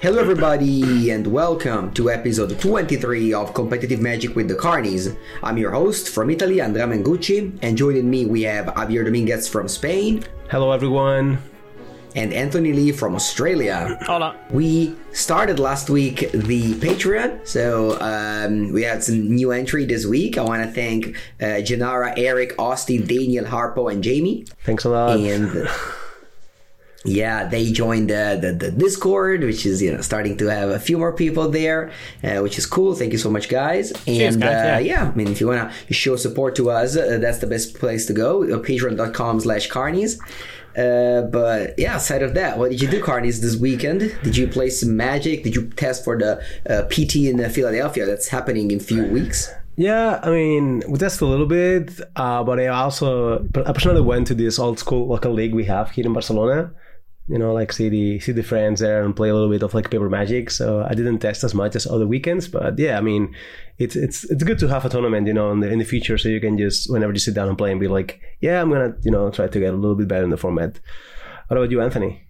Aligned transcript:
Hello, 0.00 0.20
everybody, 0.20 1.10
and 1.10 1.26
welcome 1.26 1.92
to 1.94 2.10
episode 2.10 2.58
23 2.60 3.32
of 3.34 3.52
Competitive 3.52 4.00
Magic 4.00 4.36
with 4.36 4.46
the 4.48 4.54
Karnies. 4.54 5.16
I'm 5.42 5.58
your 5.58 5.72
host 5.72 6.10
from 6.10 6.30
Italy, 6.30 6.60
Andrea 6.60 6.86
Mengucci, 6.86 7.58
and 7.62 7.76
joining 7.76 8.08
me 8.08 8.24
we 8.26 8.42
have 8.42 8.66
Javier 8.66 9.04
Dominguez 9.04 9.48
from 9.48 9.66
Spain 9.66 10.24
Hello, 10.50 10.70
everyone. 10.70 11.38
and 12.14 12.32
Anthony 12.32 12.72
Lee 12.72 12.92
from 12.92 13.16
Australia. 13.16 13.98
Hola. 14.02 14.36
We 14.50 14.94
started 15.12 15.58
last 15.58 15.90
week 15.90 16.30
the 16.32 16.74
Patreon, 16.74 17.46
so 17.46 17.98
um, 18.00 18.72
we 18.72 18.82
had 18.82 19.02
some 19.02 19.34
new 19.34 19.50
entry 19.50 19.84
this 19.84 20.06
week. 20.06 20.38
I 20.38 20.42
want 20.42 20.62
to 20.62 20.70
thank 20.70 21.16
uh, 21.40 21.60
Janara, 21.66 22.14
Eric, 22.16 22.54
Austin, 22.58 23.04
Daniel, 23.04 23.44
Harpo, 23.44 23.90
and 23.92 24.02
Jamie. 24.04 24.46
Thanks 24.64 24.84
a 24.84 24.90
lot. 24.90 25.18
and 25.18 25.68
yeah 27.04 27.44
they 27.44 27.70
joined 27.70 28.10
the, 28.10 28.38
the, 28.40 28.52
the 28.52 28.70
discord 28.72 29.42
which 29.42 29.64
is 29.64 29.80
you 29.80 29.92
know 29.92 30.00
starting 30.00 30.36
to 30.36 30.46
have 30.46 30.68
a 30.68 30.80
few 30.80 30.98
more 30.98 31.12
people 31.12 31.48
there 31.48 31.92
uh, 32.24 32.38
which 32.38 32.58
is 32.58 32.66
cool 32.66 32.94
thank 32.94 33.12
you 33.12 33.18
so 33.18 33.30
much 33.30 33.48
guys 33.48 33.92
Cheers, 34.04 34.34
and 34.34 34.42
guys, 34.42 34.52
uh, 34.52 34.78
yeah. 34.78 34.78
yeah 34.78 35.08
i 35.08 35.14
mean 35.14 35.28
if 35.28 35.40
you 35.40 35.46
want 35.46 35.70
to 35.70 35.94
show 35.94 36.16
support 36.16 36.56
to 36.56 36.70
us 36.70 36.96
uh, 36.96 37.18
that's 37.20 37.38
the 37.38 37.46
best 37.46 37.78
place 37.78 38.06
to 38.06 38.12
go 38.12 38.42
uh, 38.42 38.58
patreon.com 38.58 39.40
slash 39.40 39.68
karnies 39.68 40.18
uh, 40.76 41.22
but 41.22 41.76
yeah, 41.76 41.96
aside 41.96 42.22
of 42.22 42.34
that, 42.34 42.56
what 42.56 42.70
did 42.70 42.80
you 42.80 42.86
do, 42.86 43.02
Karnies, 43.02 43.40
this 43.40 43.56
weekend? 43.56 44.16
Did 44.22 44.36
you 44.36 44.46
play 44.46 44.70
some 44.70 44.96
magic? 44.96 45.42
Did 45.42 45.56
you 45.56 45.70
test 45.70 46.04
for 46.04 46.16
the 46.16 46.40
uh, 46.70 46.82
PT 46.84 47.16
in 47.16 47.40
uh, 47.40 47.48
Philadelphia 47.48 48.06
that's 48.06 48.28
happening 48.28 48.70
in 48.70 48.76
a 48.76 48.80
few 48.80 49.04
weeks? 49.06 49.50
yeah, 49.78 50.18
I 50.24 50.30
mean, 50.30 50.82
we 50.88 50.98
tested 50.98 51.22
a 51.22 51.26
little 51.26 51.46
bit, 51.46 52.00
uh, 52.16 52.42
but 52.42 52.58
I 52.58 52.66
also, 52.66 53.44
I 53.64 53.72
personally 53.72 54.00
went 54.00 54.26
to 54.26 54.34
this 54.34 54.58
old 54.58 54.80
school 54.80 55.06
local 55.06 55.32
league 55.32 55.54
we 55.54 55.64
have 55.66 55.92
here 55.92 56.04
in 56.04 56.12
Barcelona. 56.12 56.72
You 57.28 57.38
know, 57.38 57.52
like 57.52 57.72
see 57.72 57.88
the 57.88 58.18
see 58.20 58.32
the 58.32 58.42
friends 58.42 58.80
there 58.80 59.04
and 59.04 59.14
play 59.14 59.28
a 59.28 59.34
little 59.34 59.50
bit 59.50 59.62
of 59.62 59.74
like 59.74 59.90
paper 59.90 60.08
magic. 60.08 60.50
So 60.50 60.82
I 60.88 60.94
didn't 60.94 61.18
test 61.18 61.44
as 61.44 61.54
much 61.54 61.76
as 61.76 61.86
other 61.86 62.06
weekends, 62.06 62.48
but 62.48 62.78
yeah, 62.78 62.96
I 62.96 63.02
mean, 63.02 63.34
it's 63.76 63.96
it's 63.96 64.24
it's 64.24 64.42
good 64.42 64.58
to 64.60 64.68
have 64.68 64.84
a 64.84 64.88
tournament, 64.88 65.26
you 65.26 65.34
know, 65.34 65.52
in 65.52 65.60
the 65.60 65.68
in 65.70 65.78
the 65.78 65.84
future, 65.84 66.16
so 66.16 66.28
you 66.28 66.40
can 66.40 66.56
just 66.56 66.90
whenever 66.90 67.12
you 67.12 67.18
sit 67.18 67.34
down 67.34 67.48
and 67.48 67.58
play 67.58 67.70
and 67.70 67.80
be 67.80 67.88
like, 67.88 68.20
yeah, 68.40 68.60
I'm 68.60 68.70
gonna 68.70 68.96
you 69.02 69.10
know 69.10 69.30
try 69.30 69.46
to 69.46 69.60
get 69.60 69.74
a 69.74 69.76
little 69.76 69.96
bit 69.96 70.08
better 70.08 70.24
in 70.24 70.30
the 70.30 70.36
format. 70.36 70.80
What 71.48 71.56
about 71.58 71.70
you, 71.70 71.80
Anthony? 71.82 72.22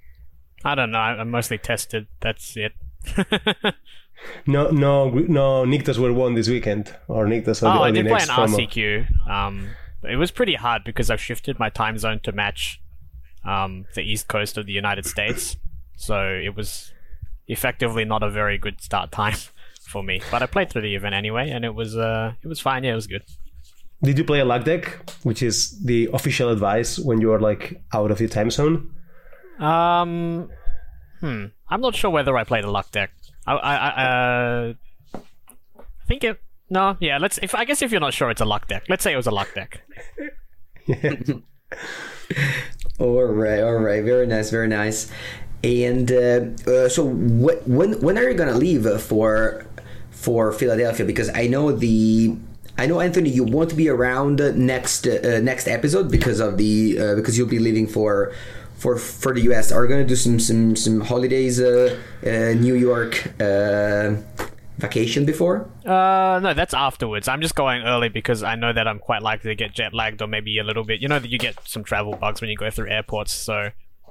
I 0.64 0.74
don't 0.74 0.90
know. 0.90 0.98
I'm 0.98 1.30
mostly 1.30 1.58
tested. 1.58 2.06
That's 2.20 2.56
it. 2.56 2.72
No, 4.46 4.70
no, 4.70 5.10
no. 5.10 5.64
Nictas 5.64 5.98
were 5.98 6.12
won 6.12 6.34
this 6.34 6.48
weekend, 6.48 6.94
or 7.06 7.26
Nictas. 7.26 7.62
Oh, 7.62 7.72
the, 7.72 7.80
I 7.80 7.90
did 7.90 8.06
play 8.06 8.20
an 8.20 8.28
promo. 8.28 8.56
RCQ. 8.56 9.28
Um, 9.30 9.70
it 10.02 10.16
was 10.16 10.30
pretty 10.30 10.54
hard 10.54 10.84
because 10.84 11.10
I've 11.10 11.20
shifted 11.20 11.58
my 11.58 11.70
time 11.70 11.98
zone 11.98 12.20
to 12.24 12.32
match 12.32 12.80
um, 13.48 13.86
the 13.94 14.02
east 14.02 14.28
coast 14.28 14.58
of 14.58 14.66
the 14.66 14.72
United 14.72 15.06
States. 15.06 15.56
So 15.96 16.20
it 16.20 16.54
was 16.54 16.92
effectively 17.46 18.04
not 18.04 18.22
a 18.22 18.30
very 18.30 18.58
good 18.58 18.80
start 18.80 19.10
time 19.10 19.36
for 19.88 20.02
me. 20.02 20.20
But 20.30 20.42
I 20.42 20.46
played 20.46 20.70
through 20.70 20.82
the 20.82 20.94
event 20.94 21.14
anyway, 21.14 21.50
and 21.50 21.64
it 21.64 21.74
was 21.74 21.96
uh, 21.96 22.34
it 22.42 22.48
was 22.48 22.60
fine. 22.60 22.84
Yeah, 22.84 22.92
it 22.92 22.96
was 22.96 23.06
good. 23.06 23.22
Did 24.02 24.18
you 24.18 24.24
play 24.24 24.38
a 24.40 24.44
luck 24.44 24.64
deck, 24.64 25.10
which 25.24 25.42
is 25.42 25.82
the 25.84 26.08
official 26.12 26.50
advice 26.50 26.98
when 26.98 27.20
you 27.20 27.32
are 27.32 27.40
like 27.40 27.82
out 27.92 28.12
of 28.12 28.20
your 28.20 28.28
time 28.28 28.50
zone? 28.50 28.94
Um, 29.58 30.50
hmm. 31.18 31.46
I'm 31.68 31.80
not 31.80 31.96
sure 31.96 32.10
whether 32.10 32.36
I 32.36 32.44
played 32.44 32.62
a 32.62 32.70
luck 32.70 32.92
deck. 32.92 33.10
I, 33.44 33.54
I, 33.54 33.74
I 33.74 34.04
uh, 34.04 34.72
I 35.14 36.04
think 36.06 36.22
it. 36.22 36.40
No, 36.70 36.96
yeah. 37.00 37.18
Let's. 37.18 37.38
If 37.42 37.54
I 37.54 37.64
guess 37.64 37.82
if 37.82 37.90
you're 37.90 38.00
not 38.00 38.14
sure, 38.14 38.30
it's 38.30 38.42
a 38.42 38.44
luck 38.44 38.68
deck. 38.68 38.84
Let's 38.88 39.02
say 39.02 39.12
it 39.14 39.16
was 39.16 39.26
a 39.26 39.32
luck 39.32 39.48
deck. 39.54 39.80
All 42.98 43.24
right, 43.24 43.60
all 43.60 43.76
right, 43.76 44.02
very 44.02 44.26
nice, 44.26 44.50
very 44.50 44.66
nice. 44.68 45.10
And 45.62 46.10
uh, 46.10 46.40
uh, 46.70 46.88
so, 46.88 47.06
wh- 47.08 47.66
when 47.68 48.00
when 48.00 48.18
are 48.18 48.28
you 48.28 48.34
gonna 48.34 48.56
leave 48.58 48.86
for 49.00 49.66
for 50.10 50.52
Philadelphia? 50.52 51.06
Because 51.06 51.30
I 51.34 51.46
know 51.46 51.70
the 51.72 52.36
I 52.76 52.86
know 52.86 53.00
Anthony, 53.00 53.30
you 53.30 53.44
won't 53.44 53.76
be 53.76 53.88
around 53.88 54.38
next 54.56 55.06
uh, 55.06 55.40
next 55.40 55.68
episode 55.68 56.10
because 56.10 56.40
of 56.40 56.58
the 56.58 56.98
uh, 56.98 57.14
because 57.14 57.36
you'll 57.38 57.48
be 57.48 57.58
leaving 57.58 57.86
for 57.86 58.32
for 58.74 58.96
for 58.96 59.32
the 59.34 59.42
US. 59.52 59.70
Are 59.72 59.86
gonna 59.86 60.04
do 60.04 60.16
some 60.16 60.38
some 60.40 60.74
some 60.76 61.00
holidays, 61.00 61.60
uh, 61.60 61.96
uh, 62.24 62.54
New 62.54 62.74
York 62.74 63.32
uh, 63.40 64.14
vacation 64.78 65.26
before? 65.26 65.70
Uh, 65.84 66.40
no, 66.42 66.54
that's 66.54 66.72
afterwards. 66.72 67.28
I'm 67.28 67.42
just 67.42 67.54
going 67.54 67.82
early 67.82 68.08
because 68.08 68.42
I 68.42 68.54
know 68.54 68.72
that 68.72 68.88
I'm 68.88 68.98
quite 68.98 69.22
likely 69.22 69.50
to 69.50 69.54
get 69.54 69.74
jet 69.74 69.92
lagged 69.92 70.22
or 70.22 70.26
maybe 70.26 70.58
a 70.58 70.64
little 70.64 70.84
bit. 70.84 71.00
You 71.00 71.08
know 71.08 71.18
that 71.18 71.30
you 71.30 71.38
get 71.38 71.56
some 71.66 71.84
travel 71.84 72.14
bugs 72.16 72.40
when 72.40 72.48
you 72.48 72.56
go 72.56 72.70
through 72.70 72.88
airports, 72.88 73.32
so 73.32 73.70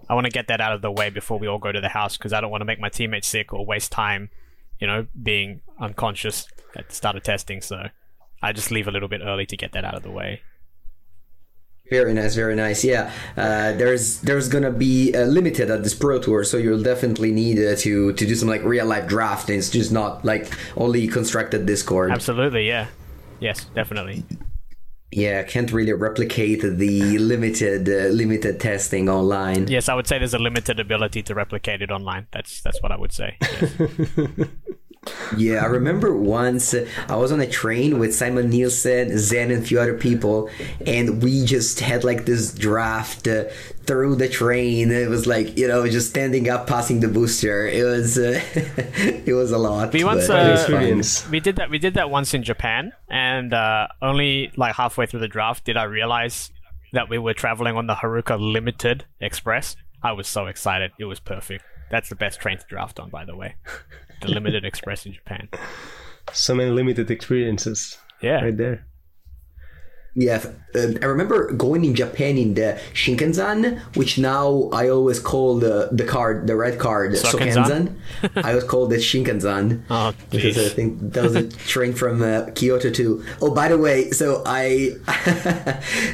I 0.09 0.13
want 0.13 0.25
to 0.25 0.31
get 0.31 0.47
that 0.47 0.61
out 0.61 0.73
of 0.73 0.81
the 0.81 0.91
way 0.91 1.09
before 1.09 1.39
we 1.39 1.47
all 1.47 1.57
go 1.57 1.71
to 1.71 1.81
the 1.81 1.89
house 1.89 2.17
because 2.17 2.33
I 2.33 2.41
don't 2.41 2.51
want 2.51 2.61
to 2.61 2.65
make 2.65 2.79
my 2.79 2.89
teammates 2.89 3.27
sick 3.27 3.53
or 3.53 3.65
waste 3.65 3.91
time, 3.91 4.29
you 4.79 4.87
know, 4.87 5.07
being 5.21 5.61
unconscious 5.79 6.47
at 6.75 6.89
the 6.89 6.95
start 6.95 7.15
of 7.15 7.23
testing. 7.23 7.61
So 7.61 7.87
I 8.41 8.51
just 8.51 8.71
leave 8.71 8.87
a 8.87 8.91
little 8.91 9.09
bit 9.09 9.21
early 9.23 9.45
to 9.47 9.57
get 9.57 9.71
that 9.73 9.83
out 9.83 9.95
of 9.95 10.03
the 10.03 10.11
way. 10.11 10.41
Very 11.89 12.13
nice, 12.13 12.35
very 12.35 12.55
nice. 12.55 12.83
Yeah, 12.83 13.11
uh, 13.37 13.71
there's 13.73 14.19
there's 14.21 14.49
gonna 14.49 14.71
be 14.71 15.13
uh, 15.15 15.23
limited 15.23 15.71
at 15.71 15.83
this 15.83 15.93
pro 15.93 16.19
tour, 16.19 16.43
so 16.43 16.57
you'll 16.57 16.83
definitely 16.83 17.31
need 17.31 17.59
uh, 17.59 17.75
to 17.77 18.11
to 18.13 18.25
do 18.25 18.35
some 18.35 18.49
like 18.49 18.63
real 18.63 18.85
life 18.85 19.07
drafting. 19.07 19.57
It's 19.57 19.69
just 19.69 19.91
not 19.91 20.25
like 20.25 20.51
only 20.75 21.07
constructed 21.07 21.65
Discord. 21.65 22.11
Absolutely, 22.11 22.67
yeah. 22.67 22.87
Yes, 23.39 23.65
definitely. 23.73 24.23
Yeah, 25.11 25.41
can't 25.43 25.71
really 25.71 25.93
replicate 25.93 26.61
the 26.61 27.17
limited 27.19 27.87
uh, 27.87 28.11
limited 28.13 28.59
testing 28.59 29.07
online. 29.07 29.67
Yes, 29.67 29.87
I 29.87 29.93
would 29.93 30.07
say 30.07 30.17
there's 30.17 30.33
a 30.33 30.39
limited 30.39 30.81
ability 30.81 31.23
to 31.23 31.35
replicate 31.35 31.81
it 31.81 31.91
online. 31.91 32.27
That's 32.31 32.61
that's 32.61 32.81
what 32.83 32.91
I 32.91 32.97
would 32.97 33.13
say. 33.13 33.37
Yes. 33.41 33.73
Yeah, 35.37 35.63
I 35.63 35.65
remember 35.65 36.15
once 36.15 36.73
uh, 36.73 36.87
I 37.07 37.15
was 37.15 37.31
on 37.31 37.39
a 37.39 37.47
train 37.47 37.99
with 37.99 38.15
Simon 38.15 38.49
Nielsen, 38.49 39.17
Zen, 39.17 39.51
and 39.51 39.63
a 39.63 39.65
few 39.65 39.79
other 39.79 39.97
people, 39.97 40.49
and 40.85 41.21
we 41.21 41.45
just 41.45 41.79
had 41.79 42.03
like 42.03 42.25
this 42.25 42.53
draft 42.53 43.27
uh, 43.27 43.45
through 43.85 44.15
the 44.15 44.29
train. 44.29 44.91
It 44.91 45.09
was 45.09 45.25
like 45.27 45.57
you 45.57 45.67
know 45.67 45.87
just 45.87 46.09
standing 46.09 46.49
up, 46.49 46.67
passing 46.67 46.99
the 46.99 47.07
booster. 47.07 47.67
It 47.67 47.83
was 47.83 48.17
uh, 48.17 48.41
it 48.55 49.33
was 49.33 49.51
a 49.51 49.57
lot. 49.57 49.93
We 49.93 50.03
once, 50.03 50.29
uh, 50.29 50.33
fun. 50.33 50.51
Experience. 50.51 51.29
we 51.29 51.39
did 51.39 51.55
that 51.55 51.69
we 51.69 51.79
did 51.79 51.95
that 51.95 52.09
once 52.09 52.33
in 52.33 52.43
Japan 52.43 52.93
and 53.09 53.53
uh, 53.53 53.87
only 54.01 54.51
like 54.55 54.75
halfway 54.75 55.05
through 55.05 55.21
the 55.21 55.27
draft 55.27 55.65
did 55.65 55.77
I 55.77 55.83
realize 55.83 56.51
that 56.93 57.09
we 57.09 57.17
were 57.17 57.33
traveling 57.33 57.75
on 57.75 57.87
the 57.87 57.95
Haruka 57.95 58.39
Limited 58.39 59.05
Express. 59.19 59.75
I 60.03 60.11
was 60.11 60.27
so 60.27 60.45
excited. 60.47 60.91
It 60.99 61.05
was 61.05 61.19
perfect. 61.19 61.63
That's 61.89 62.09
the 62.09 62.15
best 62.15 62.39
train 62.39 62.57
to 62.57 62.65
draft 62.67 62.99
on 62.99 63.09
by 63.09 63.25
the 63.25 63.35
way. 63.35 63.55
The 64.21 64.29
Limited 64.29 64.65
Express 64.65 65.05
in 65.05 65.13
Japan. 65.13 65.49
So 66.33 66.55
many 66.55 66.71
limited 66.71 67.09
experiences 67.11 67.97
Yeah. 68.21 68.41
right 68.43 68.57
there. 68.57 68.85
Yeah, 70.19 70.43
um, 70.73 70.97
I 71.03 71.05
remember 71.05 71.51
going 71.53 71.85
in 71.85 71.93
Japan 71.93 72.39
in 72.39 72.55
the 72.55 72.79
Shinkansen, 72.95 73.79
which 73.95 74.17
now 74.17 74.67
I 74.73 74.89
always 74.89 75.19
call 75.19 75.59
the 75.59 75.89
the 75.91 76.05
card, 76.05 76.47
the 76.47 76.55
red 76.55 76.79
card, 76.79 77.11
Sokenzan? 77.11 77.93
Sokenzan. 78.23 78.31
I 78.43 78.49
always 78.49 78.63
call 78.63 78.91
it 78.91 78.97
Shinkansen 78.97 79.83
Oh, 79.91 80.13
because 80.31 80.57
I 80.57 80.69
think 80.69 81.13
that 81.13 81.21
was 81.23 81.35
a 81.35 81.47
train 81.73 81.93
from 81.93 82.23
uh, 82.23 82.49
Kyoto 82.55 82.89
to. 82.89 83.23
Oh, 83.43 83.53
by 83.53 83.67
the 83.67 83.77
way, 83.77 84.09
so 84.09 84.41
I 84.43 84.97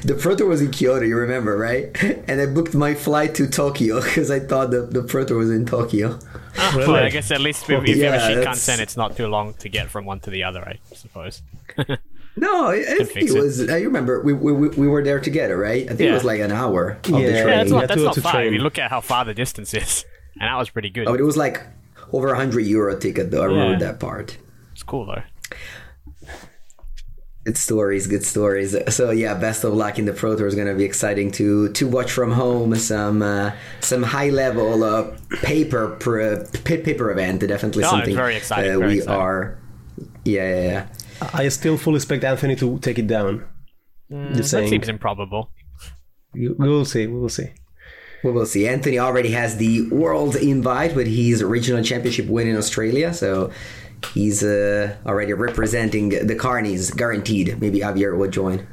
the 0.03 0.17
proto 0.19 0.47
was 0.47 0.59
in 0.61 0.71
Kyoto, 0.71 1.05
you 1.05 1.15
remember, 1.17 1.57
right? 1.57 1.87
And 2.27 2.41
I 2.41 2.45
booked 2.45 2.73
my 2.75 2.93
flight 2.95 3.35
to 3.35 3.47
Tokyo 3.47 4.01
because 4.01 4.29
I 4.29 4.41
thought 4.41 4.71
the 4.71 4.81
the 4.81 5.03
proto 5.03 5.35
was 5.37 5.49
in 5.49 5.65
Tokyo. 5.65 6.19
Well, 6.75 6.93
I 6.95 7.09
guess 7.09 7.31
at 7.31 7.39
least 7.39 7.69
if, 7.69 7.83
if 7.83 7.95
you 7.97 8.03
have 8.03 8.13
a 8.15 8.17
Yeah, 8.17 8.35
that's- 8.35 8.67
Shinkansen, 8.67 8.79
it's 8.79 8.97
not 8.97 9.15
too 9.15 9.27
long 9.27 9.53
to 9.63 9.69
get 9.69 9.89
from 9.89 10.03
one 10.05 10.19
to 10.19 10.29
the 10.29 10.43
other, 10.43 10.61
I 10.67 10.75
suppose. 10.93 11.41
No, 12.35 12.67
I, 12.67 12.75
I 12.77 12.83
think 12.83 13.09
fix 13.11 13.31
it 13.31 13.37
it. 13.37 13.41
was. 13.41 13.69
I 13.69 13.81
remember 13.81 14.21
we, 14.23 14.33
we 14.33 14.51
we- 14.51 14.69
we 14.69 14.87
were 14.87 15.03
there 15.03 15.19
together, 15.19 15.57
right? 15.57 15.83
I 15.83 15.93
think 15.95 16.01
it 16.09 16.13
was 16.13 16.23
like 16.23 16.39
an 16.41 16.51
hour 16.51 16.97
of 17.03 17.09
Yeah. 17.09 17.17
the 17.17 17.21
Yeah, 17.21 17.43
train. 17.43 17.47
Yeah, 17.47 17.57
that's 17.57 17.71
not 17.71 17.79
have 17.81 17.89
that's 17.89 18.01
not 18.01 18.15
far. 18.17 18.31
If 18.41 18.47
train. 18.47 18.53
you 18.53 18.59
look 18.59 18.79
at 18.79 18.89
how 18.89 19.01
far 19.01 19.23
the 19.25 19.33
distance 19.35 19.73
is, 19.73 20.03
and 20.39 20.47
that 20.49 20.55
was 20.57 20.69
pretty 20.71 20.89
good. 20.89 21.07
Oh, 21.07 21.11
but 21.11 21.19
it 21.19 21.23
was 21.23 21.37
like 21.37 21.61
over 22.11 22.29
a 22.33 22.35
hundred 22.35 22.61
euro 22.61 22.97
ticket 22.97 23.29
though. 23.31 23.43
I 23.43 23.45
remember 23.45 23.79
that 23.85 23.99
part. 23.99 24.37
It's 24.71 24.81
cool 24.83 25.05
though. 25.05 25.21
Good 27.45 27.57
stories, 27.57 28.07
good 28.07 28.23
stories. 28.23 28.73
So 28.95 29.11
yeah, 29.11 29.33
best 29.33 29.65
of 29.65 29.73
luck 29.73 29.99
in 29.99 30.05
the 30.05 30.13
Pro 30.13 30.35
Tour. 30.37 30.47
is 30.47 30.55
gonna 30.55 30.73
be 30.75 30.85
exciting 30.85 31.29
to 31.33 31.69
to 31.73 31.87
watch 31.87 32.09
from 32.09 32.31
home. 32.31 32.73
Some 32.75 33.21
uh, 33.21 33.51
some 33.81 34.01
high 34.01 34.29
level 34.29 34.81
uh, 34.83 35.11
paper 35.43 35.89
pr- 35.99 36.45
paper 36.63 37.11
event. 37.11 37.41
Definitely 37.45 37.83
Oh, 37.83 37.89
something 37.89 38.15
very 38.15 38.37
exciting, 38.37 38.71
uh, 38.75 38.79
very 38.79 38.93
we 38.93 38.97
exciting. 38.99 39.21
are. 39.21 39.57
Yeah, 40.23 40.49
yeah, 40.55 40.61
yeah. 40.71 40.87
I 41.33 41.49
still 41.49 41.77
fully 41.77 41.97
expect 41.97 42.23
Anthony 42.23 42.55
to 42.57 42.79
take 42.79 42.97
it 42.99 43.07
down. 43.07 43.45
Just 44.33 44.51
That 44.51 44.67
seems 44.69 44.87
improbable. 44.89 45.51
We 46.33 46.49
we 46.49 46.67
will 46.69 46.85
see. 46.85 47.07
We 47.07 47.19
will 47.19 47.29
see. 47.29 47.47
We 48.23 48.31
will 48.31 48.45
see. 48.45 48.67
Anthony 48.67 48.99
already 48.99 49.31
has 49.31 49.57
the 49.57 49.89
world 49.89 50.35
invite 50.35 50.95
with 50.95 51.07
his 51.07 51.43
regional 51.43 51.83
championship 51.83 52.27
win 52.27 52.47
in 52.47 52.55
Australia, 52.57 53.13
so 53.13 53.51
he's 54.13 54.43
uh, 54.43 54.95
already 55.05 55.33
representing 55.33 56.09
the 56.09 56.35
Karnies, 56.35 56.95
guaranteed. 56.95 57.59
Maybe 57.59 57.79
Javier 57.79 58.17
will 58.17 58.29
join. 58.29 58.65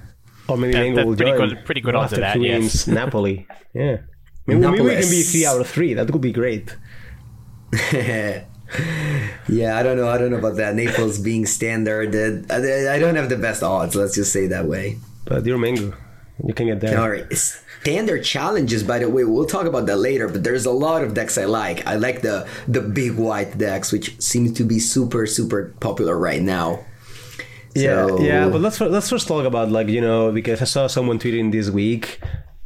Or 0.49 0.56
maybe 0.56 0.73
That- 0.73 0.81
Mango 0.81 0.97
that's 0.97 1.06
will 1.06 1.17
pretty 1.17 1.32
join. 1.32 1.49
good- 1.49 1.64
pretty 1.64 1.81
good 1.81 1.94
odds 1.94 2.12
of 2.12 2.19
after 2.20 2.38
that, 2.41 2.47
yes. 2.47 2.61
wins 2.61 2.88
Napoli. 2.99 3.47
Yeah. 3.75 3.97
Maybe, 4.47 4.61
maybe 4.61 4.81
we 4.82 4.91
can 5.00 5.11
be 5.11 5.23
three 5.23 5.47
out 5.47 5.61
of 5.61 5.69
three. 5.69 5.94
That 5.94 6.11
would 6.11 6.23
be 6.23 6.32
great. 6.32 6.75
Yeah, 9.49 9.76
I 9.76 9.82
don't 9.82 9.96
know. 9.96 10.08
I 10.08 10.17
don't 10.19 10.31
know 10.31 10.38
about 10.38 10.56
that. 10.56 10.75
Naples 10.76 11.19
being 11.19 11.44
standard. 11.46 12.14
Uh, 12.14 12.55
I 12.55 12.94
I 12.94 12.99
don't 12.99 13.17
have 13.17 13.28
the 13.28 13.37
best 13.37 13.62
odds. 13.62 13.94
Let's 13.96 14.14
just 14.14 14.32
say 14.32 14.46
that 14.49 14.67
way. 14.67 14.99
But 15.25 15.44
you're 15.44 15.58
Mango. 15.58 15.93
You 16.46 16.55
can 16.55 16.67
get 16.67 16.81
there. 16.81 16.99
All 17.00 17.11
right. 17.11 17.26
Standard 17.82 18.22
challenges, 18.25 18.82
by 18.82 18.99
the 18.99 19.08
way, 19.11 19.25
we'll 19.25 19.46
talk 19.46 19.67
about 19.67 19.87
that 19.87 19.96
later. 19.96 20.28
But 20.28 20.44
there's 20.44 20.67
a 20.67 20.70
lot 20.70 21.02
of 21.02 21.14
decks 21.14 21.37
I 21.37 21.46
like. 21.46 21.87
I 21.87 21.96
like 21.96 22.22
the 22.22 22.46
the 22.69 22.81
big 22.81 23.17
white 23.17 23.58
decks, 23.58 23.90
which 23.93 24.20
seems 24.22 24.52
to 24.58 24.64
be 24.64 24.78
super 24.78 25.26
super 25.26 25.75
popular 25.81 26.16
right 26.16 26.43
now. 26.43 26.84
Yeah, 27.75 28.06
So- 28.06 28.20
yeah. 28.20 28.49
But 28.49 28.61
let's 28.61 28.81
let's 28.81 29.08
first 29.11 29.26
talk 29.28 29.44
about 29.44 29.70
like 29.70 29.88
you 29.88 30.00
know 30.00 30.31
because 30.32 30.61
I 30.62 30.64
saw 30.66 30.87
someone 30.87 31.19
tweeting 31.19 31.50
this 31.52 31.70
week. 31.70 32.20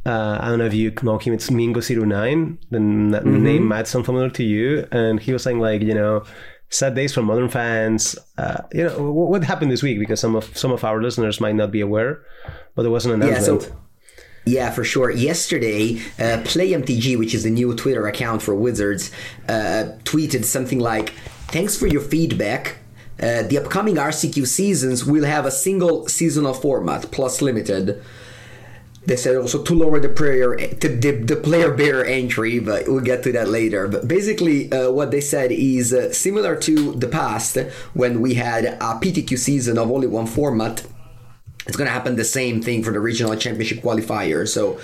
Uh, 0.05 0.37
I 0.39 0.49
don't 0.49 0.59
know 0.59 0.65
if 0.65 0.73
you 0.73 0.93
know 1.01 1.17
him. 1.17 1.33
It's 1.33 1.49
Mengu 1.49 1.81
09 2.05 2.57
The 2.69 2.77
Mm-hmm. 2.77 3.43
name 3.43 3.67
might 3.67 3.87
sound 3.87 4.05
familiar 4.05 4.29
to 4.29 4.43
you, 4.43 4.87
and 4.91 5.19
he 5.19 5.33
was 5.33 5.43
saying 5.43 5.59
like 5.59 5.81
you 5.81 5.93
know, 5.95 6.23
sad 6.69 6.93
days 6.95 7.13
for 7.13 7.21
modern 7.23 7.49
fans. 7.49 8.15
Uh, 8.37 8.61
you 8.73 8.83
know 8.83 8.91
wh- 9.11 9.29
what 9.31 9.43
happened 9.43 9.71
this 9.71 9.81
week 9.83 9.97
because 9.99 10.19
some 10.19 10.35
of 10.35 10.55
some 10.57 10.71
of 10.71 10.83
our 10.83 11.01
listeners 11.01 11.41
might 11.41 11.55
not 11.55 11.71
be 11.71 11.81
aware, 11.81 12.19
but 12.75 12.83
there 12.83 12.91
was 12.91 13.05
an 13.05 13.19
Yeah, 13.19 13.27
announcement. 13.27 13.63
so 13.63 13.75
yeah, 14.45 14.69
for 14.69 14.83
sure. 14.83 15.09
Yesterday, 15.09 15.95
uh, 16.19 16.37
PlayMTG, 16.43 17.17
which 17.17 17.33
is 17.33 17.43
the 17.43 17.49
new 17.49 17.73
Twitter 17.73 18.05
account 18.07 18.43
for 18.43 18.53
Wizards, 18.53 19.09
uh, 19.49 19.85
tweeted 20.03 20.45
something 20.45 20.77
like, 20.79 21.13
"Thanks 21.47 21.75
for 21.75 21.87
your 21.87 22.01
feedback. 22.01 22.77
Uh, 23.19 23.41
the 23.49 23.57
upcoming 23.57 23.95
RCQ 23.97 24.45
seasons 24.45 25.03
will 25.03 25.23
have 25.25 25.45
a 25.47 25.51
single 25.51 26.07
seasonal 26.07 26.53
format 26.53 27.09
plus 27.11 27.41
limited." 27.41 27.99
They 29.05 29.15
said 29.15 29.35
also 29.35 29.61
to 29.63 29.73
lower 29.75 29.99
the 29.99 30.09
player 30.09 30.57
the, 30.57 31.11
the, 31.11 31.35
player 31.35 31.71
barrier 31.71 32.03
entry, 32.03 32.59
but 32.59 32.87
we'll 32.87 33.01
get 33.01 33.21
to 33.23 33.31
that 33.33 33.49
later. 33.49 33.87
But 33.87 34.07
basically, 34.07 34.71
uh, 34.71 34.89
what 34.91 35.11
they 35.11 35.21
said 35.21 35.51
is 35.51 35.93
uh, 35.93 36.11
similar 36.11 36.55
to 36.61 36.93
the 36.93 37.07
past 37.07 37.57
when 37.93 38.19
we 38.19 38.33
had 38.33 38.65
a 38.65 38.99
PTQ 39.01 39.37
season 39.37 39.77
of 39.77 39.91
only 39.91 40.07
one 40.07 40.25
format 40.25 40.85
it's 41.67 41.77
going 41.77 41.87
to 41.87 41.91
happen 41.91 42.15
the 42.15 42.23
same 42.23 42.61
thing 42.61 42.83
for 42.83 42.91
the 42.91 42.99
regional 42.99 43.35
championship 43.35 43.79
qualifier. 43.79 44.47
So, 44.47 44.79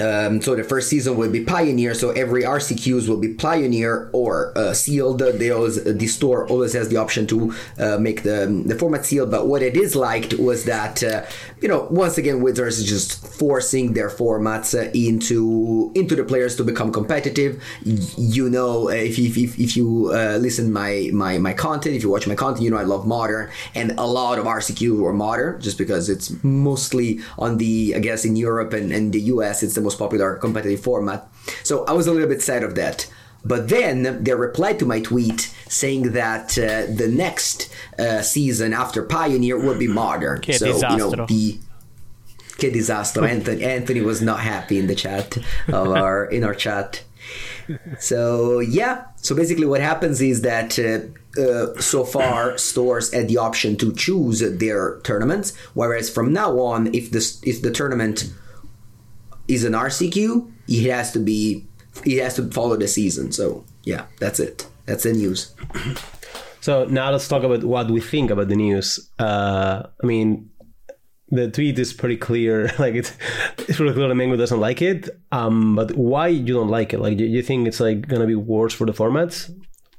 um, 0.00 0.40
so 0.40 0.54
the 0.54 0.64
first 0.64 0.88
season 0.88 1.16
will 1.16 1.30
be 1.30 1.44
Pioneer. 1.44 1.92
So 1.94 2.10
every 2.10 2.44
RCQs 2.44 3.08
will 3.08 3.18
be 3.18 3.34
Pioneer 3.34 4.08
or 4.12 4.56
uh, 4.56 4.72
sealed. 4.72 5.20
Always, 5.20 5.84
the 5.84 6.06
store 6.06 6.48
always 6.48 6.72
has 6.72 6.88
the 6.88 6.96
option 6.96 7.26
to 7.26 7.54
uh, 7.78 7.98
make 7.98 8.22
the 8.22 8.62
the 8.66 8.74
format 8.74 9.04
sealed. 9.04 9.30
But 9.30 9.48
what 9.48 9.62
it 9.62 9.76
is 9.76 9.94
liked 9.94 10.34
was 10.34 10.64
that 10.64 11.02
uh, 11.02 11.24
you 11.60 11.68
know 11.68 11.88
once 11.90 12.16
again 12.16 12.40
Wizards 12.42 12.78
is 12.78 12.88
just 12.88 13.26
forcing 13.26 13.92
their 13.92 14.08
formats 14.08 14.74
uh, 14.74 14.90
into 14.94 15.92
into 15.94 16.16
the 16.16 16.24
players 16.24 16.56
to 16.56 16.64
become 16.64 16.90
competitive. 16.90 17.62
You 17.84 18.48
know, 18.48 18.88
uh, 18.88 18.92
if 18.92 19.18
if, 19.18 19.36
if, 19.36 19.58
if 19.58 19.76
you 19.76 20.10
uh, 20.14 20.38
listen 20.40 20.72
my 20.72 21.10
my 21.12 21.36
my 21.36 21.52
content, 21.52 21.96
if 21.96 22.02
you 22.02 22.08
watch 22.08 22.26
my 22.26 22.34
content, 22.34 22.64
you 22.64 22.70
know 22.70 22.78
I 22.78 22.84
love 22.84 23.06
modern, 23.06 23.50
and 23.74 23.92
a 23.98 24.06
lot 24.06 24.38
of 24.38 24.46
RCQ 24.46 25.00
were 25.00 25.12
modern, 25.12 25.60
just 25.60 25.76
because 25.76 26.08
it's 26.08 26.32
mostly 26.42 27.20
on 27.38 27.58
the 27.58 27.92
I 27.94 27.98
guess 27.98 28.24
in 28.24 28.36
Europe 28.36 28.72
and, 28.72 28.90
and 28.90 29.12
the 29.12 29.20
US, 29.32 29.62
it's 29.62 29.74
the 29.74 29.81
most 29.82 29.98
popular 29.98 30.36
competitive 30.36 30.80
format. 30.80 31.28
So 31.62 31.84
I 31.84 31.92
was 31.92 32.06
a 32.06 32.12
little 32.12 32.28
bit 32.28 32.42
sad 32.42 32.62
of 32.62 32.74
that. 32.76 33.10
But 33.44 33.68
then 33.68 34.22
they 34.22 34.34
replied 34.34 34.78
to 34.78 34.86
my 34.86 35.00
tweet 35.00 35.52
saying 35.68 36.12
that 36.12 36.56
uh, 36.56 36.86
the 36.94 37.08
next 37.08 37.72
uh, 37.98 38.22
season 38.22 38.72
after 38.72 39.02
Pioneer 39.02 39.58
would 39.58 39.78
be 39.78 39.88
modern. 39.88 40.40
Che 40.42 40.52
so 40.52 40.66
you 40.66 40.96
know 40.96 41.10
the 41.26 41.58
che 42.58 42.70
disastro. 42.70 43.24
Anthony 43.24 43.64
Anthony 43.64 44.00
was 44.00 44.22
not 44.22 44.40
happy 44.40 44.78
in 44.78 44.86
the 44.86 44.94
chat 44.94 45.38
of 45.68 45.88
our 46.02 46.24
in 46.26 46.44
our 46.44 46.54
chat. 46.54 47.02
So 47.98 48.60
yeah, 48.60 49.06
so 49.16 49.34
basically 49.34 49.66
what 49.66 49.80
happens 49.80 50.20
is 50.20 50.42
that 50.42 50.78
uh, 50.78 51.40
uh, 51.40 51.80
so 51.80 52.04
far 52.04 52.58
stores 52.58 53.12
had 53.12 53.28
the 53.28 53.38
option 53.38 53.76
to 53.78 53.92
choose 53.94 54.40
their 54.40 55.00
tournaments, 55.00 55.56
whereas 55.74 56.10
from 56.10 56.32
now 56.32 56.58
on, 56.60 56.94
if 56.94 57.10
this 57.10 57.40
if 57.44 57.62
the 57.62 57.70
tournament 57.70 58.32
is 59.52 59.64
an 59.64 59.72
RCQ, 59.72 60.50
it 60.68 60.90
has 60.90 61.12
to 61.12 61.18
be 61.18 61.66
it 62.04 62.22
has 62.22 62.34
to 62.36 62.50
follow 62.50 62.76
the 62.76 62.88
season. 62.88 63.32
So 63.32 63.64
yeah, 63.84 64.06
that's 64.18 64.40
it. 64.40 64.66
That's 64.86 65.04
the 65.04 65.12
news. 65.12 65.54
So 66.62 66.84
now 66.84 67.10
let's 67.10 67.26
talk 67.26 67.42
about 67.42 67.64
what 67.64 67.90
we 67.90 68.00
think 68.00 68.30
about 68.30 68.46
the 68.46 68.54
news. 68.54 69.10
Uh, 69.18 69.82
I 70.00 70.06
mean, 70.06 70.48
the 71.28 71.50
tweet 71.50 71.76
is 71.76 71.92
pretty 71.92 72.16
clear. 72.16 72.70
Like 72.78 72.94
it's 72.94 73.12
it's 73.58 73.78
pretty 73.78 73.92
clear 73.92 74.06
that 74.06 74.14
Mango 74.14 74.36
doesn't 74.36 74.60
like 74.60 74.80
it. 74.80 75.08
Um, 75.32 75.74
but 75.74 75.96
why 75.96 76.28
you 76.28 76.54
don't 76.54 76.68
like 76.68 76.94
it? 76.94 77.00
Like, 77.00 77.16
do 77.16 77.24
you 77.24 77.42
think 77.42 77.66
it's 77.66 77.80
like 77.80 78.06
gonna 78.06 78.28
be 78.28 78.36
worse 78.36 78.72
for 78.72 78.86
the 78.86 78.92
formats? 78.92 79.50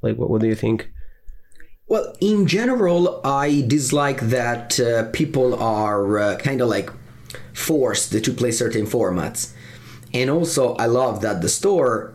Like, 0.02 0.16
what, 0.16 0.30
what 0.30 0.40
do 0.40 0.48
you 0.48 0.56
think? 0.56 0.90
Well, 1.88 2.16
in 2.22 2.48
general, 2.48 3.20
I 3.26 3.66
dislike 3.68 4.22
that 4.22 4.80
uh, 4.80 5.10
people 5.12 5.62
are 5.62 6.18
uh, 6.18 6.38
kind 6.38 6.62
of 6.62 6.70
like 6.70 6.90
forced 7.54 8.12
to 8.12 8.34
play 8.34 8.52
certain 8.52 8.86
formats. 8.86 9.54
And 10.14 10.30
also, 10.30 10.76
I 10.76 10.86
love 10.86 11.22
that 11.22 11.42
the 11.42 11.50
store 11.50 12.14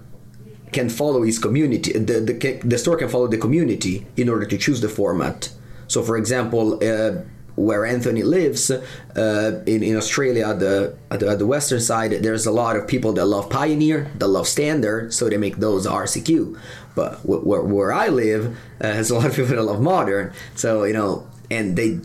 can 0.73 0.89
follow 0.89 1.23
its 1.23 1.39
community. 1.39 1.93
The, 1.93 2.21
the, 2.21 2.61
the 2.63 2.79
store 2.79 2.97
can 2.97 3.09
follow 3.09 3.27
the 3.27 3.39
community 3.39 4.07
in 4.17 4.29
order 4.29 4.47
to 4.47 4.59
choose 4.59 4.81
the 4.81 4.89
format. 4.89 5.51
So, 5.87 6.03
for 6.03 6.17
example, 6.17 6.79
uh, 6.85 7.23
where 7.57 7.85
Anthony 7.85 8.23
lives 8.23 8.71
uh, 8.71 9.63
in, 9.67 9.83
in 9.83 9.97
Australia, 9.97 10.55
the, 10.55 10.97
at 11.11 11.21
the 11.21 11.29
at 11.29 11.39
the 11.39 11.47
western 11.47 11.81
side, 11.81 12.13
there's 12.13 12.47
a 12.47 12.53
lot 12.53 12.77
of 12.77 12.87
people 12.87 13.13
that 13.15 13.27
love 13.27 13.51
Pioneer, 13.51 14.11
that 14.17 14.29
love 14.29 14.47
Standard, 14.47 15.13
so 15.13 15.29
they 15.29 15.39
make 15.39 15.57
those 15.57 15.87
RCQ. 15.87 16.57
But 16.95 17.27
where, 17.27 17.63
where 17.63 17.93
I 17.93 18.09
live, 18.09 18.57
uh, 18.81 18.93
there's 18.93 19.11
a 19.11 19.17
lot 19.17 19.27
of 19.27 19.35
people 19.35 19.57
that 19.57 19.63
love 19.63 19.81
Modern, 19.81 20.33
so 20.55 20.85
you 20.85 20.93
know, 20.93 21.27
and 21.51 21.77
they 21.77 21.99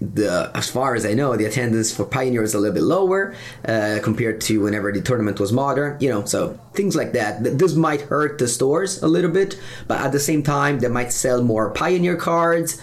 the 0.00 0.50
as 0.54 0.70
far 0.70 0.94
as 0.94 1.04
I 1.04 1.14
know, 1.14 1.36
the 1.36 1.44
attendance 1.44 1.94
for 1.94 2.04
Pioneer 2.04 2.42
is 2.42 2.54
a 2.54 2.58
little 2.58 2.74
bit 2.74 2.82
lower 2.82 3.34
uh, 3.66 3.98
compared 4.02 4.40
to 4.42 4.62
whenever 4.62 4.90
the 4.92 5.02
tournament 5.02 5.38
was 5.38 5.52
modern. 5.52 6.00
You 6.00 6.08
know, 6.08 6.24
so 6.24 6.58
things 6.74 6.96
like 6.96 7.12
that. 7.12 7.44
This 7.58 7.74
might 7.74 8.02
hurt 8.02 8.38
the 8.38 8.48
stores 8.48 9.02
a 9.02 9.08
little 9.08 9.30
bit, 9.30 9.58
but 9.86 10.00
at 10.00 10.12
the 10.12 10.20
same 10.20 10.42
time, 10.42 10.78
they 10.78 10.88
might 10.88 11.12
sell 11.12 11.42
more 11.42 11.70
Pioneer 11.70 12.16
cards. 12.16 12.80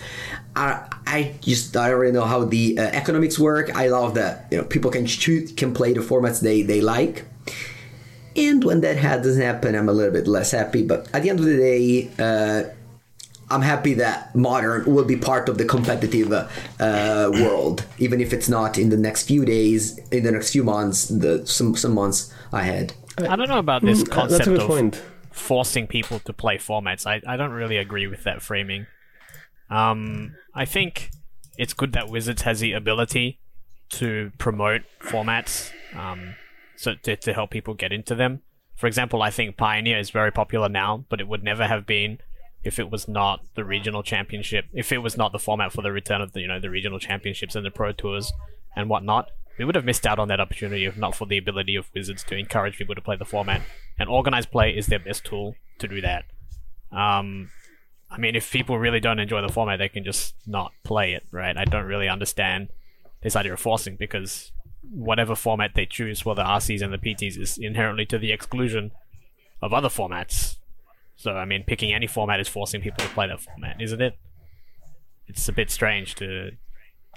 I, 0.56 0.88
I 1.06 1.36
just 1.42 1.76
I 1.76 1.90
don't 1.90 2.00
really 2.00 2.14
know 2.14 2.26
how 2.26 2.46
the 2.46 2.78
uh, 2.78 2.82
economics 2.82 3.38
work. 3.40 3.76
I 3.76 3.88
love 3.88 4.16
that 4.16 4.48
you 4.52 4.58
know 4.58 4.64
people 4.64 4.92
can 4.92 5.06
choose 5.06 5.52
can 5.52 5.74
play 5.74 5.94
the 5.94 6.02
formats 6.02 6.42
they 6.42 6.62
they 6.62 6.82
like. 6.82 7.26
And 8.36 8.64
when 8.64 8.82
that 8.82 9.00
ha- 9.00 9.18
doesn't 9.18 9.42
happen, 9.42 9.74
I'm 9.76 9.90
a 9.90 9.94
little 9.94 10.14
bit 10.14 10.28
less 10.28 10.52
happy. 10.52 10.84
But 10.84 11.10
at 11.12 11.24
the 11.24 11.32
end 11.32 11.40
of 11.40 11.46
the 11.46 11.58
day, 11.58 12.12
uh, 12.20 12.70
I'm 13.50 13.62
happy 13.62 13.94
that 13.96 14.36
modern 14.36 14.94
will 14.94 15.06
be 15.06 15.16
part 15.16 15.48
of 15.48 15.58
the 15.58 15.66
competitive 15.66 16.32
uh, 16.32 16.48
uh, 16.80 17.30
world, 17.34 17.86
even 17.98 18.20
if 18.20 18.34
it's 18.34 18.50
not 18.50 18.78
in 18.78 18.90
the 18.90 18.98
next 18.98 19.28
few 19.28 19.46
days, 19.46 19.98
in 20.12 20.24
the 20.24 20.32
next 20.32 20.52
few 20.52 20.64
months, 20.64 21.08
the 21.08 21.46
some 21.48 21.76
some 21.76 21.94
months 21.94 22.34
ahead. 22.52 22.94
I 23.18 23.36
don't 23.36 23.48
know 23.48 23.58
about 23.60 23.82
this 23.82 24.04
concept 24.04 24.46
That's 24.46 24.48
a 24.48 24.52
good 24.52 24.62
of 24.62 24.68
point. 24.68 25.04
forcing 25.32 25.88
people 25.88 26.20
to 26.20 26.34
play 26.34 26.58
formats. 26.58 27.08
I, 27.08 27.22
I 27.26 27.38
don't 27.38 27.52
really 27.52 27.78
agree 27.78 28.06
with 28.06 28.24
that 28.26 28.42
framing. 28.42 28.86
Um, 29.70 30.36
I 30.54 30.66
think 30.66 31.10
it's 31.58 31.74
good 31.74 31.94
that 31.94 32.10
Wizards 32.10 32.44
has 32.44 32.60
the 32.60 32.74
ability 32.74 33.40
to 33.90 34.32
promote 34.38 34.82
formats, 35.02 35.72
um, 35.96 36.36
so 36.76 36.94
to, 37.04 37.16
to 37.16 37.34
help 37.34 37.50
people 37.50 37.74
get 37.74 37.92
into 37.92 38.14
them. 38.14 38.42
For 38.76 38.86
example, 38.86 39.24
I 39.24 39.32
think 39.32 39.58
Pioneer 39.58 39.98
is 39.98 40.12
very 40.12 40.32
popular 40.32 40.70
now, 40.70 41.06
but 41.10 41.20
it 41.20 41.28
would 41.28 41.44
never 41.44 41.66
have 41.66 41.88
been 41.88 42.20
if 42.64 42.80
it 42.80 42.92
was 42.92 43.08
not 43.08 43.42
the 43.56 43.64
regional 43.64 44.04
championship. 44.04 44.66
If 44.74 44.92
it 44.92 45.00
was 45.00 45.18
not 45.18 45.32
the 45.32 45.40
format 45.40 45.72
for 45.72 45.82
the 45.82 45.92
return 45.92 46.22
of 46.22 46.34
the 46.34 46.42
you 46.42 46.48
know 46.48 46.60
the 46.60 46.70
regional 46.70 47.00
championships 47.00 47.56
and 47.56 47.66
the 47.66 47.72
pro 47.72 47.92
tours 47.92 48.34
and 48.76 48.90
whatnot, 48.90 49.30
we 49.58 49.66
would 49.66 49.76
have 49.76 49.86
missed 49.86 50.06
out 50.06 50.20
on 50.20 50.28
that 50.28 50.40
opportunity 50.40 50.86
if 50.86 50.98
not 50.98 51.16
for 51.16 51.26
the 51.26 51.38
ability 51.38 51.76
of 51.76 51.90
Wizards 51.94 52.24
to 52.26 52.36
encourage 52.36 52.78
people 52.78 52.96
to 52.96 53.02
play 53.02 53.16
the 53.16 53.26
format. 53.26 53.62
And 53.98 54.10
organized 54.10 54.52
play 54.52 54.76
is 54.76 54.88
their 54.88 55.00
best 55.00 55.26
tool 55.26 55.56
to 55.80 55.88
do 55.88 56.02
that. 56.02 56.26
Um, 56.92 57.50
I 58.10 58.18
mean, 58.18 58.36
if 58.36 58.52
people 58.52 58.78
really 58.80 59.00
don't 59.00 59.20
enjoy 59.20 59.42
the 59.42 59.52
format, 59.52 59.80
they 59.80 59.90
can 59.90 60.04
just 60.04 60.36
not 60.46 60.72
play 60.84 61.14
it, 61.14 61.26
right? 61.32 61.58
I 61.58 61.66
don't 61.66 61.86
really 61.86 62.08
understand 62.08 62.70
this 63.22 63.36
idea 63.36 63.54
of 63.54 63.60
forcing 63.60 63.96
because 63.98 64.52
whatever 64.90 65.36
format 65.36 65.72
they 65.74 65.86
choose 65.86 66.22
for 66.22 66.36
the 66.36 66.44
RCs 66.44 66.82
and 66.82 66.94
the 66.94 66.98
PTs 66.98 67.38
is 67.38 67.58
inherently 67.58 68.06
to 68.06 68.18
the 68.18 68.32
exclusion 68.32 68.92
of 69.62 69.74
other 69.74 69.90
formats. 69.90 70.58
So, 71.18 71.32
I 71.32 71.46
mean, 71.46 71.64
picking 71.66 71.94
any 71.94 72.08
format 72.08 72.40
is 72.40 72.48
forcing 72.48 72.82
people 72.82 73.04
to 73.04 73.10
play 73.10 73.28
that 73.28 73.42
format, 73.42 73.82
isn't 73.82 74.02
it? 74.02 74.18
It's 75.28 75.50
a 75.50 75.54
bit 75.54 75.70
strange 75.70 76.16
to. 76.16 76.52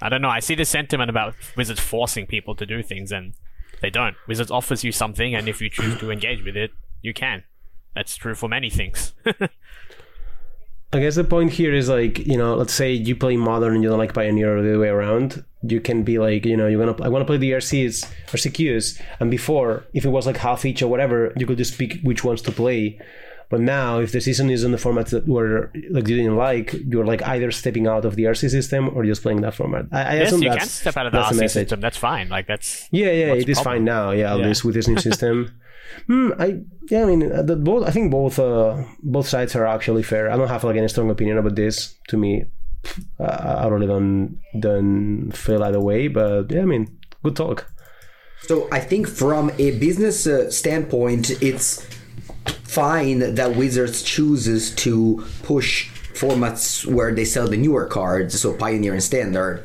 I 0.01 0.09
don't 0.09 0.21
know. 0.21 0.29
I 0.29 0.39
see 0.39 0.55
the 0.55 0.65
sentiment 0.65 1.09
about 1.09 1.35
Wizards 1.55 1.79
forcing 1.79 2.25
people 2.25 2.55
to 2.55 2.65
do 2.65 2.81
things, 2.81 3.11
and 3.11 3.33
they 3.81 3.91
don't. 3.91 4.15
Wizards 4.27 4.51
offers 4.51 4.83
you 4.83 4.91
something, 4.91 5.35
and 5.35 5.47
if 5.47 5.61
you 5.61 5.69
choose 5.69 5.97
to 5.99 6.11
engage 6.11 6.43
with 6.43 6.57
it, 6.57 6.71
you 7.01 7.13
can. 7.13 7.43
That's 7.95 8.15
true 8.15 8.35
for 8.35 8.49
many 8.49 8.69
things. 8.69 9.13
I 10.93 10.99
guess 10.99 11.15
the 11.15 11.23
point 11.23 11.51
here 11.53 11.73
is 11.73 11.87
like, 11.87 12.19
you 12.19 12.37
know, 12.37 12.55
let's 12.55 12.73
say 12.73 12.91
you 12.91 13.15
play 13.15 13.37
modern 13.37 13.75
and 13.75 13.83
you 13.83 13.89
don't 13.89 13.97
like 13.97 14.13
Pioneer 14.13 14.57
or 14.57 14.61
the 14.61 14.71
other 14.71 14.79
way 14.79 14.89
around. 14.89 15.45
You 15.61 15.79
can 15.79 16.03
be 16.03 16.19
like, 16.19 16.45
you 16.45 16.57
know, 16.57 16.67
you're 16.67 16.85
gonna 16.85 17.01
I 17.01 17.07
want 17.07 17.21
to 17.21 17.25
play 17.25 17.37
the 17.37 17.51
RCs 17.51 18.11
RCQs, 18.27 19.01
and 19.19 19.31
before, 19.31 19.85
if 19.93 20.03
it 20.03 20.09
was 20.09 20.25
like 20.25 20.37
half 20.37 20.65
each 20.65 20.81
or 20.81 20.87
whatever, 20.87 21.33
you 21.37 21.45
could 21.45 21.57
just 21.57 21.77
pick 21.77 22.01
which 22.01 22.23
ones 22.23 22.41
to 22.41 22.51
play. 22.51 22.99
But 23.51 23.59
now, 23.61 23.99
if 23.99 24.11
the 24.13 24.21
season 24.21 24.49
is 24.49 24.63
in 24.63 24.71
the 24.71 24.77
format 24.77 25.07
that 25.07 25.27
were 25.27 25.69
like 25.91 26.07
you 26.07 26.15
didn't 26.17 26.37
like, 26.37 26.73
you're 26.91 27.05
like 27.05 27.21
either 27.33 27.51
stepping 27.51 27.85
out 27.85 28.05
of 28.05 28.15
the 28.15 28.23
RC 28.23 28.49
system 28.49 28.89
or 28.95 29.03
just 29.03 29.21
playing 29.21 29.41
that 29.41 29.53
format. 29.53 29.85
I, 29.91 30.01
I 30.01 30.13
Yes, 30.15 30.27
assume 30.29 30.43
you 30.43 30.49
that's, 30.49 30.59
can 30.63 30.67
step 30.69 30.95
out 30.97 31.05
of 31.07 31.11
the 31.11 31.19
that's 31.19 31.35
RC 31.35 31.41
message. 31.41 31.63
system. 31.67 31.81
That's 31.81 31.97
fine. 31.97 32.29
Like 32.29 32.47
that's 32.47 32.87
Yeah, 32.91 33.11
yeah, 33.11 33.29
What's 33.29 33.41
it 33.41 33.45
the 33.45 33.51
is 33.51 33.57
problem? 33.61 33.75
fine 33.75 33.85
now. 33.85 34.11
Yeah, 34.11 34.33
at 34.33 34.39
Yeah. 34.39 34.47
least 34.47 34.63
with 34.65 34.75
this 34.75 34.87
new 34.87 34.97
system. 34.97 35.51
Hmm, 36.07 36.29
I 36.39 36.61
yeah, 36.89 37.03
I 37.03 37.05
mean, 37.05 37.21
uh, 37.29 37.41
the, 37.41 37.57
both. 37.57 37.85
I 37.85 37.91
think 37.91 38.11
both 38.11 38.39
uh, 38.39 38.81
both 39.03 39.27
sides 39.27 39.57
are 39.57 39.65
actually 39.67 40.03
fair. 40.03 40.31
I 40.31 40.37
don't 40.37 40.47
have 40.47 40.63
like 40.63 40.77
any 40.77 40.87
strong 40.87 41.09
opinion 41.11 41.37
about 41.37 41.55
this. 41.55 41.95
To 42.07 42.15
me, 42.17 42.45
uh, 43.19 43.57
I 43.63 43.67
really 43.67 43.87
don't 43.87 44.39
don't 44.57 45.31
feel 45.33 45.61
either 45.63 45.81
way. 45.81 46.07
But 46.07 46.49
yeah, 46.49 46.61
I 46.61 46.65
mean, 46.65 46.97
good 47.23 47.35
talk. 47.35 47.67
So 48.47 48.69
I 48.71 48.79
think 48.79 49.05
from 49.07 49.51
a 49.59 49.71
business 49.79 50.25
uh, 50.25 50.49
standpoint, 50.49 51.29
it's 51.43 51.85
fine 52.71 53.35
that 53.35 53.55
Wizards 53.55 54.01
chooses 54.01 54.71
to 54.71 55.25
push 55.43 55.89
formats 56.13 56.85
where 56.85 57.13
they 57.13 57.25
sell 57.25 57.47
the 57.47 57.57
newer 57.57 57.85
cards, 57.85 58.39
so 58.39 58.53
Pioneer 58.53 58.93
and 58.93 59.03
Standard. 59.03 59.61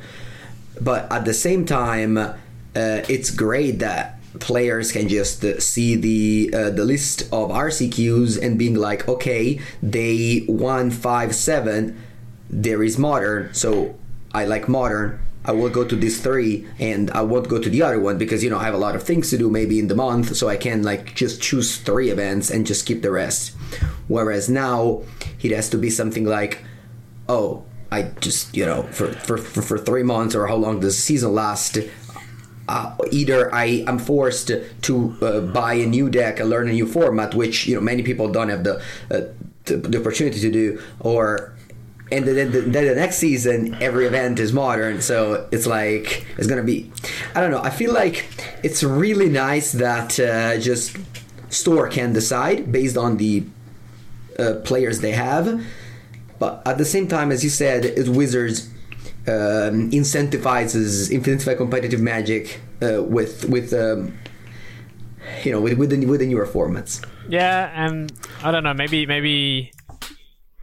But 0.80 1.10
at 1.12 1.24
the 1.24 1.32
same 1.32 1.64
time, 1.64 2.18
uh, 2.18 2.34
it's 2.74 3.30
great 3.30 3.78
that 3.78 4.18
players 4.40 4.90
can 4.90 5.08
just 5.08 5.44
see 5.62 5.94
the 5.94 6.50
uh, 6.52 6.70
the 6.70 6.84
list 6.84 7.22
of 7.32 7.50
RCQs 7.50 8.42
and 8.42 8.58
being 8.58 8.74
like, 8.74 9.08
okay, 9.08 9.60
day 9.88 10.40
one 10.46 10.90
five 10.90 11.32
seven, 11.34 11.96
there 12.50 12.82
is 12.82 12.98
modern, 12.98 13.54
so 13.54 13.94
I 14.34 14.46
like 14.46 14.68
modern. 14.68 15.20
I 15.46 15.52
will 15.52 15.70
go 15.70 15.84
to 15.84 15.94
these 15.94 16.20
three, 16.20 16.66
and 16.78 17.10
I 17.12 17.22
won't 17.22 17.48
go 17.48 17.60
to 17.60 17.70
the 17.70 17.82
other 17.82 18.00
one 18.00 18.18
because 18.18 18.42
you 18.42 18.50
know 18.50 18.58
I 18.58 18.64
have 18.64 18.74
a 18.74 18.78
lot 18.78 18.96
of 18.96 19.04
things 19.04 19.30
to 19.30 19.38
do 19.38 19.48
maybe 19.48 19.78
in 19.78 19.86
the 19.86 19.94
month, 19.94 20.36
so 20.36 20.48
I 20.48 20.56
can 20.56 20.82
like 20.82 21.14
just 21.14 21.40
choose 21.40 21.78
three 21.78 22.10
events 22.10 22.50
and 22.50 22.66
just 22.66 22.80
skip 22.80 23.02
the 23.02 23.12
rest. 23.12 23.54
Whereas 24.08 24.48
now 24.48 25.02
it 25.42 25.52
has 25.52 25.70
to 25.70 25.78
be 25.78 25.88
something 25.88 26.24
like, 26.24 26.64
oh, 27.28 27.64
I 27.92 28.10
just 28.20 28.56
you 28.56 28.66
know 28.66 28.82
for 28.84 29.12
for, 29.12 29.38
for, 29.38 29.62
for 29.62 29.78
three 29.78 30.02
months 30.02 30.34
or 30.34 30.48
how 30.48 30.56
long 30.56 30.80
does 30.80 30.96
the 30.96 31.02
season 31.02 31.32
last? 31.34 31.78
Uh, 32.68 32.96
either 33.12 33.54
I 33.54 33.84
am 33.86 34.00
forced 34.00 34.50
to 34.82 35.16
uh, 35.22 35.40
buy 35.40 35.74
a 35.74 35.86
new 35.86 36.10
deck 36.10 36.40
and 36.40 36.50
learn 36.50 36.68
a 36.68 36.72
new 36.72 36.86
format, 36.88 37.36
which 37.36 37.68
you 37.68 37.76
know 37.76 37.80
many 37.80 38.02
people 38.02 38.32
don't 38.32 38.48
have 38.48 38.64
the 38.64 38.82
uh, 39.12 39.20
the, 39.66 39.76
the 39.76 40.00
opportunity 40.00 40.40
to 40.40 40.50
do, 40.50 40.82
or 40.98 41.55
and 42.10 42.24
then 42.24 42.52
the, 42.52 42.60
the 42.60 42.94
next 42.94 43.16
season 43.16 43.76
every 43.80 44.06
event 44.06 44.38
is 44.38 44.52
modern, 44.52 45.00
so 45.02 45.48
it's 45.50 45.66
like 45.66 46.26
it's 46.38 46.46
gonna 46.46 46.62
be. 46.62 46.90
I 47.34 47.40
don't 47.40 47.50
know. 47.50 47.62
I 47.62 47.70
feel 47.70 47.92
like 47.92 48.26
it's 48.62 48.82
really 48.82 49.28
nice 49.28 49.72
that 49.72 50.18
uh, 50.20 50.58
just 50.58 50.96
store 51.48 51.88
can 51.88 52.12
decide 52.12 52.70
based 52.70 52.96
on 52.96 53.16
the 53.16 53.44
uh, 54.38 54.54
players 54.64 55.00
they 55.00 55.12
have, 55.12 55.64
but 56.38 56.62
at 56.66 56.78
the 56.78 56.84
same 56.84 57.08
time, 57.08 57.32
as 57.32 57.42
you 57.42 57.50
said, 57.50 57.84
it 57.84 58.08
Wizards 58.08 58.68
um, 59.26 59.90
incentivizes 59.90 61.10
incentivize 61.10 61.56
competitive 61.56 62.00
magic 62.00 62.60
uh, 62.82 63.02
with 63.02 63.48
with 63.48 63.72
um, 63.72 64.16
you 65.42 65.50
know 65.50 65.60
with 65.60 65.76
with 65.76 65.90
the, 65.90 66.06
with 66.06 66.20
the 66.20 66.26
newer 66.26 66.46
formats. 66.46 67.04
Yeah, 67.28 67.72
and 67.74 68.12
I 68.44 68.52
don't 68.52 68.62
know. 68.62 68.74
Maybe 68.74 69.06
maybe 69.06 69.72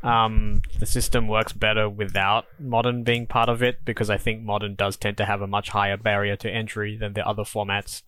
um, 0.03 0.61
the 0.79 0.85
system 0.85 1.27
works 1.27 1.53
better 1.53 1.89
without 1.89 2.45
modern 2.59 3.03
being 3.03 3.25
part 3.25 3.47
of 3.47 3.63
it 3.63 3.85
because 3.85 4.09
I 4.09 4.17
think 4.17 4.43
modern 4.43 4.75
does 4.75 4.97
tend 4.97 5.17
to 5.17 5.25
have 5.25 5.41
a 5.41 5.47
much 5.47 5.69
higher 5.69 5.95
barrier 5.95 6.35
to 6.37 6.51
entry 6.51 6.97
than 6.97 7.13
the 7.13 7.25
other 7.25 7.43
formats, 7.43 8.03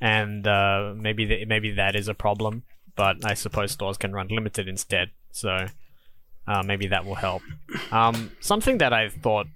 and 0.00 0.46
uh, 0.46 0.94
maybe 0.96 1.24
the, 1.24 1.44
maybe 1.44 1.72
that 1.72 1.96
is 1.96 2.06
a 2.06 2.14
problem. 2.14 2.62
But 2.94 3.24
I 3.24 3.34
suppose 3.34 3.72
stores 3.72 3.98
can 3.98 4.12
run 4.12 4.28
limited 4.28 4.68
instead, 4.68 5.10
so 5.32 5.66
uh, 6.46 6.62
maybe 6.62 6.86
that 6.88 7.04
will 7.04 7.16
help. 7.16 7.42
Um, 7.90 8.30
something 8.40 8.78
that 8.78 8.92
I 8.92 9.08
thought, 9.08 9.48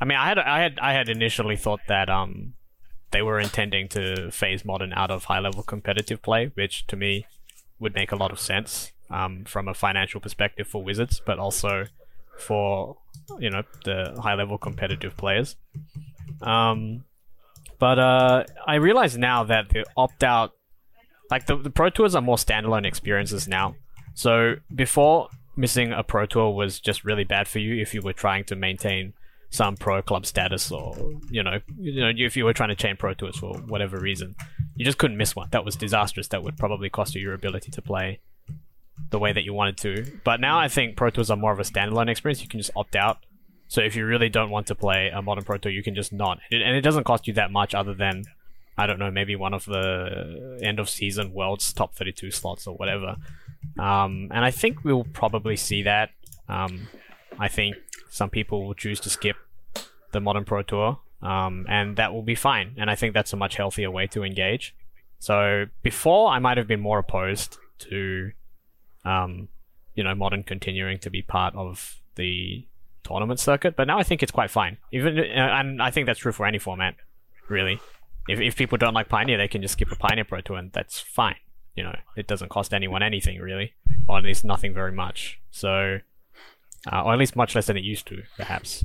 I 0.00 0.06
mean, 0.06 0.18
I 0.18 0.26
had 0.26 0.38
I 0.38 0.60
had 0.60 0.78
I 0.80 0.92
had 0.94 1.08
initially 1.08 1.56
thought 1.56 1.80
that 1.86 2.10
um, 2.10 2.54
they 3.12 3.22
were 3.22 3.38
intending 3.38 3.88
to 3.90 4.32
phase 4.32 4.64
modern 4.64 4.92
out 4.94 5.12
of 5.12 5.24
high 5.24 5.40
level 5.40 5.62
competitive 5.62 6.22
play, 6.22 6.50
which 6.54 6.88
to 6.88 6.96
me 6.96 7.26
would 7.78 7.94
make 7.94 8.10
a 8.10 8.16
lot 8.16 8.32
of 8.32 8.40
sense 8.40 8.90
um, 9.10 9.44
from 9.44 9.68
a 9.68 9.74
financial 9.74 10.20
perspective 10.20 10.66
for 10.66 10.82
Wizards, 10.82 11.20
but 11.24 11.38
also 11.38 11.84
for 12.38 12.96
you 13.38 13.50
know 13.50 13.62
the 13.84 14.18
high 14.22 14.34
level 14.34 14.58
competitive 14.58 15.16
players. 15.16 15.56
Um, 16.42 17.04
but 17.78 17.98
uh, 17.98 18.44
I 18.66 18.76
realize 18.76 19.16
now 19.16 19.44
that 19.44 19.70
the 19.70 19.84
opt 19.96 20.22
out, 20.22 20.52
like 21.30 21.46
the, 21.46 21.56
the 21.56 21.70
Pro 21.70 21.90
Tours 21.90 22.14
are 22.14 22.22
more 22.22 22.36
standalone 22.36 22.86
experiences 22.86 23.48
now. 23.48 23.74
So 24.14 24.56
before 24.74 25.28
missing 25.56 25.92
a 25.92 26.02
Pro 26.02 26.26
Tour 26.26 26.50
was 26.50 26.80
just 26.80 27.04
really 27.04 27.24
bad 27.24 27.48
for 27.48 27.58
you 27.58 27.80
if 27.80 27.94
you 27.94 28.02
were 28.02 28.12
trying 28.12 28.44
to 28.44 28.56
maintain 28.56 29.14
some 29.50 29.76
pro 29.76 30.00
club 30.00 30.24
status 30.24 30.70
or 30.70 30.96
you 31.28 31.42
know 31.42 31.58
you 31.76 32.00
know 32.00 32.12
if 32.16 32.36
you 32.36 32.44
were 32.44 32.52
trying 32.52 32.68
to 32.68 32.76
chain 32.76 32.96
pro 32.96 33.12
tours 33.12 33.36
for 33.36 33.58
whatever 33.66 33.98
reason 33.98 34.34
you 34.76 34.84
just 34.84 34.96
couldn't 34.96 35.16
miss 35.16 35.34
one 35.34 35.48
that 35.50 35.64
was 35.64 35.74
disastrous 35.74 36.28
that 36.28 36.42
would 36.44 36.56
probably 36.56 36.88
cost 36.88 37.16
you 37.16 37.20
your 37.20 37.34
ability 37.34 37.68
to 37.68 37.82
play 37.82 38.20
the 39.10 39.18
way 39.18 39.32
that 39.32 39.44
you 39.44 39.52
wanted 39.52 39.76
to. 39.78 40.18
But 40.24 40.40
now 40.40 40.58
i 40.58 40.68
think 40.68 40.96
pro 40.96 41.10
tours 41.10 41.30
are 41.30 41.36
more 41.36 41.52
of 41.52 41.58
a 41.58 41.62
standalone 41.62 42.08
experience. 42.08 42.42
You 42.42 42.48
can 42.48 42.60
just 42.60 42.70
opt 42.76 42.96
out. 42.96 43.18
So 43.68 43.80
if 43.80 43.94
you 43.94 44.04
really 44.04 44.28
don't 44.28 44.50
want 44.50 44.66
to 44.66 44.74
play 44.74 45.10
a 45.12 45.22
modern 45.22 45.44
pro 45.44 45.58
tour 45.58 45.72
you 45.72 45.82
can 45.82 45.94
just 45.94 46.12
not. 46.12 46.38
And 46.50 46.76
it 46.76 46.82
doesn't 46.82 47.04
cost 47.04 47.26
you 47.26 47.34
that 47.34 47.50
much 47.50 47.74
other 47.74 47.94
than 47.94 48.24
i 48.78 48.86
don't 48.86 48.98
know 48.98 49.10
maybe 49.10 49.36
one 49.36 49.52
of 49.52 49.64
the 49.64 50.58
end 50.62 50.78
of 50.78 50.88
season 50.88 51.32
world's 51.32 51.72
top 51.72 51.94
32 51.94 52.30
slots 52.30 52.66
or 52.66 52.76
whatever. 52.76 53.16
Um, 53.78 54.28
and 54.30 54.44
i 54.44 54.50
think 54.50 54.84
we'll 54.84 55.04
probably 55.04 55.56
see 55.56 55.82
that. 55.82 56.10
Um, 56.48 56.88
i 57.38 57.48
think 57.48 57.76
some 58.10 58.30
people 58.30 58.66
will 58.66 58.74
choose 58.74 59.00
to 59.00 59.10
skip 59.10 59.36
the 60.12 60.20
modern 60.20 60.44
pro 60.44 60.62
tour 60.62 60.98
um, 61.22 61.66
and 61.68 61.96
that 61.96 62.12
will 62.12 62.22
be 62.22 62.34
fine. 62.34 62.74
And 62.76 62.90
i 62.90 62.94
think 62.94 63.14
that's 63.14 63.32
a 63.32 63.36
much 63.36 63.56
healthier 63.56 63.90
way 63.90 64.06
to 64.08 64.22
engage. 64.22 64.74
So 65.18 65.66
before 65.82 66.30
i 66.30 66.38
might 66.38 66.56
have 66.56 66.66
been 66.66 66.80
more 66.80 66.98
opposed 66.98 67.58
to 67.80 68.32
um, 69.04 69.48
you 69.94 70.04
know 70.04 70.14
modern 70.14 70.42
continuing 70.42 70.98
to 70.98 71.10
be 71.10 71.22
part 71.22 71.54
of 71.54 72.00
the 72.16 72.66
tournament 73.02 73.40
circuit. 73.40 73.76
But 73.76 73.86
now 73.86 73.98
i 73.98 74.02
think 74.02 74.22
it's 74.22 74.32
quite 74.32 74.50
fine. 74.50 74.78
Even 74.92 75.18
uh, 75.18 75.22
and 75.22 75.82
i 75.82 75.90
think 75.90 76.06
that's 76.06 76.20
true 76.20 76.32
for 76.32 76.46
any 76.46 76.58
format 76.58 76.96
really. 77.48 77.80
If, 78.28 78.38
if 78.38 78.54
people 78.56 78.78
don't 78.78 78.94
like 78.94 79.08
pioneer 79.08 79.38
they 79.38 79.48
can 79.48 79.62
just 79.62 79.72
skip 79.72 79.90
a 79.90 79.96
pioneer 79.96 80.24
pro 80.24 80.40
tour 80.40 80.56
and 80.56 80.72
that's 80.72 81.00
fine. 81.00 81.36
You 81.74 81.84
know 81.84 81.96
it 82.16 82.26
doesn't 82.26 82.50
cost 82.50 82.74
anyone 82.74 83.02
anything 83.02 83.40
really 83.40 83.74
or 84.08 84.18
at 84.18 84.24
least 84.24 84.44
nothing 84.44 84.74
very 84.74 84.92
much. 84.92 85.40
So 85.50 85.98
uh, 86.90 87.02
or 87.02 87.12
at 87.12 87.18
least 87.18 87.36
much 87.36 87.54
less 87.54 87.66
than 87.66 87.76
it 87.76 87.84
used 87.84 88.06
to, 88.06 88.22
perhaps. 88.36 88.84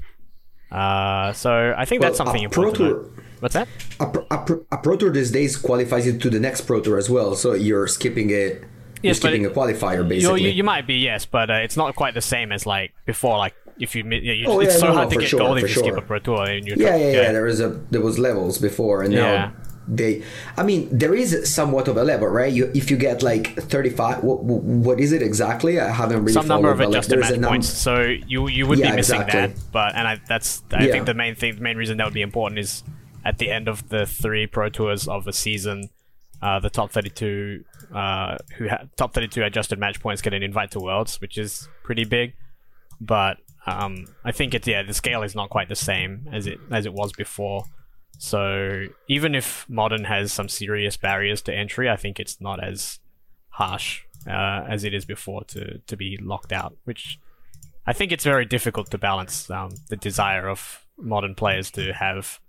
Uh, 0.71 1.31
so 1.33 1.73
I 1.77 1.85
think 1.85 2.01
that's 2.01 2.17
something 2.17 2.43
important. 2.43 2.75
to 2.77 2.83
Tour- 2.83 3.09
What's 3.39 3.53
that? 3.53 3.67
A, 3.99 4.05
a, 4.05 4.37
pro- 4.45 4.65
a 4.71 4.77
pro 4.77 4.97
tour 4.97 5.11
these 5.11 5.31
days 5.31 5.55
qualifies 5.55 6.05
you 6.05 6.17
to 6.17 6.29
the 6.29 6.39
next 6.39 6.61
pro 6.61 6.81
tour 6.81 6.97
as 6.97 7.09
well, 7.09 7.35
so 7.35 7.53
you're 7.53 7.87
skipping 7.87 8.31
a 8.31 8.43
you're 8.43 8.59
Yes, 9.01 9.19
but 9.19 9.27
skipping 9.29 9.45
a 9.45 9.49
qualifier 9.49 10.07
basically. 10.07 10.43
you, 10.43 10.49
you 10.49 10.63
might 10.63 10.87
be 10.87 10.95
yes, 10.95 11.25
but 11.25 11.49
uh, 11.49 11.53
it's 11.55 11.77
not 11.77 11.95
quite 11.95 12.13
the 12.13 12.21
same 12.21 12.51
as 12.51 12.65
like 12.65 12.93
before. 13.05 13.37
Like 13.37 13.53
if 13.77 13.95
you, 13.95 14.03
yeah, 14.09 14.33
you 14.33 14.45
Oh, 14.47 14.59
it's 14.59 14.73
yeah, 14.75 14.79
so 14.79 14.87
no, 14.87 14.93
hard 14.93 15.09
no, 15.09 15.13
to 15.15 15.19
get 15.21 15.29
sure, 15.29 15.39
gold 15.39 15.57
if 15.57 15.63
you 15.63 15.75
skip 15.83 15.97
a 15.97 16.01
pro 16.01 16.19
tour. 16.19 16.45
And 16.45 16.65
you're 16.65 16.77
yeah, 16.77 16.95
yeah, 16.95 17.11
yeah, 17.11 17.31
There 17.31 17.47
is 17.47 17.59
a 17.59 17.69
there 17.91 18.01
was 18.01 18.17
levels 18.17 18.57
before, 18.57 19.03
and 19.03 19.13
Yeah. 19.13 19.19
now 19.19 19.53
they. 19.87 20.23
I 20.57 20.63
mean, 20.63 20.89
there 20.97 21.13
is 21.13 21.53
somewhat 21.53 21.87
of 21.87 21.97
a 21.97 22.03
level, 22.03 22.27
right? 22.27 22.51
You 22.51 22.71
if 22.73 22.89
you 22.89 22.97
get 22.97 23.21
like 23.21 23.55
thirty 23.57 23.89
five. 23.91 24.23
What, 24.23 24.43
what 24.43 24.99
is 24.99 25.11
it 25.11 25.21
exactly? 25.21 25.79
I 25.79 25.91
haven't 25.91 26.21
really 26.21 26.33
some 26.33 26.47
number 26.47 26.71
of 26.71 26.79
like, 26.79 26.89
adjusted 26.89 27.17
a 27.17 27.21
match 27.21 27.37
num- 27.37 27.49
points. 27.49 27.69
So 27.69 28.01
you 28.01 28.47
you 28.47 28.65
would 28.65 28.79
Yeah, 28.79 28.91
be 28.91 28.95
missing 28.97 29.21
exactly. 29.21 29.53
that. 29.53 29.71
But 29.71 29.93
and 29.95 30.07
I 30.07 30.19
that's 30.27 30.63
I 30.71 30.85
Yeah. 30.85 30.91
think 30.93 31.05
the 31.05 31.13
main 31.13 31.35
thing, 31.35 31.55
the 31.55 31.61
main 31.61 31.77
reason 31.77 31.97
that 31.97 32.05
would 32.05 32.13
be 32.13 32.21
important 32.23 32.59
is 32.59 32.83
at 33.23 33.37
the 33.37 33.51
end 33.51 33.67
of 33.67 33.89
the 33.89 34.05
three 34.05 34.47
pro 34.47 34.69
tours 34.69 35.07
of 35.07 35.27
a 35.27 35.33
season, 35.33 35.89
uh, 36.41 36.59
the 36.59 36.69
top 36.69 36.91
thirty 36.91 37.09
two 37.09 37.63
uh, 37.93 38.37
who 38.57 38.67
ha- 38.67 38.83
top 38.95 39.13
thirty 39.13 39.27
two 39.27 39.43
adjusted 39.43 39.79
match 39.79 39.99
points 39.99 40.21
get 40.21 40.33
an 40.33 40.43
invite 40.43 40.71
to 40.71 40.79
Worlds, 40.79 41.19
which 41.21 41.37
is 41.37 41.67
pretty 41.83 42.05
big. 42.05 42.33
But 43.01 43.37
um, 43.65 44.05
I 44.23 44.31
think 44.31 44.53
it's 44.53 44.67
yeah 44.67 44.83
the 44.83 44.93
scale 44.93 45.23
is 45.23 45.35
not 45.35 45.49
quite 45.49 45.69
the 45.69 45.75
same 45.75 46.27
as 46.31 46.47
it 46.47 46.59
as 46.71 46.85
it 46.85 46.93
was 46.93 47.11
before. 47.13 47.63
So 48.17 48.85
even 49.07 49.35
if 49.35 49.65
modern 49.67 50.05
has 50.05 50.31
some 50.31 50.47
serious 50.47 50.97
barriers 50.97 51.41
to 51.43 51.53
entry, 51.53 51.89
I 51.89 51.97
think 51.97 52.19
it's 52.19 52.39
not 52.39 52.63
as 52.63 52.99
harsh 53.49 54.03
uh, 54.27 54.63
as 54.67 54.83
it 54.83 54.93
is 54.93 55.05
before 55.05 55.43
to 55.45 55.79
to 55.79 55.97
be 55.97 56.17
locked 56.21 56.53
out. 56.53 56.75
Which 56.85 57.19
I 57.85 57.93
think 57.93 58.11
it's 58.11 58.23
very 58.23 58.45
difficult 58.45 58.91
to 58.91 58.97
balance 58.97 59.49
um, 59.49 59.71
the 59.89 59.97
desire 59.97 60.47
of 60.47 60.85
modern 60.97 61.35
players 61.35 61.71
to 61.71 61.93
have 61.93 62.39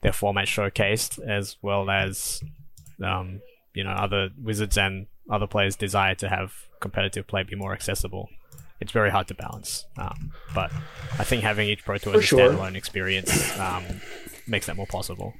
their 0.00 0.12
format 0.12 0.46
showcased 0.46 1.20
as 1.26 1.56
well 1.62 1.88
as 1.88 2.42
um, 3.04 3.40
you 3.74 3.84
know 3.84 3.90
other 3.90 4.30
wizards 4.40 4.76
and 4.76 5.06
other 5.30 5.46
players' 5.46 5.76
desire 5.76 6.14
to 6.16 6.28
have 6.28 6.52
competitive 6.80 7.26
play 7.26 7.42
be 7.42 7.56
more 7.56 7.72
accessible. 7.72 8.28
It's 8.80 8.92
very 8.92 9.10
hard 9.10 9.28
to 9.28 9.34
balance, 9.34 9.84
um, 9.96 10.32
but 10.54 10.72
I 11.18 11.24
think 11.24 11.42
having 11.42 11.68
each 11.68 11.84
pro 11.84 11.98
tour 11.98 12.14
For 12.14 12.18
as 12.18 12.24
a 12.24 12.26
sure. 12.26 12.50
standalone 12.50 12.74
experience 12.74 13.58
um, 13.58 13.84
makes 14.46 14.66
that 14.66 14.76
more 14.76 14.86
possible. 14.86 15.34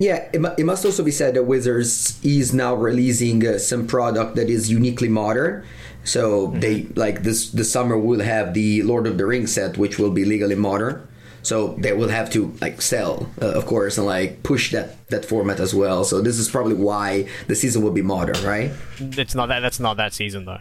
Yeah, 0.00 0.28
it, 0.32 0.40
it 0.56 0.64
must 0.64 0.84
also 0.84 1.02
be 1.02 1.10
said 1.10 1.34
that 1.34 1.42
Wizards 1.42 2.24
is 2.24 2.54
now 2.54 2.74
releasing 2.74 3.44
uh, 3.44 3.58
some 3.58 3.86
product 3.88 4.36
that 4.36 4.48
is 4.48 4.70
uniquely 4.70 5.08
modern. 5.08 5.66
So 6.04 6.48
they 6.48 6.84
like 6.94 7.24
this 7.24 7.50
the 7.50 7.64
summer 7.64 7.98
will 7.98 8.20
have 8.20 8.54
the 8.54 8.82
Lord 8.82 9.06
of 9.08 9.18
the 9.18 9.26
Rings 9.26 9.52
set, 9.52 9.76
which 9.76 9.98
will 9.98 10.12
be 10.12 10.24
legally 10.24 10.54
modern. 10.54 11.06
So 11.48 11.68
they 11.78 11.94
will 11.94 12.10
have 12.10 12.28
to 12.32 12.52
like 12.60 12.82
sell, 12.82 13.30
uh, 13.40 13.52
of 13.58 13.64
course, 13.64 13.96
and 13.96 14.06
like 14.06 14.42
push 14.42 14.70
that 14.72 14.88
that 15.08 15.24
format 15.24 15.60
as 15.60 15.74
well. 15.74 16.04
So 16.04 16.20
this 16.20 16.38
is 16.38 16.46
probably 16.50 16.74
why 16.74 17.26
the 17.46 17.54
season 17.54 17.80
will 17.82 17.96
be 18.00 18.02
modern, 18.02 18.36
right? 18.44 18.70
It's 18.98 19.34
not 19.34 19.46
that. 19.48 19.60
That's 19.60 19.80
not 19.80 19.96
that 19.96 20.12
season 20.12 20.44
though. 20.44 20.60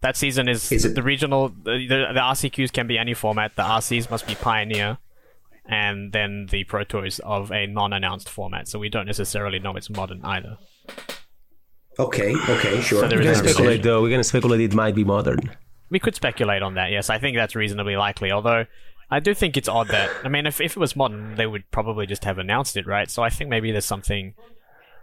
That 0.00 0.16
season 0.16 0.48
is, 0.48 0.72
Is 0.72 0.84
the, 0.84 0.88
it- 0.88 0.94
the 0.94 1.02
regional. 1.02 1.50
The, 1.50 1.86
the, 1.86 1.98
the 2.16 2.20
RCQs 2.34 2.72
can 2.72 2.86
be 2.86 2.96
any 2.96 3.12
format. 3.12 3.54
The 3.54 3.62
RCs 3.62 4.10
must 4.10 4.26
be 4.26 4.34
Pioneer, 4.34 4.96
and 5.66 6.12
then 6.12 6.46
the 6.50 6.64
Pro 6.64 6.84
Tours 6.84 7.18
of 7.20 7.52
a 7.52 7.66
non-announced 7.66 8.30
format. 8.30 8.68
So 8.68 8.78
we 8.78 8.88
don't 8.88 9.06
necessarily 9.06 9.58
know 9.58 9.76
it's 9.76 9.90
modern 9.90 10.24
either. 10.24 10.56
Okay, 11.98 12.34
okay, 12.48 12.80
sure. 12.80 13.02
So 13.02 13.08
there 13.08 13.18
We're 13.18 13.30
is 13.32 13.36
gonna 13.36 13.50
a 13.50 13.52
speculate 13.52 13.82
though. 13.82 14.00
We're 14.00 14.10
gonna 14.16 14.24
speculate 14.24 14.60
it 14.62 14.72
might 14.74 14.94
be 14.94 15.04
modern. 15.04 15.40
We 15.90 15.98
could 15.98 16.14
speculate 16.14 16.62
on 16.62 16.72
that. 16.76 16.90
Yes, 16.90 17.10
I 17.10 17.18
think 17.18 17.36
that's 17.36 17.54
reasonably 17.54 17.96
likely. 17.96 18.32
Although 18.32 18.64
I 19.16 19.20
do 19.20 19.34
think 19.34 19.56
it's 19.56 19.68
odd 19.68 19.88
that 19.88 20.10
I 20.24 20.28
mean, 20.28 20.46
if 20.46 20.60
if 20.60 20.72
it 20.76 20.80
was 20.80 20.96
modern, 20.96 21.34
they 21.36 21.46
would 21.46 21.64
probably 21.70 22.06
just 22.06 22.24
have 22.24 22.38
announced 22.38 22.76
it, 22.76 22.86
right? 22.86 23.08
So 23.10 23.22
I 23.22 23.30
think 23.30 23.50
maybe 23.50 23.70
there's 23.70 23.84
something 23.84 24.34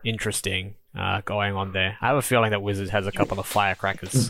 interesting 0.04 0.76
uh, 0.98 1.22
going 1.22 1.54
on 1.56 1.72
there. 1.74 1.98
I 2.02 2.08
have 2.08 2.18
a 2.18 2.22
feeling 2.22 2.52
that 2.52 2.62
Wizards 2.62 2.90
has 2.92 3.06
a 3.08 3.12
couple 3.12 3.40
of 3.40 3.46
firecrackers 3.46 4.30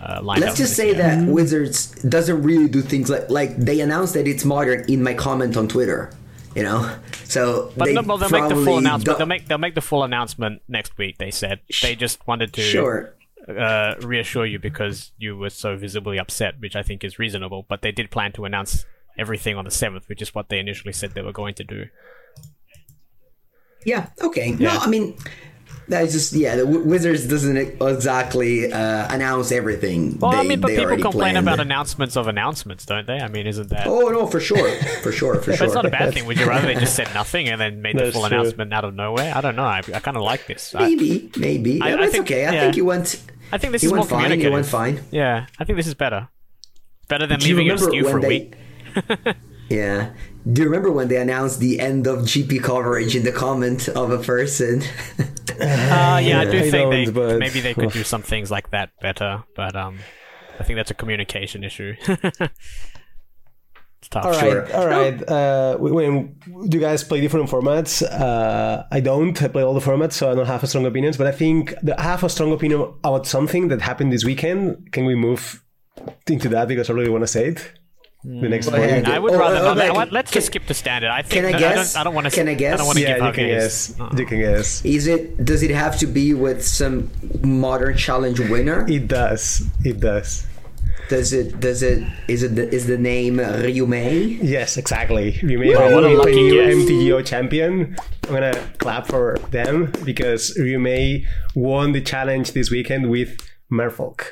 uh. 0.00 0.20
Let's 0.22 0.56
just 0.58 0.74
say 0.76 0.86
year. 0.88 0.94
that 0.96 1.26
Wizards 1.26 1.86
doesn't 2.02 2.42
really 2.42 2.68
do 2.68 2.82
things 2.82 3.08
like 3.10 3.28
like 3.30 3.56
they 3.56 3.80
announced 3.80 4.14
that 4.14 4.26
it's 4.28 4.44
modern 4.44 4.84
in 4.90 5.02
my 5.02 5.14
comment 5.14 5.56
on 5.56 5.68
Twitter. 5.68 6.12
You 6.54 6.62
know, 6.62 6.96
so 7.24 7.70
But 7.76 7.86
they 7.86 7.92
no, 7.92 8.00
well, 8.02 8.16
they'll 8.16 8.30
make 8.30 8.48
the 8.48 8.64
full 8.64 8.78
announcement. 8.78 9.04
don't- 9.04 9.18
They'll 9.18 9.26
make 9.26 9.48
they'll 9.48 9.58
make 9.66 9.74
the 9.74 9.82
full 9.82 10.02
announcement 10.04 10.62
next 10.68 10.96
week. 10.96 11.18
They 11.18 11.30
said 11.30 11.60
they 11.82 11.94
just 11.94 12.26
wanted 12.26 12.54
to 12.54 12.62
Sure. 12.62 13.14
uh, 13.46 13.94
reassure 14.00 14.46
you 14.46 14.58
because 14.58 15.12
you 15.18 15.36
were 15.36 15.50
so 15.50 15.76
visibly 15.76 16.18
upset, 16.18 16.58
which 16.58 16.74
I 16.74 16.82
think 16.82 17.04
is 17.04 17.18
reasonable. 17.18 17.66
But 17.68 17.82
they 17.82 17.92
did 17.92 18.10
plan 18.10 18.32
to 18.32 18.44
announce 18.46 18.86
everything 19.18 19.56
on 19.56 19.64
the 19.64 19.70
seventh, 19.70 20.08
which 20.08 20.22
is 20.22 20.34
what 20.34 20.48
they 20.48 20.58
initially 20.58 20.92
said 20.92 21.12
they 21.14 21.22
were 21.22 21.32
going 21.32 21.54
to 21.54 21.64
do. 21.64 21.84
Yeah. 23.84 24.08
Okay. 24.20 24.50
Yeah. 24.58 24.74
No, 24.74 24.78
I 24.80 24.88
mean, 24.88 25.16
that's 25.88 26.12
just 26.12 26.32
yeah. 26.32 26.56
The 26.56 26.66
Wizards 26.66 27.26
doesn't 27.28 27.56
exactly 27.56 28.72
uh, 28.72 29.14
announce 29.14 29.52
everything. 29.52 30.18
Well, 30.18 30.32
they, 30.32 30.38
I 30.38 30.42
mean, 30.42 30.60
but 30.60 30.68
they 30.68 30.76
people 30.78 30.96
complain 30.96 31.12
planned. 31.34 31.38
about 31.38 31.60
announcements 31.60 32.16
of 32.16 32.26
announcements, 32.26 32.84
don't 32.84 33.06
they? 33.06 33.20
I 33.20 33.28
mean, 33.28 33.46
isn't 33.46 33.68
that? 33.70 33.86
Oh 33.86 34.08
no, 34.08 34.26
for 34.26 34.40
sure, 34.40 34.68
for 35.02 35.12
sure, 35.12 35.36
for 35.36 35.52
But 35.52 35.58
sure. 35.58 35.66
it's 35.66 35.74
not 35.76 35.86
a 35.86 35.90
bad 35.90 36.12
thing. 36.14 36.26
Would 36.26 36.38
you 36.40 36.46
rather 36.46 36.66
they 36.66 36.74
just 36.74 36.96
said 36.96 37.08
nothing 37.14 37.48
and 37.48 37.60
then 37.60 37.80
made 37.82 37.96
the 37.96 38.10
full 38.10 38.26
true. 38.28 38.36
announcement 38.38 38.72
out 38.72 38.84
of 38.84 38.94
nowhere? 38.94 39.32
I 39.36 39.40
don't 39.40 39.54
know. 39.54 39.62
I, 39.64 39.78
I 39.94 40.00
kind 40.00 40.16
of 40.16 40.24
like 40.24 40.46
this. 40.48 40.74
I, 40.74 40.80
Maybe, 40.88 41.30
maybe. 41.36 41.80
I- 41.80 41.90
Yeah, 41.90 41.94
I 41.96 42.02
it's 42.04 42.12
think- 42.12 42.24
okay. 42.24 42.46
I 42.46 42.52
yeah. 42.52 42.60
think 42.62 42.76
you 42.76 42.84
went. 42.84 43.22
I 43.52 43.58
think 43.58 43.72
this 43.72 43.84
You 43.84 43.90
is 43.90 43.92
more 43.92 43.98
went 44.00 44.10
fine. 44.10 44.18
You 44.22 44.24
communicative. 44.48 44.52
went 44.52 44.66
fine. 44.66 45.00
Yeah, 45.12 45.46
I 45.60 45.64
think 45.64 45.76
this 45.76 45.86
is 45.86 45.94
better. 45.94 46.28
Better 47.06 47.28
than 47.28 47.38
Do 47.38 47.48
you 47.48 47.54
leaving 47.54 47.68
it 47.68 47.80
remember 47.80 47.86
askew 47.90 48.02
for 48.10 48.18
a 48.18 48.20
when 48.20 48.28
week. 48.28 48.54
They? 49.08 49.34
yeah. 49.76 50.12
Do 50.50 50.62
you 50.62 50.68
remember 50.68 50.92
when 50.92 51.08
they 51.08 51.16
announced 51.16 51.58
the 51.60 51.80
end 51.80 52.06
of 52.06 52.20
GP 52.20 52.62
coverage 52.62 53.16
in 53.16 53.24
the 53.24 53.32
comment 53.32 53.88
of 53.88 54.10
a 54.10 54.18
person? 54.18 54.82
Uh, 55.58 56.20
yeah, 56.22 56.40
I 56.40 56.44
do 56.44 56.58
I 56.58 56.70
think 56.70 56.90
they 56.90 57.06
but- 57.10 57.38
maybe 57.38 57.60
they 57.60 57.72
could 57.72 57.90
do 57.90 58.04
some 58.12 58.20
things 58.20 58.50
like 58.50 58.70
that 58.72 58.90
better, 59.00 59.42
but 59.54 59.74
um, 59.74 59.98
I 60.60 60.64
think 60.64 60.76
that's 60.76 60.90
a 60.90 60.94
communication 60.94 61.64
issue. 61.64 61.94
it's 63.98 64.08
tough. 64.10 64.24
All 64.26 64.30
right, 64.32 64.40
Sure. 64.40 64.76
all 64.76 64.86
right. 64.86 65.28
Uh, 65.28 65.76
we- 65.80 65.92
when 65.92 66.34
do 66.68 66.76
you 66.76 66.80
guys 66.82 67.02
play 67.04 67.22
different 67.22 67.48
formats? 67.48 68.02
Uh, 68.02 68.84
I 68.90 69.00
don't. 69.00 69.40
I 69.42 69.48
play 69.48 69.62
all 69.62 69.72
the 69.72 69.80
formats, 69.80 70.12
so 70.12 70.30
I 70.30 70.34
don't 70.34 70.44
have 70.46 70.62
a 70.62 70.66
strong 70.66 70.84
opinions. 70.84 71.16
But 71.16 71.26
I 71.26 71.32
think 71.32 71.74
that 71.82 71.98
I 71.98 72.02
have 72.02 72.22
a 72.22 72.28
strong 72.28 72.52
opinion 72.52 72.82
about 73.02 73.26
something 73.26 73.68
that 73.68 73.80
happened 73.80 74.12
this 74.12 74.24
weekend. 74.26 74.92
Can 74.92 75.06
we 75.06 75.14
move 75.14 75.64
into 76.26 76.50
that 76.50 76.68
because 76.68 76.90
I 76.90 76.92
really 76.92 77.08
want 77.10 77.22
to 77.22 77.28
say 77.28 77.46
it? 77.48 77.72
The 78.24 78.48
next 78.48 78.68
Go 78.70 78.74
ahead. 78.76 79.04
point. 79.04 79.14
I 79.14 79.18
would 79.20 79.34
Oh, 79.34 79.38
rather 79.38 79.56
oh, 79.58 79.74
not. 79.74 79.78
okay. 79.78 80.10
Let's 80.10 80.30
Can- 80.32 80.38
just 80.38 80.46
skip 80.48 80.66
the 80.66 80.74
standard. 80.74 81.10
I 81.10 81.22
think 81.22 81.44
can 81.46 81.54
I 81.54 81.56
I 81.56 81.60
guess? 81.60 81.92
don't, 81.92 82.00
I 82.00 82.04
don't 82.04 82.14
want 82.14 82.26
to. 82.26 82.30
Can 82.32 82.48
I 82.48 82.52
I 82.52 82.54
guess? 82.54 82.78
don't 82.78 82.86
want 82.86 82.98
to 82.98 83.02
Yeah, 83.04 83.14
give 83.18 83.24
you 83.26 83.32
can 83.32 83.46
guess. 83.48 83.88
guess. 83.92 84.18
You 84.18 84.26
can 84.26 84.38
guess. 84.40 84.84
Is 84.84 85.06
it? 85.06 85.44
Does 85.44 85.62
it 85.62 85.70
have 85.70 85.96
to 85.98 86.06
be 86.06 86.34
with 86.34 86.64
some 86.66 87.10
modern 87.42 87.96
challenge 87.96 88.40
winner? 88.40 88.84
It 88.88 89.06
does. 89.06 89.62
It 89.84 90.00
does. 90.00 90.44
Does 91.08 91.32
it? 91.32 91.60
Does 91.60 91.84
it? 91.84 92.02
Is 92.26 92.42
it? 92.42 92.56
The, 92.56 92.68
is 92.74 92.86
the 92.88 92.98
name 92.98 93.36
Ryumei? 93.36 94.38
Yes, 94.42 94.76
exactly. 94.76 95.38
We 95.44 95.56
made 95.56 95.76
Wow, 95.76 95.88
a 95.88 95.94
what 95.94 96.04
a 96.04 96.08
new, 96.08 96.18
lucky 96.18 96.32
new 96.34 96.54
guess. 96.54 96.74
MTGO 96.74 97.24
champion. 97.24 97.96
I'm 98.26 98.34
gonna 98.34 98.58
clap 98.78 99.06
for 99.06 99.38
them 99.52 99.92
because 100.04 100.56
Ryumei 100.58 101.24
won 101.54 101.92
the 101.92 102.00
challenge 102.00 102.52
this 102.52 102.72
weekend 102.72 103.08
with 103.08 103.36
Merfolk. 103.70 104.30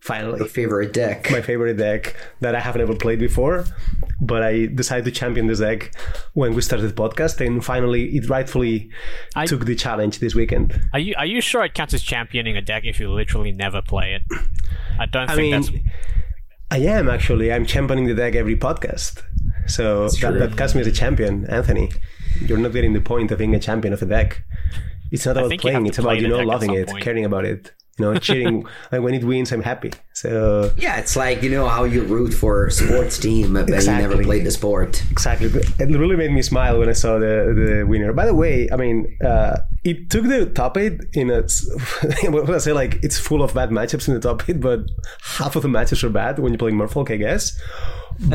Finally, 0.00 0.38
Your 0.38 0.48
favorite 0.48 0.92
deck? 0.94 1.30
my 1.30 1.42
favorite 1.42 1.76
deck 1.76 2.16
that 2.40 2.54
I 2.54 2.60
have 2.60 2.74
never 2.76 2.94
played 2.96 3.18
before, 3.18 3.66
but 4.20 4.42
I 4.42 4.66
decided 4.66 5.04
to 5.04 5.10
champion 5.10 5.46
this 5.46 5.60
deck 5.60 5.94
when 6.32 6.54
we 6.54 6.62
started 6.62 6.88
the 6.88 6.94
podcast, 6.94 7.44
and 7.46 7.62
finally, 7.62 8.16
it 8.16 8.28
rightfully 8.28 8.90
I- 9.36 9.44
took 9.46 9.66
the 9.66 9.74
challenge 9.76 10.18
this 10.18 10.34
weekend. 10.34 10.80
Are 10.94 10.98
you 10.98 11.14
are 11.18 11.26
you 11.26 11.40
sure 11.42 11.64
it 11.64 11.74
counts 11.74 11.92
as 11.92 12.02
championing 12.02 12.56
a 12.56 12.62
deck 12.62 12.84
if 12.86 12.98
you 12.98 13.10
literally 13.12 13.52
never 13.52 13.82
play 13.82 14.14
it? 14.14 14.22
I 14.98 15.04
don't 15.06 15.28
I 15.28 15.34
think 15.34 15.52
mean, 15.52 15.60
that's. 15.60 15.70
I 16.70 16.78
am 16.78 17.08
actually. 17.08 17.52
I'm 17.52 17.66
championing 17.66 18.06
the 18.06 18.14
deck 18.14 18.34
every 18.34 18.56
podcast, 18.56 19.22
so 19.66 20.08
that, 20.08 20.16
true. 20.18 20.38
that 20.38 20.56
counts 20.56 20.74
me 20.74 20.80
as 20.80 20.86
a 20.86 20.92
champion, 20.92 21.44
Anthony. 21.50 21.90
You're 22.40 22.58
not 22.58 22.72
getting 22.72 22.92
the 22.94 23.00
point 23.00 23.32
of 23.32 23.38
being 23.38 23.54
a 23.54 23.60
champion 23.60 23.92
of 23.92 24.00
a 24.02 24.06
deck. 24.06 24.44
It's 25.10 25.26
not 25.26 25.36
about 25.36 25.48
think 25.50 25.64
you 25.64 25.72
have 25.72 25.82
playing; 25.82 25.84
to 25.86 25.88
it's 25.90 25.98
about 25.98 26.20
you 26.20 26.28
know 26.28 26.38
loving 26.40 26.72
it, 26.74 26.88
point. 26.88 27.02
caring 27.04 27.24
about 27.24 27.44
it. 27.44 27.72
You 28.00 28.12
know, 28.12 28.18
cheering. 28.18 28.66
like 28.92 29.02
when 29.02 29.14
it 29.14 29.24
wins, 29.24 29.52
I'm 29.52 29.62
happy. 29.62 29.92
So 30.14 30.72
Yeah, 30.76 30.96
it's 30.98 31.16
like 31.16 31.42
you 31.42 31.50
know 31.50 31.68
how 31.68 31.84
you 31.84 32.02
root 32.04 32.32
for 32.32 32.66
a 32.66 32.70
sports 32.70 33.18
team, 33.18 33.52
but 33.54 33.68
you 33.68 33.74
never 33.92 34.22
played 34.22 34.44
the 34.44 34.50
sport. 34.50 35.02
Exactly. 35.10 35.48
It 35.78 35.88
really 35.98 36.16
made 36.16 36.32
me 36.32 36.42
smile 36.42 36.78
when 36.78 36.88
I 36.88 36.92
saw 36.92 37.18
the, 37.18 37.52
the 37.54 37.86
winner. 37.86 38.12
By 38.12 38.26
the 38.26 38.34
way, 38.34 38.68
I 38.72 38.76
mean, 38.76 39.16
uh, 39.22 39.58
it 39.84 40.10
took 40.10 40.24
the 40.24 40.46
top 40.46 40.76
eight 40.76 41.00
in 41.12 41.30
a. 41.30 41.42
What 42.30 42.46
would 42.46 42.54
I 42.54 42.58
say? 42.58 42.72
Like, 42.72 43.02
it's 43.02 43.18
full 43.18 43.42
of 43.42 43.54
bad 43.54 43.70
matchups 43.70 44.08
in 44.08 44.14
the 44.14 44.20
top 44.20 44.48
eight, 44.48 44.60
but 44.60 44.80
half 45.22 45.56
of 45.56 45.62
the 45.62 45.68
matches 45.68 46.02
are 46.04 46.10
bad 46.10 46.38
when 46.38 46.52
you're 46.52 46.58
playing 46.58 46.76
Merfolk, 46.76 47.10
I 47.10 47.16
guess. 47.16 47.58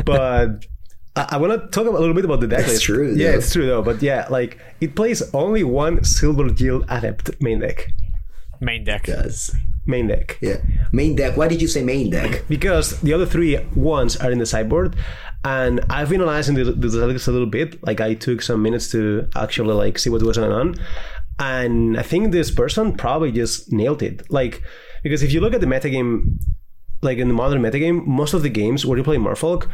But. 0.05 0.65
I, 1.17 1.37
want 1.37 1.53
to 1.53 1.67
talk 1.69 1.87
a 1.87 1.91
little 1.91 2.13
bit 2.13 2.25
about 2.25 2.41
the 2.41 2.47
deck 2.47 2.67
list. 2.67 2.83
true, 2.83 3.13
Yeah, 3.15 3.31
though. 3.31 3.37
it's 3.37 3.53
true 3.53 3.65
though. 3.65 3.81
But 3.81 4.01
yeah, 4.01 4.27
like 4.29 4.59
it 4.81 4.97
plays 4.97 5.23
only 5.33 5.63
one 5.63 5.99
Silvergill 5.99 6.83
Adept 6.89 7.41
main 7.41 7.59
deck. 7.61 7.87
Main 8.59 8.83
deck. 8.83 9.03
Does 9.05 9.55
Main 9.87 10.07
deck. 10.07 10.37
yeah 10.41 10.57
main 10.91 11.15
deck? 11.15 11.37
Why 11.37 11.47
did 11.47 11.61
you 11.61 11.67
say 11.67 11.83
main 11.83 12.09
deck? 12.09 12.43
because 12.49 12.99
the 13.01 13.13
other 13.13 13.25
three 13.27 13.57
ones 13.75 14.17
are 14.17 14.31
in 14.31 14.39
the 14.39 14.45
sideboard 14.45 14.95
and 15.43 15.79
i've 15.91 16.09
been 16.09 16.21
analyzing 16.21 16.55
the, 16.55 16.63
the 16.63 17.07
decks 17.07 17.27
a 17.27 17.31
little 17.31 17.45
bit 17.45 17.77
like 17.85 18.01
i 18.01 18.15
took 18.15 18.41
some 18.41 18.63
minutes 18.63 18.89
to 18.89 19.27
actually 19.35 19.75
like 19.75 19.99
see 19.99 20.09
what 20.09 20.23
was 20.23 20.37
going 20.37 20.51
on 20.51 20.73
and 21.37 21.99
i 21.99 22.01
think 22.01 22.31
this 22.31 22.49
person 22.49 22.93
probably 22.97 23.31
just 23.31 23.71
nailed 23.71 24.01
it 24.01 24.25
like 24.31 24.63
because 25.03 25.21
if 25.21 25.31
you 25.31 25.39
look 25.39 25.53
at 25.53 25.61
the 25.61 25.67
metagame 25.67 26.35
like 27.03 27.19
in 27.19 27.27
the 27.27 27.33
modern 27.35 27.61
metagame 27.61 28.03
most 28.07 28.33
of 28.33 28.41
the 28.41 28.49
games 28.49 28.85
where 28.87 28.97
you 28.97 29.03
play 29.03 29.17
Merfolk, 29.17 29.69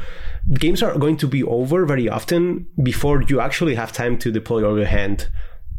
games 0.55 0.83
are 0.83 0.97
going 0.97 1.15
to 1.15 1.27
be 1.27 1.41
over 1.43 1.85
very 1.85 2.09
often 2.09 2.65
before 2.83 3.21
you 3.21 3.39
actually 3.39 3.75
have 3.75 3.93
time 3.93 4.17
to 4.17 4.29
deploy 4.31 4.67
all 4.67 4.75
your 4.75 4.87
hand 4.87 5.29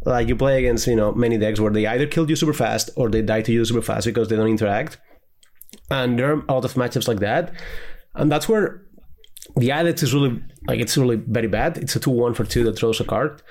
like 0.05 0.27
you 0.27 0.35
play 0.35 0.59
against 0.59 0.87
you 0.87 0.95
know 0.95 1.11
many 1.13 1.37
decks 1.37 1.59
where 1.59 1.71
they 1.71 1.85
either 1.85 2.07
kill 2.07 2.29
you 2.29 2.35
super 2.35 2.53
fast 2.53 2.89
or 2.95 3.09
they 3.09 3.21
die 3.21 3.41
to 3.41 3.51
you 3.51 3.65
super 3.65 3.81
fast 3.81 4.05
because 4.05 4.27
they 4.27 4.35
don't 4.35 4.47
interact. 4.47 4.97
And 5.89 6.17
there 6.17 6.31
are 6.31 6.43
a 6.47 6.53
lot 6.53 6.65
of 6.65 6.73
matchups 6.73 7.07
like 7.07 7.19
that. 7.19 7.53
And 8.15 8.31
that's 8.31 8.47
where 8.47 8.83
the 9.55 9.71
Alex 9.71 10.03
is 10.03 10.13
really 10.13 10.41
like 10.67 10.79
it's 10.79 10.97
really 10.97 11.17
very 11.17 11.47
bad. 11.47 11.77
It's 11.77 11.95
a 11.95 11.99
2-1 11.99 12.35
for 12.35 12.45
2 12.45 12.63
that 12.65 12.77
throws 12.77 12.99
a 12.99 13.03
card. 13.03 13.41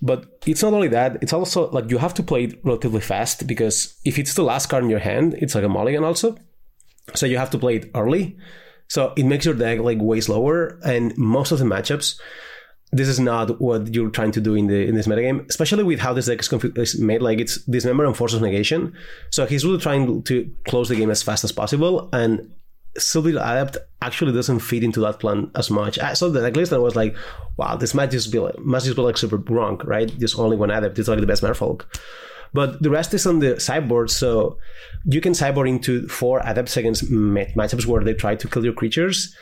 But 0.00 0.26
it's 0.46 0.62
not 0.62 0.72
only 0.72 0.88
that 0.88 1.22
it's 1.22 1.32
also 1.32 1.70
like 1.70 1.90
you 1.90 1.98
have 1.98 2.14
to 2.14 2.22
play 2.22 2.44
it 2.44 2.64
relatively 2.64 3.00
fast 3.00 3.46
because 3.46 3.94
if 4.04 4.18
it's 4.18 4.34
the 4.34 4.42
last 4.42 4.66
card 4.66 4.84
in 4.84 4.90
your 4.90 4.98
hand 4.98 5.34
it's 5.38 5.54
like 5.54 5.64
a 5.64 5.68
mulligan 5.68 6.04
also. 6.04 6.36
So 7.14 7.26
you 7.26 7.38
have 7.38 7.50
to 7.50 7.58
play 7.58 7.76
it 7.76 7.90
early. 7.94 8.36
So 8.88 9.12
it 9.16 9.24
makes 9.24 9.44
your 9.44 9.54
deck 9.54 9.80
like 9.80 9.98
way 10.00 10.20
slower. 10.20 10.78
And 10.84 11.16
most 11.16 11.52
of 11.52 11.58
the 11.58 11.64
matchups 11.64 12.18
this 12.92 13.08
is 13.08 13.18
not 13.18 13.60
what 13.60 13.92
you're 13.94 14.10
trying 14.10 14.32
to 14.32 14.40
do 14.40 14.54
in 14.54 14.66
the 14.66 14.86
in 14.86 14.94
this 14.94 15.06
metagame, 15.06 15.48
especially 15.48 15.82
with 15.82 15.98
how 15.98 16.12
this 16.12 16.26
deck 16.26 16.40
is, 16.40 16.52
is 16.76 17.00
made. 17.00 17.22
Like 17.22 17.40
it's 17.40 17.56
dismember 17.64 18.04
and 18.04 18.16
forces 18.16 18.40
negation. 18.40 18.94
So 19.30 19.46
he's 19.46 19.64
really 19.64 19.78
trying 19.78 20.22
to 20.24 20.54
close 20.66 20.88
the 20.88 20.96
game 20.96 21.10
as 21.10 21.22
fast 21.22 21.42
as 21.42 21.52
possible. 21.52 22.10
And 22.12 22.52
Silvergill 22.98 23.40
Adept 23.40 23.78
actually 24.02 24.32
doesn't 24.32 24.58
fit 24.58 24.84
into 24.84 25.00
that 25.00 25.20
plan 25.20 25.50
as 25.54 25.70
much. 25.70 25.98
I 25.98 26.12
saw 26.12 26.28
the 26.28 26.42
deck 26.42 26.54
list 26.54 26.72
was 26.72 26.94
like, 26.94 27.16
wow, 27.56 27.76
this 27.76 27.94
might 27.94 28.10
just 28.10 28.30
be 28.30 28.38
like, 28.38 28.58
must 28.58 28.84
just 28.84 28.96
be 28.96 29.02
like 29.02 29.16
super 29.16 29.38
wrong, 29.38 29.80
right? 29.84 30.06
Just 30.18 30.38
only 30.38 30.58
one 30.58 30.70
Adept 30.70 30.98
It's 30.98 31.08
like 31.08 31.20
the 31.20 31.26
best 31.26 31.42
Merfolk. 31.42 31.86
But 32.52 32.82
the 32.82 32.90
rest 32.90 33.14
is 33.14 33.26
on 33.26 33.38
the 33.38 33.58
sideboard, 33.58 34.10
so 34.10 34.58
you 35.06 35.22
can 35.22 35.32
sideboard 35.32 35.68
into 35.68 36.06
four 36.08 36.42
adepts 36.44 36.76
against 36.76 37.10
matchups 37.10 37.86
where 37.86 38.04
they 38.04 38.12
try 38.12 38.36
to 38.36 38.48
kill 38.48 38.62
your 38.62 38.74
creatures. 38.74 39.34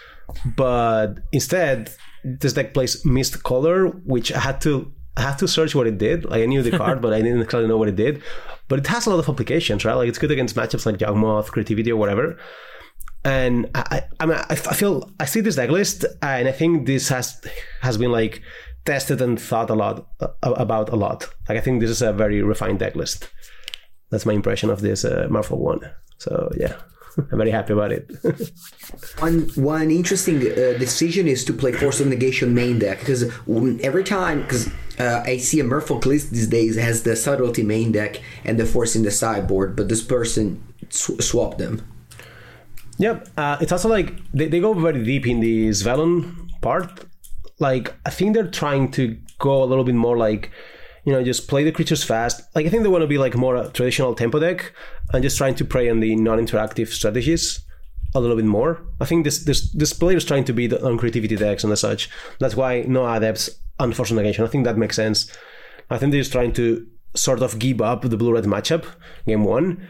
But 0.56 1.18
instead, 1.32 1.90
this 2.24 2.52
deck 2.52 2.74
plays 2.74 3.02
Mistcaller, 3.04 4.02
which 4.04 4.32
I 4.32 4.40
had 4.40 4.60
to 4.62 4.92
I 5.16 5.22
had 5.22 5.38
to 5.38 5.48
search 5.48 5.74
what 5.74 5.86
it 5.86 5.98
did. 5.98 6.24
Like 6.24 6.42
I 6.42 6.46
knew 6.46 6.62
the 6.62 6.76
card, 6.76 7.02
but 7.02 7.12
I 7.12 7.20
didn't 7.20 7.42
actually 7.42 7.66
know 7.66 7.76
what 7.76 7.88
it 7.88 7.96
did. 7.96 8.22
But 8.68 8.78
it 8.78 8.86
has 8.86 9.06
a 9.06 9.10
lot 9.10 9.18
of 9.18 9.28
applications, 9.28 9.84
right? 9.84 9.94
Like 9.94 10.08
it's 10.08 10.18
good 10.18 10.30
against 10.30 10.56
matchups 10.56 10.86
like 10.86 10.98
Yawgmoth, 10.98 11.46
Creativity, 11.46 11.90
or 11.90 11.96
whatever. 11.96 12.38
And 13.24 13.68
I, 13.74 13.84
I, 13.90 14.02
I 14.20 14.26
mean, 14.26 14.38
I, 14.38 14.46
I 14.50 14.74
feel 14.74 15.10
I 15.20 15.26
see 15.26 15.40
this 15.40 15.56
deck 15.56 15.70
list, 15.70 16.04
and 16.22 16.48
I 16.48 16.52
think 16.52 16.86
this 16.86 17.08
has 17.08 17.40
has 17.82 17.98
been 17.98 18.12
like 18.12 18.42
tested 18.84 19.20
and 19.20 19.40
thought 19.40 19.70
a 19.70 19.74
lot 19.74 20.06
uh, 20.20 20.28
about 20.42 20.88
a 20.90 20.96
lot. 20.96 21.28
Like 21.48 21.58
I 21.58 21.60
think 21.60 21.80
this 21.80 21.90
is 21.90 22.02
a 22.02 22.12
very 22.12 22.42
refined 22.42 22.78
deck 22.78 22.96
list. 22.96 23.28
That's 24.10 24.26
my 24.26 24.32
impression 24.32 24.70
of 24.70 24.80
this 24.80 25.04
uh, 25.04 25.26
Marvel 25.30 25.58
one. 25.58 25.80
So 26.18 26.50
yeah, 26.56 26.76
I'm 27.30 27.38
very 27.38 27.50
happy 27.50 27.72
about 27.72 27.92
it. 27.92 28.10
One 29.18 29.50
one 29.54 29.90
interesting 29.90 30.38
uh, 30.38 30.78
decision 30.78 31.26
is 31.26 31.44
to 31.44 31.52
play 31.52 31.72
Force 31.72 32.00
of 32.00 32.06
Negation 32.06 32.54
main 32.54 32.78
deck 32.78 33.00
because 33.00 33.22
every 33.82 34.04
time 34.04 34.42
because 34.42 34.68
uh, 34.98 35.22
I 35.24 35.36
see 35.38 35.60
a 35.60 35.64
Merfolk 35.64 36.06
list 36.06 36.30
these 36.30 36.46
days 36.46 36.76
has 36.76 37.02
the 37.02 37.16
Subtlety 37.16 37.62
main 37.62 37.92
deck 37.92 38.20
and 38.44 38.58
the 38.58 38.66
Force 38.66 38.96
in 38.96 39.02
the 39.02 39.10
sideboard, 39.10 39.76
but 39.76 39.88
this 39.88 40.02
person 40.02 40.62
sw- 40.90 41.20
swapped 41.20 41.58
them. 41.58 41.86
Yep, 42.98 43.28
uh, 43.36 43.56
it's 43.60 43.72
also 43.72 43.88
like 43.88 44.14
they, 44.34 44.48
they 44.48 44.60
go 44.60 44.74
very 44.74 45.02
deep 45.02 45.26
in 45.26 45.40
the 45.40 45.70
Svyelun 45.70 46.50
part. 46.60 47.06
Like 47.58 47.94
I 48.04 48.10
think 48.10 48.34
they're 48.34 48.50
trying 48.50 48.90
to 48.92 49.16
go 49.38 49.62
a 49.62 49.66
little 49.66 49.84
bit 49.84 49.94
more 49.94 50.16
like 50.16 50.50
you 51.04 51.12
know 51.12 51.22
just 51.22 51.48
play 51.48 51.64
the 51.64 51.72
creatures 51.72 52.04
fast. 52.04 52.42
Like 52.54 52.66
I 52.66 52.68
think 52.68 52.82
they 52.82 52.88
want 52.88 53.02
to 53.02 53.08
be 53.08 53.18
like 53.18 53.36
more 53.36 53.56
a 53.56 53.68
traditional 53.70 54.14
tempo 54.14 54.38
deck 54.38 54.72
and 55.12 55.22
just 55.22 55.38
trying 55.38 55.54
to 55.56 55.64
play 55.64 55.90
on 55.90 56.00
the 56.00 56.16
non-interactive 56.16 56.88
strategies 56.88 57.60
a 58.14 58.20
little 58.20 58.36
bit 58.36 58.44
more. 58.44 58.82
I 59.00 59.04
think 59.04 59.24
this 59.24 59.44
this 59.44 59.70
this 59.72 59.92
player 59.92 60.16
is 60.16 60.24
trying 60.24 60.44
to 60.44 60.52
be 60.52 60.66
the, 60.66 60.84
on 60.84 60.98
creativity 60.98 61.36
decks 61.36 61.64
and 61.64 61.72
as 61.72 61.80
such. 61.80 62.10
That's 62.38 62.56
why 62.56 62.82
no 62.82 63.06
adepts 63.06 63.50
on 63.78 63.92
Force 63.92 64.12
Negation. 64.12 64.44
I 64.44 64.48
think 64.48 64.64
that 64.64 64.76
makes 64.76 64.96
sense. 64.96 65.30
I 65.90 65.98
think 65.98 66.12
they're 66.12 66.20
just 66.20 66.32
trying 66.32 66.52
to 66.54 66.86
sort 67.14 67.42
of 67.42 67.58
give 67.58 67.80
up 67.80 68.02
the 68.02 68.16
blue 68.16 68.32
red 68.32 68.44
matchup 68.44 68.84
game 69.26 69.44
one 69.44 69.86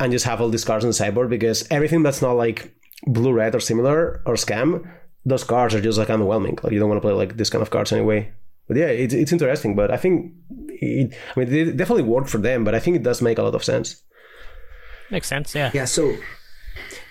and 0.00 0.12
just 0.12 0.24
have 0.24 0.40
all 0.40 0.48
these 0.48 0.64
cards 0.64 0.84
on 0.84 0.88
the 0.88 0.94
sideboard 0.94 1.28
because 1.28 1.66
everything 1.70 2.02
that's 2.02 2.22
not 2.22 2.32
like 2.32 2.74
blue 3.06 3.32
red 3.32 3.54
or 3.54 3.60
similar 3.60 4.22
or 4.26 4.34
scam, 4.34 4.88
those 5.24 5.44
cards 5.44 5.74
are 5.74 5.80
just 5.80 5.98
like 5.98 6.08
underwhelming. 6.08 6.62
Like 6.62 6.72
you 6.72 6.78
don't 6.78 6.88
want 6.88 7.00
to 7.00 7.06
play 7.06 7.12
like 7.14 7.36
this 7.36 7.50
kind 7.50 7.62
of 7.62 7.70
cards 7.70 7.92
anyway. 7.92 8.32
But 8.72 8.80
yeah, 8.80 8.86
it's 8.86 9.12
it's 9.12 9.32
interesting. 9.32 9.76
But 9.76 9.90
I 9.90 9.98
think 9.98 10.32
it, 10.68 11.14
I 11.36 11.40
mean 11.40 11.52
it 11.52 11.76
definitely 11.76 12.04
worked 12.04 12.30
for 12.30 12.38
them. 12.38 12.64
But 12.64 12.74
I 12.74 12.78
think 12.78 12.96
it 12.96 13.02
does 13.02 13.20
make 13.20 13.36
a 13.36 13.42
lot 13.42 13.54
of 13.54 13.62
sense. 13.62 14.02
Makes 15.10 15.28
sense, 15.28 15.54
yeah. 15.54 15.70
Yeah, 15.74 15.84
so 15.84 16.16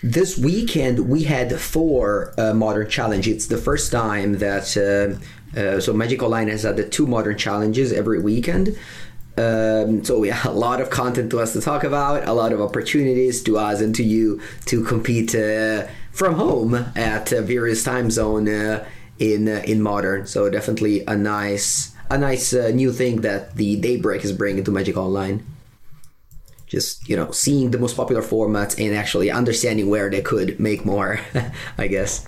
this 0.02 0.36
weekend 0.36 1.08
we 1.08 1.22
had 1.22 1.60
four 1.60 2.34
uh, 2.36 2.52
modern 2.52 2.88
challenges. 2.88 3.34
It's 3.34 3.46
the 3.46 3.58
first 3.58 3.92
time 3.92 4.38
that 4.38 4.76
uh, 4.76 5.60
uh, 5.60 5.80
so 5.80 5.92
Magic 5.92 6.20
Online 6.20 6.48
has 6.48 6.64
had 6.64 6.76
the 6.76 6.88
two 6.88 7.06
modern 7.06 7.38
challenges 7.38 7.92
every 7.92 8.20
weekend. 8.20 8.76
Um, 9.38 10.04
so 10.04 10.22
have 10.24 10.52
a 10.52 10.58
lot 10.58 10.80
of 10.80 10.90
content 10.90 11.30
to 11.30 11.40
us 11.40 11.52
to 11.52 11.60
talk 11.60 11.84
about, 11.84 12.26
a 12.28 12.32
lot 12.32 12.52
of 12.52 12.60
opportunities 12.60 13.42
to 13.44 13.56
us 13.56 13.80
and 13.80 13.94
to 13.94 14.02
you 14.02 14.42
to 14.66 14.82
compete 14.84 15.32
uh, 15.34 15.86
from 16.10 16.34
home 16.34 16.74
at 16.96 17.32
uh, 17.32 17.40
various 17.40 17.84
time 17.84 18.10
zone 18.10 18.48
uh, 18.48 18.84
in 19.18 19.48
uh, 19.48 19.62
in 19.64 19.82
modern. 19.82 20.26
So 20.26 20.48
definitely 20.50 21.04
a 21.06 21.16
nice 21.16 21.94
a 22.10 22.18
nice 22.18 22.52
uh, 22.52 22.70
new 22.74 22.92
thing 22.92 23.22
that 23.22 23.56
the 23.56 23.76
Daybreak 23.76 24.24
is 24.24 24.32
bringing 24.32 24.64
to 24.64 24.70
Magic 24.70 24.96
Online. 24.96 25.44
Just 26.66 27.08
you 27.08 27.16
know, 27.16 27.30
seeing 27.30 27.70
the 27.70 27.78
most 27.78 27.96
popular 27.96 28.22
formats 28.22 28.78
and 28.78 28.96
actually 28.96 29.30
understanding 29.30 29.90
where 29.90 30.10
they 30.10 30.22
could 30.22 30.58
make 30.58 30.84
more, 30.84 31.20
I 31.78 31.86
guess. 31.86 32.26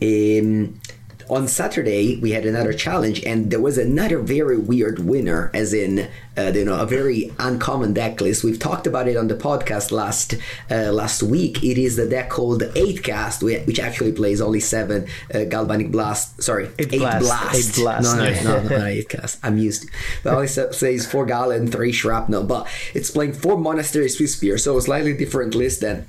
Um, 0.00 0.80
on 1.28 1.48
Saturday 1.48 2.16
we 2.16 2.32
had 2.32 2.44
another 2.46 2.72
challenge, 2.72 3.22
and 3.24 3.50
there 3.50 3.60
was 3.60 3.78
another 3.78 4.18
very 4.18 4.58
weird 4.58 5.00
winner, 5.00 5.50
as 5.54 5.72
in 5.72 6.08
uh, 6.36 6.52
you 6.54 6.64
know 6.64 6.80
a 6.80 6.86
very 6.86 7.32
uncommon 7.38 7.92
deck 7.92 8.20
list. 8.20 8.44
We've 8.44 8.58
talked 8.58 8.86
about 8.86 9.08
it 9.08 9.16
on 9.16 9.28
the 9.28 9.34
podcast 9.34 9.90
last 9.92 10.34
uh, 10.70 10.92
last 10.92 11.22
week. 11.22 11.62
It 11.62 11.78
is 11.78 11.96
the 11.96 12.08
deck 12.08 12.30
called 12.30 12.62
Eight 12.74 13.02
Cast, 13.02 13.42
which 13.42 13.78
actually 13.78 14.12
plays 14.12 14.40
only 14.40 14.60
seven 14.60 15.06
uh, 15.34 15.44
Galvanic 15.44 15.90
Blast. 15.90 16.42
Sorry, 16.42 16.70
Eight 16.78 16.90
Blast. 16.90 17.78
Eight 17.78 17.82
Blast. 17.82 18.16
No, 18.16 18.24
no, 18.24 18.30
no, 18.30 18.62
no, 18.62 18.78
not 18.78 18.88
Eight 18.88 19.08
Cast. 19.08 19.38
I'm 19.42 19.58
used. 19.58 19.82
To. 19.82 19.88
But 20.24 20.34
only 20.34 20.48
says 20.48 21.06
four 21.06 21.26
Gala 21.26 21.56
and 21.56 21.70
three 21.70 21.92
Shrapnel, 21.92 22.44
but 22.44 22.68
it's 22.94 23.10
playing 23.10 23.34
four 23.34 23.58
Monastery 23.58 24.06
Swiftspear, 24.06 24.58
so 24.58 24.76
a 24.76 24.82
slightly 24.82 25.14
different 25.14 25.54
list 25.54 25.80
than 25.80 26.06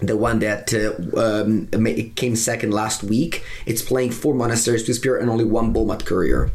the 0.00 0.16
one 0.16 0.38
that 0.40 0.72
uh, 0.72 1.20
um, 1.20 1.66
came 2.14 2.36
second 2.36 2.72
last 2.72 3.02
week. 3.02 3.44
It's 3.66 3.82
playing 3.82 4.12
four 4.12 4.34
Monastery 4.34 4.78
Swiftspear 4.78 5.20
and 5.20 5.28
only 5.28 5.44
one 5.44 5.74
Bomat 5.74 6.04
Courier. 6.04 6.50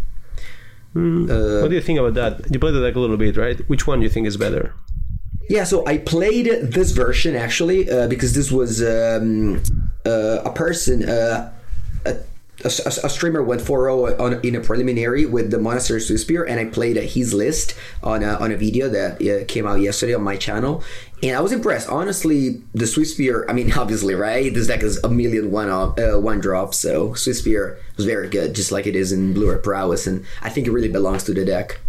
Mm. 0.96 1.30
Uh, 1.30 1.62
what 1.62 1.70
do 1.70 1.76
you 1.76 1.82
think 1.82 2.00
about 2.00 2.14
that? 2.14 2.52
You 2.52 2.60
played 2.60 2.74
the 2.74 2.82
deck 2.82 2.96
a 2.96 3.00
little 3.00 3.18
bit, 3.18 3.36
right? 3.36 3.60
Which 3.68 3.88
one 3.88 4.00
do 4.00 4.04
you 4.04 4.10
think 4.10 4.28
is 4.28 4.38
better? 4.38 4.74
Yeah, 5.50 5.66
so 5.66 5.86
I 5.86 5.98
played 5.98 6.46
this 6.62 6.92
version 6.92 7.36
actually 7.36 7.90
uh, 7.90 8.08
because 8.08 8.34
this 8.34 8.52
was 8.52 8.82
um, 8.82 9.62
uh, 10.06 10.40
a 10.46 10.52
person, 10.54 11.08
uh, 11.08 11.52
a 12.64 12.68
a, 12.68 13.06
a, 13.06 13.10
streamer 13.10 13.44
went 13.44 13.62
4-0 13.62 14.20
on, 14.20 14.40
in 14.44 14.56
a 14.56 14.60
preliminary 14.62 15.26
with 15.26 15.52
the 15.52 15.60
Monastery 15.60 16.00
Swiftspear, 16.00 16.46
and 16.48 16.60
I 16.60 16.66
played 16.66 16.98
his 16.98 17.34
list 17.34 17.76
on 18.02 18.24
a, 18.24 18.36
on 18.36 18.52
a 18.52 18.58
video 18.58 18.90
that 18.90 19.22
uh, 19.22 19.46
came 19.46 19.68
out 19.68 19.80
yesterday 19.80 20.14
on 20.14 20.24
my 20.24 20.38
channel, 20.38 20.84
and 21.22 21.36
I 21.36 21.42
was 21.42 21.52
impressed. 21.52 21.90
Honestly, 21.90 22.62
the 22.74 22.86
Swiftspear. 22.86 23.46
I 23.50 23.54
mean, 23.54 23.72
obviously, 23.78 24.16
right? 24.16 24.54
This 24.54 24.68
deck 24.68 24.84
is 24.84 25.04
a 25.04 25.10
million 25.10 25.52
one 25.52 25.70
uh, 25.70 26.20
one 26.20 26.40
drop, 26.40 26.74
so 26.74 27.10
Swiftspear 27.10 27.78
was 27.98 28.06
very 28.06 28.30
good, 28.30 28.56
just 28.56 28.72
like 28.72 28.88
it 28.88 28.96
is 28.96 29.12
in 29.12 29.34
Blue 29.34 29.52
Red 29.52 29.64
Prowess, 29.64 30.08
and 30.08 30.26
I 30.42 30.50
think 30.50 30.68
it 30.68 30.72
really 30.72 30.90
belongs 30.90 31.24
to 31.26 31.34
the 31.34 31.46
deck. 31.46 31.80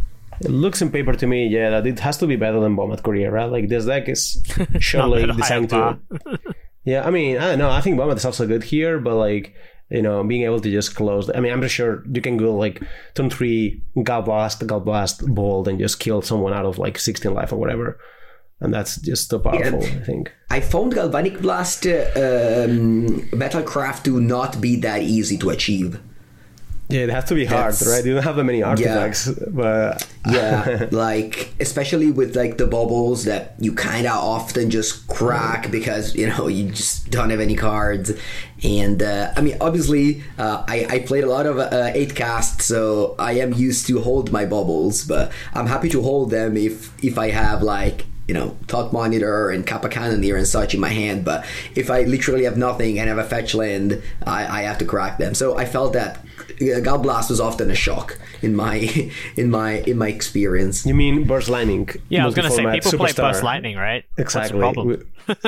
It 0.41 0.51
looks 0.51 0.83
in 0.83 0.91
paper 0.91 1.13
to 1.15 1.27
me, 1.27 1.47
yeah, 1.47 1.71
that 1.71 1.87
it 1.87 2.01
has 2.01 2.19
to 2.19 2.27
be 2.27 2.37
better 2.37 2.59
than 2.61 2.77
Bomat 2.77 3.03
Courier, 3.03 3.31
right? 3.31 3.45
Like 3.51 3.69
this 3.69 3.87
deck 3.87 4.09
is 4.09 4.43
surely 4.81 5.27
designed 5.27 5.71
to. 5.71 5.99
yeah, 6.85 7.07
I 7.07 7.11
mean, 7.11 7.39
I 7.39 7.51
don't 7.51 7.59
know. 7.59 7.71
I 7.71 7.81
think 7.81 7.99
Bomat 7.99 8.17
is 8.17 8.25
also 8.25 8.47
good 8.47 8.65
here, 8.65 8.99
but 8.99 9.15
like 9.15 9.55
you 9.91 10.03
know, 10.03 10.23
being 10.25 10.43
able 10.43 10.61
to 10.61 10.71
just 10.71 10.95
close. 10.95 11.31
I 11.35 11.41
mean, 11.41 11.53
I'm 11.53 11.61
pretty 11.61 11.73
sure 11.73 12.03
you 12.11 12.21
can 12.21 12.37
go 12.37 12.55
like 12.55 12.83
turn 13.15 13.31
three, 13.31 13.83
Galblast, 13.97 14.67
Galblast, 14.67 15.35
Bold, 15.35 15.69
and 15.69 15.79
just 15.79 16.01
kill 16.01 16.23
someone 16.23 16.53
out 16.53 16.65
of 16.65 16.79
like 16.79 16.99
16 16.99 17.33
life 17.33 17.53
or 17.53 17.57
whatever. 17.57 17.99
And 18.61 18.73
that's 18.73 18.97
just 18.97 19.29
so 19.29 19.39
powerful, 19.39 19.83
yeah. 19.83 19.89
I 19.89 20.05
think. 20.05 20.33
I 20.49 20.61
found 20.61 20.95
Galvanic 20.95 21.41
Blast 21.43 21.87
uh, 21.87 22.07
um, 22.17 23.29
Metalcraft 23.33 24.05
to 24.05 24.21
not 24.21 24.61
be 24.61 24.77
that 24.77 25.03
easy 25.03 25.37
to 25.39 25.51
achieve. 25.51 26.01
Yeah, 26.89 27.01
it 27.01 27.11
has 27.11 27.25
to 27.25 27.35
be 27.35 27.47
hard, 27.47 27.73
That's, 27.73 27.87
right? 27.87 28.05
You 28.05 28.15
don't 28.15 28.23
have 28.23 28.37
that 28.37 28.45
many 28.45 28.63
artifacts, 28.63 29.27
yeah. 29.27 29.47
but 29.49 30.07
yeah, 30.29 30.87
like 30.93 31.55
especially 31.59 32.11
with 32.11 32.37
like 32.37 32.59
the 32.59 32.67
bubbles 32.67 33.25
that 33.25 33.55
you 33.59 33.73
kind 33.73 34.07
of 34.07 34.13
often 34.13 34.69
just 34.69 35.09
crack 35.09 35.71
because 35.71 36.15
you 36.15 36.29
know 36.29 36.47
you 36.47 36.69
just 36.71 37.11
don't 37.11 37.31
have 37.31 37.41
any 37.41 37.57
cards. 37.57 38.13
And 38.63 39.03
uh, 39.03 39.33
I 39.35 39.41
mean, 39.41 39.57
obviously, 39.63 40.23
uh, 40.39 40.65
I, 40.69 40.87
I 40.91 40.99
played 41.01 41.25
a 41.25 41.29
lot 41.29 41.47
of 41.47 41.59
uh, 41.59 41.91
eight 41.95 42.15
cast, 42.15 42.61
so 42.61 43.15
I 43.19 43.33
am 43.33 43.55
used 43.55 43.87
to 43.87 44.01
hold 44.01 44.31
my 44.31 44.45
bubbles, 44.45 45.05
but 45.05 45.33
I'm 45.55 45.67
happy 45.67 45.89
to 45.89 46.03
hold 46.03 46.31
them 46.31 46.57
if 46.57 46.93
if 47.03 47.19
I 47.19 47.31
have 47.31 47.63
like 47.63 48.05
you 48.27 48.33
know, 48.33 48.57
Thought 48.69 48.93
Monitor 48.93 49.51
and 49.51 49.67
Kappa 49.67 49.89
Cannoneer 49.89 50.37
and 50.37 50.47
such 50.47 50.75
in 50.75 50.81
my 50.81 50.89
hand, 50.89 51.25
but 51.25 51.45
if 51.75 51.91
I 51.91 52.03
literally 52.03 52.45
have 52.45 52.57
nothing 52.57 52.99
and 52.99 53.09
have 53.09 53.19
a 53.19 53.25
fetch 53.25 53.55
land, 53.55 54.03
I, 54.27 54.61
I 54.61 54.63
have 54.63 54.79
to 54.79 54.87
crack 54.87 55.19
them. 55.19 55.35
So 55.35 55.59
I 55.59 55.67
felt 55.67 55.93
that 55.93 56.25
Galblast 56.59 57.31
was 57.31 57.41
often 57.41 57.71
a 57.71 57.75
shock 57.75 58.19
in 58.43 58.55
my 58.55 59.11
in 59.37 59.51
my 59.51 59.79
in 59.81 59.99
my 59.99 60.09
experience. 60.09 60.87
You 60.87 60.95
mean 60.95 61.25
Burst 61.25 61.49
Lightning? 61.49 61.89
Yeah, 62.09 62.23
I 62.23 62.27
was 62.27 62.35
going 62.35 62.49
to 62.49 62.55
say 62.55 62.65
people 62.65 62.91
superstar. 62.93 62.99
play 62.99 63.13
Burst 63.13 63.43
Lightning, 63.43 63.77
right? 63.77 64.05
Exactly. 64.19 64.73
We, 64.85 64.99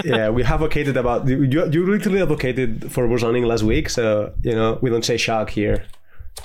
yeah, 0.05 0.31
we 0.31 0.43
advocated 0.43 0.97
about 0.97 1.27
you. 1.29 1.43
You 1.43 1.87
literally 1.87 2.23
advocated 2.23 2.91
for 2.91 3.07
Burst 3.09 3.25
Lightning 3.25 3.45
last 3.45 3.63
week, 3.63 3.89
so 3.91 4.33
you 4.43 4.55
know 4.55 4.79
we 4.83 4.91
don't 4.91 5.05
say 5.05 5.17
shock 5.17 5.51
here. 5.51 5.85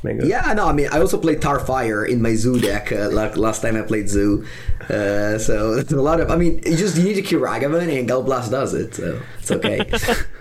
Mango. 0.03 0.25
Yeah, 0.25 0.53
no, 0.53 0.67
I 0.67 0.73
mean, 0.73 0.87
I 0.91 0.99
also 0.99 1.19
played 1.19 1.41
Tarfire 1.41 2.07
in 2.07 2.21
my 2.21 2.33
Zoo 2.33 2.59
deck 2.59 2.91
uh, 2.91 3.09
like 3.11 3.37
last 3.37 3.61
time 3.61 3.75
I 3.75 3.83
played 3.83 4.09
Zoo. 4.09 4.45
Uh, 4.89 5.37
so 5.37 5.73
it's 5.73 5.91
a 5.91 6.01
lot 6.01 6.19
of, 6.19 6.31
I 6.31 6.37
mean, 6.37 6.61
you 6.65 6.75
just 6.75 6.97
you 6.97 7.03
need 7.03 7.15
to 7.15 7.21
kill 7.21 7.41
Ragavan 7.41 7.99
and 7.99 8.09
Galblast 8.09 8.49
does 8.49 8.73
it, 8.73 8.95
so 8.95 9.21
it's 9.37 9.51
okay. 9.51 9.79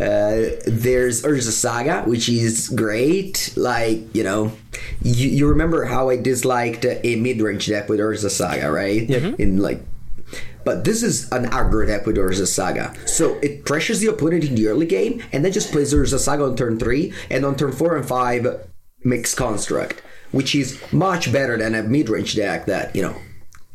Uh, 0.00 0.54
there's 0.66 1.22
Urza 1.22 1.50
Saga, 1.50 2.02
which 2.02 2.28
is 2.28 2.68
great. 2.68 3.52
Like, 3.56 4.14
you 4.14 4.22
know, 4.22 4.52
you, 5.02 5.28
you 5.28 5.48
remember 5.48 5.84
how 5.86 6.08
I 6.08 6.16
disliked 6.16 6.84
a 6.84 7.16
mid 7.16 7.40
range 7.40 7.66
deck 7.66 7.88
with 7.88 7.98
Urza 7.98 8.30
Saga, 8.30 8.70
right? 8.70 9.02
Yeah. 9.08 9.32
In 9.38 9.58
like 9.58 9.80
but 10.68 10.84
this 10.84 11.02
is 11.02 11.32
an 11.32 11.46
aggro 11.46 11.86
deck 11.86 12.04
with 12.04 12.16
Urza 12.18 12.46
Saga. 12.46 12.92
So 13.06 13.36
it 13.36 13.64
pressures 13.64 14.00
the 14.00 14.08
opponent 14.08 14.44
in 14.44 14.54
the 14.54 14.68
early 14.68 14.84
game 14.84 15.22
and 15.32 15.42
then 15.42 15.50
just 15.50 15.72
plays 15.72 15.94
Urza 15.94 16.18
Saga 16.18 16.44
on 16.44 16.56
turn 16.56 16.78
3 16.78 17.10
and 17.30 17.46
on 17.46 17.56
turn 17.56 17.72
4 17.72 17.96
and 17.96 18.06
5 18.06 18.66
makes 19.02 19.34
Construct, 19.34 20.02
which 20.30 20.54
is 20.54 20.78
much 20.92 21.32
better 21.32 21.56
than 21.56 21.74
a 21.74 21.82
mid 21.82 22.10
range 22.10 22.36
deck 22.36 22.66
that, 22.66 22.94
you 22.94 23.00
know, 23.00 23.16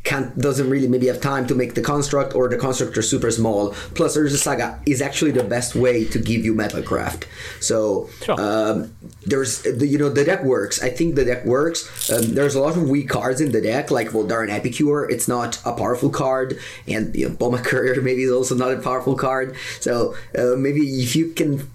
can't 0.03 0.37
doesn't 0.37 0.69
really 0.69 0.87
maybe 0.87 1.07
have 1.07 1.21
time 1.21 1.47
to 1.47 1.55
make 1.55 1.75
the 1.75 1.81
construct 1.81 2.35
or 2.35 2.49
the 2.49 2.57
construct 2.57 2.97
are 2.97 3.01
super 3.01 3.31
small. 3.31 3.69
Plus, 3.95 4.17
Urza 4.17 4.35
Saga 4.35 4.79
is 4.85 5.01
actually 5.01 5.31
the 5.31 5.43
best 5.43 5.75
way 5.75 6.03
to 6.05 6.19
give 6.19 6.43
you 6.43 6.53
Metalcraft. 6.53 7.23
So 7.61 8.09
Sure. 8.21 8.39
um, 8.39 8.93
there's 9.25 9.61
the, 9.61 9.87
you 9.87 9.97
know 9.97 10.09
the 10.09 10.25
deck 10.25 10.43
works. 10.43 10.83
I 10.83 10.89
think 10.89 11.15
the 11.15 11.23
deck 11.25 11.45
works. 11.45 12.09
Um, 12.11 12.33
there's 12.33 12.55
a 12.55 12.59
lot 12.59 12.75
of 12.75 12.89
weak 12.89 13.07
cards 13.09 13.39
in 13.39 13.51
the 13.53 13.61
deck, 13.61 13.91
like 13.91 14.09
Voldaren 14.09 14.49
Epicure. 14.49 15.09
It's 15.09 15.27
not 15.27 15.59
a 15.65 15.71
powerful 15.71 16.09
card, 16.09 16.59
and 16.87 17.15
you 17.15 17.29
know, 17.29 17.35
Bomat 17.35 17.63
Courier 17.63 18.01
maybe 18.09 18.23
is 18.23 18.31
also 18.31 18.55
not 18.55 18.73
a 18.73 18.79
powerful 18.81 19.15
card. 19.15 19.55
So 19.79 20.15
uh, 20.37 20.55
maybe 20.57 20.81
if 20.81 21.15
you 21.15 21.31
can 21.31 21.69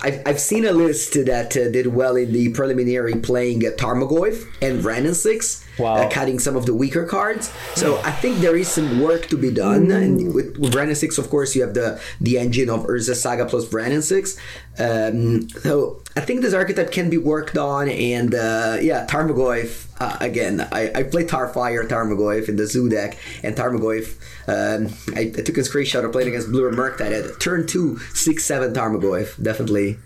I've, 0.00 0.22
I've 0.26 0.40
seen 0.40 0.64
a 0.64 0.72
list 0.72 1.14
that 1.14 1.56
uh, 1.56 1.70
did 1.70 1.88
well 1.88 2.14
in 2.16 2.32
the 2.32 2.50
preliminary 2.50 3.14
playing 3.14 3.66
uh, 3.66 3.70
Tarmogoyf 3.70 4.46
and 4.62 4.84
Wrenn 4.84 5.06
and 5.06 5.16
6, 5.16 5.64
Wow. 5.78 5.94
uh, 5.94 6.10
cutting 6.10 6.38
some 6.38 6.56
of 6.56 6.66
the 6.66 6.74
weaker 6.74 7.04
cards. 7.04 7.52
So 7.74 7.98
I 7.98 8.10
think 8.10 8.38
there 8.38 8.56
is 8.56 8.68
some 8.68 9.00
work 9.00 9.26
to 9.28 9.36
be 9.36 9.50
done. 9.50 9.90
And 9.90 10.34
with, 10.34 10.58
with 10.58 10.74
Wrenn 10.74 10.88
and 10.88 10.96
6, 10.96 11.18
of 11.18 11.30
course, 11.30 11.54
you 11.54 11.62
have 11.62 11.74
the, 11.74 12.00
the 12.20 12.38
engine 12.38 12.70
of 12.70 12.86
Urza 12.86 13.14
Saga 13.14 13.46
plus 13.46 13.72
Wrenn 13.72 13.92
and 13.92 14.04
6. 14.04 14.36
Um, 14.78 15.48
so 15.48 16.02
I 16.16 16.20
think 16.20 16.42
this 16.42 16.54
archetype 16.54 16.90
can 16.90 17.10
be 17.10 17.18
worked 17.18 17.56
on. 17.56 17.88
And 17.88 18.34
uh, 18.34 18.78
yeah, 18.80 19.06
Tarmogoyf, 19.06 19.86
uh, 20.00 20.16
again, 20.20 20.66
I, 20.72 20.90
I 20.94 21.02
played 21.02 21.28
Tarfire 21.28 21.86
Tarmogoyf 21.88 22.48
in 22.48 22.56
the 22.56 22.66
Zoo 22.66 22.88
deck, 22.88 23.18
and 23.42 23.56
Tarmogoyf, 23.56 24.16
um, 24.46 24.94
I, 25.16 25.22
I 25.22 25.42
took 25.42 25.56
a 25.56 25.60
screenshot 25.60 26.04
of 26.04 26.12
playing 26.12 26.28
against 26.28 26.50
Blue 26.50 26.66
and 26.68 26.76
Merc 26.76 26.98
that 26.98 27.12
had 27.12 27.40
turn 27.40 27.66
2, 27.66 27.98
6 27.98 28.44
7 28.44 28.72
Tarmogoyf, 28.72 29.42
definitely. 29.42 29.98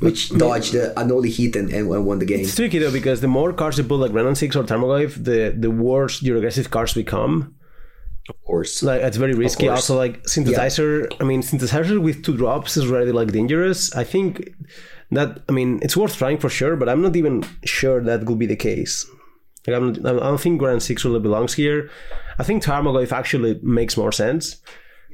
Which 0.00 0.30
dodged 0.30 0.72
the 0.72 0.98
Unholy 1.00 1.30
Heat 1.30 1.56
and, 1.56 1.70
and 1.72 1.88
won 1.88 2.18
the 2.18 2.26
game. 2.26 2.40
It's 2.40 2.54
tricky 2.54 2.78
though 2.78 2.92
because 2.92 3.20
the 3.20 3.28
more 3.28 3.52
cards 3.52 3.78
you 3.78 3.84
pull 3.84 3.98
like 3.98 4.12
Wrenn 4.12 4.26
and 4.26 4.36
Six 4.36 4.54
or 4.56 4.64
Tarmogoyf, 4.64 5.24
the 5.24 5.54
the 5.56 5.70
worse 5.70 6.22
your 6.22 6.36
aggressive 6.36 6.70
cards 6.70 6.92
become. 6.94 7.54
Of 8.28 8.42
course. 8.44 8.82
Like 8.82 9.00
it's 9.02 9.16
very 9.16 9.34
risky. 9.34 9.68
Also, 9.68 9.96
like 9.96 10.22
synthesizer. 10.24 11.10
I 11.20 11.24
mean, 11.24 11.42
synthesizer 11.42 12.00
with 12.00 12.24
two 12.24 12.36
drops 12.36 12.76
is 12.76 12.90
already 12.90 13.12
like 13.12 13.32
dangerous. 13.32 13.94
I 13.94 14.04
think 14.04 14.50
that 15.10 15.42
I 15.48 15.52
mean 15.52 15.78
it's 15.82 15.96
worth 15.96 16.16
trying 16.16 16.38
for 16.38 16.48
sure, 16.50 16.76
but 16.76 16.88
I'm 16.88 17.02
not 17.02 17.16
even 17.16 17.44
sure 17.64 18.02
that 18.02 18.24
will 18.24 18.36
be 18.36 18.46
the 18.46 18.56
case. 18.56 19.06
Like 19.66 19.76
I'm, 19.76 19.90
I 20.06 20.12
don't 20.12 20.40
think 20.40 20.60
Wrenn 20.60 20.74
and 20.74 20.82
Six 20.82 21.04
really 21.04 21.20
belongs 21.20 21.54
here. 21.54 21.90
I 22.38 22.42
think 22.42 22.62
Tarmogoyf 22.62 23.12
actually 23.12 23.58
makes 23.62 23.96
more 23.96 24.12
sense 24.12 24.56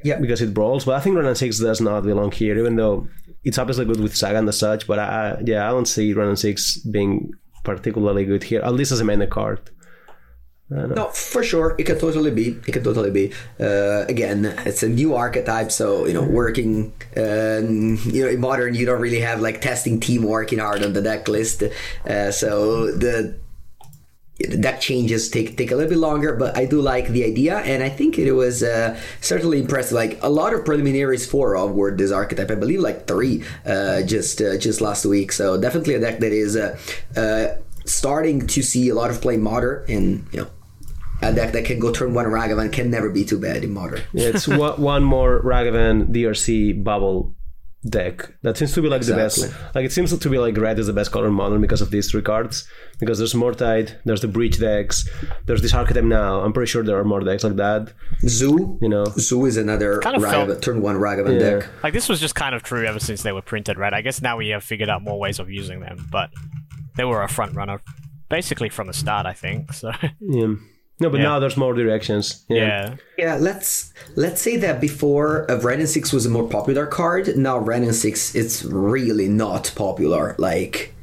Yeah. 0.03 0.19
because 0.19 0.41
it 0.41 0.53
brawls, 0.53 0.83
but 0.85 0.95
I 0.95 0.99
think 0.99 1.15
Wrenn 1.15 1.27
and 1.27 1.37
Six 1.37 1.59
does 1.59 1.79
not 1.79 2.03
belong 2.03 2.31
here, 2.31 2.57
even 2.57 2.75
though 2.75 3.07
it's 3.43 3.57
obviously 3.57 3.85
good 3.85 3.99
with 3.99 4.15
Saga 4.15 4.37
and 4.37 4.53
such. 4.53 4.87
But 4.87 4.99
I, 4.99 5.41
yeah, 5.45 5.67
I 5.67 5.71
don't 5.71 5.87
see 5.87 6.13
Wrenn 6.13 6.29
and 6.29 6.39
Six 6.39 6.77
being 6.77 7.33
particularly 7.63 8.25
good 8.25 8.43
here, 8.43 8.61
at 8.61 8.73
least 8.73 8.91
as 8.91 8.99
a 8.99 9.05
mana 9.05 9.27
card. 9.27 9.59
No, 10.71 11.09
for 11.09 11.43
sure, 11.43 11.75
it 11.77 11.83
could 11.83 11.99
totally 11.99 12.31
be. 12.31 12.57
It 12.65 12.71
could 12.71 12.85
totally 12.85 13.11
be. 13.11 13.33
Uh, 13.59 14.05
again, 14.07 14.45
it's 14.65 14.83
a 14.83 14.87
new 14.87 15.15
archetype, 15.15 15.69
so 15.69 16.05
you 16.05 16.13
know, 16.13 16.23
working. 16.23 16.93
Um, 17.17 17.99
you 18.05 18.23
know, 18.23 18.29
in 18.29 18.39
modern, 18.39 18.73
you 18.73 18.85
don't 18.85 19.01
really 19.01 19.19
have 19.19 19.41
like 19.41 19.59
testing 19.59 19.99
team 19.99 20.23
working 20.23 20.59
hard 20.59 20.81
on 20.81 20.93
the 20.93 21.01
deck 21.01 21.27
list. 21.27 21.63
Uh, 22.07 22.31
so 22.31 22.89
the 22.89 23.35
deck 24.41 24.81
changes 24.81 25.29
take 25.29 25.57
take 25.57 25.71
a 25.71 25.75
little 25.75 25.89
bit 25.89 25.97
longer, 25.97 26.35
but 26.35 26.57
I 26.57 26.65
do 26.65 26.81
like 26.81 27.07
the 27.09 27.23
idea, 27.25 27.57
and 27.59 27.83
I 27.83 27.89
think 27.89 28.17
it 28.17 28.31
was 28.31 28.63
uh, 28.63 28.99
certainly 29.19 29.59
impressive. 29.59 29.93
Like 29.93 30.21
a 30.21 30.29
lot 30.29 30.53
of 30.53 30.65
preliminaries 30.65 31.25
for 31.25 31.55
of 31.55 31.71
Hogwarts 31.71 31.97
this 31.97 32.11
archetype, 32.11 32.51
I 32.51 32.55
believe 32.55 32.79
like 32.79 33.07
three 33.07 33.43
uh, 33.65 34.01
just 34.03 34.41
uh, 34.41 34.57
just 34.57 34.81
last 34.81 35.05
week. 35.05 35.31
So 35.31 35.59
definitely 35.59 35.95
a 35.95 35.99
deck 35.99 36.19
that 36.19 36.31
is 36.31 36.55
uh, 36.55 36.77
uh, 37.15 37.59
starting 37.85 38.47
to 38.47 38.61
see 38.61 38.89
a 38.89 38.95
lot 38.95 39.09
of 39.09 39.21
play 39.21 39.37
modern, 39.37 39.85
and 39.89 40.27
you 40.31 40.41
know. 40.41 40.47
A 41.23 41.31
deck 41.31 41.51
that 41.51 41.65
can 41.65 41.77
go 41.77 41.91
turn 41.91 42.15
one 42.15 42.25
Ragavan 42.25 42.73
can 42.73 42.89
never 42.89 43.07
be 43.07 43.23
too 43.23 43.37
bad 43.37 43.63
in 43.63 43.71
modern. 43.71 44.01
Yeah, 44.11 44.29
it's 44.29 44.47
one, 44.47 44.81
one 44.81 45.03
more 45.03 45.39
Ragavan 45.43 46.07
DRC 46.07 46.83
bubble 46.83 47.35
deck 47.89 48.29
that 48.43 48.55
seems 48.57 48.73
to 48.73 48.81
be 48.81 48.87
like 48.87 49.01
the 49.01 49.15
best. 49.15 49.51
Like 49.73 49.85
it 49.85 49.91
seems 49.91 50.15
to 50.15 50.29
be 50.29 50.37
like 50.37 50.55
red 50.57 50.77
is 50.77 50.85
the 50.87 50.93
best 50.93 51.11
color 51.11 51.27
in 51.27 51.33
modern 51.33 51.61
because 51.61 51.81
of 51.81 51.89
these 51.89 52.11
three 52.11 52.21
cards. 52.21 52.67
Because 52.99 53.17
there's 53.17 53.33
Murktide, 53.33 53.95
there's 54.05 54.21
the 54.21 54.27
breach 54.27 54.59
decks, 54.59 55.09
there's 55.47 55.61
this 55.63 55.73
archetype 55.73 56.03
now. 56.03 56.41
I'm 56.41 56.53
pretty 56.53 56.69
sure 56.69 56.83
there 56.83 56.99
are 56.99 57.03
more 57.03 57.21
decks 57.21 57.43
like 57.43 57.55
that. 57.55 57.91
Zoo, 58.27 58.77
You 58.81 58.89
know, 58.89 59.05
Zoo 59.05 59.45
is 59.45 59.57
another 59.57 59.99
Kind 59.99 60.15
of 60.15 60.21
Ragavan, 60.21 60.47
felt- 60.47 60.61
turn 60.61 60.81
one 60.83 60.97
Ragavan 60.97 61.33
Yeah. 61.39 61.49
deck. 61.59 61.69
Like 61.83 61.93
this 61.93 62.07
was 62.07 62.19
just 62.19 62.35
kind 62.35 62.53
of 62.53 62.61
true 62.61 62.85
ever 62.85 62.99
since 62.99 63.23
they 63.23 63.31
were 63.31 63.41
printed, 63.41 63.77
right? 63.79 63.93
I 63.93 64.01
guess 64.01 64.21
now 64.21 64.37
we 64.37 64.49
have 64.49 64.63
figured 64.63 64.89
out 64.89 65.01
more 65.01 65.19
ways 65.19 65.39
of 65.39 65.49
using 65.49 65.79
them, 65.79 66.07
but 66.11 66.29
they 66.97 67.03
were 67.05 67.23
a 67.23 67.27
front 67.29 67.55
runner 67.55 67.81
basically 68.29 68.69
from 68.69 68.87
the 68.87 68.93
start, 68.93 69.25
I 69.25 69.33
think. 69.33 69.73
So 69.73 69.91
yeah. 70.19 70.53
No, 71.01 71.09
but 71.09 71.19
Yeah. 71.19 71.29
now 71.29 71.39
there's 71.39 71.57
more 71.57 71.73
directions. 71.73 72.45
Yeah. 72.47 72.57
yeah. 72.57 72.95
Yeah, 73.17 73.35
let's 73.39 73.91
let's 74.15 74.41
say 74.41 74.55
that 74.57 74.79
before 74.79 75.49
uh, 75.51 75.59
Wrenn 75.59 75.79
and 75.79 75.89
Six 75.89 76.13
was 76.13 76.25
a 76.25 76.29
more 76.29 76.47
popular 76.47 76.85
card. 76.85 77.35
Now 77.37 77.57
Wrenn 77.57 77.83
and 77.83 77.95
Six, 77.95 78.35
it's 78.35 78.63
really 78.63 79.27
not 79.27 79.73
popular. 79.75 80.35
Like, 80.37 80.93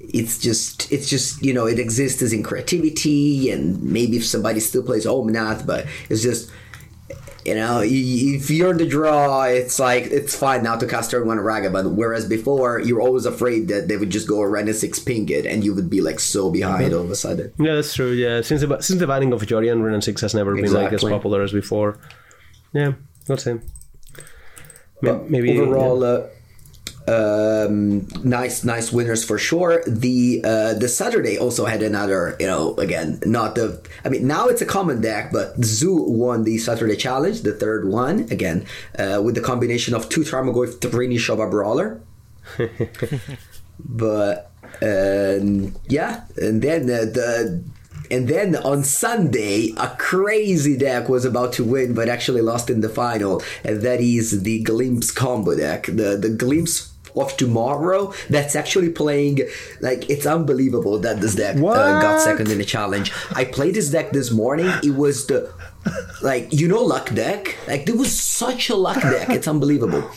it's 0.00 0.38
just 0.38 0.90
it's 0.90 1.08
just 1.08 1.42
you 1.44 1.52
know 1.52 1.66
it 1.66 1.78
exists 1.78 2.22
as 2.22 2.32
in 2.32 2.42
creativity, 2.42 3.50
and 3.50 3.82
maybe 3.82 4.16
if 4.16 4.24
somebody 4.24 4.60
still 4.60 4.82
plays 4.82 5.04
Omnath, 5.06 5.66
but 5.66 5.86
it's 6.08 6.22
just 6.22 6.50
you 7.44 7.54
know 7.54 7.80
if 7.84 8.50
you're 8.50 8.70
in 8.70 8.76
the 8.76 8.86
draw, 8.86 9.42
it's 9.44 9.78
like 9.78 10.04
it's 10.04 10.36
fine 10.36 10.62
now 10.62 10.76
to 10.76 10.86
cast 10.86 11.10
turn 11.10 11.26
one 11.26 11.38
Ragavan. 11.38 11.94
Whereas 11.94 12.26
before, 12.28 12.80
you're 12.80 13.00
always 13.00 13.24
afraid 13.26 13.68
that 13.68 13.88
they 13.88 13.96
would 13.96 14.10
just 14.10 14.28
go 14.28 14.42
Wrenn 14.42 14.68
and 14.68 14.76
Six 14.76 14.98
ping 14.98 15.28
it, 15.28 15.46
and 15.46 15.64
you 15.64 15.74
would 15.74 15.88
be 15.90 16.00
like 16.00 16.20
so 16.20 16.50
behind 16.50 16.92
all 16.92 17.02
of 17.02 17.10
a 17.10 17.16
sudden. 17.16 17.52
Yeah, 17.58 17.74
that's 17.76 17.94
true. 17.94 18.12
Yeah, 18.12 18.42
since 18.42 18.60
the 18.60 18.80
since 18.80 19.00
the 19.00 19.06
banning 19.06 19.32
of 19.32 19.42
Jorian, 19.42 19.82
Wrenn 19.82 19.94
and 19.94 20.04
Six 20.04 20.20
has 20.20 20.34
never 20.34 20.54
been 20.54 20.72
like 20.72 20.92
as 20.92 21.02
popular 21.02 21.42
as 21.42 21.52
before. 21.52 21.98
Yeah, 22.72 22.92
let's 23.28 23.44
say. 23.44 23.54
May- 23.54 23.62
But 25.12 25.30
Maybe 25.30 25.58
overall, 25.58 26.04
uh, 26.04 26.26
um, 27.08 28.06
nice, 28.22 28.64
nice 28.64 28.92
winners 28.92 29.24
for 29.24 29.38
sure. 29.38 29.82
The 29.86 30.42
uh, 30.44 30.74
the 30.74 30.88
Saturday 30.88 31.38
also 31.38 31.64
had 31.64 31.82
another, 31.82 32.36
you 32.38 32.46
know, 32.46 32.74
again, 32.76 33.20
not 33.24 33.54
the. 33.54 33.80
I 34.04 34.08
mean, 34.08 34.26
now 34.26 34.46
it's 34.46 34.62
a 34.62 34.66
common 34.66 35.00
deck, 35.00 35.32
but 35.32 35.56
Zoo 35.64 35.94
won 35.94 36.44
the 36.44 36.58
Saturday 36.58 36.96
challenge, 36.96 37.42
the 37.42 37.52
third 37.52 37.88
one, 37.88 38.20
again, 38.30 38.66
uh, 38.98 39.20
with 39.24 39.34
the 39.34 39.40
combination 39.40 39.94
of 39.94 40.08
two 40.08 40.20
Tarmogoyf, 40.20 40.80
three 40.80 41.08
Nishoba 41.08 41.50
Brawler. 41.50 42.00
but 43.78 44.50
um, 44.82 45.74
yeah, 45.88 46.24
and 46.36 46.62
then 46.62 46.82
uh, 46.84 47.04
the. 47.04 47.64
And 48.12 48.26
then 48.26 48.56
on 48.56 48.82
Sunday, 48.82 49.72
a 49.76 49.94
crazy 49.96 50.76
deck 50.76 51.08
was 51.08 51.24
about 51.24 51.52
to 51.54 51.64
win, 51.64 51.94
but 51.94 52.08
actually 52.08 52.40
lost 52.40 52.68
in 52.68 52.80
the 52.80 52.88
final, 52.88 53.40
and 53.62 53.82
that 53.82 54.00
is 54.00 54.42
the 54.42 54.64
Glimpse 54.64 55.12
combo 55.12 55.56
deck. 55.56 55.86
The 55.86 56.18
the 56.20 56.28
Glimpse 56.28 56.89
of 57.16 57.36
tomorrow. 57.36 58.12
That's 58.28 58.54
actually 58.56 58.90
playing 58.90 59.40
like 59.80 60.08
it's 60.10 60.26
unbelievable 60.26 60.98
that 61.00 61.20
this 61.20 61.34
deck 61.34 61.56
uh, 61.56 62.00
got 62.00 62.20
second 62.20 62.50
in 62.50 62.58
the 62.58 62.64
challenge. 62.64 63.12
I 63.32 63.44
played 63.44 63.74
this 63.74 63.90
deck 63.90 64.10
this 64.12 64.30
morning. 64.30 64.70
It 64.82 64.94
was 64.94 65.26
the 65.26 65.52
like 66.22 66.52
you 66.52 66.68
know 66.68 66.82
luck 66.82 67.12
deck. 67.14 67.56
Like 67.66 67.86
there 67.86 67.96
was 67.96 68.18
such 68.18 68.68
a 68.70 68.76
luck 68.76 69.00
deck. 69.00 69.30
It's 69.30 69.48
unbelievable. 69.48 70.08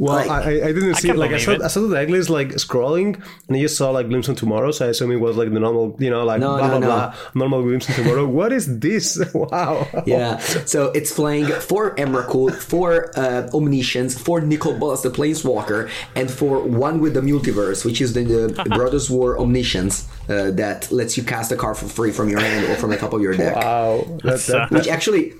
Well, 0.00 0.16
Like- 0.16 0.30
I, 0.30 0.52
I 0.68 0.72
didn't 0.72 0.94
see 0.94 1.10
it. 1.10 1.16
Like 1.16 1.32
I 1.32 1.36
saw, 1.38 1.50
it. 1.52 1.60
I 1.62 1.68
saw 1.68 1.80
the 1.86 1.94
deck 1.94 2.08
list 2.08 2.30
like 2.30 2.48
scrolling, 2.66 3.20
and 3.46 3.56
I 3.56 3.60
just 3.60 3.76
saw 3.76 3.90
like 3.90 4.08
glimpse 4.08 4.30
on 4.30 4.34
tomorrow. 4.34 4.70
So 4.70 4.86
I 4.86 4.88
assume 4.88 5.10
it 5.12 5.20
was 5.20 5.36
like 5.36 5.52
the 5.52 5.60
normal, 5.60 5.94
you 5.98 6.08
know, 6.08 6.24
like 6.24 6.40
No, 6.40 6.56
blah 6.56 6.68
no, 6.68 6.68
blah 6.68 6.78
no. 6.78 6.86
blah, 6.86 7.14
normal 7.34 7.62
glimpse 7.62 7.86
on 7.90 7.96
tomorrow. 7.96 8.26
what 8.40 8.50
is 8.50 8.64
this? 8.80 9.06
wow. 9.34 9.86
Yeah, 10.06 10.38
so 10.38 10.86
it's 10.98 11.12
playing 11.12 11.48
four 11.70 11.94
Emrakul, 11.96 12.54
four 12.54 13.12
uh, 13.18 13.50
Omniscience, 13.52 14.18
four 14.18 14.40
Nicol 14.40 14.78
Bolas, 14.78 15.02
the 15.02 15.10
Planeswalker, 15.10 15.90
and 16.16 16.30
for 16.30 16.60
one 16.60 17.00
with 17.00 17.12
the 17.12 17.20
Multiverse, 17.20 17.84
which 17.84 18.00
is 18.00 18.14
the, 18.14 18.22
the 18.24 18.64
Brothers 18.78 19.10
War 19.10 19.38
Omniscience 19.38 20.08
uh, 20.30 20.50
that 20.52 20.90
lets 20.90 21.18
you 21.18 21.22
cast 21.24 21.52
a 21.52 21.56
card 21.56 21.76
for 21.76 21.86
free 21.86 22.10
from 22.10 22.30
your 22.30 22.40
hand 22.40 22.64
or 22.70 22.76
from 22.76 22.88
the 22.90 22.96
top 22.96 23.12
of 23.12 23.20
your 23.20 23.34
deck. 23.36 23.54
Wow. 23.56 24.04
That, 24.24 24.40
that, 24.48 24.70
Which 24.70 24.88
actually, 24.88 25.34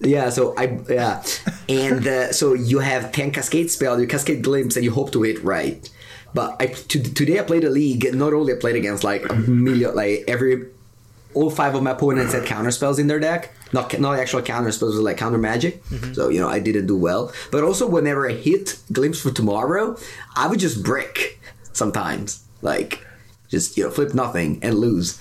yeah. 0.00 0.30
So 0.30 0.54
I 0.56 0.78
yeah, 0.88 1.22
and 1.68 2.06
uh, 2.06 2.32
so 2.32 2.54
you 2.54 2.80
have 2.80 3.12
ten 3.12 3.30
Cascade 3.30 3.70
spell, 3.70 4.00
you 4.00 4.06
Cascade 4.06 4.42
Glimpse, 4.42 4.76
and 4.76 4.84
you 4.84 4.92
hope 4.92 5.12
to 5.12 5.22
hit 5.22 5.42
right. 5.42 5.88
But 6.34 6.56
I 6.60 6.66
to, 6.66 7.02
today 7.02 7.38
I 7.38 7.42
played 7.42 7.64
a 7.64 7.70
league. 7.70 8.14
Not 8.14 8.32
only 8.32 8.52
I 8.52 8.56
played 8.56 8.76
against 8.76 9.04
like 9.04 9.28
a 9.30 9.34
million, 9.34 9.94
like 9.94 10.24
every 10.28 10.66
all 11.36 11.50
five 11.50 11.74
of 11.74 11.82
my 11.82 11.90
opponents 11.90 12.32
had 12.32 12.46
counter 12.46 12.70
spells 12.70 12.98
in 12.98 13.06
their 13.06 13.20
deck. 13.20 13.52
Not 13.72 13.98
not 14.00 14.18
actual 14.18 14.42
counter 14.42 14.72
spells, 14.72 14.96
but 14.96 15.02
like 15.02 15.18
counter 15.18 15.38
magic. 15.38 15.82
So 16.14 16.28
you 16.28 16.40
know 16.40 16.48
I 16.48 16.58
didn't 16.58 16.86
do 16.86 16.96
well. 16.96 17.32
But 17.50 17.62
also 17.64 17.86
whenever 17.86 18.28
I 18.28 18.32
hit 18.32 18.78
Glimpse 18.92 19.20
for 19.20 19.30
tomorrow, 19.30 19.96
I 20.34 20.46
would 20.46 20.58
just 20.58 20.82
brick 20.82 21.40
sometimes, 21.72 22.44
like 22.62 23.06
just 23.48 23.76
you 23.76 23.84
know 23.84 23.90
flip 23.90 24.14
nothing 24.14 24.58
and 24.62 24.74
lose. 24.74 25.20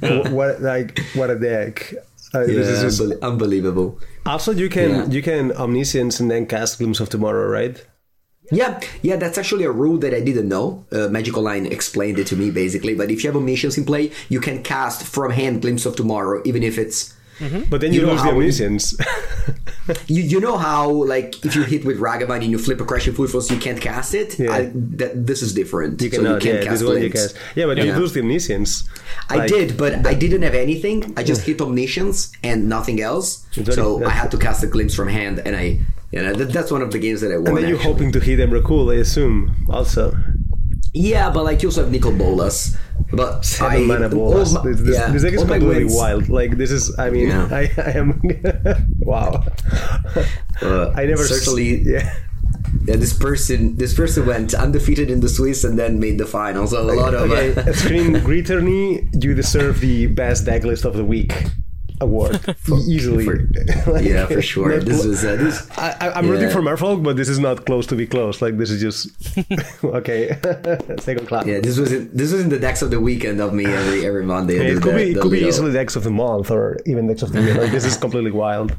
what 0.00 0.62
like 0.62 0.98
what 1.14 1.30
a 1.30 1.38
deck. 1.38 1.94
Uh, 2.34 2.40
yeah, 2.40 2.46
this 2.58 2.68
is 2.68 2.82
just- 2.82 3.00
unbel- 3.00 3.20
unbelievable. 3.22 3.98
also, 4.26 4.50
you 4.52 4.68
can 4.68 4.90
Yeah. 4.90 5.06
you 5.08 5.22
can 5.22 5.52
omniscience 5.52 6.18
and 6.20 6.30
then 6.30 6.46
cast 6.46 6.78
glimpse 6.78 7.00
of 7.00 7.08
tomorrow, 7.08 7.46
right? 7.48 7.80
Yeah, 8.52 8.78
yeah, 9.00 9.16
that's 9.16 9.38
actually 9.38 9.64
a 9.64 9.70
rule 9.70 9.96
that 10.04 10.12
I 10.12 10.20
didn't 10.20 10.48
know. 10.48 10.84
Uh, 10.92 11.08
Magic 11.08 11.34
Online 11.38 11.64
explained 11.64 12.18
it 12.18 12.26
to 12.26 12.36
me 12.36 12.50
basically. 12.50 12.94
But 12.94 13.10
if 13.10 13.24
you 13.24 13.28
have 13.30 13.36
omniscience 13.36 13.78
in 13.78 13.84
play, 13.86 14.10
you 14.28 14.38
can 14.40 14.62
cast 14.62 15.02
from 15.06 15.30
hand 15.32 15.62
Glimpse 15.62 15.86
of 15.86 15.96
Tomorrow, 15.96 16.42
even 16.44 16.62
if 16.62 16.76
it's. 16.76 17.13
Mm-hmm. 17.38 17.70
But 17.70 17.80
then 17.80 17.92
you, 17.92 18.00
You 18.00 18.06
know 18.06 18.12
lose 18.12 18.22
the 18.22 18.28
how- 18.30 18.34
omniscience. 18.36 18.96
You, 20.06 20.22
you 20.22 20.40
know 20.40 20.56
how 20.56 20.88
like 20.90 21.44
if 21.44 21.54
you 21.54 21.62
hit 21.62 21.84
with 21.84 22.00
Ragavan 22.00 22.36
and 22.36 22.50
you 22.50 22.56
flip 22.56 22.80
a 22.80 22.86
Crashing 22.86 23.12
Footfalls, 23.12 23.50
you 23.50 23.58
can't 23.58 23.78
cast 23.78 24.14
it. 24.14 24.38
Yeah. 24.38 24.50
I, 24.50 24.70
that, 24.74 25.26
this 25.26 25.42
is 25.42 25.52
different. 25.52 26.00
you 26.00 26.08
so 26.10 26.16
cannot. 26.22 26.42
you 26.42 26.50
can't 26.52 26.62
yeah, 26.62 26.68
cast 26.70 26.80
this 26.80 26.88
one 26.88 27.02
you 27.02 27.10
Glimpse. 27.10 27.34
Yeah, 27.54 27.66
but 27.66 27.76
you 27.76 27.84
Yeah. 27.84 27.98
lose 27.98 28.14
the 28.14 28.20
omniscience. 28.20 28.88
I 29.28 29.36
Like- 29.36 29.50
did, 29.50 29.76
but 29.76 30.06
I 30.06 30.14
didn't 30.14 30.40
have 30.40 30.54
anything. 30.54 31.12
I 31.18 31.22
just 31.22 31.42
hit 31.42 31.60
omniscience 31.60 32.32
and 32.42 32.66
nothing 32.66 33.02
else. 33.02 33.44
So 33.78 34.02
I 34.06 34.08
had 34.10 34.30
to 34.30 34.38
cast 34.38 34.62
a 34.64 34.66
glimpse 34.66 34.94
from 34.94 35.08
hand, 35.08 35.40
and 35.44 35.54
I, 35.54 35.80
you 36.12 36.22
know, 36.22 36.32
that, 36.32 36.50
that's 36.50 36.70
one 36.70 36.80
of 36.80 36.90
the 36.90 36.98
games 36.98 37.20
that 37.20 37.30
I 37.30 37.36
won. 37.36 37.48
And 37.48 37.56
then 37.58 37.68
you're 37.68 37.76
actually. 37.76 37.92
hoping 37.92 38.12
to 38.12 38.20
hit 38.20 38.38
Emrakul, 38.38 38.90
I 38.90 39.00
assume. 39.00 39.54
Also, 39.68 40.16
Yeah, 40.94 41.28
but 41.30 41.44
like 41.44 41.62
you 41.62 41.68
also 41.68 41.82
have 41.82 41.92
Nicol 41.92 42.12
Bolas. 42.12 42.74
But 43.16 43.44
seven 43.44 43.82
I, 43.82 43.86
mana 43.86 44.04
all 44.06 44.32
balls. 44.32 44.54
my- 44.54 44.62
This, 44.62 44.80
this, 44.80 44.96
yeah, 44.96 45.10
this 45.10 45.22
deck 45.22 45.32
is 45.34 45.40
completely 45.42 45.84
wins- 45.84 45.96
wild. 45.96 46.28
Like 46.28 46.56
this 46.56 46.70
is. 46.70 46.96
I 46.98 47.10
mean, 47.10 47.28
Yeah. 47.28 47.48
I, 47.50 47.70
I 47.78 47.90
am. 47.98 48.20
wow. 49.00 49.44
Uh, 50.62 50.90
I 50.94 51.06
never 51.06 51.22
s- 51.22 51.28
certainly. 51.30 51.82
Yeah. 51.82 52.14
Yeah, 52.86 52.96
this 52.96 53.12
person, 53.16 53.76
this 53.76 53.94
person 53.94 54.26
went 54.26 54.52
undefeated 54.52 55.08
in 55.10 55.20
the 55.20 55.28
Swiss 55.28 55.62
and 55.64 55.78
then 55.78 56.00
made 56.00 56.18
the 56.18 56.26
final. 56.26 56.66
So 56.66 56.80
a 56.80 56.92
lot 56.92 57.14
of. 57.14 57.30
Okay, 57.30 57.54
Uh, 57.54 57.72
Screen 57.72 58.12
Greeterny, 58.28 59.08
you 59.22 59.32
deserve 59.34 59.80
the 59.80 60.06
best 60.08 60.44
deck 60.44 60.64
list 60.64 60.84
of 60.84 60.94
the 60.94 61.04
week 61.04 61.32
award 62.00 62.40
easily. 62.86 63.24
for- 63.24 63.98
yeah, 64.00 64.26
for 64.26 64.42
sure. 64.42 64.76
not 64.76 64.84
This 64.86 65.00
clo- 65.00 65.10
was 65.10 65.24
uh, 65.24 65.36
this. 65.36 65.68
I, 65.78 65.96
I, 66.00 66.12
I'm 66.18 66.28
rooting 66.28 66.48
Yeah. 66.48 66.52
for 66.52 66.60
Merfolk, 66.62 67.02
but 67.02 67.16
this 67.16 67.28
is 67.28 67.38
not 67.38 67.64
close 67.66 67.86
to 67.88 67.96
be 67.96 68.06
close. 68.06 68.42
Like 68.42 68.58
this 68.58 68.70
is 68.70 68.80
just 68.80 69.08
okay. 69.84 70.36
Second 71.00 71.26
class. 71.28 71.46
Yeah, 71.46 71.60
this 71.60 71.78
was 71.78 71.92
in, 71.92 72.10
this 72.12 72.32
was 72.32 72.40
in 72.42 72.48
the 72.48 72.58
decks 72.58 72.82
of 72.82 72.90
the 72.90 73.00
weekend 73.00 73.40
of 73.40 73.52
me 73.54 73.64
every 73.66 74.06
every 74.06 74.24
Monday. 74.24 74.58
I 74.60 74.64
it 74.76 74.82
could 74.82 74.94
the- 74.94 74.98
be 75.04 75.10
it 75.10 75.14
the 75.14 75.20
could 75.20 75.30
be 75.32 75.40
easily 75.40 75.72
decks 75.72 75.96
of 75.96 76.04
the 76.04 76.10
month 76.10 76.50
or 76.50 76.78
even 76.86 77.06
decks 77.06 77.22
of 77.22 77.32
the 77.32 77.40
year. 77.42 77.54
Like 77.54 77.70
this 77.70 77.84
is 77.84 77.96
completely 77.96 78.30
wild. 78.32 78.74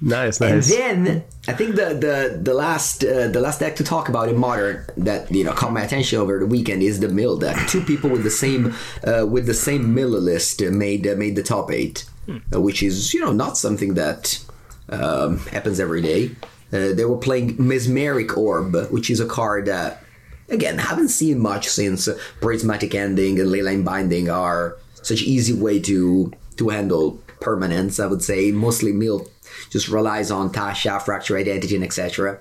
Nice, 0.00 0.38
nice. 0.40 0.70
And 0.70 1.06
then 1.06 1.24
I 1.48 1.54
think 1.54 1.74
the 1.74 1.86
the 2.06 2.38
the 2.42 2.54
last 2.54 3.02
uh, 3.04 3.28
the 3.28 3.40
last 3.40 3.58
deck 3.60 3.74
to 3.76 3.84
talk 3.84 4.08
about 4.08 4.28
in 4.28 4.36
modern 4.36 4.84
that 4.98 5.30
you 5.32 5.44
know 5.44 5.52
caught 5.52 5.72
my 5.72 5.82
attention 5.82 6.18
over 6.18 6.38
the 6.38 6.46
weekend 6.46 6.82
is 6.82 7.00
the 7.00 7.08
mill 7.08 7.36
deck. 7.38 7.56
Two 7.68 7.82
people 7.82 8.08
with 8.10 8.22
the 8.22 8.30
same 8.30 8.74
uh, 9.04 9.26
with 9.26 9.46
the 9.46 9.54
same 9.54 9.94
mill 9.94 10.10
list 10.10 10.60
made 10.62 11.06
uh, 11.06 11.14
made 11.16 11.36
the 11.36 11.42
top 11.42 11.70
eight, 11.72 12.04
uh, 12.28 12.60
which 12.60 12.82
is 12.82 13.14
you 13.14 13.20
know 13.20 13.32
not 13.32 13.56
something 13.56 13.94
that 13.94 14.42
um, 14.88 15.38
happens 15.38 15.80
every 15.80 16.02
day. 16.02 16.30
Uh, 16.72 16.92
they 16.92 17.04
were 17.04 17.16
playing 17.16 17.56
Mesmeric 17.56 18.36
Orb, 18.36 18.76
which 18.90 19.10
is 19.10 19.20
a 19.20 19.26
card 19.26 19.66
that 19.66 20.02
again 20.48 20.78
haven't 20.78 21.08
seen 21.08 21.38
much 21.38 21.68
since 21.68 22.08
uh, 22.08 22.18
Prismatic 22.40 22.94
Ending 22.94 23.38
and 23.40 23.50
Leyline 23.50 23.84
Binding 23.84 24.28
are 24.28 24.76
such 24.94 25.22
easy 25.22 25.52
way 25.52 25.80
to 25.80 26.32
to 26.56 26.68
handle 26.68 27.20
permanents. 27.40 28.02
I 28.02 28.06
would 28.06 28.22
say 28.22 28.50
mostly 28.50 28.92
mill 28.92 29.26
just 29.70 29.88
relies 29.88 30.30
on 30.30 30.50
Tasha, 30.50 31.00
Fractured 31.02 31.46
Sanity, 31.46 31.74
and 31.74 31.84
etc. 31.84 32.38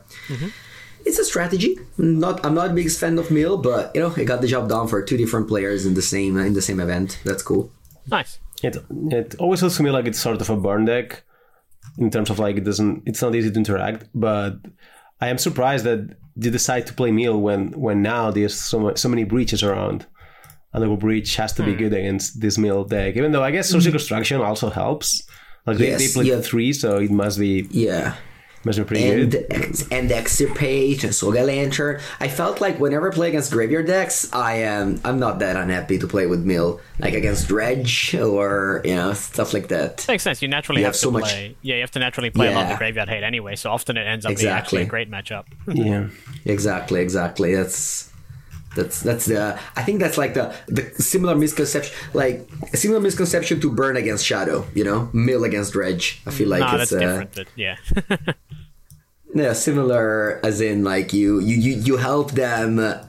It's 1.05 1.19
a 1.19 1.23
strategy. 1.23 1.79
Not 1.97 2.45
I'm 2.45 2.53
not 2.53 2.71
a 2.71 2.73
biggest 2.73 2.99
fan 2.99 3.17
of 3.17 3.31
mill, 3.31 3.57
but 3.57 3.91
you 3.95 4.01
know 4.01 4.11
it 4.11 4.25
got 4.25 4.41
the 4.41 4.47
job 4.47 4.67
done 4.67 4.87
for 4.87 5.01
two 5.01 5.15
different 5.15 5.47
players 5.47 5.85
in 5.85 5.93
the 5.93 6.01
same 6.01 6.37
in 6.37 6.53
the 6.53 6.61
same 6.61 6.81
event. 6.81 7.19
That's 7.23 7.43
cool. 7.43 7.71
Nice. 8.09 8.39
It 8.63 8.77
it 9.11 9.35
always 9.39 9.59
feels 9.59 9.77
to 9.77 9.83
me 9.83 9.91
like 9.91 10.07
it's 10.07 10.19
sort 10.19 10.41
of 10.41 10.49
a 10.49 10.57
burn 10.57 10.85
deck 10.85 11.23
in 11.97 12.09
terms 12.09 12.29
of 12.29 12.39
like 12.39 12.57
it 12.57 12.63
doesn't 12.63 13.03
it's 13.05 13.21
not 13.21 13.35
easy 13.35 13.51
to 13.51 13.57
interact, 13.57 14.07
but 14.13 14.53
I 15.21 15.27
am 15.29 15.37
surprised 15.37 15.85
that 15.85 16.17
they 16.35 16.49
decide 16.49 16.85
to 16.87 16.93
play 16.93 17.11
Meal 17.11 17.39
when 17.39 17.71
when 17.71 18.01
now 18.01 18.31
there's 18.31 18.55
so 18.59 18.79
much, 18.79 18.97
so 18.97 19.09
many 19.09 19.23
breaches 19.23 19.63
around. 19.63 20.05
And 20.73 20.83
the 20.83 20.95
breach 20.95 21.37
has 21.37 21.53
to 21.53 21.63
be 21.63 21.71
Hmm. 21.71 21.77
good 21.77 21.93
against 21.93 22.41
this 22.41 22.57
Meal 22.57 22.83
deck, 22.83 23.15
even 23.15 23.31
though 23.31 23.41
I 23.43 23.51
guess 23.51 23.69
Surgical 23.69 23.99
Extraction 23.99 24.41
also 24.41 24.69
helps. 24.69 25.23
Like 25.65 25.77
they, 25.77 25.87
Yes, 25.89 25.99
they 26.01 26.13
played 26.13 26.27
yeah. 26.27 26.41
three, 26.41 26.71
so 26.73 26.97
it 26.97 27.09
must 27.09 27.39
be 27.39 27.67
Yeah. 27.71 28.15
Must 28.63 28.79
be 28.79 28.83
pretty 28.85 29.09
and 29.09 29.31
good. 29.31 29.87
and 29.91 30.11
extirpate 30.11 31.03
and 31.03 31.13
Soul-Guide 31.15 31.45
Lantern. 31.45 32.01
I 32.19 32.27
felt 32.27 32.59
like 32.59 32.79
whenever 32.79 33.11
I 33.11 33.15
play 33.15 33.29
against 33.29 33.51
graveyard 33.51 33.87
decks, 33.87 34.31
I 34.33 34.55
am 34.55 34.99
I'm 35.05 35.19
not 35.19 35.39
that 35.39 35.55
unhappy 35.55 35.99
to 35.99 36.07
play 36.07 36.25
with 36.27 36.43
mill, 36.43 36.81
like 36.99 37.13
against 37.13 37.47
dredge 37.47 38.13
or 38.15 38.81
you 38.83 38.95
know 38.95 39.13
stuff 39.13 39.53
like 39.53 39.69
that. 39.69 40.05
Makes 40.07 40.23
sense. 40.23 40.41
You 40.41 40.47
naturally 40.49 40.81
You 40.81 40.85
have, 40.85 40.93
have 40.95 40.99
to 40.99 41.05
so 41.07 41.11
much- 41.11 41.23
play. 41.23 41.55
Yeah, 41.61 41.75
you 41.75 41.81
have 41.81 41.91
to 41.91 41.99
naturally 41.99 42.29
play 42.29 42.47
a 42.51 42.55
lot 42.55 42.63
of 42.65 42.69
the 42.71 42.77
graveyard 42.77 43.07
hate 43.09 43.23
anyway. 43.23 43.55
So 43.55 43.71
often 43.71 43.95
it 43.95 44.05
ends 44.05 44.25
up 44.25 44.29
being 44.29 44.37
Exactly. 44.37 44.57
actually 44.79 44.81
a 44.83 44.85
great 44.85 45.09
matchup. 45.11 45.45
Yeah. 45.67 46.07
Exactly, 46.45 47.01
exactly. 47.01 47.53
That's 47.55 48.11
that's 48.75 49.01
that's 49.01 49.25
the 49.25 49.59
I 49.75 49.81
think 49.83 49.99
that's 49.99 50.17
like 50.17 50.33
the 50.33 50.53
the 50.67 50.83
similar 51.01 51.35
misconception, 51.35 51.93
like 52.13 52.47
a 52.73 52.77
similar 52.77 52.99
misconception 53.01 53.59
to 53.61 53.71
burn 53.71 53.97
against 53.97 54.25
shadow. 54.25 54.65
You 54.75 54.83
know, 54.85 55.09
mill 55.13 55.43
against 55.43 55.73
dredge. 55.73 56.21
I 56.25 56.31
feel 56.31 56.47
like 56.47 56.59
nah, 56.61 56.75
it's 56.77 56.91
that's 56.91 56.93
uh, 56.93 56.99
different. 56.99 57.35
But 57.35 57.47
yeah, 57.55 57.75
Yeah, 59.37 59.53
similar 59.53 60.39
as 60.43 60.61
in 60.61 60.83
like 60.83 61.13
you 61.13 61.39
you 61.39 61.55
you, 61.55 61.75
you 61.75 61.97
help 61.97 62.31
them. 62.31 62.79
Uh, 62.79 63.03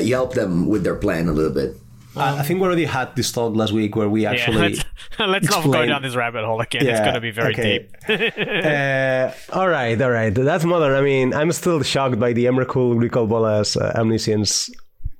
you 0.00 0.14
help 0.14 0.32
them 0.32 0.68
with 0.68 0.84
their 0.84 0.94
plan 0.94 1.28
a 1.28 1.32
little 1.32 1.52
bit. 1.52 1.76
I 2.16 2.38
I 2.38 2.42
think 2.42 2.60
we 2.60 2.66
already 2.66 2.86
had 2.86 3.14
this 3.14 3.30
talk 3.30 3.54
last 3.54 3.72
week 3.72 3.94
where 3.94 4.08
we 4.08 4.22
yeah. 4.22 4.32
actually. 4.32 4.56
Let's, 4.56 4.84
let's 5.18 5.50
not 5.50 5.64
go 5.64 5.86
down 5.86 6.02
this 6.02 6.16
rabbit 6.16 6.44
hole 6.44 6.60
again. 6.60 6.86
it's 6.86 7.00
going 7.00 7.14
to 7.14 7.20
be 7.20 7.30
very 7.30 7.52
okay. 7.52 7.78
deep. 7.78 7.96
uh, 8.38 9.32
all 9.52 9.68
right, 9.68 10.00
all 10.00 10.10
right. 10.10 10.34
That's 10.34 10.64
modern. 10.64 10.94
I 10.94 11.02
mean, 11.02 11.34
I'm 11.34 11.52
still 11.52 11.82
shocked 11.82 12.18
by 12.18 12.32
the 12.32 12.46
Emrakul 12.46 12.98
Recall 12.98 13.26
Bolas 13.26 13.76
uh, 13.76 13.92
Omniscience 13.96 14.70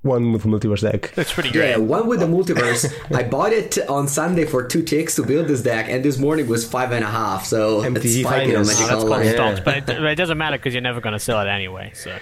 one 0.02 0.32
with 0.32 0.44
multiverse 0.44 0.82
deck. 0.82 1.12
That's 1.16 1.32
pretty 1.32 1.50
great. 1.50 1.70
Yeah, 1.70 1.76
one 1.78 2.06
with 2.06 2.20
the 2.20 2.26
multiverse. 2.26 2.86
I 3.14 3.24
bought 3.24 3.52
it 3.52 3.76
on 3.88 4.06
Sunday 4.06 4.44
for 4.44 4.62
two 4.66 4.82
ticks 4.82 5.16
to 5.16 5.22
build 5.24 5.48
this 5.48 5.60
deck, 5.62 5.86
and 5.88 6.04
this 6.04 6.18
morning 6.18 6.46
was 6.46 6.66
five 6.68 6.92
and 6.92 7.04
a 7.04 7.08
half. 7.10 7.44
So 7.46 7.82
MTG 7.82 7.96
it's 8.04 8.20
spiking 8.20 8.56
on. 8.56 8.66
Magic 8.66 8.82
Oh, 8.84 8.86
that's 8.86 9.02
Online. 9.02 9.08
called 9.10 9.24
Yeah. 9.26 9.32
stocks, 9.32 9.60
but 9.64 9.76
it, 9.78 9.86
but 9.86 10.04
it 10.06 10.14
doesn't 10.14 10.38
matter 10.38 10.56
because 10.56 10.72
you're 10.72 10.82
never 10.82 11.00
going 11.00 11.14
to 11.14 11.18
sell 11.18 11.40
it 11.40 11.48
anyway. 11.48 11.90
So 11.94 12.16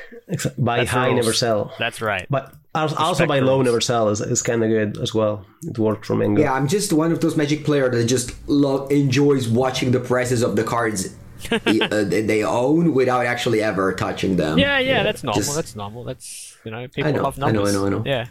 Buy 0.58 0.78
That's 0.78 0.90
high, 0.90 1.06
rules. 1.08 1.16
never 1.16 1.32
sell. 1.32 1.72
that's 1.78 2.00
right. 2.00 2.26
But 2.30 2.52
also, 2.74 2.96
also 2.96 3.26
buy 3.26 3.38
low, 3.40 3.62
never 3.62 3.80
sell 3.80 4.08
is, 4.08 4.20
is 4.20 4.42
kind 4.42 4.62
of 4.64 4.70
good 4.70 4.98
as 4.98 5.14
well. 5.14 5.44
It 5.62 5.78
worked 5.78 6.04
for 6.06 6.14
Mengu. 6.16 6.40
Yeah, 6.40 6.52
I'm 6.54 6.66
just 6.68 6.92
one 6.92 7.12
of 7.12 7.20
those 7.20 7.36
Magic 7.36 7.64
players 7.64 7.92
that 7.92 8.04
just 8.06 8.32
love 8.48 8.90
enjoys 8.90 9.48
watching 9.48 9.92
the 9.92 10.00
prices 10.00 10.42
of 10.42 10.56
the 10.56 10.64
cards 10.64 11.14
uh, 11.52 11.58
they 11.64 12.42
own 12.42 12.92
without 12.94 13.26
actually 13.26 13.62
ever 13.62 13.92
touching 13.92 14.36
them. 14.36 14.58
yeah, 14.58 14.78
yeah, 14.78 15.02
that's 15.02 15.22
normal. 15.22 15.40
just- 15.42 15.54
that's 15.54 15.76
normal. 15.76 16.02
That's 16.04 16.45
you 16.66 16.72
know, 16.72 16.86
people 16.88 17.12
know, 17.12 17.22
love 17.22 17.42
I 17.42 17.50
know. 17.52 17.64
I 17.66 17.72
know, 17.72 17.86
I 17.86 17.88
know. 17.88 18.02
Yeah, 18.04 18.26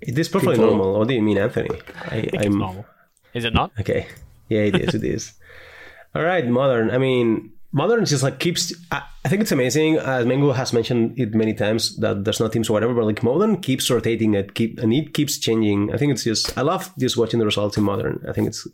It 0.00 0.18
is 0.18 0.28
perfectly 0.28 0.56
People- 0.56 0.70
normal. 0.76 0.98
What 0.98 1.08
do 1.08 1.14
you 1.14 1.22
mean, 1.22 1.38
Anthony? 1.38 1.70
I, 2.10 2.16
I 2.16 2.20
think 2.22 2.34
I'm 2.34 2.40
it's 2.52 2.56
normal. 2.56 2.86
Is 3.34 3.44
it 3.44 3.54
not? 3.54 3.70
okay. 3.80 4.06
Yeah, 4.48 4.60
it 4.70 4.74
is. 4.80 4.94
it 4.94 5.04
is. 5.04 5.32
All 6.14 6.22
right, 6.22 6.46
modern. 6.46 6.90
I 6.90 6.98
mean, 6.98 7.52
modern 7.72 8.04
just 8.04 8.22
like 8.22 8.38
keeps. 8.38 8.72
I, 8.92 9.02
I 9.24 9.28
think 9.28 9.42
it's 9.42 9.52
amazing. 9.52 9.96
As 9.96 10.24
Mengu 10.26 10.54
has 10.54 10.72
mentioned 10.72 11.18
it 11.18 11.34
many 11.34 11.54
times 11.54 11.96
that 11.98 12.24
there's 12.24 12.40
not 12.40 12.52
teams 12.52 12.68
or 12.70 12.74
whatever, 12.74 12.94
but 12.94 13.04
like 13.06 13.22
modern 13.22 13.60
keeps 13.60 13.90
rotating. 13.90 14.34
It 14.34 14.54
keep 14.54 14.78
and 14.78 14.92
it 14.92 15.14
keeps 15.14 15.38
changing. 15.38 15.92
I 15.92 15.96
think 15.98 16.12
it's 16.12 16.24
just. 16.24 16.56
I 16.58 16.62
love 16.62 16.92
just 16.98 17.16
watching 17.16 17.40
the 17.40 17.46
results 17.46 17.76
in 17.76 17.84
modern. 17.84 18.22
I 18.28 18.32
think 18.32 18.48
it's. 18.48 18.66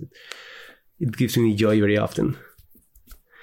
It 0.99 1.17
gives 1.17 1.37
me 1.39 1.55
joy 1.55 1.79
very 1.81 1.97
often. 1.97 2.37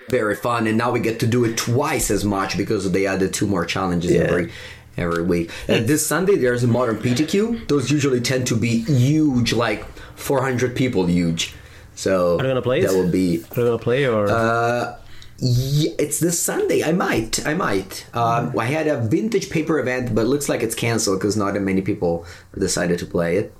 very 0.09 0.35
fun, 0.35 0.67
and 0.67 0.77
now 0.77 0.91
we 0.91 0.99
get 0.99 1.19
to 1.21 1.27
do 1.27 1.43
it 1.43 1.57
twice 1.57 2.11
as 2.11 2.23
much 2.23 2.55
because 2.57 2.91
they 2.91 3.05
added 3.07 3.33
two 3.33 3.47
more 3.47 3.65
challenges 3.65 4.11
Yeah. 4.11 4.21
every 4.29 4.51
every 4.97 5.23
week. 5.23 5.51
And 5.67 5.87
this 5.87 6.05
Sunday 6.05 6.35
there's 6.35 6.63
a 6.63 6.67
modern 6.67 6.97
PTQ. 6.97 7.67
Those 7.67 7.91
usually 7.91 8.21
tend 8.21 8.47
to 8.47 8.55
be 8.55 8.83
huge, 8.83 9.53
like 9.53 9.85
400 10.15 10.75
people 10.75 11.05
huge. 11.07 11.53
So 11.95 12.37
Are 12.37 12.43
you 12.43 12.49
gonna 12.49 12.61
play 12.61 12.81
that 12.81 12.93
will 12.93 13.09
be 13.09 13.43
Are 13.55 13.61
you 13.61 13.65
gonna 13.67 13.77
play 13.77 14.05
or? 14.07 14.27
Uh, 14.29 14.97
Yeah, 15.39 15.91
it's 15.99 16.19
this 16.19 16.39
Sunday. 16.39 16.83
I 16.83 16.93
might. 16.93 17.45
I 17.45 17.53
might. 17.53 18.07
Um, 18.13 18.57
I 18.57 18.65
had 18.65 18.87
a 18.87 18.97
vintage 19.01 19.51
paper 19.51 19.77
event, 19.79 20.15
but 20.15 20.21
it 20.21 20.29
looks 20.29 20.49
like 20.49 20.63
it's 20.63 20.73
canceled 20.73 21.19
because 21.19 21.37
not 21.37 21.53
that 21.53 21.61
many 21.61 21.81
people 21.81 22.25
decided 22.57 22.97
to 22.99 23.05
play 23.05 23.37
it. 23.37 23.53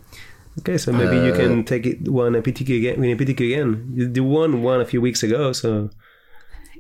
okay, 0.59 0.77
so 0.79 0.91
maybe 0.91 1.17
you 1.17 1.33
uh, 1.33 1.37
can 1.37 1.63
take 1.63 1.85
it 1.85 2.09
one 2.09 2.33
a 2.33 2.41
PTQ 2.41 2.77
again. 2.81 2.99
Win 2.99 3.11
a 3.11 3.15
PTQ 3.15 3.41
again. 3.53 3.93
You, 3.93 4.11
you 4.11 4.23
won 4.23 4.63
one 4.63 4.81
a 4.81 4.85
few 4.85 5.01
weeks 5.01 5.21
ago, 5.21 5.53
so 5.53 5.91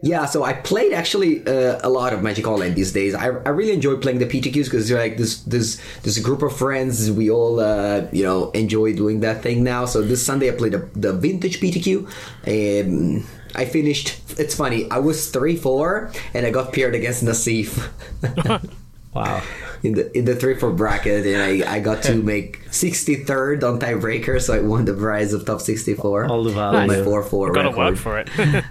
Yeah, 0.01 0.25
so 0.25 0.43
I 0.43 0.53
played 0.53 0.93
actually 0.93 1.45
uh, 1.47 1.79
a 1.83 1.89
lot 1.89 2.13
of 2.13 2.21
Magic 2.21 2.47
Online 2.47 2.73
these 2.73 2.91
days. 2.93 3.15
I, 3.15 3.25
I 3.25 3.49
really 3.49 3.71
enjoy 3.73 3.97
playing 3.97 4.19
the 4.19 4.25
PTQs 4.25 4.65
because 4.65 4.89
you're 4.89 4.99
like 4.99 5.17
this 5.17 5.41
this 5.43 5.81
this 6.03 6.19
group 6.19 6.41
of 6.41 6.55
friends. 6.55 7.11
We 7.11 7.31
all 7.31 7.59
uh, 7.59 8.07
you 8.11 8.23
know 8.23 8.51
enjoy 8.51 8.93
doing 8.93 9.21
that 9.21 9.41
thing 9.41 9.63
now. 9.63 9.85
So 9.85 10.01
this 10.01 10.25
Sunday 10.25 10.49
I 10.49 10.55
played 10.55 10.73
the, 10.73 10.89
the 10.93 11.13
vintage 11.13 11.59
PTQ. 11.59 12.05
Um, 12.47 13.25
I 13.55 13.65
finished. 13.65 14.19
It's 14.39 14.55
funny. 14.55 14.89
I 14.91 14.99
was 14.99 15.29
three 15.31 15.55
four 15.55 16.11
and 16.33 16.45
I 16.45 16.51
got 16.51 16.73
paired 16.73 16.93
against 16.93 17.23
Nassif. 17.23 17.89
wow. 19.13 19.41
in 19.83 19.93
the 19.93 20.17
in 20.17 20.25
the 20.25 20.35
three 20.35 20.55
four 20.55 20.71
bracket, 20.71 21.25
and 21.25 21.63
I, 21.65 21.75
I 21.75 21.79
got 21.79 22.03
to 22.03 22.15
make 22.33 22.61
sixty 22.71 23.15
third 23.15 23.63
on 23.63 23.79
tiebreaker, 23.79 24.41
so 24.41 24.53
I 24.53 24.59
won 24.59 24.85
the 24.85 24.93
prize 24.93 25.33
of 25.33 25.45
top 25.45 25.61
sixty 25.61 25.93
four. 25.93 26.25
All 26.25 26.43
the 26.43 26.51
value. 26.51 26.87
my 26.87 27.03
four 27.03 27.23
four 27.23 27.51
Got 27.51 27.63
to 27.63 27.69
record. 27.69 27.93
work 27.93 27.97
for 27.97 28.19
it. 28.19 28.65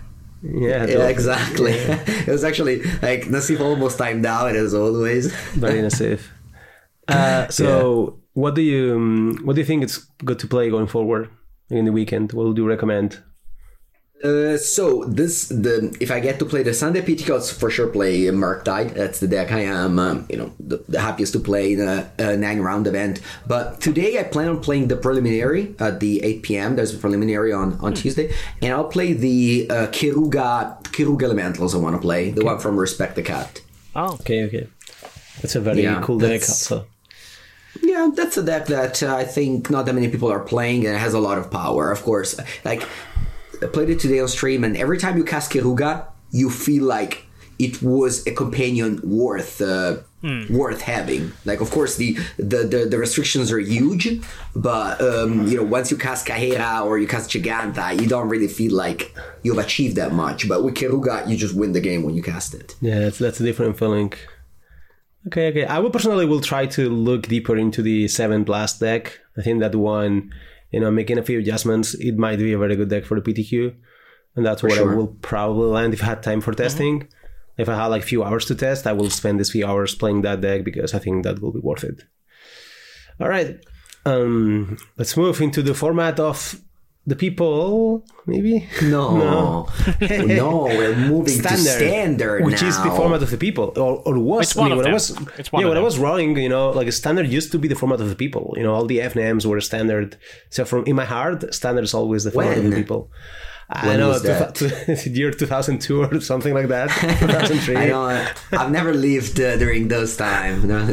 Yeah, 0.52 0.86
Yeah, 0.86 1.08
exactly. 1.08 1.72
it 2.26 2.28
was 2.28 2.44
actually 2.44 2.82
like 3.02 3.22
Nassif 3.24 3.60
almost 3.60 3.98
timed 3.98 4.26
out 4.26 4.54
as 4.54 4.74
always. 4.74 5.32
very 5.54 5.78
innocent. 5.78 6.20
Uh, 7.08 7.46
so, 7.50 8.18
what 8.32 8.56
do 8.56 8.62
you 8.62 8.96
um, 8.96 9.38
what 9.44 9.54
do 9.54 9.60
you 9.60 9.64
think 9.64 9.84
it's 9.84 9.98
good 10.24 10.40
to 10.40 10.48
play 10.48 10.68
going 10.70 10.88
forward 10.88 11.30
in 11.70 11.84
the 11.84 11.92
weekend? 11.92 12.32
What 12.32 12.48
would 12.48 12.56
you 12.56 12.66
recommend? 12.66 13.22
Uh, 14.24 14.56
so 14.56 15.04
this 15.04 15.48
the 15.48 15.94
if 16.00 16.10
I 16.10 16.20
get 16.20 16.38
to 16.38 16.46
play 16.46 16.62
the 16.62 16.72
Sunday 16.72 17.02
PTQ, 17.02 17.34
I'll 17.34 17.40
for 17.40 17.70
sure 17.70 17.88
play 17.88 18.30
Mark 18.30 18.64
Murktide. 18.64 18.94
That's 18.94 19.20
the 19.20 19.28
deck 19.28 19.52
I 19.52 19.60
am, 19.60 19.98
um, 19.98 20.26
you 20.30 20.38
know, 20.38 20.52
the, 20.58 20.82
the 20.88 21.00
happiest 21.00 21.34
to 21.34 21.38
play 21.38 21.74
in 21.74 21.80
a, 21.80 22.10
a 22.18 22.36
nine 22.36 22.60
round 22.60 22.86
event. 22.86 23.20
But 23.46 23.80
today 23.82 24.18
I 24.18 24.22
plan 24.22 24.48
on 24.48 24.60
playing 24.60 24.88
the 24.88 24.96
preliminary 24.96 25.74
at 25.78 26.00
the 26.00 26.22
8 26.22 26.42
p.m. 26.42 26.76
There's 26.76 26.94
a 26.94 26.98
preliminary 26.98 27.52
on 27.52 27.78
on 27.80 27.92
Tuesday, 27.92 28.32
and 28.62 28.72
I'll 28.72 28.88
play 28.88 29.12
the 29.12 29.66
uh, 29.68 29.86
Keruga 29.88 30.82
Keruga 30.84 31.24
Elementals. 31.24 31.74
I 31.74 31.78
want 31.78 31.94
to 31.94 32.00
play 32.00 32.30
the 32.30 32.44
one 32.44 32.58
from 32.58 32.78
Respect 32.78 33.16
the 33.16 33.22
Cat. 33.22 33.60
Oh, 33.94 34.14
Okay, 34.20 34.44
okay, 34.44 34.66
that's 35.42 35.56
a 35.56 35.60
very 35.60 35.82
Yeah, 35.82 36.00
cool 36.02 36.18
deck. 36.18 36.40
Also, 36.40 36.86
Yeah, 37.82 38.10
that's 38.14 38.38
a 38.38 38.42
deck 38.42 38.66
that 38.66 39.02
uh, 39.02 39.14
I 39.14 39.24
think 39.24 39.68
not 39.68 39.84
that 39.84 39.94
many 39.94 40.08
people 40.08 40.32
are 40.32 40.40
playing, 40.40 40.86
and 40.86 40.96
it 40.96 41.00
has 41.00 41.12
a 41.12 41.20
lot 41.20 41.36
of 41.36 41.50
power. 41.50 41.92
Of 41.92 42.02
course, 42.02 42.40
like 42.64 42.82
I 43.62 43.66
played 43.66 43.90
it 43.90 44.00
today 44.00 44.20
on 44.20 44.28
stream, 44.28 44.64
and 44.64 44.76
every 44.76 44.98
time 44.98 45.16
you 45.16 45.24
cast 45.24 45.52
Keruga, 45.52 46.06
you 46.30 46.50
feel 46.50 46.84
like 46.84 47.24
it 47.58 47.82
was 47.82 48.26
a 48.26 48.32
companion 48.32 49.00
worth 49.02 49.60
uh, 49.60 49.96
worth 50.50 50.82
having. 50.82 51.32
Like, 51.44 51.60
of 51.60 51.70
course, 51.70 51.96
the, 51.96 52.14
the 52.36 52.64
the 52.64 52.86
the 52.90 52.98
restrictions 52.98 53.50
are 53.52 53.58
huge, 53.58 54.20
but 54.54 55.00
um, 55.00 55.46
you 55.46 55.56
know, 55.56 55.62
once 55.62 55.90
you 55.90 55.96
cast 55.96 56.26
Kaheera 56.26 56.84
or 56.84 56.98
you 56.98 57.06
cast 57.06 57.30
Jegantha, 57.30 58.00
you 58.00 58.08
don't 58.08 58.28
really 58.28 58.48
feel 58.48 58.74
like 58.74 59.14
you've 59.42 59.58
achieved 59.58 59.96
that 59.96 60.12
much. 60.12 60.48
But 60.48 60.64
with 60.64 60.74
Keruga, 60.74 61.28
you 61.28 61.36
just 61.36 61.54
win 61.54 61.72
the 61.72 61.80
game 61.80 62.02
when 62.02 62.14
you 62.14 62.22
cast 62.22 62.54
it. 62.54 62.74
yeah, 62.80 62.98
that's, 63.00 63.18
that's 63.18 63.40
a 63.40 63.44
different 63.44 63.78
feeling. 63.78 64.12
Okay, 65.28 65.48
okay. 65.48 65.64
I 65.64 65.78
will 65.80 65.90
personally 65.90 66.24
will 66.24 66.40
try 66.40 66.66
to 66.66 66.88
look 66.88 67.26
deeper 67.26 67.56
into 67.56 67.82
the 67.82 68.06
seven 68.06 68.44
blast 68.44 68.78
deck. 68.80 69.18
I 69.36 69.42
think 69.42 69.60
that 69.60 69.74
one, 69.74 70.32
you 70.76 70.82
know, 70.82 70.90
making 70.90 71.16
a 71.16 71.22
few 71.22 71.38
adjustments, 71.38 71.94
it 71.94 72.18
might 72.18 72.38
be 72.38 72.52
a 72.52 72.58
very 72.58 72.76
good 72.76 72.90
deck 72.90 73.06
for 73.06 73.18
the 73.18 73.24
PTQ, 73.26 73.74
and 74.34 74.44
that's 74.44 74.62
what 74.62 74.72
sure. 74.72 74.92
I 74.92 74.94
will 74.94 75.06
probably 75.06 75.68
land 75.68 75.94
if 75.94 76.02
I 76.02 76.06
had 76.12 76.22
time 76.22 76.42
for 76.42 76.52
testing. 76.52 77.08
If 77.56 77.70
I 77.70 77.76
had 77.76 77.86
like 77.86 78.02
few 78.02 78.22
hours 78.22 78.44
to 78.44 78.54
test, 78.54 78.86
I 78.86 78.92
will 78.92 79.08
spend 79.08 79.40
these 79.40 79.50
few 79.50 79.64
hours 79.66 79.94
playing 79.94 80.20
that 80.22 80.42
deck 80.42 80.64
because 80.64 80.92
I 80.92 80.98
think 80.98 81.24
that 81.24 81.40
will 81.40 81.52
be 81.52 81.60
worth 81.60 81.82
it. 81.82 82.04
All 83.18 83.30
right, 83.30 83.58
um, 84.04 84.76
let's 84.98 85.16
move 85.16 85.40
into 85.40 85.62
the 85.62 85.72
format 85.72 86.20
of 86.20 86.60
the 87.06 87.14
people, 87.16 88.04
maybe. 88.26 88.68
No, 88.82 89.16
No. 89.26 89.68
no, 90.26 90.64
we're 90.64 90.96
moving 90.96 91.40
to 91.42 91.56
standard 91.56 92.44
which 92.44 92.62
is 92.62 92.76
the 92.82 92.90
format 92.90 93.22
of 93.22 93.30
the 93.30 93.38
people, 93.38 93.72
or, 93.76 94.02
or 94.06 94.18
was. 94.18 94.48
It's 94.48 94.56
one 94.56 94.66
I 94.72 94.74
mean, 94.74 94.78
of 94.78 94.84
when 94.84 94.90
I 94.90 94.92
was, 94.92 95.10
It's 95.38 95.52
one 95.52 95.60
yeah, 95.60 95.66
of 95.66 95.70
when 95.70 95.78
I 95.78 95.84
was 95.90 95.98
running, 95.98 96.36
you 96.36 96.48
know, 96.48 96.70
like 96.70 96.90
standard 96.92 97.28
used 97.28 97.52
to 97.52 97.58
be 97.58 97.68
the 97.68 97.76
format 97.76 98.00
of 98.00 98.08
the 98.08 98.16
people. 98.16 98.54
You 98.56 98.64
know, 98.64 98.74
all 98.74 98.86
the 98.86 98.98
FNMs 98.98 99.46
were 99.46 99.60
standard. 99.60 100.16
So 100.50 100.64
from 100.64 100.84
in 100.84 100.96
my 100.96 101.04
heart, 101.04 101.54
standard 101.54 101.84
is 101.84 101.94
always 101.94 102.24
the 102.24 102.30
format 102.32 102.58
of 102.58 102.64
the 102.64 102.76
people. 102.76 103.10
I 103.68 103.86
When 103.88 103.98
know, 103.98 104.10
was 104.10 104.22
that? 104.22 104.54
two- 105.04 105.10
year 105.10 105.32
2002 105.32 106.02
or 106.04 106.20
something 106.20 106.54
like 106.54 106.68
that, 106.68 106.88
2003. 107.18 107.76
I 107.76 107.86
know. 107.88 108.04
I've 108.52 108.70
never 108.70 108.94
lived 108.94 109.40
uh, 109.40 109.56
during 109.56 109.88
those 109.88 110.16
times. 110.16 110.62
No. 110.64 110.86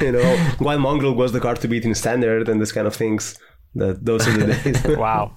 you 0.00 0.12
know, 0.12 0.36
while 0.58 0.78
Mongrel 0.78 1.14
was 1.14 1.32
the 1.32 1.40
card 1.40 1.60
to 1.62 1.68
beat 1.68 1.84
in 1.84 1.94
standard 1.96 2.48
and 2.48 2.60
this 2.60 2.70
kind 2.72 2.86
of 2.86 2.94
things. 2.94 3.36
That 3.74 4.04
those 4.04 4.26
are 4.28 4.32
the 4.36 4.46
days. 4.84 4.96
wow. 4.98 5.32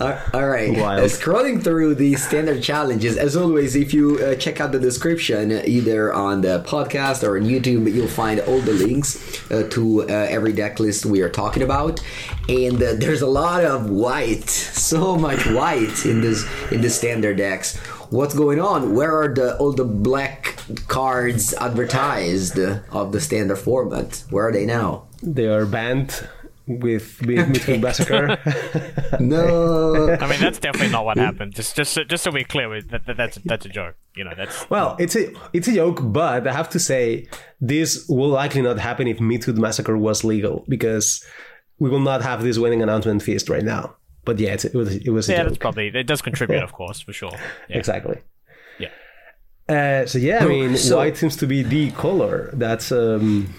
All- 0.00 0.18
all 0.34 0.48
right. 0.48 0.76
Wild. 0.76 1.04
Scrolling 1.08 1.62
through 1.62 1.94
the 1.94 2.16
standard 2.16 2.62
challenges, 2.62 3.16
as 3.16 3.36
always, 3.36 3.76
if 3.76 3.94
you 3.94 4.18
uh, 4.18 4.34
check 4.34 4.60
out 4.60 4.72
the 4.72 4.80
description, 4.80 5.52
uh, 5.52 5.62
either 5.64 6.12
on 6.12 6.40
the 6.40 6.62
podcast 6.66 7.22
or 7.26 7.36
on 7.36 7.44
YouTube, 7.44 7.90
you'll 7.94 8.08
find 8.08 8.40
all 8.40 8.58
the 8.60 8.72
links 8.72 9.16
uh, 9.52 9.66
to 9.70 10.02
uh, 10.02 10.06
every 10.12 10.52
deck 10.52 10.80
list 10.80 11.06
we 11.06 11.20
are 11.22 11.28
talking 11.30 11.62
about. 11.62 12.00
And 12.48 12.82
uh, 12.82 12.94
there's 12.96 13.22
a 13.22 13.26
lot 13.28 13.64
of 13.64 13.88
white, 13.88 14.50
so 14.50 15.16
much 15.16 15.46
white 15.46 16.04
in 16.04 16.20
this 16.20 16.44
in 16.72 16.80
the 16.80 16.90
standard 16.90 17.36
decks. 17.36 17.76
What's 18.10 18.34
going 18.34 18.60
on? 18.60 18.94
Where 18.94 19.16
are 19.16 19.32
the 19.32 19.56
all 19.58 19.72
the 19.72 19.84
black 19.84 20.58
cards 20.88 21.54
advertised 21.54 22.58
uh, 22.58 22.80
of 22.90 23.12
the 23.12 23.20
standard 23.20 23.56
format? 23.56 24.24
Where 24.28 24.48
are 24.48 24.52
they 24.52 24.66
now? 24.66 25.04
they 25.22 25.46
are 25.46 25.64
banned 25.64 26.26
with 26.80 27.20
with 27.26 27.38
Meathook 27.48 27.80
Massacre. 27.80 28.38
No. 29.20 30.16
I 30.20 30.26
mean, 30.26 30.40
that's 30.40 30.58
definitely 30.58 30.90
not 30.90 31.04
what 31.04 31.18
happened. 31.18 31.54
Just, 31.54 31.76
just, 31.76 31.92
so- 31.92 32.04
just 32.04 32.24
so 32.24 32.30
we're 32.30 32.44
clear, 32.44 32.68
with- 32.68 32.88
that, 32.90 33.06
that, 33.06 33.16
that's 33.16 33.38
that's 33.44 33.66
a 33.66 33.68
joke. 33.68 33.94
You 34.16 34.24
know, 34.24 34.32
that's 34.36 34.68
Well, 34.70 34.96
it's 34.98 35.14
a 35.16 35.32
it's 35.52 35.68
a 35.68 35.72
joke, 35.72 36.00
but 36.02 36.46
I 36.46 36.52
have 36.52 36.68
to 36.70 36.78
say 36.80 37.28
this 37.60 38.06
will 38.08 38.28
likely 38.30 38.62
not 38.62 38.78
happen 38.78 39.06
if 39.06 39.18
Meathook 39.18 39.56
Massacre 39.58 39.96
was 39.96 40.24
legal 40.24 40.64
because 40.68 41.24
we 41.78 41.90
will 41.90 42.00
not 42.00 42.22
have 42.22 42.42
this 42.42 42.58
wedding 42.58 42.82
announcement 42.82 43.22
feast 43.22 43.48
right 43.48 43.64
now. 43.64 43.96
But 44.24 44.38
yeah, 44.38 44.52
it's, 44.54 44.64
it 44.64 44.74
was 44.74 44.94
it 44.96 45.10
was 45.10 45.28
a 45.28 45.32
yeah, 45.32 45.38
joke. 45.38 45.46
that's 45.48 45.58
probably 45.58 45.88
it 45.88 46.06
does 46.06 46.22
contribute, 46.22 46.62
of 46.62 46.72
course, 46.72 47.00
for 47.00 47.12
sure. 47.12 47.32
Yeah. 47.68 47.78
exactly. 47.78 48.18
Yeah. 48.78 48.90
Uh, 49.68 50.06
so 50.06 50.18
yeah, 50.18 50.44
I 50.44 50.48
mean, 50.48 50.76
so- 50.76 50.96
white 50.98 51.16
seems 51.16 51.36
to 51.36 51.46
be 51.46 51.62
the 51.62 51.90
color. 51.92 52.50
That's 52.54 52.92
um, 52.92 53.52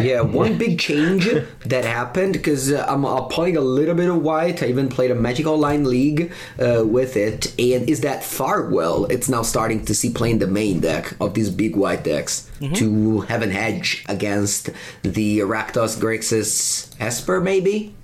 Yeah, 0.00 0.20
one 0.42 0.56
big 0.58 0.78
change 0.78 1.28
that 1.66 1.84
happened 1.84 2.32
because 2.34 2.72
uh, 2.72 2.84
I'm 2.88 3.04
uh, 3.04 3.22
playing 3.22 3.56
a 3.56 3.60
little 3.60 3.94
bit 3.94 4.08
of 4.08 4.22
white. 4.22 4.62
I 4.62 4.66
even 4.66 4.88
played 4.88 5.10
a 5.10 5.14
Magic 5.14 5.46
Online 5.46 5.84
League 5.84 6.32
uh, 6.58 6.84
with 6.86 7.16
it, 7.16 7.46
and 7.58 7.88
is 7.88 8.00
that 8.02 8.24
Farewell? 8.24 9.06
It's 9.06 9.28
now 9.28 9.42
starting 9.42 9.84
to 9.86 9.94
see 9.94 10.10
playing 10.10 10.38
the 10.38 10.46
main 10.46 10.80
deck 10.80 11.14
of 11.20 11.34
these 11.34 11.50
big 11.50 11.76
white 11.76 12.04
decks 12.04 12.50
to 12.74 13.20
have 13.22 13.42
an 13.42 13.52
edge 13.52 14.04
against 14.08 14.70
the 15.02 15.40
Rakdos 15.40 15.98
Grixis 15.98 16.94
Esper, 17.00 17.40
maybe. 17.40 17.94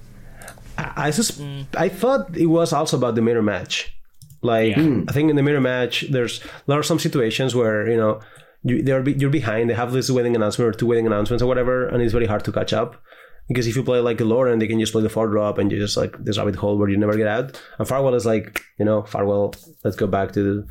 I 0.76 1.08
I 1.08 1.10
sus- 1.10 1.40
I 1.76 1.88
thought 1.88 2.36
it 2.36 2.46
was 2.46 2.72
also 2.72 2.96
about 2.96 3.14
the 3.14 3.22
mirror 3.22 3.42
match. 3.42 3.94
Like 4.42 4.76
Yeah. 4.76 5.02
I 5.08 5.12
think 5.12 5.30
in 5.30 5.36
the 5.36 5.42
mirror 5.42 5.60
match, 5.60 6.06
there's 6.10 6.40
there 6.66 6.78
are 6.78 6.82
some 6.82 6.98
situations 6.98 7.54
where 7.54 7.88
you 7.88 7.96
know 7.96 8.20
you 8.62 8.82
they're 8.82 9.08
you're 9.08 9.30
behind. 9.30 9.70
They 9.70 9.74
have 9.74 9.92
this 9.92 10.10
wedding 10.10 10.36
announcement 10.36 10.68
or 10.68 10.78
two 10.78 10.86
wedding 10.86 11.06
announcements 11.06 11.42
or 11.42 11.46
whatever, 11.46 11.88
and 11.88 12.02
it's 12.02 12.12
very 12.12 12.26
hard 12.26 12.44
to 12.44 12.52
catch 12.52 12.72
up. 12.72 13.02
Because 13.48 13.66
if 13.66 13.74
you 13.74 13.82
play 13.82 13.98
like 13.98 14.20
a 14.20 14.24
Loran, 14.24 14.60
they 14.60 14.68
can 14.68 14.78
just 14.78 14.92
play 14.92 15.02
the 15.02 15.08
four 15.08 15.26
drop 15.26 15.58
and 15.58 15.72
you 15.72 15.78
just 15.78 15.96
like 15.96 16.16
this 16.22 16.38
rabbit 16.38 16.54
hole 16.54 16.78
where 16.78 16.88
you 16.88 16.96
never 16.96 17.16
get 17.16 17.26
out. 17.26 17.60
And 17.78 17.88
Farewell 17.88 18.14
is 18.14 18.24
like, 18.24 18.60
you 18.78 18.84
know, 18.84 19.02
Farewell, 19.02 19.54
let's 19.82 19.96
go 19.96 20.06
back 20.06 20.30
to 20.32 20.42
the, 20.42 20.66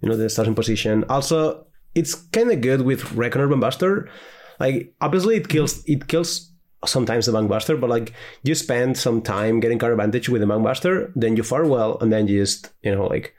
you 0.00 0.08
know, 0.08 0.16
the 0.16 0.28
starting 0.28 0.56
position. 0.56 1.04
Also, 1.08 1.64
it's 1.94 2.14
kind 2.14 2.50
of 2.50 2.60
good 2.60 2.82
with 2.82 3.12
Reckoner 3.12 3.46
Buster. 3.54 4.10
Like, 4.58 4.94
obviously, 5.00 5.36
it 5.36 5.48
kills 5.48 5.84
it 5.86 6.08
kills 6.08 6.50
sometimes 6.84 7.26
the 7.26 7.42
Buster, 7.42 7.76
but 7.76 7.90
like 7.90 8.12
you 8.42 8.56
spend 8.56 8.96
some 8.96 9.22
time 9.22 9.60
getting 9.60 9.78
card 9.78 9.92
advantage 9.92 10.28
with 10.28 10.40
the 10.40 10.46
Buster, 10.46 11.12
then 11.14 11.36
you 11.36 11.44
Farewell, 11.44 11.98
and 12.00 12.12
then 12.12 12.26
you 12.26 12.40
just 12.40 12.70
you 12.82 12.92
know 12.94 13.06
like 13.06 13.34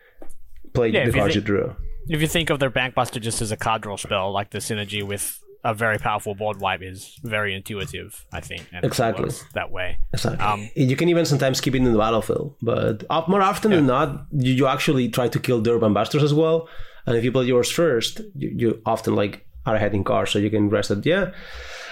play 0.73 0.89
Yeah, 0.89 1.05
the 1.05 1.11
cards 1.11 1.35
you 1.35 1.41
drew. 1.41 1.75
If 2.09 2.21
you 2.21 2.27
think 2.27 2.49
of 2.49 2.59
their 2.59 2.71
Bankbuster 2.71 3.21
just 3.21 3.41
as 3.41 3.51
a 3.51 3.57
card 3.57 3.83
draw 3.83 3.95
spell, 3.95 4.31
like 4.31 4.49
the 4.49 4.57
synergy 4.57 5.03
with 5.03 5.39
a 5.63 5.73
very 5.73 5.97
powerful 5.97 6.33
board 6.35 6.59
wipe 6.59 6.81
is 6.81 7.19
very 7.23 7.53
intuitive, 7.53 8.25
I 8.33 8.39
think. 8.39 8.65
Exactly. 8.71 9.29
that 9.53 9.71
way. 9.71 9.99
Exactly. 10.13 10.43
Um, 10.43 10.69
you 10.75 10.95
can 10.95 11.09
even 11.09 11.25
sometimes 11.25 11.61
keep 11.61 11.75
it 11.75 11.77
in 11.77 11.91
the 11.91 11.97
battlefield, 11.97 12.55
but 12.61 13.03
more 13.27 13.41
often 13.41 13.71
than 13.71 13.85
not, 13.85 14.25
you, 14.31 14.53
you 14.53 14.67
actually 14.67 15.09
try 15.09 15.27
to 15.27 15.39
kill 15.39 15.61
their 15.61 15.77
Busters 15.77 16.23
as 16.23 16.33
well. 16.33 16.67
And 17.05 17.15
if 17.17 17.23
you 17.23 17.31
play 17.31 17.45
yours 17.45 17.69
first, 17.69 18.21
you, 18.35 18.53
you 18.55 18.81
often 18.85 19.15
like 19.15 19.45
are 19.65 19.75
ahead 19.75 19.93
in 19.93 20.03
cards, 20.03 20.31
so 20.31 20.39
you 20.39 20.49
can 20.49 20.69
rest 20.69 20.91
it. 20.91 21.05
Yeah, 21.05 21.31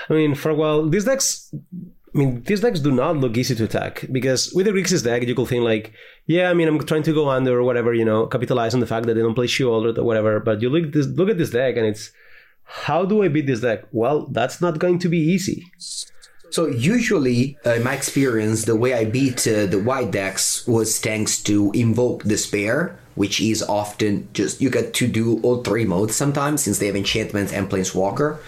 I 0.09 0.13
mean, 0.13 0.36
for 0.36 0.49
a 0.49 0.55
while, 0.55 0.88
these 0.88 1.05
decks. 1.05 1.53
I 2.18 2.20
mean, 2.20 2.41
these 2.47 2.61
decks 2.61 2.80
do 2.80 2.91
not 2.91 3.18
look 3.18 3.38
easy 3.38 3.53
to 3.53 3.65
attack 3.65 4.03
because 4.11 4.51
with 4.51 4.65
the 4.65 4.72
Grixis 4.72 5.03
deck, 5.03 5.22
you 5.22 5.36
could 5.36 5.47
think 5.47 5.63
like, 5.63 5.93
yeah, 6.26 6.49
I 6.49 6.55
mean, 6.55 6.68
I'm 6.68 6.80
trying 6.80 7.03
to 7.03 7.13
go 7.13 7.30
under 7.30 7.59
or 7.59 7.63
whatever, 7.63 7.93
you 7.93 8.03
know, 8.03 8.26
capitalize 8.26 8.74
on 8.74 8.80
the 8.80 8.88
fact 8.88 9.05
that 9.05 9.13
they 9.13 9.22
don't 9.22 9.36
play 9.36 9.45
shield 9.45 9.99
or 9.99 10.03
whatever. 10.03 10.39
But 10.39 10.63
you 10.63 10.70
look 10.72 10.86
at 10.86 10.93
this, 10.93 11.05
look 11.05 11.30
at 11.30 11.38
this 11.38 11.51
deck, 11.51 11.78
and 11.78 11.86
it's 11.86 12.11
how 12.63 13.05
do 13.05 13.22
I 13.22 13.28
beat 13.28 13.45
this 13.45 13.61
deck? 13.61 13.84
Well, 13.91 14.26
that's 14.32 14.61
not 14.61 14.80
going 14.80 14.97
to 14.99 15.09
be 15.09 15.20
easy. 15.20 15.72
So 16.49 16.65
usually, 16.65 17.55
uh, 17.63 17.74
in 17.74 17.84
my 17.84 17.93
experience, 17.93 18.65
the 18.65 18.76
way 18.76 18.95
I 18.95 19.05
beat 19.05 19.47
uh, 19.47 19.68
the 19.68 19.80
white 19.80 20.09
decks 20.09 20.65
was 20.65 20.99
thanks 20.99 21.43
to 21.43 21.72
invoke 21.74 22.24
despair, 22.24 22.97
which 23.13 23.39
is 23.39 23.61
often 23.61 24.28
just 24.34 24.59
you 24.59 24.72
get 24.72 24.95
to 24.95 25.07
do 25.07 25.39
all 25.41 25.61
three 25.61 25.86
modes 25.86 26.15
sometimes 26.15 26.63
since 26.63 26.80
they 26.80 26.88
have 26.88 26.95
enchantments 26.95 27.53
and 27.53 27.70
planeswalker, 27.70 28.39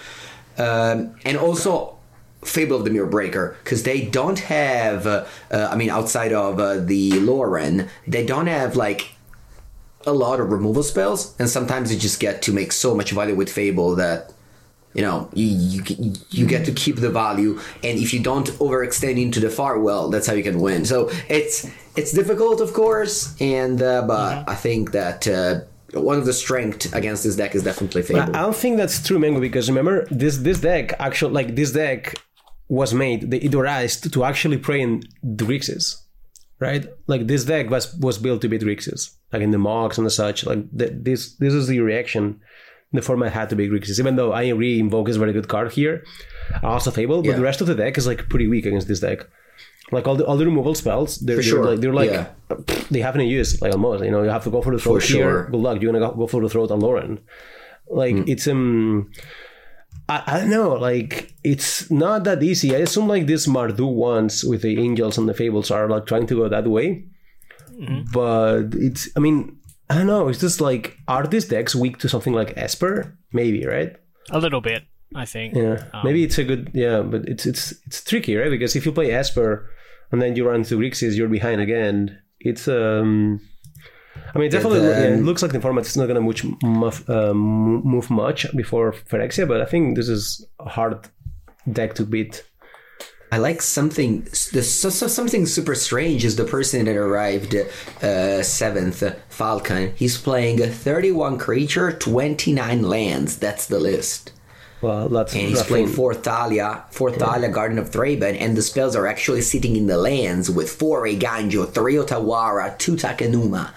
um, 0.58 1.14
and 1.24 1.36
also 1.36 1.99
Fable 2.42 2.76
of 2.76 2.84
the 2.84 2.90
Mirror 2.90 3.06
Breaker 3.06 3.56
because 3.62 3.82
they 3.82 4.06
don't 4.06 4.38
have. 4.38 5.06
Uh, 5.06 5.26
uh, 5.50 5.68
I 5.70 5.76
mean, 5.76 5.90
outside 5.90 6.32
of 6.32 6.58
uh, 6.58 6.76
the 6.76 7.10
Loran, 7.12 7.88
they 8.06 8.24
don't 8.24 8.46
have 8.46 8.76
like 8.76 9.14
a 10.06 10.12
lot 10.12 10.40
of 10.40 10.50
removal 10.50 10.82
spells, 10.82 11.34
and 11.38 11.48
sometimes 11.48 11.92
you 11.92 11.98
just 11.98 12.20
get 12.20 12.42
to 12.42 12.52
make 12.52 12.72
so 12.72 12.94
much 12.94 13.10
value 13.10 13.34
with 13.34 13.50
Fable 13.50 13.94
that 13.96 14.32
you 14.94 15.02
know 15.02 15.28
you, 15.34 15.82
you 15.86 16.12
you 16.30 16.46
get 16.46 16.64
to 16.64 16.72
keep 16.72 16.96
the 16.96 17.10
value 17.10 17.60
and 17.84 17.98
if 17.98 18.12
you 18.12 18.20
don't 18.20 18.48
overextend 18.58 19.22
into 19.22 19.38
the 19.38 19.48
Farewell 19.48 20.10
that's 20.10 20.26
how 20.26 20.32
you 20.32 20.42
can 20.42 20.58
win 20.60 20.84
so 20.84 21.08
it's 21.28 21.70
it's 21.94 22.12
difficult 22.12 22.60
of 22.60 22.72
course 22.72 23.40
and 23.40 23.80
uh, 23.80 24.02
but 24.02 24.48
i 24.48 24.54
think 24.56 24.90
that 24.90 25.28
uh, 25.28 25.60
one 25.92 26.18
of 26.18 26.26
the 26.26 26.32
strength 26.32 26.92
against 26.94 27.24
this 27.24 27.36
deck 27.36 27.54
is 27.54 27.62
definitely 27.62 28.02
I 28.02 28.04
fable 28.04 28.36
I 28.36 28.42
don't 28.42 28.56
think 28.56 28.76
that's 28.76 29.04
true, 29.06 29.18
Mengu, 29.18 29.40
because 29.40 29.68
remember 29.68 30.06
this 30.10 30.38
this 30.38 30.60
deck 30.60 30.94
actually 30.98 31.32
like 31.32 31.56
this 31.56 31.72
deck 31.72 32.14
was 32.78 32.90
made 32.94 33.20
the 33.30 33.38
it 33.46 33.50
devised 33.50 34.00
to 34.14 34.18
actually 34.30 34.58
play 34.66 34.80
in 34.86 34.92
the 35.38 35.44
Grixis, 35.48 35.86
right? 36.66 36.84
Like 37.12 37.22
this 37.26 37.44
deck 37.44 37.66
was 37.74 37.84
was 38.06 38.16
built 38.24 38.40
to 38.42 38.48
beat 38.48 38.62
Grixis, 38.68 39.02
like 39.32 39.42
in 39.46 39.50
the 39.50 39.58
mocks 39.68 39.98
and 39.98 40.10
such. 40.22 40.38
Like 40.50 40.60
th- 40.80 40.92
this 41.06 41.20
this 41.42 41.52
is 41.60 41.66
the 41.66 41.80
reaction. 41.90 42.24
The 42.92 43.02
format 43.02 43.32
had 43.32 43.48
to 43.50 43.56
be 43.60 43.68
Grixis, 43.68 43.98
even 44.02 44.14
though 44.16 44.32
I 44.40 44.42
agree 44.54 44.80
Invoke 44.80 45.08
is 45.10 45.16
a 45.16 45.20
very 45.24 45.32
good 45.38 45.48
card 45.54 45.68
here. 45.72 45.94
Also 46.62 46.90
Fable, 46.90 47.22
but 47.22 47.30
Yeah. 47.30 47.36
the 47.40 47.42
rest 47.50 47.60
of 47.60 47.66
the 47.70 47.74
deck 47.82 47.94
is 47.98 48.06
like 48.10 48.28
pretty 48.28 48.48
weak 48.48 48.66
against 48.66 48.88
this 48.88 49.00
deck. 49.00 49.20
Like 49.92 50.06
all 50.08 50.16
the 50.16 50.24
all 50.28 50.36
the 50.36 50.44
removal 50.52 50.74
spells, 50.74 51.10
they're, 51.18 51.36
they're 51.36 51.42
sure, 51.52 51.64
like 51.70 51.80
they're 51.80 51.98
like 52.02 52.10
yeah. 52.10 52.26
they 52.94 53.00
haven't 53.08 53.26
used 53.38 53.60
like 53.62 53.72
almost. 53.72 54.04
You 54.04 54.10
know, 54.12 54.22
you 54.26 54.30
have 54.30 54.44
to 54.44 54.50
go 54.50 54.60
for 54.62 54.72
the 54.74 54.82
throat 54.82 55.02
here. 55.02 55.22
sure. 55.22 55.38
Good 55.50 55.60
luck. 55.66 55.76
You're 55.82 55.92
gonna 55.92 56.04
go- 56.06 56.16
go 56.22 56.26
for 56.28 56.40
the 56.44 56.48
throat 56.48 56.70
on 56.70 56.80
Loran. 56.80 57.18
Like 58.02 58.14
Hmm. 58.16 58.24
it's 58.32 58.46
um 58.46 59.10
I, 60.10 60.22
I 60.26 60.38
don't 60.40 60.50
know, 60.50 60.74
like 60.74 61.32
it's 61.44 61.90
not 61.90 62.24
that 62.24 62.42
easy. 62.42 62.74
I 62.74 62.80
assume 62.80 63.06
like 63.06 63.26
these 63.26 63.46
Mardu 63.46 63.90
ones 63.94 64.44
with 64.44 64.62
the 64.62 64.78
angels 64.80 65.16
and 65.16 65.28
the 65.28 65.34
fables 65.34 65.70
are 65.70 65.88
like 65.88 66.06
trying 66.06 66.26
to 66.26 66.34
go 66.34 66.48
that 66.48 66.66
way. 66.66 67.04
But 68.12 68.74
it's 68.74 69.08
I 69.16 69.20
mean, 69.20 69.56
I 69.88 69.94
don't 69.94 70.06
know, 70.06 70.28
it's 70.28 70.40
just 70.40 70.60
like 70.60 70.98
are 71.06 71.26
these 71.26 71.46
decks 71.46 71.74
weak 71.74 71.98
to 71.98 72.08
something 72.08 72.32
like 72.34 72.52
Esper? 72.56 73.16
Maybe, 73.32 73.64
right? 73.64 73.96
A 74.30 74.38
little 74.38 74.60
bit, 74.60 74.82
I 75.14 75.24
think. 75.24 75.54
Yeah. 75.54 75.84
Um, 75.92 76.02
Maybe 76.04 76.24
it's 76.24 76.38
a 76.38 76.44
good 76.44 76.70
yeah, 76.74 77.02
but 77.02 77.28
it's 77.28 77.46
it's 77.46 77.72
it's 77.86 78.02
tricky, 78.04 78.36
right? 78.36 78.50
Because 78.50 78.74
if 78.76 78.84
you 78.84 78.92
play 78.92 79.12
Esper 79.12 79.70
and 80.12 80.20
then 80.20 80.34
you 80.36 80.46
run 80.46 80.64
to 80.64 80.78
Grixis, 80.78 81.16
you're 81.16 81.28
behind 81.28 81.60
again. 81.60 82.18
It's 82.40 82.66
um 82.68 83.40
I 84.34 84.38
mean, 84.38 84.46
it 84.46 84.50
definitely, 84.52 84.80
then- 84.80 85.12
yeah, 85.12 85.18
it 85.18 85.22
looks 85.22 85.42
like 85.42 85.52
the 85.52 85.60
format 85.60 85.86
is 85.86 85.96
not 85.96 86.06
going 86.06 86.32
to 86.34 86.56
move, 86.62 87.08
um, 87.10 87.38
move 87.84 88.10
much 88.10 88.46
before 88.56 88.92
Phyrexia, 88.92 89.46
but 89.46 89.60
I 89.60 89.64
think 89.64 89.96
this 89.96 90.08
is 90.08 90.46
a 90.58 90.68
hard 90.68 91.08
deck 91.70 91.94
to 91.94 92.04
beat. 92.04 92.44
I 93.32 93.38
like 93.38 93.62
something. 93.62 94.22
The, 94.52 94.62
so, 94.62 94.90
so 94.90 95.06
something 95.06 95.46
super 95.46 95.76
strange 95.76 96.24
is 96.24 96.34
the 96.34 96.44
person 96.44 96.84
that 96.86 96.96
arrived 96.96 97.54
uh, 98.02 98.42
seventh, 98.42 99.04
Falcon. 99.28 99.92
He's 99.94 100.18
playing 100.18 100.58
thirty-one 100.58 101.38
creature, 101.38 101.92
twenty-nine 101.92 102.82
lands. 102.82 103.38
That's 103.38 103.66
the 103.66 103.78
list. 103.78 104.32
Well, 104.82 105.08
that's 105.10 105.32
And 105.34 105.42
he's 105.48 105.62
playing 105.62 105.88
four 105.88 106.14
Thalia, 106.14 106.84
four 106.90 107.12
Thalia, 107.12 107.50
Guardian 107.50 107.78
of 107.78 107.90
Thraben, 107.90 108.34
and 108.40 108.56
the 108.56 108.62
spells 108.62 108.96
are 108.96 109.06
actually 109.06 109.42
sitting 109.42 109.76
in 109.76 109.86
the 109.86 109.98
lands 109.98 110.50
with 110.50 110.68
four 110.72 111.04
Eiganjo, 111.04 111.70
three 111.72 111.94
Otawara, 111.96 112.76
two 112.78 112.96
Takenuma. 112.96 113.70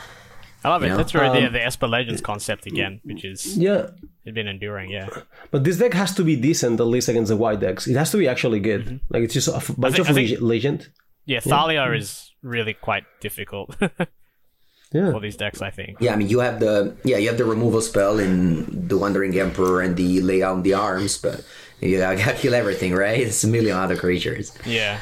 I 0.64 0.70
love 0.70 0.84
it. 0.84 0.90
know? 0.90 0.98
That's 0.98 1.12
very 1.12 1.30
the, 1.30 1.48
Um, 1.48 1.54
the 1.54 1.64
Esper 1.64 1.88
Legends 1.88 2.22
concept 2.22 2.66
again, 2.66 3.02
which 3.04 3.24
is 3.26 3.58
Yeah, 3.58 3.88
it's 4.26 4.34
been 4.36 4.48
enduring. 4.48 4.90
Yeah, 4.92 5.08
but 5.52 5.64
this 5.64 5.78
deck 5.78 5.94
has 5.94 6.14
to 6.16 6.24
be 6.24 6.36
decent 6.36 6.80
at 6.80 6.88
least 6.88 7.10
against 7.10 7.30
the 7.30 7.38
white 7.38 7.60
decks. 7.60 7.88
It 7.88 7.96
has 7.98 8.12
to 8.12 8.18
be 8.18 8.28
actually 8.28 8.60
good. 8.60 9.00
Like 9.10 9.24
it's 9.24 9.34
just 9.34 9.48
a 9.50 9.56
f- 9.58 9.72
bunch 9.78 9.96
think- 9.96 10.08
of 10.10 10.12
I 10.12 10.14
think- 10.28 10.42
legend. 10.42 10.90
yeah. 11.26 11.40
Thalia 11.42 11.92
is 11.94 12.32
really 12.42 12.74
quite 12.74 13.04
difficult 13.22 13.76
Yeah, 14.94 15.12
for 15.12 15.20
these 15.20 15.36
decks. 15.38 15.60
I 15.62 15.72
think. 15.72 15.98
Yeah, 16.00 16.14
I 16.14 16.16
mean 16.18 16.30
you 16.30 16.40
have 16.40 16.60
the 16.60 16.96
yeah 17.04 17.18
you 17.18 17.28
have 17.30 17.38
the 17.40 17.46
removal 17.46 17.82
spell 17.82 18.20
in 18.20 18.88
the 18.88 18.96
Wandering 18.98 19.34
Emperor 19.40 19.82
and 19.82 19.96
the 19.98 20.22
lay 20.22 20.40
down 20.40 20.62
the 20.64 20.76
arms, 20.76 21.18
but 21.18 21.44
you 21.82 21.98
I 22.04 22.16
gotta 22.22 22.38
kill 22.38 22.54
everything, 22.54 22.94
right? 22.94 23.20
It's 23.20 23.44
a 23.44 23.48
million 23.48 23.76
other 23.76 23.96
creatures. 23.98 24.54
Yeah, 24.66 25.00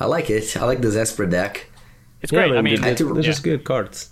I 0.00 0.06
like 0.06 0.30
it. 0.30 0.56
I 0.56 0.64
like 0.64 0.80
the 0.80 0.90
Zesper 0.90 1.26
deck. 1.26 1.68
It's 2.22 2.32
yeah, 2.32 2.46
great. 2.48 2.58
I 2.58 2.62
mean, 2.62 2.76
th- 2.76 2.80
had 2.84 2.96
to- 2.98 3.04
th- 3.04 3.16
this 3.16 3.26
yeah. 3.26 3.32
is 3.32 3.40
good 3.40 3.64
cards. 3.64 4.10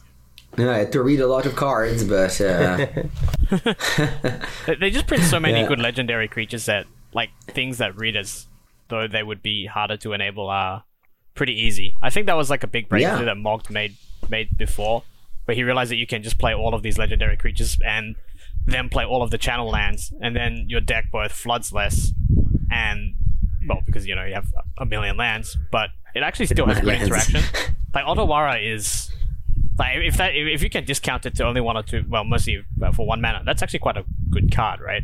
Yeah, 0.59 0.71
I 0.73 0.79
had 0.79 0.93
to 0.93 1.03
read 1.03 1.21
a 1.21 1.29
lot 1.29 1.47
of 1.47 1.55
cards, 1.55 2.03
but 2.05 2.41
uh, 2.41 2.87
They- 4.67 4.75
They 4.81 4.91
just 4.91 5.07
print 5.07 5.23
so 5.25 5.39
many 5.41 5.61
Yeah. 5.61 5.69
good 5.69 5.79
legendary 5.79 6.29
creatures 6.29 6.67
that, 6.67 6.87
like, 7.15 7.31
things 7.49 7.79
that 7.79 7.97
readers, 7.97 8.47
though 8.89 9.07
they 9.07 9.23
would 9.23 9.43
be 9.43 9.67
harder 9.67 9.97
to 9.99 10.13
enable 10.13 10.49
are 10.49 10.85
pretty 11.35 11.55
easy. 11.55 11.95
I 12.03 12.11
think 12.11 12.27
that 12.27 12.37
was 12.37 12.51
like 12.51 12.63
a 12.63 12.67
big 12.67 12.89
breakthrough 12.89 13.19
Yeah. 13.21 13.25
that 13.27 13.37
Mogged 13.37 13.71
made 13.71 13.95
made 14.29 14.57
before, 14.59 15.03
where 15.47 15.55
he 15.55 15.63
realized 15.65 15.91
that 15.91 15.97
you 15.97 16.07
can 16.07 16.23
just 16.23 16.39
play 16.39 16.53
all 16.55 16.75
of 16.75 16.83
these 16.83 16.99
legendary 16.99 17.37
creatures 17.37 17.79
and 17.85 18.17
then 18.67 18.89
play 18.89 19.05
all 19.05 19.23
of 19.23 19.31
the 19.31 19.39
channel 19.39 19.69
lands, 19.69 20.13
and 20.21 20.37
then 20.37 20.67
your 20.69 20.81
deck 20.81 21.07
both 21.11 21.33
floods 21.33 21.73
less 21.73 22.13
and 22.71 23.15
well, 23.69 23.83
because 23.87 24.07
you 24.07 24.15
know 24.15 24.25
you 24.25 24.35
have 24.35 24.47
a 24.79 24.85
million 24.87 25.17
lands, 25.17 25.57
but 25.71 25.91
it 26.15 26.23
actually 26.23 26.47
still 26.47 26.67
has 26.67 26.81
good 26.81 27.01
interaction. 27.01 27.43
Like 27.93 28.05
Otawara 28.05 28.63
is 28.63 29.11
like 29.77 29.97
if 29.97 30.17
that 30.19 30.31
if 30.37 30.63
you 30.63 30.71
can 30.71 30.85
discount 30.85 31.27
it 31.27 31.35
to 31.35 31.45
only 31.45 31.61
one 31.61 31.77
or 31.77 31.83
two, 31.83 32.05
well, 32.09 32.23
mostly 32.23 32.65
uh, 32.81 32.93
for 32.93 33.05
one 33.05 33.21
mana, 33.21 33.43
that's 33.45 33.65
actually 33.65 33.81
quite 33.81 33.97
a 33.97 34.05
good 34.31 34.55
card, 34.55 34.79
right? 34.81 35.03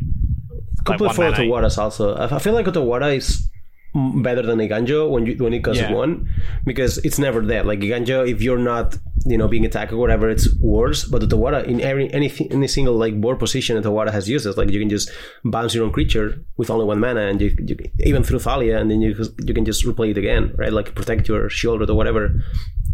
Complete 0.85 1.07
one 1.07 1.15
for 1.15 1.29
mana. 1.29 1.35
Otawaras 1.35 1.77
also. 1.77 2.15
I 2.15 2.33
I 2.33 2.39
feel 2.39 2.53
like 2.53 2.65
Otawara 2.65 3.17
is 3.17 3.49
better 3.93 4.41
than 4.41 4.59
Eiganjo 4.59 5.09
when 5.09 5.25
you 5.25 5.35
when 5.37 5.53
it 5.53 5.63
comes 5.63 5.77
Yeah. 5.79 5.89
to 5.89 5.95
one 5.95 6.29
because 6.65 6.97
it's 6.99 7.19
never 7.19 7.41
there. 7.41 7.63
Like 7.63 7.79
Eiganjo, 7.79 8.27
if 8.29 8.41
you're 8.41 8.59
not 8.59 8.97
you 9.25 9.37
know 9.37 9.47
being 9.47 9.65
attacked 9.65 9.91
or 9.91 9.97
whatever, 9.97 10.29
it's 10.29 10.47
worse. 10.59 11.03
But 11.03 11.21
Otawara 11.23 11.65
in 11.65 11.81
every 11.81 12.11
any 12.13 12.31
any 12.51 12.67
single 12.67 12.95
like 12.95 13.19
board 13.19 13.39
position, 13.39 13.81
Otawara 13.81 14.11
has 14.11 14.29
used 14.29 14.45
uses. 14.45 14.57
Like 14.57 14.69
you 14.69 14.79
can 14.79 14.89
just 14.89 15.09
bounce 15.43 15.73
your 15.73 15.83
own 15.85 15.91
creature 15.91 16.43
with 16.57 16.69
only 16.69 16.85
one 16.85 16.99
mana, 16.99 17.21
and 17.21 17.41
you, 17.41 17.55
you 17.67 17.75
even 18.03 18.23
through 18.23 18.39
Thalia, 18.39 18.77
and 18.79 18.91
then 18.91 19.01
you 19.01 19.15
you 19.47 19.53
can 19.53 19.65
just 19.65 19.85
replay 19.85 20.11
it 20.11 20.17
again, 20.17 20.53
right? 20.57 20.71
Like 20.71 20.93
protect 20.93 21.27
your 21.27 21.49
shield 21.49 21.89
or 21.89 21.95
whatever. 21.95 22.23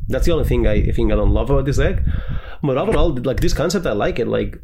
That's 0.08 0.26
the 0.26 0.32
only 0.34 0.44
thing 0.46 0.68
I 0.68 0.92
think 0.92 1.12
I 1.12 1.16
don't 1.16 1.32
love 1.34 1.50
about 1.50 1.66
this 1.66 1.78
deck. 1.78 2.00
But 2.62 2.78
overall, 2.78 3.14
like 3.24 3.40
this 3.42 3.54
concept, 3.54 3.86
I 3.86 3.94
like 3.94 4.20
it. 4.20 4.28
Like, 4.28 4.58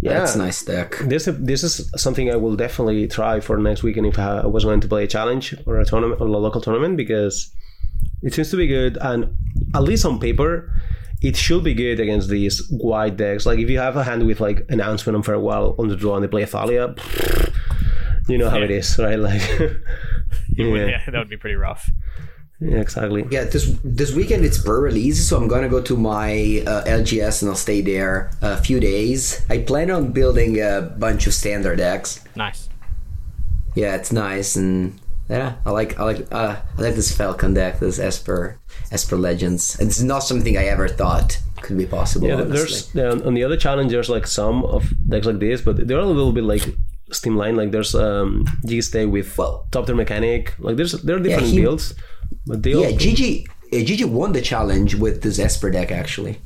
yeah, 0.00 0.14
that's 0.20 0.34
a 0.34 0.38
nice 0.38 0.64
deck. 0.64 0.96
this 1.02 1.28
this 1.40 1.62
is 1.64 1.90
something 1.96 2.30
I 2.30 2.36
will 2.36 2.56
definitely 2.56 3.06
try 3.08 3.40
for 3.40 3.58
next 3.58 3.82
weekend 3.82 4.06
if 4.06 4.18
I 4.18 4.46
was 4.46 4.64
going 4.64 4.80
to 4.80 4.88
play 4.88 5.04
a 5.04 5.06
challenge 5.06 5.54
or 5.66 5.78
a 5.80 5.84
tournament 5.84 6.20
or 6.20 6.26
a 6.26 6.30
local 6.30 6.60
tournament 6.60 6.96
because 6.96 7.52
it 8.22 8.32
seems 8.34 8.50
to 8.50 8.56
be 8.56 8.66
good 8.66 8.96
and 9.00 9.34
at 9.74 9.82
least 9.82 10.04
on 10.04 10.18
paper 10.18 10.72
it 11.22 11.36
should 11.36 11.62
be 11.62 11.74
good 11.74 12.00
against 12.00 12.30
these 12.30 12.66
white 12.70 13.16
decks. 13.18 13.44
Like 13.44 13.58
if 13.58 13.68
you 13.68 13.78
have 13.78 13.96
a 13.96 14.04
hand 14.04 14.24
with 14.26 14.40
like 14.40 14.64
announcement 14.70 15.16
and 15.16 15.24
farewell 15.24 15.74
on 15.78 15.88
the 15.88 15.96
draw 15.96 16.14
and 16.16 16.24
they 16.24 16.28
play 16.28 16.42
a 16.42 16.46
Thalia, 16.46 16.94
you 18.28 18.38
know 18.38 18.48
how 18.48 18.58
it 18.58 18.70
Yeah. 18.70 18.76
is, 18.76 18.98
right? 18.98 19.18
Like 19.28 19.42
It 20.56 20.64
would- 20.64 20.80
yeah, 20.80 20.86
yeah, 20.86 21.10
that 21.10 21.18
would 21.18 21.28
be 21.28 21.36
pretty 21.36 21.56
rough. 21.56 21.90
Yeah, 22.60 22.78
exactly. 22.80 23.24
Yeah, 23.30 23.44
this 23.44 23.74
this 23.82 24.12
weekend 24.14 24.44
it's 24.44 24.58
Burr 24.58 24.80
release, 24.82 25.26
so 25.28 25.36
I'm 25.36 25.48
gonna 25.48 25.68
go 25.68 25.80
to 25.80 25.96
my 25.96 26.62
uh, 26.66 26.84
LGS 26.84 27.42
and 27.42 27.48
I'll 27.50 27.56
stay 27.56 27.80
there 27.80 28.30
a 28.42 28.56
few 28.56 28.80
days. 28.80 29.44
I 29.48 29.58
plan 29.58 29.90
on 29.90 30.12
building 30.12 30.60
a 30.60 30.82
bunch 30.98 31.26
of 31.26 31.34
standard 31.34 31.78
decks. 31.78 32.22
Nice. 32.36 32.68
Yeah, 33.74 33.94
it's 33.94 34.12
nice 34.12 34.56
and 34.56 35.00
yeah, 35.28 35.56
I 35.64 35.70
like 35.70 35.98
I 35.98 36.04
like 36.04 36.26
uh, 36.32 36.56
I 36.76 36.82
like 36.82 36.96
this 36.96 37.16
Falcon 37.16 37.54
deck, 37.54 37.78
this 37.78 37.98
Esper 37.98 38.58
Esper 38.90 39.16
Legends. 39.16 39.78
And 39.78 39.88
it's 39.88 40.02
not 40.02 40.20
something 40.20 40.56
I 40.58 40.64
ever 40.64 40.88
thought 40.88 41.38
could 41.62 41.78
be 41.78 41.86
possible. 41.86 42.26
Yeah, 42.28 42.34
honestly. 42.34 42.56
there's 42.56 42.94
yeah, 42.94 43.26
on 43.26 43.34
the 43.34 43.44
other 43.44 43.56
challenge 43.56 43.92
there's 43.92 44.08
like 44.10 44.26
some 44.26 44.64
of 44.64 44.92
decks 45.08 45.26
like 45.26 45.38
this, 45.38 45.60
but 45.62 45.86
they're 45.86 45.98
a 45.98 46.04
little 46.04 46.32
bit 46.32 46.44
like 46.44 46.74
streamlined. 47.12 47.56
Like 47.56 47.70
there's 47.70 47.94
um 47.94 48.44
G 48.66 48.80
stay 48.82 49.06
with 49.06 49.38
Well- 49.38 49.68
top 49.70 49.86
tier 49.86 49.94
mechanic. 49.94 50.54
Like 50.58 50.76
there's 50.76 50.92
there 51.02 51.16
are 51.16 51.20
different 51.20 51.46
he- 51.48 51.60
builds, 51.60 51.94
but 52.46 52.62
they 52.62 52.72
yeah, 52.72 52.90
Gigi 52.92 53.46
uh, 53.72 53.78
Gigi 53.78 54.04
won 54.04 54.32
the 54.32 54.40
challenge 54.40 54.94
with 54.94 55.22
the 55.22 55.42
Esper 55.42 55.70
deck 55.70 55.90
actually. 55.90 56.40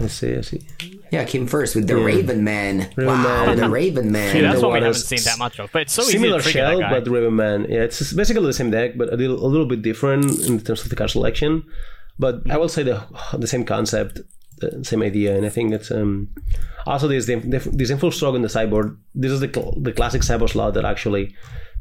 I 0.00 0.06
see, 0.06 0.36
I 0.36 0.40
see. 0.42 0.66
Yeah, 1.10 1.24
came 1.24 1.46
first 1.48 1.74
with 1.74 1.88
the 1.88 1.96
Raven 1.96 2.44
Man. 2.44 2.90
Raven 2.96 3.06
wow, 3.06 3.46
Man. 3.46 3.56
the 3.56 3.68
Raven 3.68 4.12
Man. 4.12 4.36
Yeah, 4.36 4.42
that's 4.42 4.60
the 4.60 4.68
what 4.68 4.74
we 4.74 4.78
haven't 4.78 4.94
seen 4.94 5.18
that 5.24 5.38
much 5.38 5.58
of. 5.58 5.70
But 5.72 5.82
it's 5.82 5.92
so 5.92 6.02
Similar 6.02 6.38
easy 6.38 6.44
to 6.44 6.52
shell, 6.52 6.78
that 6.78 6.90
guy. 6.90 7.00
but 7.00 7.10
Raven 7.10 7.34
Man. 7.34 7.66
Yeah, 7.68 7.80
it's 7.82 8.12
basically 8.12 8.46
the 8.46 8.52
same 8.52 8.70
deck, 8.70 8.96
but 8.96 9.12
a 9.12 9.16
little 9.16 9.44
a 9.44 9.48
little 9.48 9.66
bit 9.66 9.82
different 9.82 10.24
in 10.46 10.60
terms 10.60 10.82
of 10.82 10.88
the 10.90 10.96
card 10.96 11.10
selection. 11.10 11.64
But 12.18 12.48
I 12.50 12.56
will 12.56 12.68
say 12.68 12.84
the 12.84 13.02
the 13.36 13.48
same 13.48 13.64
concept, 13.64 14.20
the 14.58 14.84
same 14.84 15.02
idea, 15.02 15.36
and 15.36 15.44
I 15.44 15.48
think 15.48 15.72
it's 15.72 15.90
um 15.90 16.28
also 16.86 17.08
this 17.08 17.26
Disdainful 17.26 18.12
Stroke 18.12 18.36
in 18.36 18.42
the 18.42 18.48
sideboard. 18.48 18.96
This 19.14 19.32
is 19.32 19.40
the 19.40 19.50
cl- 19.52 19.74
the 19.80 19.92
classic 19.92 20.22
sideboard 20.22 20.50
slot 20.50 20.74
that 20.74 20.84
actually 20.84 21.34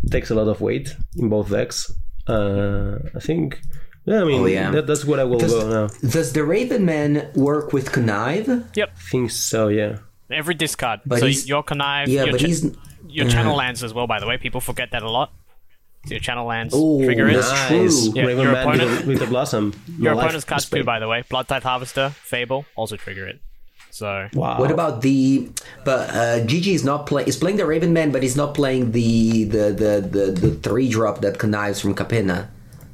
takes 0.09 0.32
a 0.32 0.36
lot 0.36 0.47
of 0.47 0.61
weight 0.61 0.95
in 1.17 1.30
both 1.30 1.51
decks. 1.51 1.91
Uh, 2.30 2.99
I 3.15 3.19
think. 3.19 3.59
Yeah, 4.05 4.21
I 4.21 4.23
mean, 4.23 4.41
Oh, 4.41 4.45
yeah. 4.45 4.71
that, 4.71 4.88
that's 4.88 5.03
what 5.05 5.19
I 5.19 5.23
will 5.23 5.39
Does, 5.39 5.53
go 5.53 5.69
now. 5.69 5.88
does 6.09 6.34
the 6.34 6.43
Raven 6.43 6.86
Man 6.86 7.30
work 7.36 7.73
with 7.73 7.91
Connive? 7.91 8.65
Yep. 8.75 8.97
think 9.11 9.30
so, 9.32 9.67
yeah. 9.67 9.97
Every 10.32 10.53
discard. 10.55 11.01
But 11.05 11.19
so 11.19 11.25
your 11.25 11.63
connive, 11.63 12.07
Yeah, 12.07 12.23
your, 12.23 12.32
but 12.34 12.39
cha- 12.41 12.47
he's 12.47 12.65
your 13.07 13.27
channel 13.30 13.55
lands 13.55 13.84
as 13.84 13.93
well. 13.93 14.07
By 14.07 14.19
the 14.19 14.27
way, 14.27 14.38
people 14.38 14.61
forget 14.61 14.91
that 14.91 15.03
a 15.03 15.09
lot. 15.09 15.32
So 16.05 16.11
your 16.11 16.19
channel 16.21 16.45
lands 16.47 16.73
Ooh, 16.73 17.03
trigger 17.03 17.27
it. 17.27 17.34
that's 17.34 17.51
Nice. 17.51 17.67
true. 18.05 18.13
Yeah, 18.15 18.25
Raven 18.25 18.43
your 18.43 18.51
Man 18.53 18.67
with, 18.67 18.80
opponent- 18.82 19.01
the- 19.01 19.07
with 19.07 19.19
the 19.19 19.27
blossom. 19.27 19.73
Your 19.88 20.11
No 20.11 20.17
life 20.17 20.25
opponent's 20.27 20.45
cards 20.45 20.69
too, 20.69 20.84
by 20.84 20.99
the 20.99 21.07
way. 21.07 21.23
Blood 21.30 21.47
Tithe 21.47 21.63
Harvester, 21.63 22.09
Fable, 22.11 22.65
also 22.75 22.95
trigger 22.95 23.27
it. 23.27 23.39
So 23.92 24.30
Wow. 24.34 24.60
What 24.60 24.72
about 24.72 25.02
the? 25.02 25.50
But 25.84 26.10
uh, 26.12 26.46
Gigi 26.46 26.74
is 26.74 26.84
not 26.84 27.06
playing. 27.08 27.28
Is 27.28 27.38
playing 27.38 27.58
the 27.58 27.66
Raven 27.66 27.92
Man, 27.94 28.12
but 28.12 28.22
he's 28.24 28.36
not 28.36 28.54
playing 28.54 28.92
the 28.92 29.44
the 29.46 29.72
the 29.72 30.08
the, 30.10 30.32
the 30.32 30.56
three 30.56 30.90
drop 30.90 31.22
that 31.22 31.40
connives 31.40 31.80
from 31.82 31.96
Capena. 31.96 32.48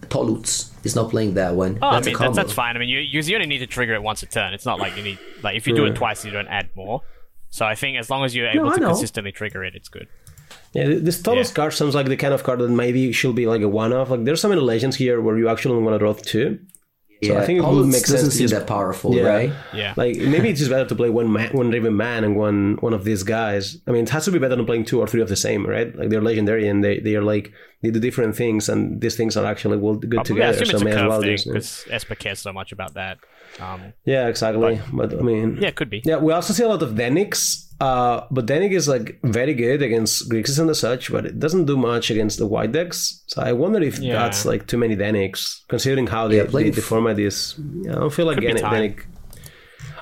Toluz 0.08 0.72
is 0.86 0.96
not 0.96 1.10
playing 1.10 1.34
that 1.34 1.56
one. 1.56 1.80
Oh, 1.82 1.92
that's 1.92 2.08
I 2.08 2.10
mean 2.12 2.16
a 2.16 2.18
that's, 2.18 2.18
combo. 2.18 2.36
that's 2.36 2.54
fine. 2.54 2.76
I 2.76 2.80
mean, 2.80 2.90
you 2.90 3.00
you 3.00 3.22
you 3.22 3.36
only 3.36 3.48
need 3.48 3.60
to 3.60 3.68
trigger 3.68 3.94
it 3.96 4.04
once 4.04 4.24
a 4.24 4.28
turn. 4.28 4.54
It's 4.54 4.66
not 4.66 4.80
like 4.80 4.96
you 4.96 5.04
need 5.04 5.20
like 5.44 5.58
if 5.58 5.68
you 5.68 5.76
do 5.76 5.86
it 5.86 5.96
twice, 5.96 6.24
you 6.24 6.32
don't 6.32 6.48
add 6.48 6.70
more. 6.76 7.02
So 7.50 7.66
I 7.66 7.76
think 7.76 7.98
as 7.98 8.10
long 8.10 8.24
as 8.24 8.36
you're 8.36 8.48
able 8.48 8.70
I 8.70 8.76
to 8.76 8.82
know. 8.82 8.88
consistently 8.90 9.32
trigger 9.32 9.64
it, 9.64 9.76
it's 9.76 9.90
good. 9.90 10.08
Yeah, 10.74 10.88
this 11.00 11.22
Toluz 11.22 11.50
Yeah. 11.50 11.54
card 11.56 11.74
sounds 11.74 11.96
like 11.96 12.08
the 12.08 12.18
kind 12.18 12.34
of 12.34 12.44
card 12.44 12.60
that 12.60 12.70
maybe 12.70 13.12
should 13.14 13.34
be 13.36 13.48
like 13.48 13.62
a 13.62 13.68
one-off. 13.68 14.10
Like 14.10 14.26
there's 14.26 14.42
so 14.42 14.50
many 14.50 14.62
legends 14.62 14.96
here 14.98 15.20
where 15.22 15.38
you 15.38 15.50
actually 15.50 15.82
want 15.82 15.96
to 15.96 16.00
draw 16.00 16.14
two. 16.14 16.60
Yeah, 17.28 17.40
I 17.42 17.46
think 17.46 17.60
it 17.60 17.66
would 17.66 17.86
make 17.88 18.06
sense 18.06 18.12
doesn't 18.22 18.32
seem 18.32 18.48
that 18.50 18.68
powerful, 18.68 19.16
Yeah. 19.16 19.24
right? 19.24 19.54
Yeah. 19.74 19.94
Like 19.98 20.18
maybe 20.18 20.50
it's 20.50 20.60
just 20.60 20.72
better 20.72 20.88
to 20.88 20.96
play 20.96 21.10
one 21.10 21.32
man, 21.32 21.52
one 21.54 21.70
Raven 21.72 21.96
man 21.96 22.24
and 22.24 22.36
one 22.36 22.78
one 22.82 22.94
of 22.94 23.04
these 23.04 23.24
guys. 23.24 23.78
I 23.88 23.92
mean, 23.92 24.04
it 24.04 24.10
has 24.10 24.26
to 24.26 24.32
be 24.32 24.40
better 24.40 24.56
than 24.56 24.66
playing 24.66 24.86
two 24.86 25.00
or 25.00 25.08
three 25.08 25.22
of 25.22 25.30
the 25.30 25.36
same, 25.36 25.66
right? 25.66 25.96
Like 25.96 26.10
they're 26.10 26.22
legendary 26.22 26.68
and 26.68 26.84
they, 26.84 27.00
they 27.00 27.16
are 27.16 27.24
like 27.24 27.52
they 27.82 27.92
do 27.92 28.00
different 28.00 28.36
things, 28.36 28.68
and 28.70 29.00
these 29.02 29.16
things 29.16 29.38
are 29.38 29.46
actually 29.46 29.78
well 29.78 29.96
good 29.96 30.12
Probably, 30.12 30.42
I 30.44 30.52
together. 30.52 30.64
assume 30.64 30.66
So 30.66 30.74
it's 30.74 30.82
a 30.82 30.86
may 30.86 30.92
as 30.92 31.08
well 31.08 31.22
thing 31.22 31.38
because 31.46 31.86
Esper 31.92 32.16
cares 32.16 32.40
so 32.40 32.52
much 32.54 32.72
about 32.72 32.94
that. 32.96 33.18
Um, 33.60 33.94
yeah, 34.06 34.28
exactly. 34.28 34.82
But, 34.92 35.14
I 35.14 35.22
mean, 35.22 35.58
yeah, 35.62 35.68
it 35.70 35.76
could 35.76 35.90
be. 35.90 36.02
Yeah, 36.04 36.18
we 36.18 36.34
also 36.34 36.52
see 36.54 36.64
a 36.64 36.68
lot 36.68 36.82
of 36.82 36.96
Dennicks, 36.96 37.65
uh, 37.82 38.22
but 38.32 38.46
Dennick 38.46 38.72
is 38.72 38.88
like 38.88 39.20
very 39.24 39.54
good 39.54 39.82
against 39.82 40.30
Grixis 40.30 40.60
and 40.60 40.70
the 40.70 40.76
such, 40.76 41.12
but 41.12 41.26
it 41.26 41.40
doesn't 41.40 41.66
do 41.66 41.76
much 41.78 42.10
against 42.10 42.38
the 42.40 42.48
white 42.48 42.72
decks. 42.72 43.24
So 43.28 43.42
I 43.42 43.52
wonder 43.52 43.82
if 43.82 44.00
Yeah. 44.00 44.14
that's 44.14 44.46
like 44.46 44.68
too 44.68 44.78
many 44.78 44.96
Dennicks, 44.96 45.64
considering 45.68 46.08
how 46.08 46.28
the, 46.28 46.38
Yeah, 46.38 46.44
the, 46.44 46.50
playing 46.50 46.72
the 46.72 46.82
format 46.82 47.20
is. 47.20 47.56
Yeah, 47.82 47.94
I 47.94 48.00
don't 48.00 48.14
feel 48.14 48.26
like 48.26 48.38
Could 48.38 48.46
be 48.56 48.62
Dennick. 48.62 49.06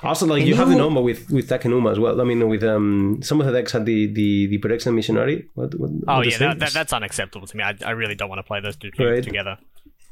Also, 0.02 0.26
like 0.26 0.40
Can 0.40 0.48
you, 0.48 0.54
have 0.56 0.68
the 0.68 0.74
Inoma 0.74 1.02
with 1.02 1.30
with 1.30 1.48
Takenuma 1.48 1.90
as 1.90 1.98
well. 1.98 2.20
I 2.20 2.24
mean, 2.24 2.46
with 2.48 2.62
um 2.62 3.20
some 3.22 3.40
of 3.40 3.46
the 3.46 3.52
decks 3.52 3.72
had 3.72 3.86
the 3.86 4.06
the 4.12 4.46
the 4.48 4.58
protection 4.58 4.94
missionary. 4.94 5.48
What, 5.54 5.74
what, 5.80 5.90
Oh 6.06 6.16
what 6.18 6.26
yeah, 6.30 6.38
that, 6.38 6.58
that, 6.58 6.72
that's 6.74 6.92
unacceptable 6.92 7.46
to 7.46 7.56
me. 7.56 7.62
I, 7.64 7.74
I 7.84 7.92
really 7.92 8.14
don't 8.14 8.28
want 8.28 8.38
to 8.38 8.42
play 8.42 8.60
those 8.60 8.76
two 8.76 8.90
Right. 8.98 9.22
together. 9.22 9.56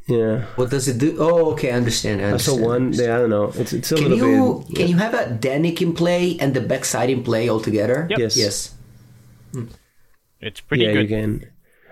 Yeah. 0.09 0.47
What 0.57 0.71
does 0.71 0.89
it 0.89 0.99
do? 0.99 1.17
Oh, 1.19 1.53
okay, 1.53 1.71
I 1.71 1.77
understand. 1.77 2.21
I 2.21 2.33
I 2.35 2.37
saw 2.37 2.53
understand. 2.55 2.65
one. 2.65 2.93
Yeah, 2.95 3.17
I 3.17 3.19
don't 3.21 3.31
know. 3.31 3.53
It's 3.55 3.73
it's 3.73 3.93
a 3.93 3.97
Can 3.97 4.09
little 4.11 4.29
you 4.29 4.65
bit. 4.69 4.77
can 4.77 4.89
you 4.89 4.97
have 4.97 5.15
a 5.15 5.25
Dennick 5.39 5.81
in 5.81 5.95
play 5.95 6.37
and 6.41 6.55
the 6.55 6.61
backside 6.61 7.09
in 7.11 7.23
play 7.23 7.49
all 7.49 7.61
together? 7.61 8.07
Yep. 8.11 8.19
Yes. 8.19 8.37
Yes. 8.37 8.75
Hmm. 9.53 9.67
It's 10.41 10.61
pretty 10.61 10.85
yeah, 10.85 10.93
good. 10.93 11.03
you 11.11 11.17
can. 11.17 11.47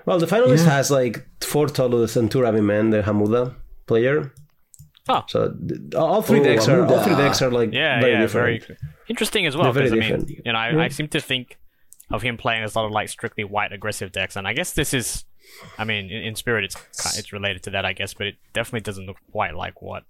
Well, 0.07 0.19
the 0.19 0.27
finalist 0.27 0.65
has 0.65 0.91
like 0.91 1.25
four 1.41 1.67
Toluz 1.67 2.17
and 2.17 2.31
two 2.31 2.41
Ravi 2.43 2.61
Men, 2.61 2.91
the 2.91 3.03
Hamuda 3.03 3.55
player. 3.87 4.33
Oh. 5.09 5.23
So 5.29 5.55
all 5.97 6.23
three 6.23 6.41
Oh, 6.41 6.45
decks 6.45 6.69
are 6.69 6.85
all 6.85 7.03
three 7.05 7.15
decks 7.17 7.41
are 7.43 7.51
like 7.51 7.73
Yeah, 7.73 8.01
very 8.01 8.13
yeah, 8.13 8.21
different. 8.23 8.65
very 8.65 8.79
interesting 9.09 9.47
as 9.47 9.57
well. 9.57 9.73
Very 9.73 9.89
Because 9.91 9.93
I 9.93 10.11
mean, 10.11 10.21
different. 10.27 10.47
you 10.47 10.53
know, 10.53 10.59
I, 10.59 10.71
Yeah. 10.71 10.83
I 10.83 10.89
seem 10.89 11.09
to 11.09 11.21
think 11.21 11.59
of 12.11 12.23
him 12.23 12.37
playing 12.37 12.65
as 12.65 12.75
a 12.75 12.79
lot 12.79 12.87
of 12.87 12.93
like 12.93 13.09
strictly 13.09 13.45
white 13.45 13.73
aggressive 13.73 14.11
decks, 14.11 14.35
and 14.37 14.49
I 14.49 14.53
guess 14.53 14.73
this 14.73 14.93
is, 14.93 15.25
I 15.79 15.85
mean, 15.85 16.11
in, 16.11 16.23
in 16.23 16.35
spirit, 16.37 16.65
it's 16.65 17.19
it's 17.19 17.33
related 17.33 17.63
to 17.65 17.71
that, 17.71 17.85
I 17.85 17.93
guess, 17.93 18.15
but 18.15 18.27
it 18.29 18.37
definitely 18.53 18.81
doesn't 18.81 19.07
look 19.07 19.17
quite 19.33 19.55
like 19.55 19.83
what 19.83 20.05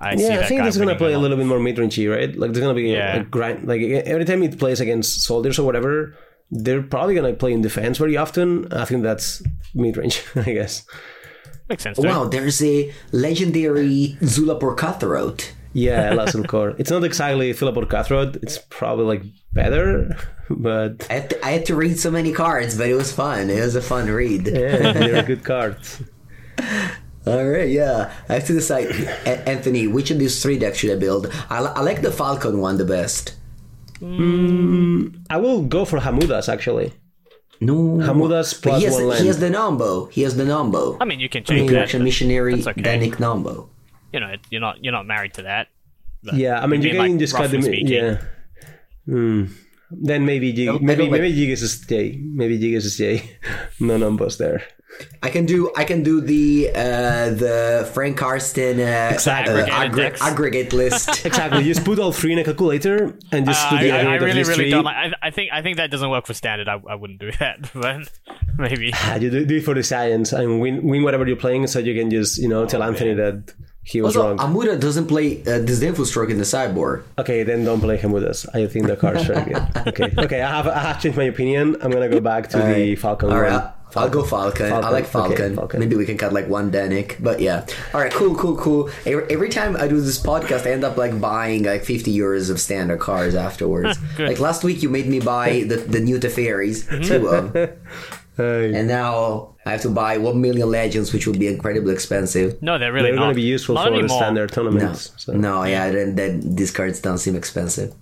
I 0.00 0.16
see. 0.16 0.24
Yeah, 0.26 0.40
I 0.40 0.44
think 0.44 0.62
it's 0.62 0.76
gonna 0.76 0.96
play 0.96 1.12
a 1.12 1.18
little 1.18 1.36
bit 1.36 1.46
more 1.46 1.58
mid 1.60 1.76
rangey, 1.76 2.10
right? 2.10 2.34
Like 2.36 2.52
there's 2.52 2.62
gonna 2.62 2.74
be 2.74 2.90
Yeah. 2.90 3.16
like 3.18 3.30
grind. 3.30 3.66
Like 3.68 3.80
every 3.82 4.24
time 4.24 4.42
it 4.42 4.58
plays 4.58 4.80
against 4.80 5.22
soldiers 5.22 5.58
or 5.58 5.64
whatever, 5.64 6.14
they're 6.50 6.82
probably 6.82 7.14
gonna 7.14 7.34
play 7.34 7.52
in 7.52 7.60
defense 7.62 7.98
very 7.98 8.16
often. 8.16 8.72
I 8.72 8.84
think 8.84 9.02
that's 9.02 9.42
mid 9.74 9.96
range, 9.96 10.22
I 10.34 10.42
guess. 10.52 10.84
Makes 11.68 11.84
sense. 11.84 11.98
Wow, 11.98 12.24
me. 12.24 12.30
there's 12.30 12.62
a 12.62 12.92
legendary 13.12 14.16
Zulaport 14.20 14.76
Cutthroat. 14.76 15.52
Yeah, 15.72 16.10
Elas 16.12 16.34
il-Kor. 16.34 16.74
It's 16.78 16.90
not 16.90 17.04
exactly 17.04 17.52
Philip 17.52 17.76
or 17.76 17.86
Cutthroat. 17.86 18.36
It's 18.36 18.58
probably 18.58 19.04
like 19.04 19.22
better, 19.52 20.16
but 20.50 21.06
I 21.10 21.14
had, 21.14 21.30
to, 21.30 21.46
I 21.46 21.50
had 21.50 21.66
to 21.66 21.74
read 21.76 21.98
so 21.98 22.10
many 22.10 22.32
cards, 22.32 22.76
but 22.76 22.88
it 22.88 22.94
was 22.94 23.12
fun. 23.12 23.50
It 23.50 23.60
was 23.60 23.74
a 23.76 23.82
fun 23.82 24.08
read. 24.08 24.46
yeah, 24.46 24.92
they're 24.92 25.22
good 25.22 25.44
cards. 25.44 26.02
All 27.26 27.44
right, 27.44 27.68
yeah. 27.68 28.12
I 28.28 28.34
have 28.34 28.46
to 28.46 28.52
decide, 28.52 28.86
A- 29.26 29.48
Anthony, 29.48 29.86
which 29.86 30.10
of 30.10 30.18
these 30.18 30.42
three 30.42 30.58
decks 30.58 30.78
should 30.78 30.90
I 30.90 30.96
build? 30.96 31.32
I, 31.48 31.58
I 31.58 31.80
like 31.80 32.02
the 32.02 32.10
Falcon 32.10 32.58
one 32.58 32.78
the 32.78 32.84
best. 32.84 33.36
Mm, 34.00 35.24
I 35.30 35.36
will 35.36 35.62
go 35.62 35.84
for 35.84 36.00
Hamudas 36.00 36.48
actually. 36.52 36.92
No, 37.60 37.74
Hamudas 37.98 38.60
but 38.60 38.80
he 38.80 38.86
plus 38.86 38.98
has, 38.98 39.06
one 39.06 39.16
he 39.18 39.26
has 39.28 39.38
the 39.38 39.48
Nombo. 39.48 40.10
He 40.10 40.22
has 40.22 40.36
the 40.36 40.42
Nombo. 40.42 40.96
I 41.00 41.04
mean, 41.04 41.20
you 41.20 41.28
can 41.28 41.44
change 41.44 41.70
that. 41.70 41.74
Direction 41.74 42.00
but, 42.00 42.04
Missionary, 42.06 42.56
that's 42.56 42.66
okay. 42.66 42.82
Dennick 42.82 43.16
Nombo. 43.16 43.68
You 44.12 44.20
know, 44.20 44.34
you're 44.50 44.60
not 44.60 44.82
you're 44.84 44.92
not 44.92 45.06
married 45.06 45.34
to 45.34 45.42
that. 45.42 45.68
but 46.22 46.34
Yeah, 46.34 46.60
I 46.60 46.66
mean 46.66 46.82
you 46.82 46.88
mean, 46.92 47.00
can 47.02 47.10
like, 47.12 47.18
just 47.20 47.34
cut 47.34 47.42
roughly 47.42 47.58
them. 47.58 47.62
speaking. 47.62 47.88
Yeah. 47.88 48.20
Hmm. 49.06 49.44
Then 49.90 50.24
maybe 50.24 50.52
Jig, 50.52 50.68
I 50.68 50.72
don't 50.72 50.82
maybe 50.82 51.02
like- 51.02 51.10
maybe 51.20 51.34
Gigas 51.36 51.62
is 51.62 51.80
J. 51.80 52.18
Maybe 52.22 52.58
Gigas 52.58 52.84
is 52.86 52.96
J. 52.96 53.36
no 53.80 53.96
numbers 53.98 54.38
there. 54.38 54.62
I 55.22 55.30
can 55.30 55.46
do 55.46 55.70
I 55.74 55.84
can 55.84 56.02
do 56.02 56.20
the 56.20 56.68
uh, 56.74 57.30
the 57.30 57.90
Frank 57.94 58.16
Karsten 58.18 58.78
uh, 58.78 59.10
Exactly. 59.12 59.60
uh, 59.62 59.66
Aggregated 59.66 60.18
aggre- 60.20 60.30
aggregate 60.32 60.72
list. 60.74 61.24
Exactly. 61.26 61.58
you 61.64 61.72
just 61.74 61.84
put 61.84 61.98
all 61.98 62.12
three 62.12 62.32
in 62.34 62.38
a 62.38 62.44
calculator 62.44 63.16
and 63.32 63.46
just 63.46 63.66
Uh, 63.66 63.70
do 63.80 63.86
the 63.86 63.90
I, 63.92 63.96
I 63.96 64.00
aggregate 64.00 64.16
of 64.16 64.22
really, 64.22 64.34
these 64.40 64.48
really 64.48 64.64
three. 64.64 64.70
don't. 64.70 64.84
Like, 64.84 64.96
I, 64.96 65.28
I 65.28 65.30
think 65.30 65.50
I 65.52 65.62
think 65.62 65.76
that 65.78 65.90
doesn't 65.90 66.10
work 66.10 66.26
for 66.26 66.34
standard. 66.34 66.68
I, 66.68 66.76
I 66.88 66.94
wouldn't 66.94 67.20
do 67.20 67.30
that, 67.40 67.70
but 67.74 68.08
maybe. 68.58 68.90
Ah, 68.94 69.16
you 69.16 69.30
do, 69.30 69.44
do 69.46 69.56
it 69.56 69.64
for 69.64 69.74
the 69.74 69.82
science 69.82 70.32
and 70.32 70.60
win 70.60 70.82
win 70.84 71.02
whatever 71.02 71.26
you're 71.26 71.36
playing, 71.40 71.66
so 71.68 71.78
you 71.80 71.94
can 71.98 72.10
just 72.10 72.36
you 72.38 72.48
know 72.48 72.66
tell 72.66 72.82
Anthony 72.82 73.14
that 73.14 73.54
he 73.84 74.00
was 74.00 74.16
also, 74.16 74.36
wrong. 74.36 74.38
Amuda 74.54 74.78
doesn't 74.78 75.06
play 75.08 75.42
uh, 75.42 75.58
Disdainful 75.58 76.04
Stroke 76.06 76.30
in 76.30 76.38
the 76.38 76.44
sideboard. 76.44 77.04
Okay, 77.18 77.42
then 77.42 77.64
don't 77.64 77.80
play 77.80 77.98
Hamudas. 77.98 78.46
I 78.54 78.66
think 78.66 78.86
the 78.86 78.96
card's 78.96 79.24
very 79.24 79.52
good. 79.52 79.66
Okay, 79.88 80.10
okay. 80.18 80.40
I 80.40 80.48
have 80.56 80.68
I 80.68 80.78
have 80.78 81.02
changed 81.02 81.18
my 81.18 81.24
opinion. 81.24 81.76
I'm 81.82 81.90
gonna 81.90 82.08
go 82.08 82.20
back 82.20 82.48
to 82.50 82.56
the 82.58 82.62
Alright. 82.62 82.98
Falcon 82.98 83.30
All 83.32 83.40
right, 83.40 83.52
one. 83.52 83.60
I'll, 83.62 84.04
I'll 84.04 84.08
go 84.08 84.22
Falcon. 84.22 84.66
I 84.66 84.70
Falcon. 84.70 84.92
like 84.92 85.04
Okay, 85.04 85.10
Falcon. 85.12 85.56
Falcon. 85.56 85.80
Maybe 85.80 85.96
we 85.96 86.06
can 86.06 86.16
cut 86.16 86.32
like 86.32 86.48
one 86.48 86.70
Dennick, 86.70 87.16
but 87.20 87.40
yeah. 87.40 87.66
All 87.92 88.00
right, 88.00 88.12
cool, 88.12 88.34
cool, 88.36 88.56
cool. 88.56 88.88
Every, 89.04 89.24
every 89.28 89.48
time 89.50 89.76
I 89.76 89.88
do 89.88 90.00
this 90.00 90.22
podcast, 90.22 90.64
I 90.66 90.70
end 90.70 90.84
up 90.84 90.96
like 90.96 91.20
buying 91.20 91.64
like 91.64 91.84
50 91.84 92.16
euros 92.16 92.50
of 92.50 92.60
standard 92.60 93.00
cards 93.00 93.34
afterwards. 93.34 93.98
Like 94.18 94.38
last 94.38 94.62
week, 94.64 94.82
you 94.82 94.88
made 94.90 95.08
me 95.08 95.18
buy 95.20 95.64
the 95.66 95.76
the 95.76 95.98
new 96.00 96.18
Teferis, 96.20 96.86
two 97.06 97.26
of 97.28 97.52
them, 97.52 97.68
Hey. 98.36 98.72
and 98.74 98.88
now 98.88 99.54
I 99.66 99.72
have 99.72 99.82
to 99.82 99.90
buy 99.90 100.16
one 100.18 100.40
million 100.40 100.70
legends, 100.70 101.12
which 101.12 101.26
would 101.26 101.38
be 101.38 101.48
incredibly 101.48 101.92
expensive. 101.92 102.60
No, 102.62 102.78
they're 102.78 102.92
really 102.92 103.08
They're 103.10 103.16
not. 103.16 103.22
gonna 103.24 103.34
be 103.34 103.42
useful 103.42 103.74
not 103.74 103.84
for 103.88 103.90
the 103.92 103.98
anymore. 103.98 104.18
standard 104.18 104.50
No, 104.50 104.54
tournaments. 104.54 105.12
so. 105.18 105.32
no, 105.32 105.64
yeah, 105.64 105.90
then, 105.90 106.14
then 106.14 106.54
these 106.56 106.70
cards 106.70 107.00
don't 107.00 107.18
seem 107.18 107.36
expensive. 107.36 107.94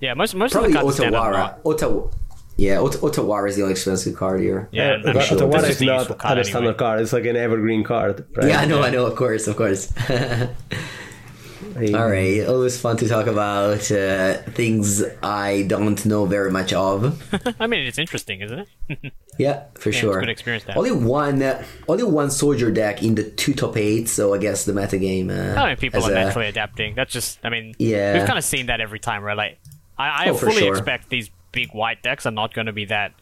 Yeah, 0.00 0.14
most 0.14 0.34
most 0.34 0.52
Probably 0.52 0.68
of 0.70 0.74
the 0.74 0.80
cards 0.80 1.00
are 1.00 1.02
standard. 1.02 1.18
Otawara. 1.18 1.58
Ottawa. 1.66 2.08
Yeah, 2.56 2.78
Ot- 2.78 3.00
Otawara 3.02 3.48
is 3.48 3.56
the 3.56 3.62
only 3.62 3.72
expensive 3.72 4.14
card 4.14 4.40
here. 4.40 4.68
Yeah, 4.70 4.98
I'm 5.04 5.20
sure. 5.20 5.38
Otawara 5.38 5.64
is 5.64 5.76
is 5.76 5.82
not 5.82 5.98
useful 5.98 6.14
a 6.14 6.18
card 6.18 6.46
standard 6.46 6.58
anyway. 6.68 6.74
card. 6.78 7.00
It's 7.00 7.12
like 7.12 7.24
an 7.24 7.36
evergreen 7.36 7.82
card, 7.82 8.24
right? 8.36 8.48
Yeah, 8.48 8.60
I 8.60 8.64
know, 8.66 8.80
I 8.82 8.90
know, 8.90 9.06
of 9.06 9.16
course, 9.16 9.48
of 9.48 9.56
course. 9.56 9.92
Hey. 11.76 11.92
All 11.94 12.08
right, 12.08 12.46
always 12.46 12.80
fun 12.80 12.96
to 12.98 13.08
talk 13.08 13.26
about 13.26 13.90
uh, 13.90 14.34
things 14.52 15.02
I 15.22 15.62
don't 15.66 16.04
know 16.06 16.24
very 16.26 16.50
much 16.50 16.72
of. 16.72 17.22
I 17.60 17.66
mean, 17.66 17.86
it's 17.86 17.98
interesting, 17.98 18.40
isn't 18.42 18.68
it? 18.88 19.12
Yeah, 19.36 19.64
for 19.74 19.88
it's 19.88 19.98
sure. 19.98 20.16
a 20.18 20.20
good 20.20 20.28
experience 20.28 20.62
to 20.66 20.70
have. 20.72 20.76
Only 20.78 20.92
one, 20.92 21.42
uh, 21.42 21.64
only 21.88 22.04
one 22.04 22.30
soldier 22.30 22.70
deck 22.70 23.02
in 23.02 23.16
the 23.16 23.24
two 23.24 23.52
top 23.52 23.76
eight. 23.76 24.08
So 24.08 24.32
I 24.32 24.38
guess 24.38 24.64
the 24.64 24.72
metagame. 24.72 25.28
Uh, 25.28 25.60
I 25.60 25.66
mean, 25.70 25.76
people 25.76 26.04
are 26.04 26.10
a- 26.12 26.14
naturally 26.14 26.46
adapting. 26.46 26.94
That's 26.94 27.12
just, 27.12 27.40
I 27.42 27.48
mean, 27.50 27.74
Yeah. 27.80 28.16
we've 28.16 28.26
kind 28.28 28.38
of 28.38 28.44
seen 28.44 28.66
that 28.66 28.80
every 28.80 29.00
time, 29.00 29.24
right? 29.24 29.36
Like, 29.36 29.58
I, 29.98 30.26
I 30.26 30.28
Oh, 30.28 30.34
fully 30.36 30.58
sure. 30.60 30.70
expect 30.76 31.08
these 31.08 31.30
big 31.50 31.72
white 31.74 32.00
decks 32.00 32.26
are 32.26 32.30
not 32.30 32.54
going 32.54 32.66
to 32.66 32.72
be 32.72 32.84
that 32.84 33.12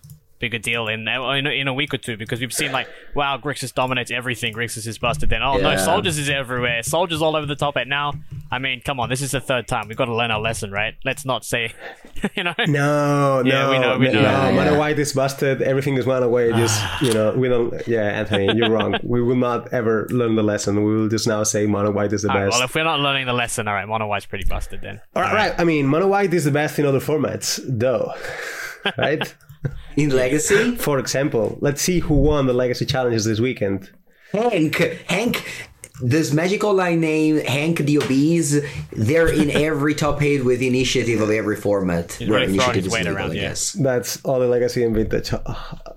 big 0.42 0.54
a 0.54 0.58
deal 0.58 0.88
in 0.88 1.06
in 1.06 1.46
a, 1.46 1.50
in 1.50 1.68
a 1.68 1.72
week 1.72 1.94
or 1.94 1.98
two 1.98 2.16
because 2.16 2.40
we've 2.40 2.52
seen 2.52 2.72
like, 2.72 2.88
wow, 3.14 3.38
Grixis 3.38 3.72
dominates 3.72 4.10
everything. 4.10 4.52
Grixis 4.52 4.88
is 4.88 4.98
busted. 4.98 5.30
Then, 5.30 5.40
oh 5.40 5.56
no, 5.56 5.76
soldiers 5.76 6.18
is 6.18 6.28
everywhere. 6.28 6.82
Soldiers 6.82 7.22
all 7.22 7.36
over 7.36 7.46
the 7.46 7.54
top 7.54 7.76
eight. 7.76 7.86
Now, 7.86 8.12
I 8.50 8.58
mean, 8.58 8.82
come 8.84 8.98
on, 8.98 9.08
this 9.08 9.22
is 9.22 9.30
the 9.30 9.40
third 9.40 9.68
time. 9.68 9.86
We've 9.86 9.96
got 9.96 10.06
to 10.06 10.14
learn 10.14 10.32
our 10.32 10.40
lesson, 10.40 10.72
right? 10.72 10.94
Let's 11.04 11.24
not 11.24 11.44
say, 11.44 11.72
you 12.34 12.42
know. 12.42 12.54
No, 12.66 13.40
no, 13.42 13.70
we 13.70 13.78
know, 13.78 13.98
we 13.98 14.06
no, 14.06 14.12
know. 14.14 14.22
no. 14.22 14.22
Yeah, 14.22 14.50
Mono 14.50 14.72
yeah. 14.72 14.78
White 14.78 14.98
is 14.98 15.12
busted. 15.12 15.62
Everything 15.62 15.96
is 15.96 16.06
mono 16.06 16.26
away. 16.26 16.50
Just 16.50 16.82
you 17.02 17.14
know, 17.14 17.32
we 17.32 17.48
don't. 17.48 17.86
Yeah, 17.86 18.02
Anthony, 18.02 18.52
you're 18.56 18.70
wrong. 18.70 18.96
We 19.04 19.22
will 19.22 19.36
not 19.36 19.72
ever 19.72 20.08
learn 20.10 20.34
the 20.34 20.42
lesson. 20.42 20.82
We 20.82 20.96
will 20.96 21.08
just 21.08 21.28
now 21.28 21.44
say 21.44 21.66
mono 21.66 21.92
white 21.92 22.12
is 22.12 22.22
the 22.22 22.30
All 22.30 22.36
right, 22.36 22.46
best. 22.46 22.58
well, 22.58 22.64
if 22.64 22.74
we're 22.74 22.82
not 22.82 22.98
learning 22.98 23.26
the 23.26 23.32
lesson, 23.32 23.68
all 23.68 23.74
right, 23.74 23.86
Mono 23.86 24.08
White's 24.08 24.26
pretty 24.26 24.44
busted 24.44 24.82
then. 24.82 25.00
All 25.14 25.22
right, 25.22 25.34
right. 25.34 25.54
I 25.56 25.62
mean, 25.62 25.86
mono 25.86 26.08
white 26.08 26.34
is 26.34 26.44
the 26.44 26.50
best 26.50 26.80
in 26.80 26.84
other 26.84 27.00
formats, 27.00 27.60
though. 27.64 28.12
right? 28.98 29.34
in 29.96 30.10
Legacy. 30.10 30.76
For 30.76 30.98
example, 30.98 31.58
let's 31.60 31.82
see 31.82 32.00
who 32.00 32.14
won 32.14 32.46
the 32.46 32.52
legacy 32.52 32.86
challenges 32.86 33.24
this 33.24 33.40
weekend. 33.40 33.90
Hank, 34.32 34.76
Hank. 35.08 35.68
This 36.00 36.32
magic 36.32 36.64
online 36.64 37.00
name, 37.00 37.36
Hank 37.44 37.78
the 37.78 37.98
Obese, 37.98 38.60
they're 38.90 39.28
in 39.28 39.50
every 39.68 39.94
top 39.94 40.20
eight 40.20 40.44
with 40.44 40.60
initiative 40.60 41.20
of 41.20 41.30
every 41.30 41.54
format. 41.54 42.12
He's 42.12 42.28
really 42.28 42.58
throwing 42.58 42.74
his 42.74 42.86
is 42.86 42.92
weight 42.92 43.04
legal, 43.04 43.16
around, 43.16 43.30
I 43.32 43.34
yeah. 43.34 43.54
That's 43.74 44.20
all 44.24 44.40
the 44.40 44.48
legacy 44.48 44.82
and 44.82 44.96
vintage. 44.96 45.32
uh, 45.32 45.38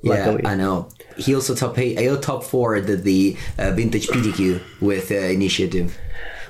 Yeah, 0.03 0.28
Luckily, 0.28 0.45
I 0.45 0.55
know. 0.55 0.89
He 1.18 1.34
also 1.34 1.55
top 1.55 1.80
eight, 1.80 2.07
uh, 2.07 2.18
top 2.18 2.43
four 2.43 2.76
at 2.76 2.86
the, 2.86 2.97
the 2.97 3.38
uh, 3.57 3.72
vintage 3.72 4.07
PTQ 4.07 4.61
with 4.82 5.11
uh, 5.11 5.16
initiative. 5.16 5.97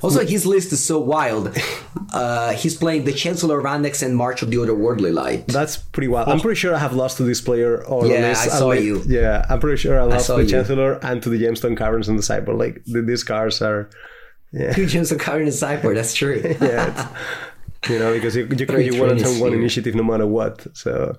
Also, 0.05 0.25
his 0.25 0.45
list 0.45 0.71
is 0.71 0.83
so 0.85 0.99
wild. 0.99 1.55
Uh, 2.13 2.53
he's 2.53 2.77
playing 2.77 3.03
the 3.03 3.11
Chancellor 3.11 3.57
of 3.57 3.63
the 3.63 3.69
Annex 3.69 4.01
and 4.01 4.15
March 4.15 4.41
of 4.41 4.49
the 4.49 4.55
Otherworldly 4.55 5.11
Light. 5.13 5.47
That's 5.47 5.75
pretty 5.75 6.07
wild. 6.07 6.29
I'm 6.29 6.39
pretty 6.39 6.55
sure 6.57 6.73
I 6.73 6.77
have 6.77 6.93
lost 6.93 7.17
to 7.17 7.23
this 7.23 7.41
player 7.41 7.83
or 7.83 8.05
Yeah, 8.07 8.29
I 8.29 8.33
saw 8.47 8.71
you. 8.71 9.03
Yeah, 9.05 9.45
I'm 9.49 9.59
pretty 9.59 9.75
sure 9.75 9.99
I 9.99 10.03
lost 10.03 10.27
saw 10.27 10.37
to 10.37 10.43
the 10.43 10.47
you. 10.47 10.55
Chancellor 10.55 10.93
and 11.03 11.21
to 11.23 11.29
the 11.29 11.41
Gemstone 11.43 11.75
Caverns 11.75 12.07
and 12.07 12.17
the 12.17 12.23
Cyber. 12.23 12.57
Like 12.57 12.85
th- 12.85 13.05
these 13.05 13.23
cards 13.25 13.61
are, 13.61 13.89
Yeah. 14.53 14.71
Two 14.71 14.85
gems 14.85 15.11
of 15.11 15.19
Karen 15.19 15.41
and 15.43 15.53
Cypher, 15.53 15.93
that's 15.93 16.13
true. 16.13 16.39
yeah, 16.61 17.09
it's, 17.83 17.89
you 17.89 17.99
know, 17.99 18.13
because 18.13 18.33
you, 18.37 18.45
you, 18.47 18.77
you 18.93 19.01
want 19.01 19.17
to 19.17 19.21
turn 19.25 19.39
one 19.41 19.51
initiative 19.53 19.93
no 19.95 20.03
matter 20.03 20.27
what. 20.27 20.65
So 20.77 21.17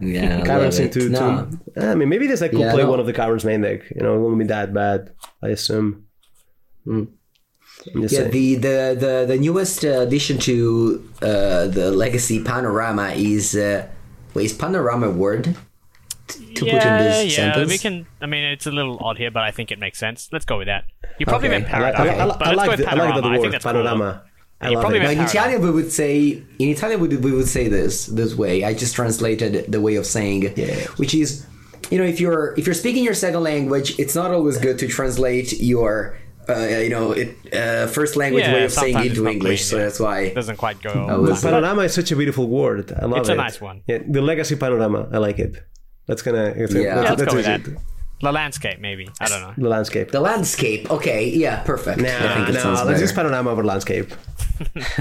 yeah, 0.00 0.38
I 0.42 0.46
Caverns 0.46 0.78
into. 0.78 1.10
No. 1.10 1.50
two. 1.76 1.80
I 1.82 1.94
mean, 1.96 2.08
maybe 2.08 2.26
this 2.28 2.40
deck 2.40 2.52
could 2.52 2.60
Yeah, 2.60 2.72
play 2.72 2.84
no. 2.84 2.90
one 2.90 3.00
of 3.00 3.04
the 3.06 3.12
Caverns 3.12 3.44
main 3.44 3.60
deck. 3.60 3.82
You 3.94 4.00
know, 4.02 4.14
it 4.14 4.20
won't 4.20 4.38
be 4.38 4.46
that 4.46 4.72
bad. 4.72 5.12
I 5.42 5.48
assume. 5.48 6.04
Hmm. 6.84 7.04
I'm 7.94 8.02
Yeah, 8.02 8.08
saying. 8.08 8.30
the, 8.30 8.54
the, 8.56 8.96
the, 8.98 9.24
the 9.28 9.38
newest 9.38 9.84
uh, 9.84 10.00
addition 10.00 10.38
to 10.38 11.10
uh, 11.22 11.66
the 11.68 11.90
Legacy 11.90 12.42
Panorama 12.42 13.10
is. 13.14 13.54
Uh, 13.56 13.86
wait, 14.34 14.46
is 14.46 14.52
Panorama 14.52 15.10
word? 15.10 15.56
T- 16.26 16.54
To 16.54 16.60
put 16.60 16.68
in 16.68 16.76
yeah, 16.76 17.02
this 17.02 17.36
yeah. 17.38 17.52
sentence? 17.52 17.70
We 17.70 17.78
can. 17.78 18.06
I 18.20 18.26
mean, 18.26 18.44
it's 18.44 18.66
a 18.66 18.70
little 18.70 18.98
odd 19.00 19.16
here, 19.18 19.30
but 19.30 19.42
I 19.44 19.50
think 19.50 19.70
it 19.70 19.78
makes 19.78 19.98
sense. 19.98 20.28
Let's 20.32 20.44
go 20.44 20.58
with 20.58 20.66
that. 20.66 20.84
You 21.18 21.26
probably 21.26 21.48
Okay, 21.48 21.58
meant 21.60 21.72
I 21.72 21.80
like- 21.80 21.94
okay. 21.98 22.10
I, 22.20 22.24
like- 22.24 22.38
but 22.38 22.46
I 22.48 22.50
let's 22.50 22.56
like 22.58 22.66
go 22.66 22.70
with 22.72 22.80
the, 22.80 22.86
I 22.90 22.94
like 22.94 22.98
panorama. 23.14 23.20
that 23.22 23.28
I 23.28 23.32
think 23.32 23.44
word, 23.44 23.52
that's 23.54 23.64
cooler. 23.64 23.74
panorama. 23.84 24.22
I 24.60 24.70
You 24.70 24.76
love 24.76 24.84
it. 24.86 24.90
meant 24.90 24.96
in 25.12 25.16
paradigm. 25.18 25.26
Italian, 25.28 25.62
we 25.62 25.70
would 25.70 25.92
say 25.92 26.42
in 26.58 26.68
Italian 26.68 27.00
we 27.00 27.08
would, 27.08 27.22
we 27.24 27.32
would 27.32 27.46
say 27.48 27.68
this 27.68 28.06
this 28.06 28.34
way. 28.34 28.64
I 28.64 28.74
just 28.74 28.94
translated 28.94 29.70
the 29.72 29.80
way 29.80 29.94
of 29.96 30.04
saying, 30.04 30.52
Yeah. 30.56 30.74
which 30.96 31.14
is, 31.14 31.46
you 31.90 31.96
know, 31.98 32.04
if 32.04 32.20
you're 32.20 32.54
if 32.58 32.66
you're 32.66 32.74
speaking 32.74 33.04
your 33.04 33.14
second 33.14 33.42
language, 33.42 33.98
it's 33.98 34.14
not 34.16 34.32
always 34.32 34.58
good 34.58 34.78
to 34.80 34.88
translate 34.88 35.52
your, 35.60 36.18
uh, 36.48 36.66
you 36.84 36.88
know, 36.90 37.12
it, 37.12 37.28
uh, 37.52 37.86
first 37.88 38.16
language 38.16 38.44
Yeah, 38.44 38.54
way 38.54 38.64
of 38.64 38.72
saying 38.72 38.96
into 38.96 39.26
English. 39.28 39.40
clean, 39.40 39.70
so 39.70 39.76
yeah. 39.76 39.84
that's 39.84 40.00
why. 40.00 40.20
It 40.22 40.34
doesn't 40.34 40.56
quite 40.56 40.80
go. 40.82 40.92
was- 41.20 41.42
back. 41.42 41.52
Panorama 41.52 41.82
is 41.82 41.94
such 41.94 42.10
a 42.12 42.16
beautiful 42.16 42.46
word. 42.48 42.92
I 42.92 43.04
love 43.06 43.20
It's 43.20 43.28
it. 43.28 43.32
a 43.32 43.36
nice 43.36 43.60
one. 43.60 43.82
Yeah, 43.86 43.98
the 44.08 44.22
legacy 44.22 44.56
panorama. 44.56 45.08
I 45.12 45.18
like 45.18 45.38
it. 45.38 45.56
That's 46.06 46.22
gonna. 46.22 46.54
It's 46.56 46.72
Yeah. 46.74 46.80
yeah, 46.80 46.86
Yeah, 46.86 46.94
that's, 46.94 47.08
let's 47.10 47.20
that's 47.34 47.46
go 47.46 47.52
with 47.64 47.76
it. 47.76 47.82
The 48.20 48.32
landscape, 48.32 48.80
maybe. 48.80 49.08
I 49.20 49.26
don't 49.28 49.42
know. 49.42 49.54
The 49.56 49.68
landscape. 49.68 50.10
The 50.10 50.18
landscape. 50.20 50.90
Okay, 50.90 51.28
yeah, 51.30 51.62
perfect. 51.62 52.00
Nah, 52.00 52.08
I 52.08 52.34
think 52.34 52.48
it 52.48 52.54
nah, 52.64 52.70
let's 52.70 52.82
better. 52.84 53.00
use 53.00 53.12
panorama 53.12 53.50
over 53.50 53.62
landscape. 53.62 54.08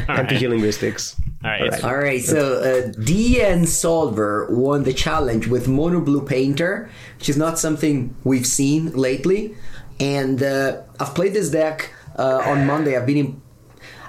MTG 0.08 0.48
linguistics. 0.50 1.16
All 1.43 1.50
right. 1.50 1.62
All 1.62 1.68
it's- 1.68 1.84
right. 1.84 1.91
All 1.91 1.98
right, 1.98 2.22
so 2.22 2.41
uh, 2.62 2.91
DN 3.02 3.66
Solver 3.66 4.48
won 4.52 4.84
the 4.84 4.93
challenge 4.93 5.48
with 5.48 5.68
Mono 5.68 6.00
Blue 6.00 6.22
Painter, 6.22 6.89
which 7.18 7.30
is 7.30 7.38
not 7.38 7.58
something 7.58 8.16
we've 8.24 8.45
seen 8.45 8.91
lately. 8.93 9.56
And 10.00 10.41
uh, 10.43 10.84
I've 11.00 11.16
played 11.16 11.34
this 11.34 11.50
deck 11.50 11.91
uh, 12.18 12.41
on 12.45 12.66
Monday. 12.66 12.95
I've 12.95 13.06
been, 13.06 13.18
in, 13.18 13.41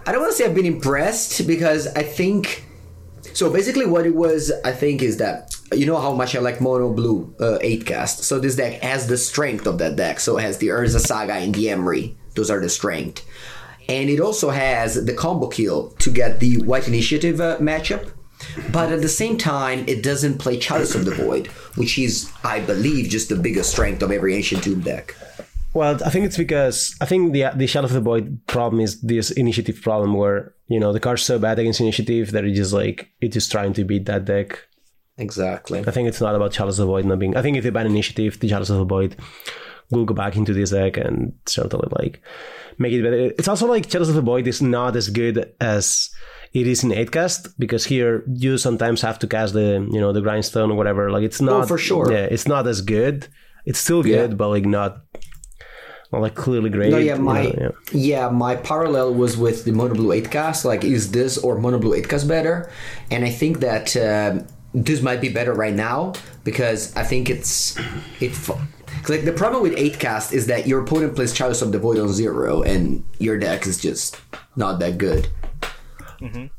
I 0.07 0.13
don't 0.13 0.21
want 0.21 0.33
to 0.33 0.37
say 0.37 0.45
I've 0.45 0.55
been 0.55 0.67
impressed 0.67 1.47
because 1.47 1.87
I 1.89 2.03
think. 2.03 2.65
So 3.35 3.53
basically, 3.53 3.87
what 3.87 4.07
it 4.07 4.15
was, 4.15 4.51
I 4.65 4.73
think, 4.73 5.03
is 5.03 5.19
that 5.19 5.55
you 5.73 5.87
know 5.87 6.01
how 6.01 6.13
much 6.13 6.35
I 6.35 6.41
like 6.41 6.61
Mono 6.61 6.93
Blue 6.93 7.35
uh, 7.41 7.59
8 7.61 7.87
cast. 7.87 8.25
So 8.25 8.39
this 8.39 8.57
deck 8.57 8.81
has 8.83 9.07
the 9.07 9.17
strength 9.17 9.67
of 9.67 9.79
that 9.79 9.97
deck. 9.97 10.21
So 10.21 10.39
it 10.39 10.43
has 10.43 10.59
the 10.59 10.69
Urza 10.69 11.01
Saga 11.01 11.35
and 11.35 11.55
the 11.55 11.67
Emry. 11.67 12.17
Those 12.35 12.51
are 12.51 12.61
the 12.61 12.69
strength. 12.69 13.27
And 13.89 14.11
it 14.11 14.21
also 14.21 14.51
has 14.51 15.05
the 15.05 15.15
combo 15.15 15.49
kill 15.49 15.91
to 15.99 16.11
get 16.11 16.41
the 16.41 16.59
White 16.59 16.89
Initiative 16.89 17.41
uh, 17.41 17.59
matchup. 17.59 18.13
But 18.71 18.93
at 18.93 19.03
the 19.03 19.09
same 19.09 19.37
time, 19.37 19.85
it 19.89 20.03
doesn't 20.03 20.39
play 20.39 20.59
Chalice 20.59 20.95
of 20.95 21.05
the 21.05 21.15
Void, 21.15 21.49
which 21.75 21.99
is, 21.99 22.31
I 22.45 22.61
believe, 22.61 23.11
just 23.11 23.29
the 23.29 23.37
biggest 23.37 23.71
strength 23.71 24.03
of 24.03 24.13
every 24.13 24.35
Ancient 24.35 24.63
Tomb 24.63 24.81
deck. 24.81 25.17
Well, 25.75 25.99
I 26.05 26.11
think 26.11 26.25
it's 26.25 26.37
because 26.37 26.97
I 27.01 27.05
think 27.07 27.33
the 27.33 27.51
the 27.55 27.67
Shadow 27.67 27.87
of 27.87 27.93
the 27.93 28.01
Void 28.01 28.41
problem 28.47 28.81
is 28.81 29.01
this 29.03 29.31
initiative 29.31 29.81
problem 29.83 30.15
where 30.15 30.55
you 30.67 30.81
know 30.81 30.93
the 30.93 31.01
card's 31.01 31.23
so 31.23 31.39
bad 31.39 31.59
against 31.59 31.81
initiative 31.81 32.33
that 32.33 32.45
it 32.45 32.53
just 32.55 32.73
like 32.73 33.11
it's 33.21 33.49
trying 33.49 33.73
to 33.75 33.85
beat 33.85 34.07
that 34.07 34.25
deck. 34.25 34.67
Exactly. 35.19 35.81
I 35.81 35.91
think 35.91 36.09
it's 36.09 36.21
not 36.21 36.35
about 36.37 36.53
Chalice 36.53 36.79
of 36.79 36.87
the 36.87 36.93
Void 36.93 37.05
not 37.05 37.19
being. 37.19 37.37
I 37.37 37.43
think 37.43 37.57
if 37.57 37.65
they 37.65 37.71
ban 37.71 37.87
initiative, 37.87 38.39
the 38.41 38.49
Chalice 38.49 38.71
of 38.71 38.79
the 38.79 38.85
Void 38.85 39.17
will 39.91 40.05
go 40.05 40.15
back 40.15 40.37
into 40.37 40.55
this 40.55 40.71
deck 40.71 40.97
and 40.97 41.33
certainly 41.47 41.89
like 41.99 42.23
make 42.79 42.93
it 42.93 43.03
better. 43.03 43.17
It's 43.39 43.49
also 43.49 43.67
like 43.67 43.89
Chalice 43.89 44.09
of 44.09 44.15
the 44.15 44.23
Void 44.23 44.47
is 44.47 44.63
not 44.63 44.97
as 44.97 45.11
good 45.11 45.53
as 45.61 46.11
it 46.53 46.67
is 46.67 46.83
in 46.85 46.91
8cast 46.91 47.55
because 47.59 47.85
here 47.85 48.25
you 48.33 48.57
sometimes 48.59 49.03
have 49.03 49.19
to 49.19 49.27
cast 49.27 49.55
the 49.55 49.87
you 49.93 50.01
know 50.01 50.13
the 50.13 50.23
grindstone 50.23 50.71
or 50.71 50.77
whatever. 50.77 51.11
Like 51.11 51.25
it's 51.25 51.43
oh, 51.43 51.47
not 51.47 51.65
Oh, 51.65 51.67
for 51.67 51.79
sure. 51.79 52.11
Yeah, 52.11 52.25
it's 52.31 52.47
not 52.49 52.67
as 52.67 52.81
good. 52.81 53.29
It's 53.67 53.79
still 53.81 54.03
good, 54.03 54.31
Yeah. 54.31 54.37
but 54.37 54.49
like 54.49 54.65
not. 54.65 55.03
Not 56.13 56.23
like 56.23 56.35
clearly 56.35 56.71
great. 56.71 56.91
No, 56.91 56.97
yeah, 56.97 57.17
you 57.17 57.23
my 57.23 57.43
know, 57.45 57.55
yeah. 57.61 57.71
yeah. 57.93 58.29
my 58.31 58.57
parallel 58.57 59.15
was 59.15 59.37
with 59.37 59.65
the 59.65 59.73
Mono 59.73 59.95
Blue 59.95 60.13
8 60.13 60.31
cast. 60.31 60.65
Like, 60.65 60.83
is 60.83 61.11
this 61.11 61.37
or 61.37 61.59
Mono 61.59 61.79
Blue 61.79 61.95
8 61.95 62.09
cast 62.09 62.27
better? 62.27 62.71
And 63.11 63.25
I 63.25 63.31
think 63.31 63.61
that 63.61 63.97
um 63.97 64.47
this 64.75 65.01
might 65.03 65.21
be 65.21 65.29
better 65.29 65.55
right 65.55 65.75
now 65.75 66.13
because 66.45 66.95
I 66.97 67.03
think 67.03 67.31
it's 67.31 67.79
it. 68.21 68.33
Like 69.09 69.25
the 69.25 69.33
problem 69.33 69.63
with 69.63 69.75
8 69.77 69.99
cast 69.99 70.33
is 70.33 70.47
that 70.47 70.67
your 70.67 70.83
opponent 70.83 71.15
plays 71.15 71.33
Chalice 71.33 71.63
of 71.63 71.73
the 71.73 71.79
Void 71.79 71.99
on 71.99 72.13
zero, 72.13 72.63
and 72.63 73.05
your 73.19 73.39
deck 73.39 73.67
is 73.67 73.79
just 73.79 74.21
not 74.57 74.79
that 74.81 74.99
good. 74.99 75.29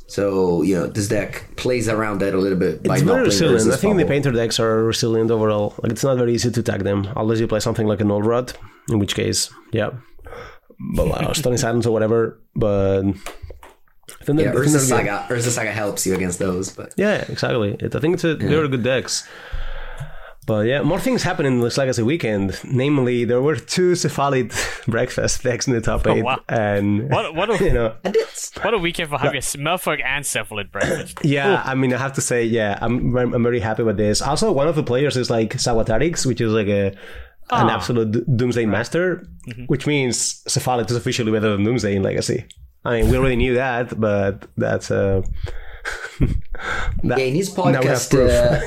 So 0.07 0.62
you 0.62 0.76
know 0.76 0.88
this 0.88 1.07
deck 1.07 1.43
plays 1.55 1.88
around 1.89 2.20
that 2.22 2.34
a 2.34 2.38
little 2.38 2.57
bit 2.57 2.84
by 2.84 2.95
It's 2.95 3.03
not 3.03 3.14
very 3.14 3.26
resilient. 3.26 3.72
I 3.74 3.78
think 3.78 3.97
the 3.97 4.05
painter 4.05 4.32
decks 4.32 4.60
are 4.60 4.84
resilient 4.84 5.32
overall. 5.32 5.76
Like 5.84 5.91
it's 5.91 6.03
not 6.03 6.18
very 6.18 6.34
easy 6.34 6.51
to 6.51 6.64
tag 6.64 6.84
them 6.84 7.07
unless 7.16 7.39
you 7.39 7.47
play 7.47 7.60
something 7.60 7.88
like 7.88 8.01
an 8.01 8.07
Null 8.07 8.22
Rod, 8.22 8.53
in 8.89 8.99
which 8.99 9.16
case, 9.16 9.49
yeah. 9.72 9.91
But 10.95 11.07
uh, 11.12 11.34
Stony 11.41 11.57
Silence 11.57 11.86
or 11.86 11.91
whatever. 11.91 12.39
But 12.55 13.03
I 13.05 14.24
think 14.24 14.39
Yeah, 14.39 14.51
they're- 14.51 14.62
I 14.62 14.66
think 14.66 14.76
Urza. 14.76 14.80
Saga. 14.80 15.26
Urza 15.30 15.49
Saga 15.49 15.72
helps 15.72 16.05
you 16.07 16.16
against 16.16 16.39
those, 16.39 16.72
but 16.72 16.93
Yeah, 16.97 17.26
exactly. 17.30 17.76
It, 17.80 17.95
I 17.95 17.99
think 17.99 18.16
it's 18.16 18.24
a, 18.24 18.36
they're 18.36 18.68
good 18.68 18.84
decks. 18.84 19.28
But 20.49 20.65
yeah, 20.65 20.81
more 20.81 20.99
things 20.99 21.21
happened 21.21 21.47
in 21.47 21.59
this 21.61 21.77
Legacy 21.77 22.01
weekend. 22.01 22.59
Namely, 22.63 23.23
there 23.23 23.39
were 23.47 23.55
two 23.55 23.91
Cephalid 23.93 24.49
breakfast 24.95 25.43
decks 25.43 25.67
in 25.67 25.73
the 25.73 25.81
top 25.81 26.07
eight, 26.07 26.21
Oh, 26.21 26.25
wow. 26.25 26.39
and 26.49 27.07
What- 27.13 27.35
what 27.35 27.47
a- 27.53 27.63
you 27.67 27.71
know, 27.71 27.93
and 28.03 28.15
it's 28.15 28.51
What 28.63 28.73
a 28.73 28.79
weekend 28.79 29.09
for 29.11 29.17
Javier 29.19 29.45
Merfolk 29.65 29.99
and 30.03 30.25
Cephalid 30.25 30.71
breakfast. 30.71 31.19
Yeah, 31.37 31.61
I 31.63 31.75
mean, 31.75 31.93
I 31.93 31.97
have 32.05 32.13
to 32.13 32.21
say, 32.21 32.39
yeah, 32.45 32.79
I'm 32.81 33.15
I'm 33.15 33.29
I'm 33.35 33.43
very 33.49 33.59
happy 33.69 33.83
with 33.83 33.97
this. 33.97 34.21
Also, 34.23 34.51
one 34.51 34.67
of 34.67 34.75
the 34.75 34.83
players 34.91 35.15
is 35.17 35.29
like 35.29 35.51
Sawatarix, 35.65 36.25
which 36.25 36.41
is 36.41 36.51
like 36.51 36.67
a 36.81 36.87
an 37.51 37.67
Ah. 37.69 37.75
absolute 37.77 38.09
d- 38.11 38.23
Doomsday 38.39 38.65
master, 38.65 39.03
which 39.67 39.85
means 39.85 40.41
Cephalid 40.53 40.89
is 40.89 40.95
officially 41.01 41.31
better 41.31 41.49
than 41.53 41.63
Doomsday 41.63 41.93
in 41.95 42.01
Legacy. 42.03 42.39
I 42.85 42.89
mean, 43.01 43.11
we 43.11 43.17
already 43.17 43.35
knew 43.43 43.53
that, 43.55 43.85
but 43.99 44.33
that's 44.57 44.89
uh, 44.89 45.21
that, 47.03 47.17
Yeah, 47.19 47.25
in 47.29 47.35
his 47.35 47.55
now 47.55 47.63
we 47.65 47.73
have 47.73 47.83
podcast, 47.85 48.11
uh, 48.17 48.61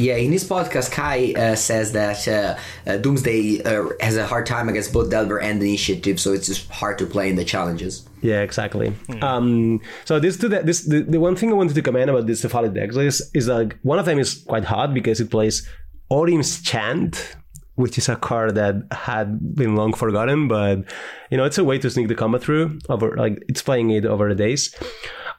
yeah, 0.00 0.16
in 0.16 0.32
his 0.32 0.44
podcast, 0.48 0.90
Kai 0.90 1.32
uh, 1.36 1.54
says 1.54 1.92
that 1.92 2.26
uh, 2.26 2.56
uh, 2.86 2.96
Doomsday 2.96 3.62
uh, 3.62 3.90
has 4.00 4.16
a 4.16 4.26
hard 4.26 4.46
time 4.46 4.68
against 4.68 4.92
both 4.92 5.10
Delver 5.10 5.40
and 5.40 5.60
the 5.60 5.68
Initiative, 5.68 6.18
so 6.18 6.32
it's 6.32 6.46
just 6.46 6.70
hard 6.70 6.98
to 6.98 7.06
play 7.06 7.28
in 7.28 7.36
the 7.36 7.44
challenges. 7.44 8.08
Yeah, 8.22 8.40
exactly. 8.40 8.94
Um, 9.22 9.80
so 10.04 10.18
this, 10.18 10.36
to 10.38 10.48
the, 10.48 10.60
this 10.62 10.84
the, 10.84 11.02
the 11.02 11.20
one 11.20 11.36
thing 11.36 11.50
I 11.50 11.54
wanted 11.54 11.74
to 11.74 11.82
comment 11.82 12.08
about 12.10 12.26
this 12.26 12.42
Cephalid 12.42 12.74
decks 12.74 12.96
is 12.96 13.30
is 13.34 13.48
like 13.48 13.78
one 13.82 13.98
of 13.98 14.06
them 14.06 14.18
is 14.18 14.42
quite 14.46 14.64
hard 14.64 14.94
because 14.94 15.20
it 15.20 15.30
plays 15.30 15.68
Orim's 16.10 16.62
Chant, 16.62 17.36
which 17.74 17.98
is 17.98 18.08
a 18.08 18.16
card 18.16 18.54
that 18.54 18.74
had 18.92 19.54
been 19.54 19.76
long 19.76 19.92
forgotten, 19.92 20.48
but 20.48 20.84
you 21.30 21.36
know 21.36 21.44
it's 21.44 21.58
a 21.58 21.64
way 21.64 21.78
to 21.78 21.90
sneak 21.90 22.08
the 22.08 22.14
combat 22.14 22.42
through 22.42 22.78
over 22.88 23.16
like 23.16 23.42
it's 23.48 23.62
playing 23.62 23.90
it 23.90 24.04
over 24.04 24.28
the 24.28 24.34
days. 24.34 24.74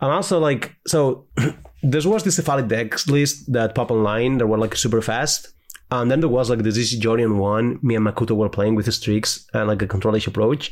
And 0.01 0.11
also 0.11 0.39
like 0.39 0.75
so, 0.87 1.27
there 1.83 2.01
was 2.09 2.23
this 2.23 2.39
Cephalid 2.39 2.67
decks 2.67 3.07
list 3.07 3.51
that 3.51 3.75
pop 3.75 3.91
online 3.91 4.37
that 4.37 4.47
were 4.47 4.57
like 4.57 4.75
super 4.75 5.01
fast. 5.01 5.53
And 5.89 6.09
then 6.09 6.21
there 6.21 6.29
was 6.29 6.49
like 6.49 6.63
the 6.63 6.69
ZC 6.69 6.99
Jordan 6.99 7.37
one, 7.37 7.79
me 7.81 7.95
and 7.95 8.05
Makuto 8.05 8.31
were 8.35 8.49
playing 8.49 8.75
with 8.75 8.85
the 8.85 8.93
Strix 8.93 9.45
and 9.53 9.67
like 9.67 9.81
a 9.81 9.87
control-ish 9.87 10.27
approach. 10.27 10.71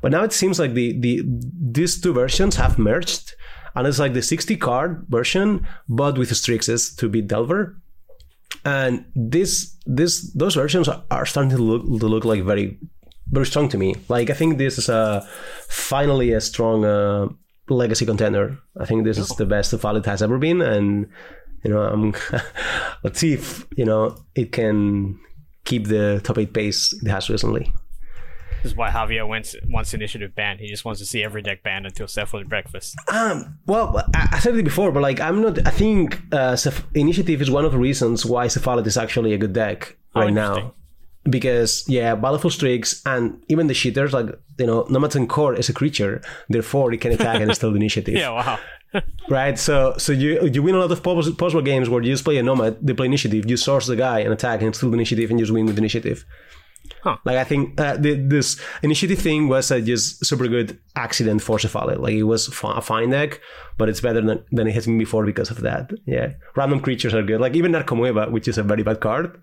But 0.00 0.12
now 0.12 0.22
it 0.22 0.32
seems 0.32 0.58
like 0.58 0.74
the 0.74 0.98
the 0.98 1.22
these 1.26 2.00
two 2.00 2.12
versions 2.12 2.56
have 2.56 2.78
merged, 2.78 3.34
and 3.74 3.86
it's 3.86 3.98
like 3.98 4.14
the 4.14 4.22
60 4.22 4.56
card 4.56 5.04
version, 5.08 5.66
but 5.88 6.16
with 6.16 6.34
Strix 6.34 6.94
to 6.94 7.08
beat 7.08 7.26
Delver. 7.26 7.76
And 8.64 9.04
this 9.14 9.76
this 9.86 10.32
those 10.32 10.54
versions 10.54 10.88
are, 10.88 11.02
are 11.10 11.26
starting 11.26 11.50
to 11.50 11.58
look 11.58 12.00
to 12.00 12.06
look 12.06 12.24
like 12.24 12.44
very 12.44 12.78
very 13.30 13.46
strong 13.46 13.68
to 13.70 13.78
me. 13.78 13.96
Like 14.08 14.30
I 14.30 14.34
think 14.34 14.56
this 14.56 14.78
is 14.78 14.88
a 14.88 15.26
finally 15.68 16.32
a 16.32 16.40
strong 16.40 16.84
uh, 16.84 17.28
legacy 17.76 18.06
contender. 18.06 18.58
I 18.78 18.84
think 18.86 19.04
this 19.04 19.18
is 19.18 19.28
the 19.30 19.46
best 19.46 19.72
Valid 19.72 20.06
has 20.06 20.22
ever 20.22 20.38
been, 20.38 20.60
and 20.60 21.08
you 21.64 21.70
know 21.70 21.82
I'm 21.82 22.14
let's 23.04 23.18
see 23.20 23.32
if 23.34 23.66
you 23.76 23.84
know 23.84 24.16
it 24.34 24.52
can 24.52 25.18
keep 25.64 25.86
the 25.86 26.20
top 26.24 26.38
eight 26.38 26.52
pace 26.52 26.92
it 27.02 27.08
has 27.08 27.30
recently. 27.30 27.72
This 28.62 28.72
is 28.72 28.76
why 28.76 28.90
Javier 28.90 29.26
wants, 29.26 29.56
wants 29.70 29.94
initiative 29.94 30.34
banned. 30.34 30.60
He 30.60 30.66
just 30.66 30.84
wants 30.84 31.00
to 31.00 31.06
see 31.06 31.24
every 31.24 31.40
deck 31.40 31.62
banned 31.62 31.86
until 31.86 32.06
Cephalid 32.06 32.46
breakfast. 32.46 32.94
Um, 33.10 33.58
well, 33.66 33.96
I, 34.14 34.28
I 34.32 34.38
said 34.38 34.54
it 34.54 34.64
before, 34.64 34.92
but 34.92 35.00
like 35.00 35.18
I'm 35.18 35.40
not. 35.40 35.66
I 35.66 35.70
think 35.70 36.20
uh, 36.30 36.52
Ceph- 36.56 36.84
initiative 36.94 37.40
is 37.40 37.50
one 37.50 37.64
of 37.64 37.72
the 37.72 37.78
reasons 37.78 38.26
why 38.26 38.46
Cephalid 38.48 38.86
is 38.86 38.98
actually 38.98 39.32
a 39.32 39.38
good 39.38 39.54
deck 39.54 39.96
Oh, 40.14 40.20
right 40.22 40.32
now, 40.32 40.48
interesting. 40.56 40.72
Because 41.30 41.84
yeah, 41.88 42.14
Baleful 42.14 42.50
Strix 42.50 43.02
and 43.06 43.42
even 43.48 43.66
the 43.66 43.74
cheaters 43.74 44.12
like 44.12 44.26
you 44.58 44.66
know 44.66 44.86
Nomads 44.90 45.16
en-Kor 45.16 45.54
is 45.54 45.68
a 45.68 45.72
creature, 45.72 46.20
therefore 46.48 46.92
it 46.92 47.00
can 47.00 47.12
attack 47.12 47.40
and 47.40 47.54
steal 47.54 47.70
the 47.70 47.76
initiative. 47.76 48.14
Yeah, 48.20 48.30
wow. 48.30 48.58
Right, 49.28 49.56
so 49.56 49.94
so 49.98 50.12
you 50.12 50.48
you 50.48 50.62
win 50.64 50.74
a 50.74 50.78
lot 50.78 50.90
of 50.90 51.00
pos- 51.02 51.30
possible 51.34 51.62
games 51.62 51.88
where 51.88 52.02
you 52.02 52.12
just 52.12 52.24
play 52.24 52.38
a 52.38 52.42
nomad, 52.42 52.76
they 52.82 52.92
play 52.92 53.06
initiative, 53.06 53.48
you 53.48 53.56
source 53.56 53.86
the 53.86 53.94
guy 53.94 54.18
and 54.20 54.32
attack 54.32 54.62
and 54.62 54.74
steal 54.74 54.90
the 54.90 54.96
initiative 54.96 55.30
and 55.30 55.38
just 55.38 55.52
win 55.52 55.66
with 55.66 55.78
initiative. 55.78 56.24
Huh. 57.02 57.16
Like 57.24 57.36
I 57.38 57.44
think 57.44 57.80
uh, 57.80 57.96
the, 57.96 58.14
this 58.14 58.60
initiative 58.82 59.18
thing 59.18 59.48
was 59.48 59.70
a 59.70 59.80
just 59.80 60.24
super 60.24 60.46
good 60.48 60.78
accident 60.96 61.42
for 61.42 61.58
Cephalid. 61.58 61.98
Like 61.98 62.14
it 62.14 62.24
was 62.24 62.48
a 62.48 62.80
fine 62.80 63.10
deck, 63.10 63.40
but 63.78 63.88
it's 63.88 64.00
better 64.00 64.20
than, 64.20 64.44
than 64.52 64.66
it 64.66 64.74
has 64.74 64.86
been 64.86 64.98
before 64.98 65.24
because 65.24 65.50
of 65.50 65.60
that. 65.62 65.90
Yeah, 66.06 66.34
random 66.56 66.80
creatures 66.80 67.14
are 67.14 67.22
good. 67.22 67.40
Like 67.40 67.54
even 67.54 67.72
Narcomoeba, 67.72 68.30
which 68.30 68.48
is 68.48 68.58
a 68.58 68.62
very 68.62 68.82
bad 68.82 69.00
card. 69.00 69.42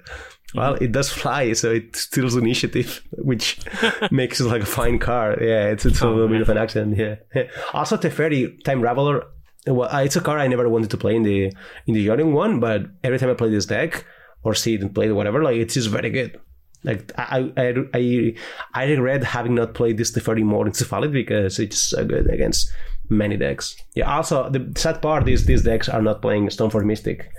Well, 0.56 0.76
it 0.76 0.91
does 0.91 1.12
fly, 1.12 1.54
so 1.54 1.72
it 1.72 1.95
steals 1.95 2.36
initiative, 2.36 3.04
which 3.18 3.60
makes 4.12 4.39
it 4.39 4.45
like 4.45 4.62
a 4.62 4.66
fine 4.66 5.00
card. 5.00 5.39
Yeah, 5.41 5.70
it's, 5.70 5.86
it's 5.86 6.02
a 6.02 6.10
little 6.10 6.30
bit 6.30 6.41
of 6.41 6.50
an 6.50 6.58
accident. 6.58 6.98
Yeah. 6.98 7.43
Also, 7.74 7.98
Teferi, 7.98 8.64
Time 8.64 8.82
Raveler. 8.82 9.24
Well, 9.66 9.93
uh, 9.93 10.04
it's 10.04 10.16
a 10.16 10.22
card 10.22 10.39
I 10.39 10.48
never 10.48 10.70
wanted 10.70 10.91
to 10.91 10.98
play 10.98 11.16
in 11.16 11.24
the 11.24 11.52
in 11.88 11.93
the 11.93 12.06
Jordan 12.06 12.32
one, 12.32 12.62
but 12.62 12.84
every 13.04 13.20
time 13.20 13.30
I 13.30 13.34
play 13.34 13.50
this 13.50 13.66
deck 13.66 14.06
or 14.43 14.54
see 14.54 14.76
it 14.76 14.82
and 14.82 14.95
play 14.95 15.08
it, 15.08 15.12
whatever, 15.12 15.43
like 15.43 15.58
it's 15.58 15.74
just 15.74 15.89
very 15.89 16.10
good. 16.10 16.39
Like 16.84 17.11
I 17.17 17.51
I 17.57 17.73
I, 17.93 18.36
I 18.73 18.86
regret 18.86 19.23
having 19.23 19.55
not 19.55 19.73
played 19.73 19.97
this 19.97 20.11
Teferi 20.11 20.43
more 20.43 20.65
in 20.65 20.73
Cephalid 20.73 21.11
because 21.11 21.59
it's 21.59 21.78
so 21.78 22.05
good 22.05 22.30
against 22.30 22.71
many 23.09 23.38
decks. 23.38 23.75
Yeah. 23.95 24.15
Also, 24.15 24.49
the 24.49 24.71
sad 24.75 25.01
part 25.01 25.28
is 25.28 25.45
these 25.45 25.63
decks 25.63 25.89
are 25.89 26.01
not 26.01 26.21
playing 26.21 26.47
Stoneforge 26.47 26.86
Mystic, 26.86 27.30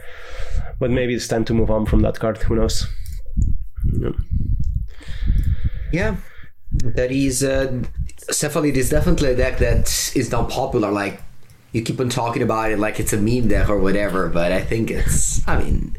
but 0.78 0.90
maybe 0.90 1.14
it's 1.14 1.28
time 1.28 1.44
to 1.46 1.54
move 1.54 1.70
on 1.70 1.86
from 1.86 2.00
that 2.00 2.18
card. 2.18 2.38
Who 2.38 2.56
knows? 2.56 2.86
Yeah. 4.00 4.10
Yeah, 5.92 6.16
that 6.72 7.10
is. 7.10 7.42
Uh, 7.42 7.82
Cephalid 8.30 8.74
is 8.74 8.90
definitely 8.90 9.30
a 9.32 9.36
deck 9.36 9.58
that 9.58 10.12
is 10.14 10.30
not 10.30 10.50
popular. 10.50 10.90
Like 10.90 11.22
you 11.72 11.82
keep 11.82 12.00
on 12.00 12.10
talking 12.10 12.42
about 12.42 12.70
it 12.70 12.78
like 12.78 13.00
it's 13.00 13.12
a 13.12 13.16
meme 13.16 13.48
deck 13.48 13.68
or 13.68 13.78
whatever, 13.78 14.28
but 14.28 14.52
I 14.52 14.60
think 14.60 14.90
it's. 14.90 15.46
I 15.48 15.62
mean, 15.62 15.96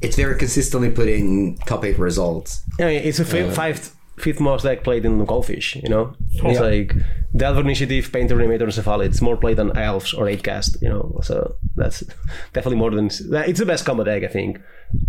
it's 0.00 0.16
very 0.16 0.36
consistently 0.36 0.90
putting 0.90 1.56
top 1.66 1.84
eight 1.84 1.98
results. 1.98 2.62
Yeah, 2.78 2.88
it's 2.88 3.18
a 3.18 3.24
fi- 3.24 3.42
uh, 3.42 3.50
five 3.50 3.94
fifth 4.18 4.40
most 4.40 4.62
deck 4.64 4.84
played 4.84 5.04
in 5.04 5.24
Goldfish. 5.24 5.76
You 5.76 5.88
know, 5.88 6.14
it's 6.32 6.60
like 6.60 6.94
the 7.32 7.38
Delver 7.38 7.60
Initiative, 7.60 8.10
Painter, 8.12 8.36
Animator, 8.36 8.62
and 8.62 8.72
Cephalid. 8.72 9.06
It's 9.06 9.22
more 9.22 9.36
played 9.36 9.56
than 9.56 9.76
Elves 9.76 10.12
or 10.12 10.28
Eight 10.28 10.42
Cast. 10.42 10.80
You 10.82 10.88
know, 10.88 11.20
so 11.22 11.56
that's 11.76 12.00
definitely 12.52 12.76
more 12.76 12.90
than 12.90 13.06
it's 13.06 13.58
the 13.58 13.66
best 13.66 13.84
combo 13.84 14.04
deck 14.04 14.22
I 14.24 14.28
think. 14.28 14.60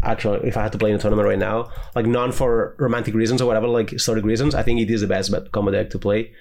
Actually, 0.04 0.48
if 0.48 0.58
I 0.58 0.64
had 0.64 0.72
to 0.74 0.78
play 0.78 0.92
in 0.92 0.96
a 0.96 1.00
tournament 1.00 1.28
right 1.28 1.40
now, 1.40 1.72
like 1.96 2.06
non 2.06 2.32
for 2.32 2.76
romantic 2.78 3.14
reasons 3.16 3.42
or 3.42 3.46
whatever, 3.46 3.68
like 3.68 3.90
historic 3.90 4.24
reasons, 4.26 4.56
I 4.56 4.64
think 4.64 4.80
it 4.80 4.90
is 4.92 5.02
the 5.02 5.08
best 5.08 5.32
bet- 5.32 5.52
combo 5.52 5.72
deck 5.72 5.90
to 5.92 6.00
play. 6.00 6.32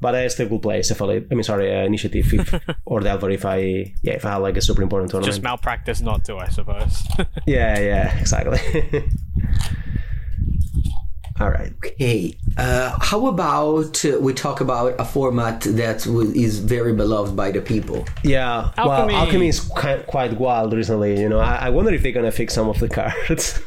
But 0.00 0.14
I 0.14 0.28
still 0.28 0.48
will 0.48 0.60
play 0.60 0.80
Cephalid. 0.80 1.26
I 1.30 1.34
mean, 1.34 1.42
sorry, 1.42 1.74
uh, 1.74 1.84
Initiative 1.84 2.32
if, 2.32 2.54
or 2.84 3.00
Delver 3.00 3.30
if 3.30 3.44
I 3.44 3.94
yeah 4.02 4.14
if 4.14 4.24
I 4.24 4.30
had 4.32 4.36
like 4.38 4.56
a 4.56 4.60
super 4.62 4.82
important 4.82 5.10
tournament. 5.10 5.32
Just 5.32 5.42
malpractice 5.42 6.00
not 6.00 6.24
to, 6.26 6.36
I 6.36 6.48
suppose. 6.48 7.02
yeah, 7.46 7.78
yeah, 7.78 8.18
exactly. 8.18 8.60
All 11.40 11.50
right. 11.50 11.72
Okay, 11.86 12.36
uh, 12.56 12.98
how 13.00 13.26
about 13.28 14.04
uh, 14.04 14.18
we 14.20 14.34
talk 14.34 14.60
about 14.60 14.94
a 14.98 15.04
format 15.04 15.60
that 15.60 16.00
w- 16.04 16.32
is 16.32 16.58
very 16.58 16.92
beloved 16.92 17.36
by 17.36 17.52
the 17.52 17.60
people? 17.60 18.04
Yeah, 18.24 18.72
Alchemy. 18.76 19.14
well, 19.14 19.22
alchemy 19.24 19.48
is 19.48 19.60
quite, 19.60 20.04
quite 20.08 20.32
wild 20.38 20.72
recently. 20.72 21.20
You 21.20 21.28
know, 21.28 21.38
I, 21.38 21.66
I 21.66 21.70
wonder 21.70 21.94
if 21.94 22.02
they're 22.02 22.10
gonna 22.10 22.32
fix 22.32 22.54
some 22.54 22.68
of 22.68 22.80
the 22.80 22.88
cards. 22.88 23.60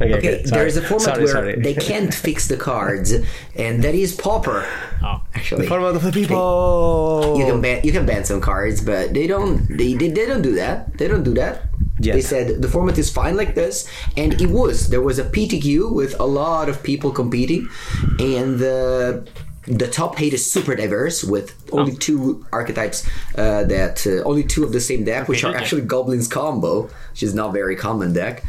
Okay, 0.00 0.14
Okay, 0.18 0.44
sorry. 0.44 0.50
there 0.58 0.66
is 0.66 0.76
a 0.76 0.82
format 0.82 1.02
Sorry, 1.04 1.24
where 1.24 1.32
sorry. 1.32 1.60
they 1.60 1.74
can't 1.74 2.12
fix 2.26 2.48
the 2.48 2.56
cards, 2.56 3.12
and 3.56 3.82
that 3.84 3.94
is 3.94 4.14
Pauper. 4.14 4.66
oh. 5.02 5.22
Actually, 5.34 5.66
format 5.66 5.94
of 5.94 6.02
the 6.02 6.12
people. 6.12 7.36
you 7.38 7.44
can 7.46 7.60
ban 7.60 7.80
you 7.84 7.92
can 7.92 8.04
ban 8.06 8.24
some 8.24 8.40
cards, 8.40 8.80
but 8.80 9.14
they 9.14 9.26
don't 9.26 9.66
they, 9.78 9.94
they, 9.94 10.08
they 10.08 10.26
don't 10.26 10.42
do 10.42 10.54
that. 10.56 10.96
They 10.98 11.08
don't 11.08 11.22
do 11.24 11.34
that. 11.34 11.62
Yes. 12.00 12.14
They 12.14 12.20
said 12.22 12.62
the 12.62 12.68
format 12.68 12.96
is 12.98 13.10
fine 13.10 13.36
like 13.36 13.54
this, 13.54 13.88
and 14.16 14.40
it 14.40 14.50
was. 14.50 14.88
There 14.90 15.02
was 15.02 15.18
a 15.18 15.24
PTQ 15.24 15.92
with 15.92 16.18
a 16.20 16.24
lot 16.26 16.68
of 16.68 16.82
people 16.82 17.10
competing, 17.10 17.68
and 18.18 18.58
the 18.58 19.26
the 19.66 19.86
top 19.86 20.20
eight 20.20 20.32
is 20.32 20.50
super 20.50 20.74
diverse 20.74 21.22
with 21.22 21.54
only 21.72 21.94
two 21.94 22.44
archetypes 22.52 23.06
uh, 23.36 23.64
that 23.64 24.06
uh, 24.06 24.26
only 24.28 24.42
two 24.42 24.64
of 24.64 24.72
the 24.72 24.80
same 24.80 25.04
deck, 25.04 25.28
which 25.28 25.44
are 25.44 25.50
Okay. 25.50 25.58
actually 25.58 25.82
Goblins 25.82 26.26
combo, 26.28 26.88
which 27.12 27.22
is 27.22 27.34
not 27.34 27.52
very 27.52 27.76
common 27.76 28.12
deck. 28.12 28.42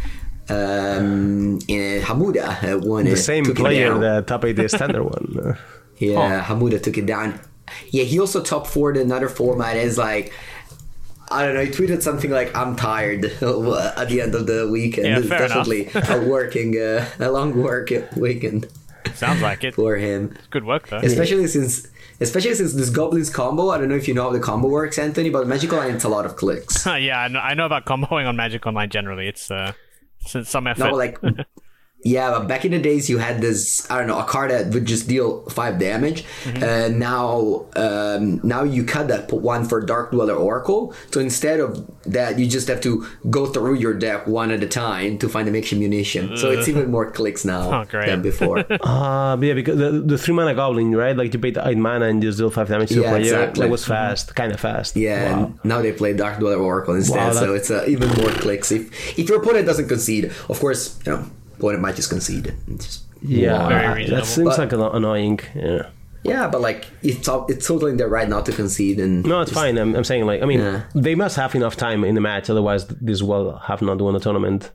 Um, 0.50 1.60
and 1.70 2.04
Hamuda 2.04 2.74
uh, 2.74 2.80
won 2.80 3.06
the 3.06 3.12
it, 3.12 3.18
same 3.18 3.46
it 3.46 3.56
player, 3.56 3.90
down. 3.90 4.02
the 4.02 4.24
top 4.26 4.46
eight 4.46 4.54
the 4.54 4.68
standard 4.68 5.04
one. 5.04 5.58
Yeah, 5.98 6.44
Hamuda 6.44 6.82
took 6.82 6.98
it 6.98 7.06
down. 7.06 7.40
Yeah, 7.92 8.04
he 8.04 8.20
also 8.20 8.42
top 8.42 8.66
four 8.66 8.92
another 8.92 9.30
format 9.30 9.78
is 9.78 9.98
like 9.98 10.34
I 11.32 11.46
don't 11.46 11.54
know, 11.54 11.64
he 11.64 11.70
tweeted 11.70 12.02
something 12.02 12.32
like 12.32 12.56
I'm 12.56 12.76
tired 12.76 13.26
at 13.42 14.10
the 14.10 14.22
end 14.22 14.34
of 14.34 14.48
the 14.48 14.68
weekend. 14.72 15.08
Yeah, 15.08 15.20
it's 15.20 15.28
fair 15.28 15.48
definitely 15.48 15.90
a 15.94 16.28
working 16.28 16.76
uh, 16.78 17.08
a 17.20 17.30
long 17.30 17.62
work 17.62 17.92
weekend 18.16 18.68
Sounds 19.14 19.42
like 19.42 19.64
it. 19.64 19.76
for 19.76 19.96
him. 19.96 20.36
Good 20.50 20.66
work, 20.66 20.88
though. 20.88 20.98
Especially 20.98 21.48
since 21.48 21.88
especially 22.20 22.56
since 22.56 22.74
this 22.74 22.90
goblins 22.90 23.30
combo, 23.30 23.70
I 23.70 23.78
don't 23.78 23.90
know 23.90 23.96
if 23.96 24.08
you 24.08 24.14
know 24.14 24.24
how 24.24 24.32
the 24.32 24.40
combo 24.40 24.68
works, 24.68 24.98
Anthony, 24.98 25.30
but 25.30 25.48
Magic 25.48 25.72
Online 25.74 25.96
it's 25.96 26.04
a 26.04 26.10
lot 26.10 26.26
of 26.26 26.36
clicks. 26.36 26.86
yeah, 26.86 27.22
I 27.22 27.28
know, 27.28 27.40
I 27.40 27.54
know 27.54 27.66
about 27.66 27.86
comboing 27.86 28.28
on 28.28 28.36
Magic 28.36 28.66
Online 28.66 28.90
generally. 28.90 29.28
It's 29.28 29.52
uh, 29.52 29.74
it's 29.74 29.89
some 30.26 30.68
effort. 30.68 30.86
No, 30.92 30.96
like 30.96 31.20
yeah, 32.04 32.32
but 32.32 32.48
back 32.48 32.64
in 32.66 32.72
the 32.72 32.80
days 32.80 33.10
you 33.10 33.18
had 33.18 33.42
this 33.42 33.90
I 33.92 33.98
don't 34.00 34.08
know 34.08 34.20
a 34.20 34.24
card 34.24 34.52
that 34.52 34.74
would 34.74 34.86
just 34.86 35.08
deal 35.08 35.44
five 35.50 35.80
damage. 35.80 36.24
Mm-hmm. 36.44 36.64
Uh, 36.64 36.88
now 36.98 37.66
um, 37.76 38.40
now 38.44 38.64
you 38.64 38.84
cut 38.86 39.08
that 39.10 39.28
put 39.28 39.42
one 39.42 39.66
for 39.66 39.82
Dark 39.82 40.12
Dweller 40.12 40.34
Oracle. 40.36 40.94
So 41.12 41.20
instead 41.20 41.60
of 41.60 41.86
that, 42.04 42.40
you 42.40 42.48
just 42.48 42.68
have 42.70 42.82
to 42.82 43.06
go 43.30 43.46
through 43.48 43.76
your 43.76 43.94
deck 43.94 44.28
one 44.28 44.52
at 44.52 44.64
a 44.64 44.68
time 44.68 45.18
to 45.20 45.30
find 45.30 45.48
the 45.48 45.52
makeshift 45.52 45.80
munition. 45.80 46.38
So 46.38 46.52
it's 46.52 46.68
even 46.68 46.90
more 46.90 47.12
clicks 47.12 47.44
now 47.46 47.82
Oh, 47.82 47.86
than 47.86 48.22
before. 48.22 48.66
Ah, 48.82 49.38
yeah, 49.40 49.54
because 49.54 49.78
the, 49.78 49.92
the 49.92 50.18
three 50.18 50.34
mana 50.34 50.56
goblin, 50.56 50.96
right? 50.96 51.16
Like 51.16 51.34
you 51.34 51.40
paid 51.40 51.58
eight 51.58 51.78
mana 51.78 52.06
and 52.06 52.22
just 52.22 52.38
deal 52.38 52.50
five 52.50 52.68
damage 52.70 52.90
to 52.90 52.96
the 52.96 53.02
Yeah, 53.02 53.10
player. 53.12 53.22
exactly. 53.22 53.62
That 53.66 53.72
was 53.72 53.86
fast, 53.86 54.36
kind 54.36 54.52
of 54.54 54.60
fast. 54.60 54.96
Yeah, 54.96 55.34
Wow. 55.34 55.44
and 55.46 55.60
now 55.66 55.82
they 55.82 55.92
play 55.92 56.14
Dark 56.14 56.40
Dweller 56.40 56.56
Oracle 56.58 56.96
instead, 56.96 57.18
Wow, 57.18 57.32
so 57.34 57.54
it's 57.54 57.70
uh, 57.70 57.84
even 57.88 58.10
more 58.20 58.30
clicks. 58.32 58.72
If 58.72 58.90
if 59.20 59.28
your 59.30 59.42
opponent 59.42 59.66
doesn't 59.68 59.88
concede, 59.88 60.26
of 60.50 60.60
course, 60.60 60.98
you 61.06 61.12
know, 61.14 61.26
opponent 61.60 61.82
might 61.82 61.96
just 61.96 62.10
concede. 62.10 62.54
It's 62.68 62.86
just, 62.86 63.04
Yeah, 63.22 63.68
Very 63.68 64.06
that 64.10 64.26
seems 64.26 64.50
But- 64.50 64.60
like 64.60 64.74
anno- 64.74 64.92
annoying. 64.92 65.40
Yeah. 65.56 65.84
yeah, 66.24 66.48
but 66.48 66.62
like 66.62 66.88
it's 67.04 67.28
it's 67.50 67.68
totally 67.68 67.92
in 67.92 67.98
their 67.98 68.08
right 68.08 68.30
not 68.30 68.46
to 68.48 68.52
concede. 68.54 69.00
And 69.00 69.26
No, 69.26 69.42
it's 69.42 69.52
just- 69.52 69.60
fine. 69.62 69.78
I'm, 69.78 69.96
I'm 69.96 70.04
saying 70.06 70.26
like 70.26 70.42
I 70.42 70.46
mean 70.46 70.60
Yeah. 70.62 70.82
they 70.96 71.16
must 71.16 71.36
have 71.36 71.54
enough 71.56 71.76
time 71.76 72.04
in 72.04 72.16
the 72.16 72.22
match, 72.22 72.50
otherwise 72.50 72.88
this 72.88 73.22
will 73.22 73.58
have 73.70 73.82
not 73.82 73.98
won 74.02 74.14
the 74.14 74.20
tournament. 74.20 74.72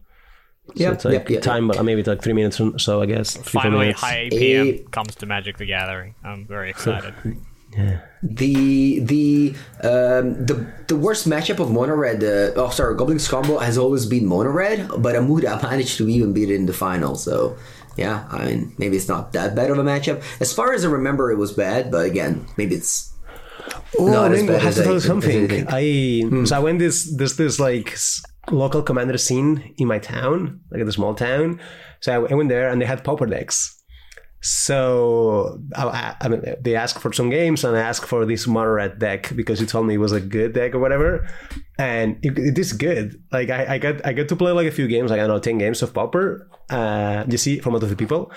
So 0.69 0.73
Yeah, 0.77 0.93
it's 0.93 1.05
like 1.05 1.29
yeah, 1.29 1.35
yeah, 1.37 1.41
time, 1.41 1.69
but 1.69 1.83
maybe 1.85 2.01
it's 2.01 2.09
like 2.09 2.23
three 2.23 2.33
minutes 2.33 2.59
or 2.61 2.79
so, 2.79 3.03
I 3.03 3.07
guess. 3.07 3.37
Three, 3.37 3.61
Finally, 3.61 3.93
high 3.93 4.29
APM 4.31 4.67
Eight. 4.67 4.91
comes 4.91 5.15
to 5.17 5.27
Magic 5.27 5.59
the 5.59 5.67
Gathering. 5.67 6.15
I'm 6.25 6.47
very 6.47 6.71
excited. 6.71 7.13
The 8.23 9.01
the 9.01 9.55
um, 9.83 10.47
the 10.47 10.67
the 10.89 10.97
worst 10.97 11.29
matchup 11.29 11.59
of 11.61 11.71
Mono 11.71 11.95
Red, 11.95 12.25
uh, 12.25 12.53
oh 12.61 12.71
sorry, 12.71 12.97
Goblins 12.97 13.29
combo 13.29 13.59
has 13.59 13.77
always 13.77 14.07
been 14.07 14.25
Mono 14.27 14.51
Red, 14.51 14.89
but 14.99 15.15
Amuda 15.15 15.63
managed 15.71 15.99
to 15.99 16.09
even 16.09 16.33
beat 16.33 16.51
it 16.51 16.55
in 16.55 16.67
the 16.67 16.73
final. 16.73 17.17
So 17.17 17.57
yeah, 17.97 18.27
I 18.31 18.47
mean 18.47 18.75
maybe 18.79 18.97
it's 18.97 19.09
not 19.09 19.33
that 19.35 19.55
bad 19.55 19.71
of 19.71 19.79
a 19.79 19.83
matchup. 19.85 20.23
As 20.41 20.53
far 20.53 20.73
as 20.73 20.85
I 20.85 20.89
remember, 20.89 21.31
it 21.31 21.37
was 21.37 21.53
bad, 21.53 21.91
but 21.91 22.07
again, 22.07 22.47
maybe 22.57 22.75
it's 22.77 23.11
Oh, 23.99 24.07
not 24.09 24.33
I 24.33 24.37
mean, 24.37 24.51
I 24.51 24.59
have 24.59 24.75
to 24.75 24.83
tell 24.83 24.93
you 24.93 24.99
I 24.99 25.03
something. 25.03 25.67
I 25.69 26.45
so 26.47 26.57
I 26.57 26.59
went 26.59 26.79
this 26.79 27.15
this 27.17 27.35
this 27.37 27.61
like 27.61 27.97
local 28.51 28.83
commander 28.83 29.19
scene 29.19 29.75
in 29.79 29.87
my 29.87 29.99
town, 29.99 30.61
like 30.71 30.81
at 30.81 30.89
a 30.89 30.93
small 30.93 31.15
town. 31.15 31.61
So 32.01 32.13
I, 32.13 32.33
I 32.33 32.35
went 32.35 32.49
there 32.49 32.69
and 32.69 32.81
they 32.81 32.87
had 32.87 33.05
pauper 33.05 33.27
decks. 33.27 33.83
So 34.45 35.59
I, 35.75 36.15
I- 36.21 36.29
mean, 36.29 36.43
they 36.61 36.77
asked 36.77 36.99
for 37.01 37.13
some 37.15 37.31
games 37.31 37.65
and 37.65 37.75
I 37.75 37.81
asked 37.81 38.05
for 38.05 38.27
this 38.27 38.47
Monorat 38.47 38.99
deck 38.99 39.33
because 39.35 39.59
you 39.59 39.67
told 39.67 39.87
me 39.87 39.95
it 39.95 39.99
was 39.99 40.13
a 40.13 40.21
good 40.21 40.53
deck 40.53 40.75
or 40.75 40.81
whatever, 40.81 41.27
and 41.79 42.19
it, 42.23 42.39
it 42.39 42.59
is 42.59 42.75
good. 42.75 43.23
Like 43.33 43.49
I, 43.49 43.75
I 43.75 43.79
got 43.79 44.05
I 44.07 44.13
got 44.13 44.29
to 44.29 44.37
play 44.37 44.53
like 44.53 44.67
a 44.67 44.71
few 44.71 44.87
games, 44.87 45.11
like 45.11 45.19
I 45.19 45.27
don't 45.27 45.35
know, 45.37 45.39
ten 45.41 45.57
games 45.57 45.81
of 45.83 45.95
pauper. 45.95 46.47
Uh, 46.69 47.25
you 47.27 47.39
see 47.39 47.59
from 47.61 47.75
other 47.75 47.95
people, 47.97 48.31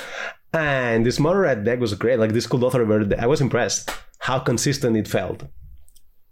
and 0.53 1.05
this 1.05 1.19
Monorat 1.19 1.65
deck 1.65 1.79
was 1.81 1.93
great. 1.95 2.19
Like 2.19 2.31
this 2.31 2.47
cool 2.47 2.63
author, 2.63 2.87
I 3.19 3.27
was 3.27 3.41
impressed 3.41 3.91
how 4.19 4.39
consistent 4.39 4.95
it 4.95 5.09
felt. 5.09 5.43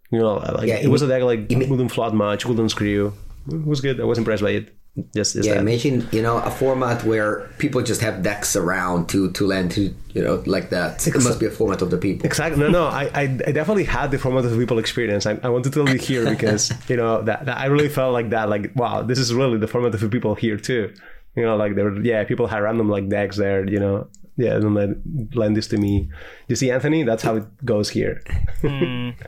You 0.09 0.19
know, 0.19 0.35
like 0.35 0.67
Yeah, 0.69 0.77
it 0.77 0.87
was 0.87 1.01
a 1.01 1.07
deck 1.07 1.23
like 1.23 1.51
it 1.51 1.67
wouldn't 1.69 1.91
flood 1.91 2.13
much, 2.13 2.45
wouldn't 2.45 2.71
screw. 2.71 3.11
It 3.51 3.65
was 3.65 3.81
good. 3.81 3.99
I 3.99 4.05
was 4.05 4.17
impressed 4.17 4.41
by 4.41 4.51
it. 4.51 4.73
Just, 5.13 5.33
just 5.35 5.45
Yeah, 5.47 5.55
that. 5.55 5.61
imagine 5.61 6.07
you 6.13 6.21
know 6.21 6.37
a 6.37 6.49
format 6.49 7.03
where 7.03 7.49
people 7.57 7.81
just 7.81 7.99
have 7.99 8.23
decks 8.23 8.55
around 8.55 9.09
to 9.09 9.29
to 9.31 9.45
land 9.45 9.71
to 9.71 9.93
you 10.13 10.23
know 10.23 10.41
like 10.45 10.69
that. 10.69 11.05
It 11.05 11.21
must 11.21 11.39
be 11.39 11.47
a 11.47 11.51
format 11.51 11.81
of 11.81 11.89
the 11.91 11.97
people. 11.97 12.25
Exactly. 12.25 12.61
No, 12.61 12.69
no. 12.69 12.85
I, 12.87 13.03
I, 13.13 13.23
I 13.23 13.51
definitely 13.51 13.83
had 13.83 14.11
the 14.11 14.17
format 14.17 14.45
of 14.45 14.51
the 14.51 14.57
people 14.57 14.79
experience. 14.79 15.25
I, 15.25 15.37
I 15.43 15.49
want 15.49 15.65
to 15.65 15.69
tell 15.69 15.89
you 15.89 15.97
here 15.97 16.29
because 16.29 16.71
you 16.89 16.95
know 16.95 17.21
that, 17.23 17.45
that 17.45 17.57
I 17.57 17.65
really 17.65 17.89
felt 17.89 18.13
like 18.13 18.29
that. 18.29 18.47
Like, 18.47 18.71
wow, 18.75 19.01
this 19.01 19.19
is 19.19 19.33
really 19.33 19.57
the 19.57 19.67
format 19.67 19.93
of 19.93 19.99
the 19.99 20.07
people 20.07 20.33
here 20.35 20.55
too. 20.57 20.93
You 21.35 21.43
know, 21.43 21.57
like 21.57 21.75
there, 21.75 21.85
were, 21.85 22.01
yeah, 22.01 22.23
people 22.23 22.47
had 22.47 22.59
random 22.59 22.87
like 22.87 23.09
decks 23.09 23.35
there. 23.35 23.67
You 23.67 23.79
know, 23.79 24.07
yeah, 24.37 24.55
and 24.55 24.77
then 24.77 25.29
lend 25.33 25.57
this 25.57 25.67
to 25.67 25.77
me. 25.77 26.09
You 26.47 26.55
see, 26.55 26.71
Anthony, 26.71 27.03
that's 27.03 27.23
how 27.23 27.35
it 27.35 27.65
goes 27.65 27.89
here. 27.89 28.21
Hmm. 28.61 29.09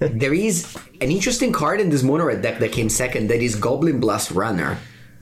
There 0.00 0.34
is 0.34 0.76
an 1.00 1.10
interesting 1.10 1.52
card 1.52 1.80
in 1.80 1.88
this 1.88 2.02
mono 2.02 2.24
red 2.26 2.42
deck 2.42 2.58
that 2.58 2.72
came 2.72 2.90
second. 2.90 3.28
That 3.28 3.40
is 3.40 3.54
Goblin 3.54 3.98
Blast 4.00 4.30
Runner. 4.30 4.76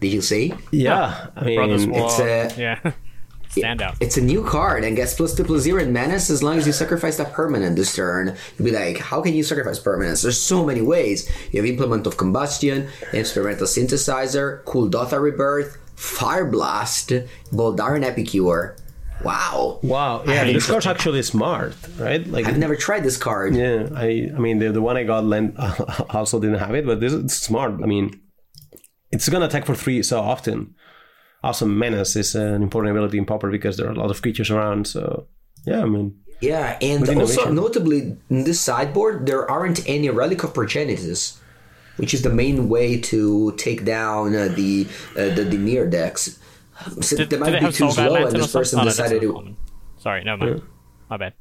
Did 0.05 0.13
you 0.13 0.21
see? 0.21 0.53
Yeah, 0.71 1.29
I 1.35 1.45
mean, 1.45 1.71
it's 1.95 2.19
a- 2.21 2.47
uh, 2.47 2.53
yeah. 2.59 2.93
Standout. 3.55 3.97
It's 4.01 4.17
a 4.19 4.21
new 4.21 4.45
card 4.45 4.85
and 4.85 4.97
gets 4.97 5.15
plus 5.15 5.33
two 5.35 5.45
plus 5.45 5.63
zero 5.63 5.81
in 5.81 5.93
menace 5.93 6.29
as 6.29 6.43
long 6.43 6.59
as 6.59 6.67
you 6.67 6.73
sacrifice 6.73 7.17
that 7.19 7.33
permanent 7.33 7.77
this 7.77 7.95
turn. 7.95 8.37
You'll 8.59 8.67
be 8.67 8.73
like, 8.73 8.99
how 8.99 9.23
can 9.23 9.33
you 9.33 9.43
sacrifice 9.45 9.79
permanents? 9.79 10.23
There's 10.25 10.41
so 10.41 10.67
many 10.67 10.83
ways. 10.83 11.31
You 11.53 11.61
have 11.63 11.71
Implement 11.71 12.07
of 12.07 12.17
Combustion, 12.19 12.89
Experimental 13.15 13.67
Synthesizer, 13.67 14.63
Kuldotha 14.65 15.21
Rebirth, 15.23 15.79
Fire 15.95 16.45
Blast, 16.45 17.11
Voldaren 17.53 18.03
Epicure. 18.05 18.77
Wow. 19.23 19.79
wow, 19.85 20.25
yeah, 20.27 20.43
I- 20.43 20.53
this 20.53 20.67
card's 20.67 20.87
actually 20.87 21.23
smart, 21.23 21.75
right? 21.97 22.27
Like, 22.27 22.47
I've 22.47 22.59
never 22.59 22.75
tried 22.77 23.05
this 23.05 23.17
card. 23.17 23.55
yeah, 23.55 23.87
I, 23.95 24.29
I 24.35 24.39
mean, 24.39 24.59
the 24.59 24.73
the 24.73 24.83
one 24.83 24.97
I 24.97 25.05
got 25.05 25.25
lent 25.25 25.55
also 26.11 26.41
didn't 26.41 26.59
have 26.59 26.75
it, 26.75 26.85
but 26.85 26.99
this 27.01 27.13
is 27.13 27.33
smart. 27.39 27.75
I 27.83 27.87
mean, 27.87 28.21
it's 29.15 29.29
gonna 29.29 29.47
attack 29.47 29.65
for 29.67 29.75
three 29.75 30.03
so 30.03 30.21
often. 30.21 30.75
Also, 31.43 31.65
menace 31.67 32.17
is 32.17 32.35
an 32.35 32.63
important 32.63 32.91
ability 32.97 33.19
in 33.19 33.27
Pauper 33.27 33.51
because 33.51 33.77
there 33.77 33.87
are 33.89 33.93
a 33.93 34.01
lot 34.03 34.11
of 34.11 34.21
creatures 34.23 34.51
around. 34.51 34.87
So, 34.95 35.27
yeah, 35.67 35.83
I 35.83 35.89
mean, 35.95 36.09
Yeah, 36.41 36.79
and 36.81 37.01
also 37.01 37.13
innovation. 37.13 37.55
notably 37.55 37.99
in 38.31 38.45
this 38.49 38.61
sideboard 38.61 39.27
there 39.29 39.45
aren't 39.51 39.81
any 39.89 40.09
Relic 40.11 40.43
of 40.45 40.53
Progenitus, 40.55 41.39
which 42.01 42.13
is 42.17 42.23
the 42.23 42.31
main 42.43 42.69
way 42.75 42.99
to 43.13 43.53
take 43.67 43.85
down 43.85 44.35
uh, 44.35 44.49
the 44.61 44.87
uh, 45.21 45.31
the 45.39 45.45
Dimir 45.53 45.85
decks. 45.91 46.39
So 47.01 47.17
Did, 47.17 47.31
they 47.31 47.39
might 47.39 47.61
be 47.61 47.71
too 47.73 47.91
slow, 47.91 48.15
and 48.27 48.35
this 48.35 48.53
person 48.53 48.79
something? 48.79 48.79
Oh, 48.79 48.83
no, 48.83 48.85
that's 48.85 48.97
decided 48.97 49.21
to. 49.23 49.57
Sorry, 50.05 50.25
no, 50.25 50.37
mind. 50.37 50.63
My 51.11 51.17
bad. 51.23 51.33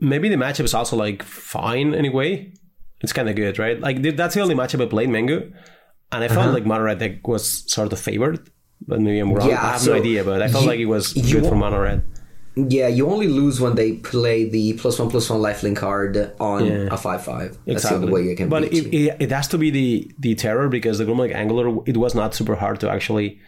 maybe 0.00 0.28
the 0.28 0.36
matchup 0.44 0.64
is 0.64 0.74
also 0.74 0.96
like 0.96 1.22
fine 1.22 1.94
anyway. 1.94 2.52
It's 3.00 3.12
kind 3.12 3.28
of 3.28 3.36
good, 3.36 3.58
right? 3.58 3.78
Like 3.78 4.02
that's 4.16 4.34
the 4.34 4.40
only 4.40 4.54
matchup 4.54 4.82
I 4.82 4.86
played 4.86 5.08
Mengu, 5.08 5.52
and 6.12 6.22
I 6.24 6.28
felt 6.28 6.46
Uh-huh. 6.46 6.52
like 6.54 6.66
Mono 6.66 6.84
Red 6.84 7.20
was 7.24 7.64
sort 7.72 7.92
of 7.92 7.98
favored, 7.98 8.38
but 8.86 9.00
maybe 9.00 9.18
I'm 9.18 9.32
wrong. 9.32 9.48
Yeah, 9.48 9.62
I 9.62 9.72
have 9.72 9.80
so 9.80 9.92
no 9.92 9.98
idea, 9.98 10.24
but 10.24 10.42
I 10.42 10.48
felt 10.48 10.64
you- 10.64 10.70
like 10.70 10.80
it 10.80 10.86
was 10.86 11.12
good 11.12 11.46
for 11.46 11.56
Mono 11.56 11.80
Red. 11.80 12.02
Yeah, 12.56 12.86
you 12.86 13.08
only 13.10 13.26
lose 13.26 13.60
when 13.60 13.74
they 13.74 13.94
play 13.94 14.48
the 14.48 14.74
plus 14.74 15.00
one 15.00 15.10
plus 15.10 15.28
one 15.28 15.40
lifelink 15.40 15.74
card 15.76 16.30
on 16.38 16.64
Yeah. 16.64 16.86
a 16.96 16.96
five 16.96 17.20
five. 17.24 17.50
That's 17.50 17.64
the 17.64 17.72
Exactly. 17.72 17.98
only 17.98 18.12
way 18.12 18.22
you 18.30 18.36
can 18.36 18.48
but 18.48 18.70
beat 18.70 18.84
it, 18.86 18.94
it, 18.94 19.16
it 19.24 19.30
has 19.32 19.48
to 19.48 19.58
be 19.58 19.70
the 19.70 20.08
the 20.20 20.36
terror 20.36 20.68
because 20.68 20.98
the 20.98 21.04
Gurmag 21.04 21.34
Angler 21.34 21.66
it 21.84 21.96
was 21.96 22.14
not 22.14 22.32
super 22.32 22.54
hard 22.54 22.78
to 22.82 22.86
actually 22.96 23.40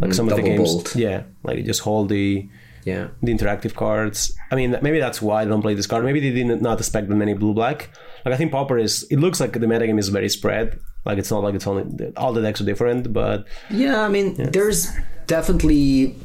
like 0.00 0.14
some 0.14 0.26
of 0.30 0.36
the 0.36 0.42
games. 0.42 0.58
bolt. 0.72 0.96
Yeah, 0.96 1.24
like 1.44 1.58
you 1.58 1.64
just 1.64 1.80
hold 1.88 2.08
the 2.08 2.48
Yeah. 2.86 3.08
the 3.22 3.30
interactive 3.36 3.74
cards. 3.74 4.18
I 4.50 4.54
mean, 4.56 4.70
maybe 4.80 5.00
that's 5.00 5.20
why 5.20 5.42
I 5.42 5.44
don't 5.44 5.60
play 5.60 5.74
this 5.74 5.86
card. 5.86 6.02
Maybe 6.08 6.20
they 6.20 6.30
did 6.42 6.62
not 6.62 6.78
expect 6.78 7.10
that 7.10 7.16
many 7.16 7.34
blue 7.34 7.52
black. 7.52 7.90
Like 8.24 8.32
I 8.34 8.38
think 8.38 8.52
Pauper 8.52 8.78
is. 8.78 9.04
It 9.10 9.18
looks 9.24 9.38
like 9.38 9.52
the 9.52 9.66
metagame 9.74 9.98
is 9.98 10.08
very 10.08 10.30
spread. 10.30 10.78
Like 11.04 11.18
it's 11.18 11.30
not 11.30 11.42
like 11.42 11.54
it's 11.54 11.66
only 11.66 12.12
all 12.16 12.32
the 12.32 12.42
decks 12.42 12.60
are 12.60 12.64
different, 12.64 13.12
but 13.12 13.46
Yeah, 13.70 14.02
I 14.02 14.08
mean, 14.08 14.34
there's 14.34 14.88
definitely 15.26 16.16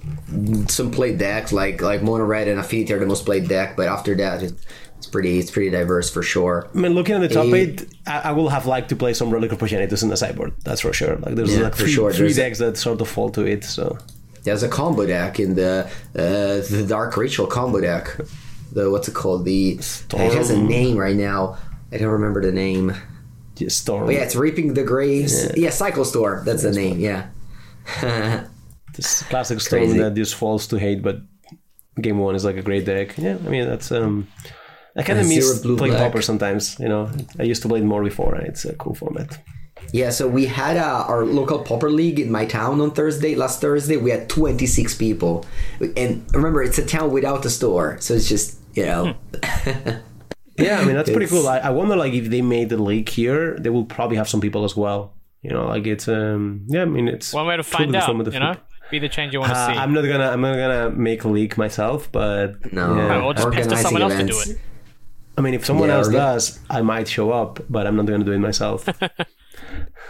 some 0.67 0.91
played 0.91 1.17
decks 1.17 1.53
like 1.53 1.81
like 1.81 2.01
Mono 2.01 2.25
Red 2.25 2.47
and 2.47 2.59
Affinity 2.59 2.93
are 2.93 2.99
the 2.99 3.05
most 3.05 3.25
played 3.25 3.47
deck, 3.47 3.75
but 3.77 3.87
after 3.87 4.15
that, 4.15 4.43
it, 4.43 4.53
it's 4.97 5.07
pretty 5.07 5.39
it's 5.39 5.51
pretty 5.51 5.69
diverse 5.69 6.09
for 6.09 6.21
sure. 6.23 6.67
I 6.73 6.77
mean, 6.77 6.93
looking 6.93 7.15
at 7.15 7.21
the 7.21 7.29
top 7.29 7.45
Eh. 7.47 7.55
eight, 7.55 7.85
I, 8.05 8.29
I 8.29 8.31
will 8.31 8.49
have 8.49 8.65
liked 8.65 8.89
to 8.89 8.95
play 8.95 9.13
some 9.13 9.29
Relic 9.31 9.51
of 9.51 9.59
Progenitus 9.59 10.03
in 10.03 10.09
the 10.09 10.17
sideboard. 10.17 10.53
That's 10.63 10.81
for 10.81 10.91
sure. 10.93 11.15
Like 11.17 11.35
there's 11.35 11.55
Yeah, 11.55 11.63
like 11.63 11.75
for 11.75 11.83
three, 11.83 11.91
sure. 11.91 12.11
three 12.11 12.27
There's 12.27 12.37
a- 12.37 12.41
decks 12.41 12.59
that 12.59 12.77
sort 12.77 12.99
of 13.01 13.07
fall 13.07 13.29
to 13.31 13.45
it. 13.45 13.63
So 13.63 13.97
There's 14.43 14.63
a 14.63 14.69
combo 14.69 15.05
deck 15.05 15.39
in 15.39 15.55
the 15.55 15.89
uh, 16.15 16.61
the 16.69 16.85
Dark 16.87 17.15
Ritual 17.17 17.47
combo 17.47 17.79
deck. 17.81 18.07
The 18.73 18.89
what's 18.91 19.07
it 19.07 19.13
called? 19.15 19.45
The 19.45 19.79
it 19.79 20.33
has 20.33 20.49
a 20.49 20.57
name 20.61 20.97
right 20.97 21.15
now. 21.15 21.57
I 21.93 21.97
don't 21.97 22.11
remember 22.11 22.41
the 22.41 22.51
name. 22.51 22.93
Just 23.55 23.79
storm. 23.79 24.05
But 24.05 24.15
yeah, 24.15 24.21
it's 24.21 24.35
Reaping 24.35 24.73
the 24.73 24.83
Graves. 24.83 25.55
Yeah, 25.55 25.69
Cycle 25.69 26.05
Storm. 26.05 26.43
That's 26.45 26.63
the 26.63 26.71
name. 26.71 26.99
Yeah. 26.99 27.27
this 28.93 29.23
classic 29.23 29.61
storm 29.61 29.83
Crazy. 29.83 29.99
that 29.99 30.13
just 30.13 30.35
falls 30.35 30.67
to 30.67 30.77
hate, 30.77 31.01
but 31.01 31.19
game 32.01 32.19
one 32.19 32.35
is 32.35 32.43
like 32.43 32.57
a 32.57 32.61
great 32.61 32.85
deck. 32.85 33.17
Yeah, 33.17 33.37
I 33.45 33.49
mean 33.49 33.67
that's 33.67 33.91
um. 33.91 34.27
I 34.97 35.03
kind 35.03 35.19
of 35.19 35.27
miss 35.27 35.59
playing 35.59 35.77
black. 35.77 35.97
Pauper 35.97 36.21
sometimes. 36.21 36.79
You 36.79 36.87
know, 36.87 37.11
I 37.37 37.43
used 37.43 37.61
to 37.63 37.67
play 37.67 37.79
it 37.79 37.83
more 37.83 38.03
before, 38.03 38.35
and 38.35 38.47
it's 38.47 38.63
a 38.63 38.73
cool 38.75 38.95
format. 38.95 39.37
Yeah, 39.91 40.09
so 40.09 40.27
we 40.27 40.45
had 40.45 40.77
uh, 40.77 41.05
our 41.07 41.25
local 41.25 41.59
Pauper 41.59 41.89
league 41.89 42.19
in 42.19 42.31
my 42.31 42.45
town 42.45 42.79
on 42.79 42.91
Thursday. 42.91 43.35
Last 43.35 43.59
Thursday, 43.61 43.97
we 43.97 44.09
had 44.09 44.29
26 44.29 44.95
people, 44.95 45.45
and 45.97 46.25
remember, 46.33 46.63
it's 46.63 46.77
a 46.77 46.85
town 46.85 47.11
without 47.11 47.45
a 47.45 47.49
store, 47.49 47.97
so 47.99 48.13
it's 48.13 48.29
just 48.29 48.57
you 48.73 48.85
know, 48.85 49.15
Yeah, 50.57 50.79
I 50.79 50.85
mean 50.85 50.95
that's 50.95 51.09
pretty 51.09 51.27
cool. 51.27 51.47
I, 51.47 51.57
I 51.59 51.69
wonder 51.69 51.95
like 51.95 52.13
if 52.13 52.29
they 52.29 52.41
made 52.41 52.69
the 52.69 52.77
league 52.77 53.09
here, 53.09 53.57
they 53.59 53.69
will 53.69 53.85
probably 53.85 54.17
have 54.17 54.29
some 54.29 54.39
people 54.41 54.63
as 54.63 54.75
well. 54.75 55.13
You 55.41 55.51
know, 55.51 55.67
like 55.67 55.85
it's 55.85 56.07
um 56.07 56.65
yeah. 56.67 56.83
I 56.83 56.85
mean 56.85 57.07
it's 57.07 57.33
One 57.33 57.45
way 57.47 57.57
to 57.57 57.63
find 57.63 57.93
the 57.93 57.97
out, 57.99 58.05
form 58.05 58.19
of 58.21 58.25
the 58.25 58.31
you 58.31 58.39
know? 58.39 58.53
foot. 58.53 58.63
Be 58.91 58.99
the 58.99 59.09
change 59.09 59.33
you 59.33 59.39
want 59.39 59.51
to 59.51 59.57
Uh, 59.57 59.67
see. 59.73 59.77
I'm 59.79 59.93
not 59.93 60.01
gonna 60.03 60.29
I'm 60.29 60.41
not 60.41 60.55
gonna 60.55 60.89
make 60.91 61.23
a 61.23 61.27
league 61.27 61.57
myself, 61.57 62.09
but 62.11 62.71
no. 62.71 62.95
yeah. 62.95 63.21
Or 63.21 63.33
just 63.33 63.51
pester 63.51 63.75
someone 63.77 64.01
else 64.03 64.15
to 64.15 64.23
do 64.25 64.39
it. 64.39 64.57
I 65.37 65.41
mean 65.41 65.53
if 65.53 65.65
someone 65.65 65.89
Yeah, 65.89 65.95
else 65.97 66.07
orga- 66.09 66.13
does, 66.13 66.59
I 66.69 66.81
might 66.81 67.07
show 67.07 67.31
up, 67.31 67.59
but 67.69 67.85
I'm 67.87 67.95
not 67.95 68.05
gonna 68.05 68.23
do 68.23 68.31
it 68.31 68.39
myself. 68.39 68.87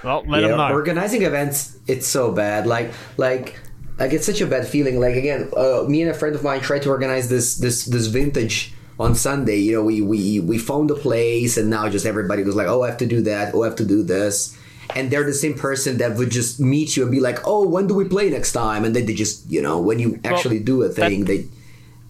Well, 0.04 0.24
let 0.28 0.42
yeah, 0.42 0.50
them 0.50 0.58
know. 0.58 0.70
organizing 0.72 1.24
events, 1.24 1.78
it's 1.88 2.06
so 2.06 2.32
bad. 2.32 2.68
Like, 2.68 2.92
like, 3.18 3.60
like 3.98 4.14
it's 4.14 4.26
such 4.26 4.42
a 4.42 4.46
bad 4.46 4.68
feeling. 4.68 5.00
Like 5.00 5.16
again, 5.16 5.50
uh, 5.56 5.86
me 5.88 6.02
and 6.02 6.12
a 6.12 6.14
friend 6.14 6.36
of 6.36 6.44
mine 6.44 6.62
tried 6.62 6.84
to 6.84 6.90
organize 6.90 7.30
this 7.30 7.58
this 7.58 7.86
this 7.86 8.08
vintage 8.08 8.74
on 9.00 9.16
Sunday. 9.16 9.58
You 9.58 9.74
know, 9.74 9.84
we 9.84 10.02
we 10.02 10.40
we 10.40 10.58
found 10.58 10.92
a 10.92 10.96
place, 10.96 11.58
and 11.58 11.70
now 11.70 11.90
just 11.90 12.06
everybody 12.06 12.44
goes 12.44 12.56
like, 12.56 12.68
"Oh, 12.68 12.84
I 12.84 12.88
have 12.90 12.98
to 13.00 13.06
do 13.06 13.22
that. 13.22 13.54
Oh, 13.54 13.64
I 13.64 13.68
have 13.68 13.76
to 13.78 13.86
do 13.86 14.04
this." 14.04 14.58
And 14.96 15.10
they're 15.10 15.24
the 15.24 15.34
same 15.34 15.56
person 15.56 15.98
that 15.98 16.16
would 16.16 16.30
just 16.30 16.60
meet 16.60 16.96
you 16.96 17.04
and 17.04 17.12
be 17.12 17.20
like, 17.20 17.40
"Oh, 17.48 17.68
when 17.68 17.88
do 17.88 17.96
we 17.96 18.06
play 18.06 18.30
next 18.30 18.52
time?" 18.54 18.86
And 18.86 18.96
then 18.96 19.06
they 19.06 19.14
just, 19.16 19.50
you 19.50 19.62
know, 19.62 19.80
when 19.80 20.00
you 20.00 20.20
actually 20.24 20.60
do 20.60 20.84
a 20.84 20.90
thing, 20.90 21.26
they 21.26 21.46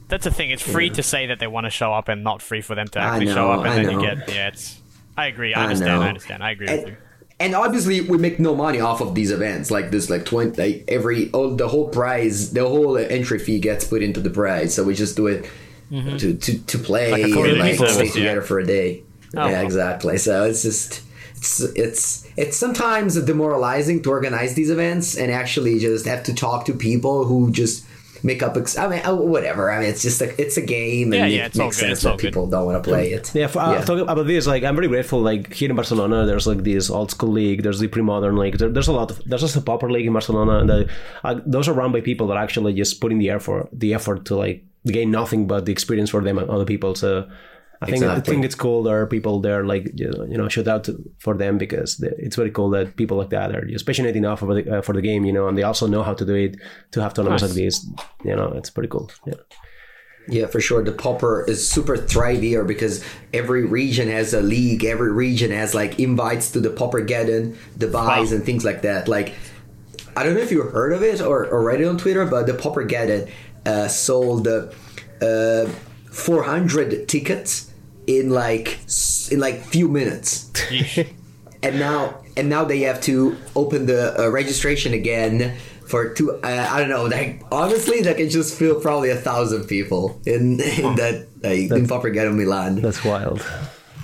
That's 0.09 0.25
the 0.25 0.31
thing. 0.31 0.51
It's 0.51 0.61
free 0.61 0.89
to 0.91 1.01
say 1.01 1.25
that 1.27 1.39
they 1.39 1.47
want 1.47 1.65
to 1.65 1.71
show 1.71 1.93
up 1.93 2.09
and 2.09 2.23
not 2.23 2.41
free 2.41 2.61
for 2.61 2.75
them 2.75 2.87
to 2.89 2.99
actually 2.99 3.27
show 3.33 3.51
up. 3.51 3.61
And 3.61 3.69
I 3.69 3.75
then 3.75 3.85
know. 3.85 4.01
you 4.01 4.15
get, 4.15 4.29
yeah, 4.29 4.47
it's. 4.49 4.79
I 5.17 5.27
agree. 5.27 5.53
I 5.53 5.61
I 5.61 5.63
understand. 5.63 5.99
know. 5.99 6.01
I 6.05 6.07
understand. 6.09 6.43
I 6.43 6.51
agree 6.51 6.67
with 6.67 6.81
you. 6.81 6.87
and, 6.87 6.97
and 7.39 7.55
obviously 7.55 8.01
we 8.01 8.17
make 8.17 8.39
no 8.39 8.53
money 8.53 8.79
off 8.81 9.01
of 9.01 9.15
these 9.15 9.31
events 9.31 9.71
like 9.71 9.89
this 9.91 10.09
like 10.09 10.25
20 10.25 10.61
like 10.61 10.83
every 10.87 11.31
all 11.31 11.55
the 11.55 11.67
whole 11.67 11.87
prize 11.89 12.51
the 12.53 12.67
whole 12.67 12.97
entry 12.97 13.39
fee 13.39 13.59
gets 13.59 13.85
put 13.85 14.03
into 14.03 14.19
the 14.19 14.29
prize 14.29 14.73
so 14.75 14.83
we 14.83 14.93
just 14.93 15.15
do 15.15 15.27
it 15.27 15.49
to, 15.91 16.33
to 16.35 16.57
to 16.59 16.77
play 16.77 17.11
Like 17.11 17.21
a 17.21 17.25
and 17.25 17.59
like 17.59 17.75
service, 17.75 17.93
stay 17.95 18.05
yeah. 18.05 18.11
together 18.13 18.41
for 18.41 18.59
a 18.59 18.65
day 18.65 19.03
Oh, 19.37 19.45
yeah 19.47 19.51
well. 19.53 19.65
exactly 19.65 20.17
so 20.17 20.43
it's 20.45 20.63
just 20.63 21.01
it's 21.35 21.59
it's 21.75 22.27
it's 22.37 22.57
sometimes 22.57 23.21
demoralizing 23.21 24.01
to 24.03 24.09
organize 24.09 24.53
these 24.55 24.69
events 24.69 25.15
and 25.17 25.31
actually 25.31 25.77
just 25.79 26.05
have 26.05 26.23
to 26.23 26.33
talk 26.33 26.65
to 26.65 26.73
people 26.73 27.25
who 27.25 27.51
just 27.51 27.85
make 28.23 28.41
up 28.41 28.57
ex- 28.57 28.77
I 28.77 28.87
mean 28.87 29.05
uh, 29.05 29.13
whatever 29.13 29.69
I 29.69 29.79
mean 29.81 29.89
it's 29.89 30.01
just 30.01 30.21
a, 30.21 30.41
it's 30.41 30.57
a 30.57 30.61
game 30.61 31.11
and 31.13 31.21
Yeah, 31.21 31.25
yeah, 31.27 31.45
it's 31.47 31.59
all 31.59 31.65
makes 31.67 31.77
good, 31.79 31.87
sense 31.87 31.97
it's 31.99 32.05
all 32.05 32.13
that 32.13 32.21
good. 32.21 32.27
people 32.29 32.47
don't 32.47 32.65
want 32.65 32.81
to 32.83 32.89
play 32.89 33.11
it 33.11 33.35
Yeah, 33.35 33.47
for, 33.47 33.59
uh, 33.59 33.83
talking 33.83 33.99
about 34.07 34.25
this, 34.25 34.47
like 34.47 34.63
I'm 34.63 34.75
very 34.75 34.87
grateful. 34.87 35.19
Like 35.21 35.53
here 35.53 35.69
in 35.69 35.75
Barcelona, 35.75 36.25
there's 36.25 36.47
like 36.47 36.63
this 36.63 36.89
old 36.89 37.11
school 37.11 37.29
league. 37.29 37.61
There's 37.61 37.79
the 37.79 37.87
pre-modern 37.89 38.35
league. 38.37 38.57
There, 38.57 38.69
there's 38.69 38.87
a 38.87 38.93
lot 38.93 39.11
of 39.11 39.21
there's 39.25 39.43
also 39.43 39.59
a 39.59 39.63
proper 39.63 39.91
league 39.91 40.07
in 40.07 40.13
Barcelona, 40.13 40.59
and 40.59 40.69
the, 40.69 40.89
uh, 41.23 41.39
those 41.45 41.67
are 41.67 41.73
run 41.73 41.91
by 41.91 42.01
people 42.01 42.25
that 42.27 42.37
actually 42.37 42.73
just 42.73 42.99
put 43.01 43.11
in 43.11 43.19
the 43.19 43.29
effort, 43.29 43.69
the 43.73 43.93
effort 43.93 44.25
to 44.27 44.35
like 44.35 44.63
gain 44.85 45.11
nothing 45.11 45.47
but 45.47 45.65
the 45.65 45.71
experience 45.71 46.09
for 46.09 46.21
them 46.21 46.37
and 46.37 46.49
other 46.49 46.65
people. 46.65 46.95
So 46.95 47.27
I 47.81 47.85
think 47.87 48.03
I 48.03 48.07
Exactly. 48.13 48.33
think 48.33 48.45
it's 48.45 48.55
cool. 48.55 48.83
There 48.83 49.01
are 49.01 49.05
people 49.07 49.41
there, 49.41 49.65
like 49.65 49.91
you 49.95 50.09
know, 50.09 50.43
you 50.43 50.49
shout 50.49 50.67
out 50.67 50.83
to, 50.85 50.97
for 51.19 51.35
them 51.35 51.57
because 51.57 52.01
it's 52.19 52.35
very 52.37 52.49
cool 52.51 52.69
that 52.71 52.95
people 52.95 53.17
like 53.17 53.29
that 53.31 53.55
are 53.55 53.65
just 53.65 53.85
passionate 53.85 54.15
enough 54.15 54.39
for 54.39 54.53
the 54.55 54.77
uh, 54.77 54.81
for 54.81 54.93
the 54.93 55.01
game, 55.01 55.25
you 55.25 55.33
know, 55.33 55.47
and 55.47 55.57
they 55.57 55.63
also 55.63 55.85
know 55.87 56.01
how 56.01 56.13
to 56.13 56.25
do 56.25 56.35
it 56.35 56.55
to 56.91 57.01
have 57.01 57.13
tournaments 57.13 57.43
Nice. 57.43 57.51
like 57.51 57.63
this. 57.63 57.85
You 58.23 58.35
know, 58.35 58.53
it's 58.53 58.69
pretty 58.69 58.89
cool. 58.89 59.11
Yeah. 59.27 59.33
Yeah, 60.27 60.47
for 60.47 60.59
sure. 60.59 60.83
The 60.83 60.91
Pauper 60.91 61.45
is 61.47 61.69
super 61.69 61.95
thrive 61.97 62.41
here 62.41 62.63
because 62.63 63.03
every 63.31 63.63
region 63.63 64.09
has 64.09 64.33
a 64.33 64.41
league. 64.41 64.83
Every 64.83 65.11
region 65.11 65.51
has 65.51 65.75
like 65.75 65.99
invites 65.99 66.49
to 66.51 66.59
the 66.59 66.69
Paupergeddon, 66.69 67.55
the 67.77 67.87
buys, 67.87 68.31
Wow. 68.31 68.37
and 68.37 68.43
things 68.43 68.65
like 68.65 68.81
that. 68.81 69.07
Like, 69.07 69.33
I 70.17 70.23
don't 70.23 70.33
know 70.33 70.41
if 70.41 70.49
you 70.51 70.63
heard 70.63 70.93
of 70.93 71.03
it 71.03 71.21
or, 71.21 71.45
or 71.45 71.61
read 71.63 71.79
it 71.81 71.85
on 71.85 71.99
Twitter, 71.99 72.25
but 72.25 72.47
the 72.47 72.53
Paupergeddon 72.53 73.27
uh, 73.27 73.31
sold 73.87 74.47
uh, 74.47 74.67
uh, 75.21 75.67
400 76.11 77.07
tickets 77.07 77.71
in 78.07 78.29
like 78.29 78.79
in 79.31 79.39
like 79.39 79.61
few 79.61 79.87
minutes, 79.87 80.51
and 81.63 81.79
now 81.79 82.23
and 82.37 82.49
now 82.49 82.63
they 82.63 82.81
have 82.81 83.01
to 83.01 83.37
open 83.55 83.85
the 83.85 84.19
uh, 84.19 84.29
registration 84.29 84.93
again. 84.93 85.55
For 85.87 86.15
two, 86.15 86.31
uh, 86.31 86.67
I 86.71 86.79
don't 86.79 86.89
know. 86.89 87.05
Like 87.05 87.43
honestly, 87.51 88.01
that 88.01 88.17
can 88.17 88.29
just 88.29 88.57
feel 88.57 88.81
probably 88.81 89.11
a 89.11 89.15
thousand 89.15 89.65
people 89.65 90.19
in 90.25 90.59
in 90.81 90.95
that 90.95 91.27
like 91.43 91.71
in 91.71 91.85
Paupergeddon 91.87 92.35
Milan. 92.35 92.81
That's 92.81 93.03
wild. 93.03 93.45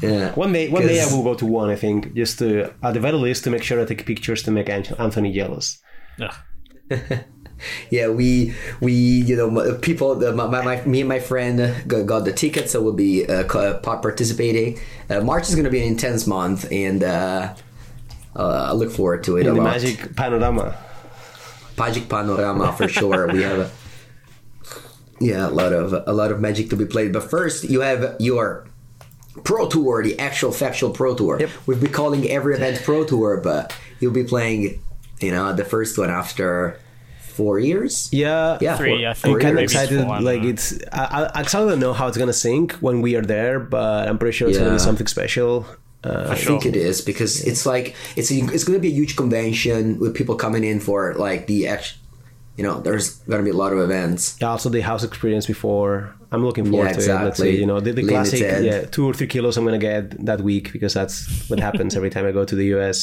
Yeah. 0.01 0.33
One 0.33 0.51
day, 0.51 0.67
one 0.67 0.81
day 0.81 0.99
i 0.99 1.05
will 1.05 1.23
go 1.23 1.35
to 1.35 1.45
one. 1.45 1.69
I 1.69 1.75
think 1.75 2.13
just 2.13 2.39
to 2.39 2.71
at 2.83 2.93
the 2.93 2.99
very 2.99 3.17
least 3.17 3.43
to 3.45 3.49
make 3.49 3.63
sure 3.63 3.79
I 3.79 3.85
take 3.85 4.05
pictures 4.05 4.43
to 4.43 4.51
make 4.51 4.69
Anthony 4.69 5.31
jealous. 5.31 5.79
Ugh. 6.19 6.33
yeah, 7.89 8.07
we 8.09 8.53
we 8.79 8.93
you 8.93 9.35
know 9.35 9.77
people 9.79 10.15
the, 10.15 10.33
my, 10.33 10.47
my 10.47 10.83
me 10.85 11.01
and 11.01 11.09
my 11.09 11.19
friend 11.19 11.87
got, 11.87 12.05
got 12.05 12.25
the 12.25 12.33
tickets, 12.33 12.71
so 12.71 12.81
we'll 12.81 12.93
be 12.93 13.25
uh, 13.25 13.43
part- 13.45 13.83
participating. 13.83 14.79
Uh, 15.09 15.21
March 15.21 15.49
is 15.49 15.55
going 15.55 15.65
to 15.65 15.71
be 15.71 15.81
an 15.81 15.87
intense 15.87 16.27
month, 16.27 16.71
and 16.71 17.03
uh, 17.03 17.53
uh, 18.35 18.67
I 18.69 18.71
look 18.73 18.91
forward 18.91 19.23
to 19.25 19.37
it 19.37 19.41
In 19.41 19.47
a 19.47 19.53
the 19.53 19.57
lot. 19.61 19.63
Magic 19.71 20.15
Panorama. 20.15 20.77
Magic 21.77 22.07
Panorama 22.09 22.73
for 22.73 22.87
sure. 22.87 23.27
we 23.31 23.41
have 23.43 23.59
a, 23.59 23.71
yeah, 25.19 25.47
a 25.47 25.49
lot 25.49 25.73
of 25.73 25.93
a 26.07 26.13
lot 26.13 26.31
of 26.31 26.39
magic 26.39 26.69
to 26.69 26.75
be 26.75 26.85
played. 26.85 27.13
But 27.13 27.29
first, 27.29 27.63
you 27.63 27.81
have 27.81 28.15
your 28.19 28.67
Pro 29.43 29.67
Tour, 29.67 30.03
the 30.03 30.19
actual 30.19 30.51
factual 30.51 30.91
Pro 30.91 31.15
Tour. 31.15 31.39
Yep. 31.39 31.49
We've 31.65 31.79
been 31.79 31.91
calling 31.91 32.29
every 32.29 32.55
event 32.55 32.81
Pro 32.83 33.05
Tour, 33.05 33.39
but 33.41 33.75
you'll 33.99 34.13
be 34.13 34.23
playing, 34.23 34.81
you 35.19 35.31
know, 35.31 35.53
the 35.53 35.63
first 35.65 35.97
one 35.97 36.09
after 36.09 36.79
four 37.41 37.55
years. 37.69 37.93
Yeah, 38.11 38.57
Yeah, 38.61 38.77
Three, 38.77 38.97
four- 39.01 39.09
I 39.11 39.13
four 39.13 39.21
think, 39.23 39.35
I'm 39.35 39.41
kind 39.47 39.57
of 39.57 39.63
excited. 39.63 39.97
four, 40.05 40.21
like 40.31 40.43
it's, 40.51 40.65
I, 41.01 41.03
I, 41.19 41.39
I 41.39 41.41
still 41.49 41.67
don't 41.69 41.79
know 41.85 41.93
how 41.99 42.05
it's 42.09 42.17
gonna 42.21 42.39
sync 42.45 42.67
when 42.85 42.97
we 43.05 43.11
are 43.19 43.25
there, 43.35 43.55
but 43.59 44.07
I'm 44.07 44.17
pretty 44.21 44.35
sure 44.37 44.47
it's 44.49 44.57
gonna 44.61 44.77
be 44.79 44.85
something 44.89 45.07
special. 45.07 45.53
Uh, 46.03 46.29
I 46.35 46.35
think 46.35 46.65
it 46.65 46.75
is 46.75 46.97
because 47.11 47.33
it's 47.49 47.63
like 47.73 47.95
it's 48.19 48.31
a, 48.31 48.37
it's 48.55 48.63
going 48.67 48.77
to 48.79 48.81
be 48.87 48.91
a 48.93 48.97
huge 49.01 49.13
convention 49.15 49.99
with 50.01 50.11
people 50.19 50.33
coming 50.45 50.63
in 50.71 50.79
for 50.87 51.13
like 51.27 51.45
the 51.45 51.67
act. 51.67 51.87
You 52.57 52.63
know, 52.67 52.75
there's 52.85 53.07
going 53.29 53.39
to 53.43 53.45
be 53.49 53.53
a 53.57 53.59
lot 53.63 53.71
of 53.71 53.79
events. 53.79 54.35
yeah, 54.41 54.49
also 54.49 54.69
the 54.69 54.81
house 54.81 55.03
experience 55.03 55.45
before. 55.55 55.93
I'm 56.31 56.43
looking 56.43 56.65
forward 56.71 56.87
Yeah, 56.87 56.93
to 56.93 57.01
it. 57.11 57.23
Let's 57.25 57.37
say 57.37 57.49
exactly. 57.49 57.59
you 57.61 57.67
know 57.69 57.79
the, 57.85 57.91
the 57.99 58.07
classic, 58.11 58.39
yeah, 58.41 58.81
two 58.95 59.05
or 59.09 59.13
three 59.13 59.27
kilos 59.33 59.57
I'm 59.57 59.65
gonna 59.65 59.77
get 59.91 60.03
that 60.25 60.41
week 60.41 60.65
because 60.73 60.93
that's 60.99 61.15
what 61.49 61.59
happens 61.59 61.95
every 61.95 62.09
time 62.09 62.25
I 62.25 62.31
go 62.39 62.45
to 62.51 62.55
the 62.61 62.67
US 62.77 62.97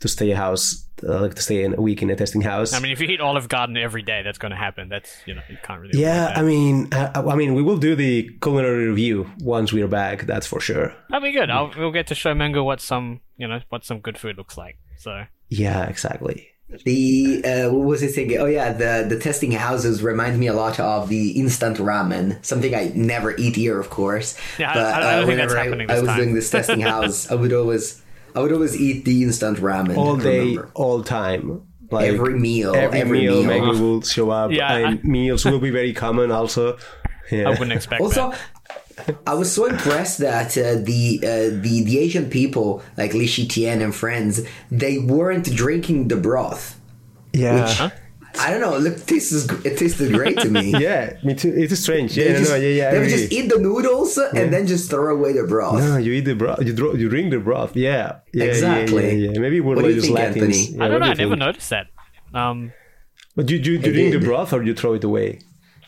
to 0.00 0.08
stay 0.08 0.30
a 0.30 0.36
house, 0.36 0.86
uh, 1.06 1.20
like 1.20 1.34
to 1.34 1.42
stay 1.42 1.64
in 1.64 1.74
a 1.74 1.80
week 1.80 2.02
in 2.02 2.10
a 2.10 2.16
testing 2.16 2.40
house. 2.40 2.72
I 2.72 2.80
mean, 2.80 2.92
if 2.92 3.00
you 3.00 3.08
eat 3.08 3.20
Olive 3.20 3.48
Garden 3.48 3.76
every 3.76 4.02
day, 4.02 4.22
that's 4.22 4.38
going 4.38 4.50
to 4.52 4.56
happen. 4.56 4.88
That's 4.88 5.10
you 5.26 5.34
know 5.34 5.42
you 5.48 5.56
can't 5.62 5.80
really. 5.80 5.98
yeah. 6.00 6.32
I 6.34 6.42
mean, 6.42 6.88
I, 6.92 7.10
I 7.20 7.34
mean, 7.34 7.54
we 7.54 7.62
will 7.62 7.78
do 7.78 7.94
the 7.94 8.30
culinary 8.40 8.88
review 8.88 9.30
once 9.40 9.72
we're 9.72 9.88
back. 9.88 10.22
That's 10.26 10.46
for 10.46 10.60
sure. 10.60 10.94
that'd 11.10 11.22
be 11.22 11.32
good. 11.32 11.50
I'll, 11.50 11.72
we'll 11.76 11.92
get 11.92 12.06
to 12.08 12.14
show 12.14 12.32
Mengu 12.34 12.64
what 12.64 12.80
some 12.80 13.20
you 13.36 13.46
know 13.48 13.60
what 13.68 13.84
some 13.84 14.00
good 14.00 14.18
food 14.18 14.36
looks 14.38 14.56
like. 14.56 14.78
So 14.98 15.24
Yeah, 15.48 15.86
exactly. 15.88 16.48
The 16.84 17.42
uh, 17.44 17.72
what 17.72 17.86
was 17.86 18.02
I 18.02 18.08
saying? 18.08 18.36
Oh 18.38 18.44
yeah, 18.44 18.72
the 18.74 19.06
the 19.08 19.18
testing 19.18 19.52
houses 19.52 20.02
remind 20.02 20.38
me 20.38 20.48
a 20.48 20.52
lot 20.52 20.78
of 20.78 21.08
the 21.08 21.30
instant 21.30 21.78
ramen. 21.78 22.44
Something 22.44 22.74
I 22.74 22.92
never 22.94 23.34
eat 23.36 23.56
here, 23.56 23.80
of 23.80 23.88
course. 23.88 24.36
Yeah, 24.58 24.70
I- 24.70 24.74
but 24.74 24.84
I 24.84 25.00
don't 25.00 25.22
uh, 25.22 25.26
think 25.26 25.38
that's 25.38 25.52
whenever 25.54 25.58
I, 25.58 25.64
happening 25.64 25.90
I 25.90 26.00
was 26.00 26.08
time. 26.08 26.16
doing 26.18 26.34
this 26.34 26.50
testing 26.50 26.80
house, 26.94 27.30
I 27.30 27.36
would 27.36 27.54
always 27.54 28.02
I 28.38 28.40
would 28.40 28.52
always 28.52 28.80
eat 28.80 29.04
the 29.04 29.24
instant 29.24 29.58
ramen. 29.58 29.96
All 29.96 30.16
day, 30.16 30.38
remember. 30.54 30.70
all 30.74 31.02
time. 31.02 31.62
Like 31.90 32.12
every 32.12 32.34
meal, 32.38 32.74
every, 32.76 33.00
every, 33.00 33.20
meal, 33.22 33.42
meal. 33.42 33.48
Maggie 33.66 33.80
will 33.80 34.02
show 34.02 34.30
up. 34.30 34.52
Yeah, 34.52 34.76
and 34.76 35.00
I- 35.00 35.02
meals 35.02 35.44
will 35.44 35.58
be 35.58 35.70
very 35.70 35.92
common 35.92 36.30
also. 36.30 36.78
Yeah. 37.32 37.46
I 37.48 37.50
wouldn't 37.50 37.72
expect 37.72 38.00
Also, 38.00 38.30
that. 38.30 39.16
I 39.26 39.34
was 39.34 39.52
so 39.52 39.66
impressed 39.66 40.18
that 40.18 40.56
uh, 40.56 40.76
the 40.90 41.18
uh, 41.22 41.28
the 41.64 41.82
the 41.88 41.98
Asian 41.98 42.30
people 42.30 42.82
like 42.96 43.12
Li 43.14 43.26
Shitian 43.26 43.82
and 43.82 43.94
friends 43.94 44.40
they 44.70 44.98
weren't 44.98 45.46
drinking 45.62 46.08
the 46.08 46.16
broth. 46.16 46.78
yeah. 47.32 47.66
Huh? 47.68 47.90
I 48.38 48.50
don't 48.50 48.60
know. 48.60 48.76
Look, 48.78 48.96
this 49.06 49.32
is 49.32 49.48
it 49.64 49.76
tasted 49.78 50.12
great 50.12 50.38
to 50.38 50.48
me. 50.50 50.72
Yeah, 50.78 51.16
me 51.24 51.34
too. 51.34 51.52
It's 51.56 51.78
strange. 51.78 52.16
Yeah, 52.16 52.32
no, 52.32 52.38
just, 52.38 52.50
no, 52.50 52.56
yeah, 52.56 52.68
yeah. 52.68 52.90
They 52.92 52.98
would 53.00 53.08
just 53.08 53.32
eat 53.32 53.48
the 53.48 53.58
noodles 53.58 54.16
and 54.18 54.52
then 54.52 54.66
just 54.66 54.90
throw 54.90 55.14
away 55.14 55.32
the 55.32 55.44
broth. 55.44 55.80
No, 55.80 55.96
you 55.96 56.12
eat 56.12 56.24
the 56.24 56.34
broth. 56.34 56.62
You, 56.62 56.72
dro- 56.72 56.94
you 56.94 57.08
drink 57.08 57.30
the 57.30 57.40
broth. 57.40 57.74
Yeah, 57.76 58.20
yeah, 58.32 58.44
yeah, 58.44 58.50
Exactly. 58.50 59.24
Yeah, 59.24 59.30
yeah. 59.32 59.38
Maybe 59.40 59.60
we're 59.60 59.74
What 59.76 59.84
like 59.84 59.94
just 59.94 60.06
think, 60.06 60.18
Latins. 60.18 60.36
Anthony? 60.36 60.76
Yeah, 60.78 60.84
I 60.84 60.88
don't 60.88 61.00
know. 61.00 61.06
I 61.06 61.14
do 61.14 61.22
you 61.22 61.28
never 61.28 61.36
think? 61.36 61.46
noticed 61.46 61.70
that. 61.70 61.86
Um, 62.34 62.72
But 63.36 63.50
you, 63.50 63.58
you, 63.58 63.72
you 63.72 63.78
I 63.78 63.92
drink 63.92 64.12
the 64.12 64.20
broth 64.20 64.52
or 64.52 64.62
you 64.62 64.74
throw 64.74 64.94
it 64.94 65.04
away 65.04 65.40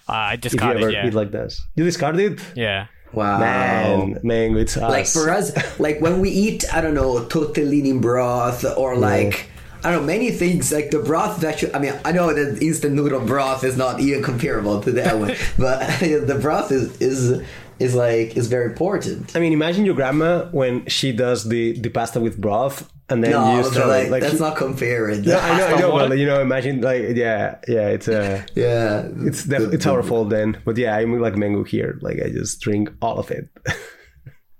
I 0.09 0.34
if 0.34 0.44
you 0.44 0.51
discarded. 0.51 0.82
ever 0.82 0.90
Yeah, 0.92 1.07
eat 1.07 1.14
like 1.14 1.30
this. 1.30 1.61
You 1.76 1.84
discard 1.84 2.18
it? 2.18 2.40
yeah. 2.57 2.86
Wow. 3.12 3.40
Man, 3.40 4.20
man, 4.22 4.57
it's 4.57 4.76
us. 4.76 4.88
Like 4.90 5.07
for 5.07 5.30
us, 5.30 5.51
like 5.80 6.01
when 6.01 6.20
we 6.20 6.30
eat, 6.30 6.64
I 6.72 6.80
don't 6.80 6.94
know, 6.94 7.20
tortellini 7.26 8.01
broth 8.01 8.64
or 8.76 8.96
like. 8.96 9.51
I 9.83 9.91
don't 9.93 10.01
know 10.03 10.07
many 10.07 10.31
things 10.31 10.72
like 10.72 10.91
the 10.91 10.99
broth 10.99 11.41
that 11.41 11.62
you. 11.62 11.70
I 11.74 11.78
mean, 11.78 11.95
I 12.05 12.12
know 12.12 12.33
that 12.33 12.62
instant 12.62 12.95
noodle 12.95 13.20
broth 13.20 13.64
is 13.64 13.76
not 13.76 14.01
even 14.01 14.22
comparable 14.22 14.81
to 14.83 14.93
that 14.93 15.18
one, 15.18 15.35
but 15.59 15.78
the 16.01 16.39
broth 16.41 16.70
is 16.72 17.01
is 17.01 17.43
is 17.78 17.95
like 17.95 18.37
is 18.37 18.47
very 18.49 18.66
important. 18.66 19.35
I 19.35 19.41
mean, 19.41 19.53
imagine 19.53 19.85
your 19.87 19.95
grandma 19.95 20.47
when 20.51 20.87
she 20.87 21.12
does 21.12 21.49
the, 21.49 21.78
the 21.81 21.89
pasta 21.89 22.20
with 22.20 22.39
broth 22.39 22.91
and 23.09 23.24
then 23.24 23.31
No, 23.33 23.53
you 23.57 23.62
just 23.62 23.72
but 23.74 23.81
throw 23.81 23.89
like, 23.89 24.07
it. 24.07 24.11
Like 24.11 24.22
that's 24.22 24.35
she- 24.35 24.41
not 24.41 24.57
comparing. 24.57 25.24
Yeah, 25.24 25.39
I 25.39 25.57
know, 25.59 25.66
I 25.66 25.81
know, 25.81 25.91
water? 25.91 26.09
but 26.11 26.18
you 26.18 26.26
know, 26.26 26.41
imagine 26.43 26.83
like 26.83 27.03
yeah, 27.16 27.57
yeah, 27.66 27.89
it's 27.89 28.07
uh, 28.07 28.43
yeah, 28.55 29.09
it's 29.28 29.45
def- 29.45 29.72
it's 29.72 29.87
our 29.87 30.03
fault 30.03 30.28
then. 30.28 30.61
But 30.64 30.76
yeah, 30.76 30.95
I'm 30.95 31.18
like 31.20 31.35
Mengu 31.35 31.66
here. 31.66 31.99
Like 32.03 32.20
I 32.22 32.28
just 32.31 32.61
drink 32.61 32.91
all 33.01 33.18
of 33.18 33.31
it. 33.31 33.49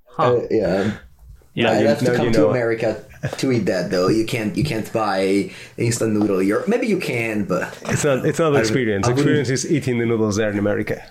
Huh. 0.07 0.35
Uh, 0.37 0.47
yeah. 0.51 0.97
yeah. 1.55 1.71
I 1.73 1.81
you- 1.81 1.87
have 1.89 1.99
to 2.01 2.17
come 2.17 2.27
you 2.29 2.33
to. 2.33 2.49
America 2.49 3.05
to 3.39 3.53
eat 3.53 3.67
that 3.67 3.91
though. 3.91 4.09
You 4.09 4.25
can't 4.25 4.57
you 4.57 4.65
can't 4.65 4.91
buy 4.93 5.51
instant 5.77 6.13
noodle 6.13 6.39
here. 6.39 6.65
Maybe 6.67 6.87
you 6.87 6.99
can, 6.99 7.45
but 7.45 7.77
It's 7.87 8.05
not 8.05 8.25
it's 8.25 8.39
not 8.39 8.57
experience. 8.57 9.09
I 9.09 9.13
Experience 9.13 9.51
is 9.51 9.71
eating 9.71 9.99
the 9.99 10.07
noodles 10.07 10.37
there 10.37 10.51
in 10.51 10.59
America. 10.59 11.03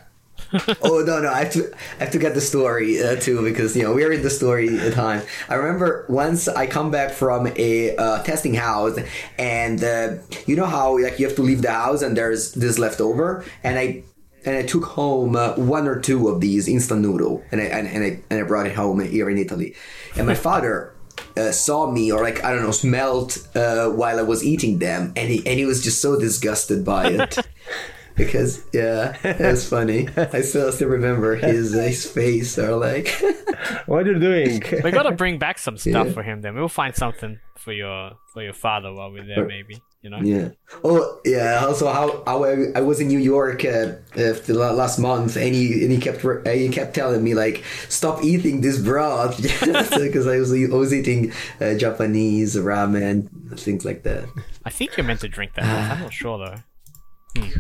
oh 0.82 1.04
no 1.06 1.20
no 1.22 1.30
I 1.30 1.44
have 1.44 1.54
to 1.54 1.72
I 2.00 2.06
have 2.06 2.12
to 2.12 2.18
get 2.18 2.34
the 2.34 2.42
story 2.42 3.02
uh, 3.04 3.18
too 3.18 3.44
because 3.44 3.76
you 3.76 3.84
know 3.84 3.94
we're 3.94 4.12
in 4.12 4.24
the 4.24 4.30
story 4.30 4.68
time. 4.92 5.22
I 5.48 5.56
remember 5.56 6.06
once 6.10 6.48
I 6.48 6.66
come 6.66 6.90
back 6.90 7.12
from 7.12 7.48
a 7.56 7.96
uh, 7.96 8.24
testing 8.24 8.56
house 8.56 8.98
and 9.38 9.84
uh, 9.84 10.16
you 10.48 10.56
know 10.56 10.66
how 10.66 10.98
like 10.98 11.20
you 11.20 11.28
have 11.28 11.36
to 11.36 11.44
leave 11.44 11.62
the 11.62 11.72
house 11.72 12.02
and 12.02 12.18
there's 12.18 12.54
this 12.54 12.80
left 12.80 13.00
over 13.00 13.46
and 13.64 13.78
I 13.78 14.04
and 14.46 14.56
I 14.58 14.64
took 14.64 14.86
home 14.86 15.36
uh, 15.36 15.54
one 15.56 15.88
or 15.88 16.00
two 16.00 16.30
of 16.30 16.42
these 16.42 16.68
instant 16.68 17.02
noodle 17.02 17.44
and 17.52 17.62
I 17.62 17.66
and, 17.66 17.88
and 17.88 18.04
I 18.04 18.20
and 18.32 18.40
I 18.40 18.44
brought 18.44 18.66
it 18.66 18.76
home 18.76 19.00
here 19.02 19.30
in 19.30 19.38
Italy 19.38 19.76
and 20.16 20.26
my 20.26 20.36
father. 20.36 20.94
Uh, 21.40 21.52
saw 21.52 21.90
me 21.98 22.12
or 22.12 22.20
like 22.28 22.40
I 22.44 22.50
don't 22.54 22.64
know 22.68 22.72
smelled 22.88 23.32
uh, 23.56 23.88
while 24.00 24.18
I 24.20 24.26
was 24.34 24.42
eating 24.44 24.80
them 24.80 25.02
and 25.16 25.26
he 25.34 25.38
and 25.48 25.56
he 25.62 25.66
was 25.72 25.80
just 25.88 26.00
so 26.02 26.20
disgusted 26.20 26.84
by 26.84 27.04
it 27.08 27.38
because 28.22 28.52
yeah, 28.74 29.16
it 29.24 29.40
was 29.40 29.64
funny. 29.70 30.02
I 30.18 30.42
still 30.42 30.72
still 30.72 30.90
remember 30.90 31.36
his 31.36 31.74
his 31.74 32.06
face 32.18 32.58
or 32.60 32.76
like 32.76 33.08
What 33.86 34.08
are 34.08 34.12
you 34.14 34.20
doing? 34.20 34.62
We 34.84 34.92
got 34.92 35.04
to 35.04 35.12
bring 35.24 35.38
back 35.40 35.58
some 35.60 35.78
stuff 35.78 36.08
Yeah. 36.08 36.14
for 36.14 36.24
him. 36.24 36.42
Then 36.42 36.56
we'll 36.56 36.68
find 36.84 36.94
something 36.96 37.40
for 37.64 37.72
your 37.74 38.12
for 38.34 38.42
your 38.44 38.54
father 38.54 38.92
while 38.94 39.12
we're 39.12 39.26
there. 39.26 39.46
Maybe 39.46 39.82
you 40.02 40.10
know. 40.10 40.20
yeah. 40.22 40.50
Oh 40.84 41.20
yeah. 41.26 41.66
Also, 41.66 41.92
how, 41.92 42.24
how 42.26 42.44
I, 42.46 42.68
I 42.76 42.82
was 42.82 43.00
in 43.00 43.08
New 43.10 43.20
York 43.20 43.66
uh, 43.66 43.68
uh, 44.16 44.34
the 44.46 44.54
last 44.74 44.98
month, 45.00 45.36
and 45.36 45.54
he 45.54 45.84
and 45.84 45.92
he 45.92 45.98
kept 46.00 46.24
uh, 46.24 46.50
he 46.50 46.70
kept 46.70 46.96
telling 46.96 47.24
me 47.24 47.34
like 47.34 47.64
stop 47.90 48.24
eating 48.24 48.62
this 48.62 48.82
broth 48.82 49.38
because 49.42 50.28
I 50.28 50.38
was 50.40 50.54
I 50.54 50.68
was 50.76 50.94
eating 50.94 51.32
uh, 51.60 51.74
Japanese 51.76 52.56
ramen 52.56 53.28
things 53.60 53.84
like 53.86 54.04
that. 54.04 54.26
I 54.66 54.70
think 54.70 54.96
you're 54.96 55.06
meant 55.06 55.22
to 55.22 55.28
drink 55.28 55.54
that. 55.56 55.66
I'm 55.66 56.00
not 56.02 56.14
sure 56.14 56.38
though. 56.38 56.56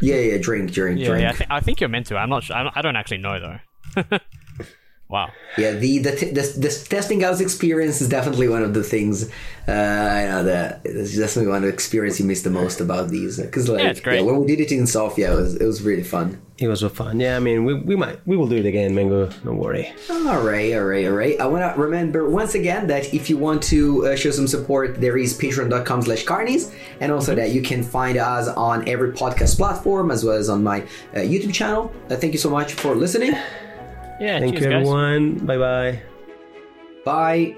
Yeah, 0.01 0.15
yeah. 0.15 0.37
Drink, 0.41 0.71
drink, 0.71 0.99
Yeah, 0.99 1.07
drink. 1.07 1.21
yeah 1.21 1.29
I, 1.29 1.33
th- 1.33 1.49
I 1.51 1.59
think 1.59 1.79
you're 1.79 1.89
meant 1.89 2.07
to. 2.07 2.17
I'm 2.17 2.29
not. 2.29 2.43
Sure. 2.43 2.55
I 2.55 2.81
don't 2.81 2.95
actually 2.95 3.19
know 3.19 3.39
though. 3.39 4.19
wow. 5.09 5.31
Yeah, 5.57 5.71
the 5.71 5.99
the, 5.99 6.15
t- 6.15 6.31
the 6.31 6.41
the 6.57 6.85
testing 6.89 7.21
house 7.21 7.41
experience 7.41 8.01
is 8.01 8.07
definitely 8.09 8.47
one 8.47 8.63
of 8.63 8.73
the 8.73 8.83
things. 8.83 9.29
Uh, 9.67 9.71
I 9.71 10.25
know 10.25 10.43
that 10.43 10.81
it's 10.85 11.15
definitely 11.17 11.47
one 11.49 11.57
of 11.57 11.63
the 11.63 11.69
experience 11.69 12.19
you 12.19 12.25
miss 12.25 12.41
the 12.43 12.49
most 12.49 12.79
about 12.81 13.09
these 13.09 13.39
because 13.39 13.67
like 13.69 13.83
Yeah, 13.83 13.89
it's 13.91 13.99
great. 13.99 14.23
when 14.25 14.39
we 14.39 14.47
did 14.47 14.59
it 14.61 14.71
in 14.71 14.87
Sofia, 14.87 15.33
it 15.33 15.35
was 15.35 15.55
it 15.55 15.65
was 15.65 15.81
really 15.81 16.03
fun. 16.03 16.41
It 16.57 16.67
was 16.67 16.81
so 16.81 16.89
fun. 16.89 17.19
Yeah, 17.21 17.37
I 17.37 17.39
mean, 17.39 17.63
we, 17.65 17.73
we 17.73 17.95
might 17.95 18.19
we 18.27 18.35
will 18.35 18.47
do 18.47 18.57
it 18.57 18.65
again, 18.65 18.93
Mengu. 18.93 19.31
Don't 19.43 19.57
worry. 19.57 19.93
All 20.09 20.41
right, 20.41 20.73
all 20.73 20.83
right, 20.83 21.05
all 21.05 21.13
right. 21.13 21.39
I 21.39 21.45
want 21.47 21.63
to 21.75 21.81
remember 21.81 22.29
once 22.29 22.53
again 22.55 22.87
that 22.87 23.13
if 23.13 23.29
you 23.29 23.37
want 23.37 23.63
to 23.63 24.07
uh, 24.07 24.15
show 24.15 24.31
some 24.31 24.47
support, 24.47 24.99
there 24.99 25.17
is 25.17 25.37
patreon.com 25.37 26.01
slash 26.03 26.25
karnies, 26.25 26.73
and 26.99 27.11
also 27.11 27.33
that 27.35 27.51
you 27.51 27.61
can 27.61 27.81
find 27.83 28.17
us 28.17 28.47
on 28.49 28.87
every 28.89 29.11
podcast 29.13 29.57
platform 29.57 30.11
as 30.11 30.23
well 30.25 30.35
as 30.35 30.49
on 30.49 30.63
my 30.63 30.81
uh, 31.13 31.19
YouTube 31.31 31.53
channel. 31.53 31.91
Uh, 32.09 32.15
thank 32.17 32.33
you 32.33 32.39
so 32.39 32.49
much 32.49 32.73
for 32.73 32.93
listening. 32.95 33.33
Yeah. 34.19 34.39
Thank 34.39 34.53
cheers, 34.53 34.65
you, 34.65 34.71
guys. 34.71 34.81
everyone. 34.81 35.45
Bye 35.45 35.57
bye. 35.57 36.01
Bye. 37.05 37.57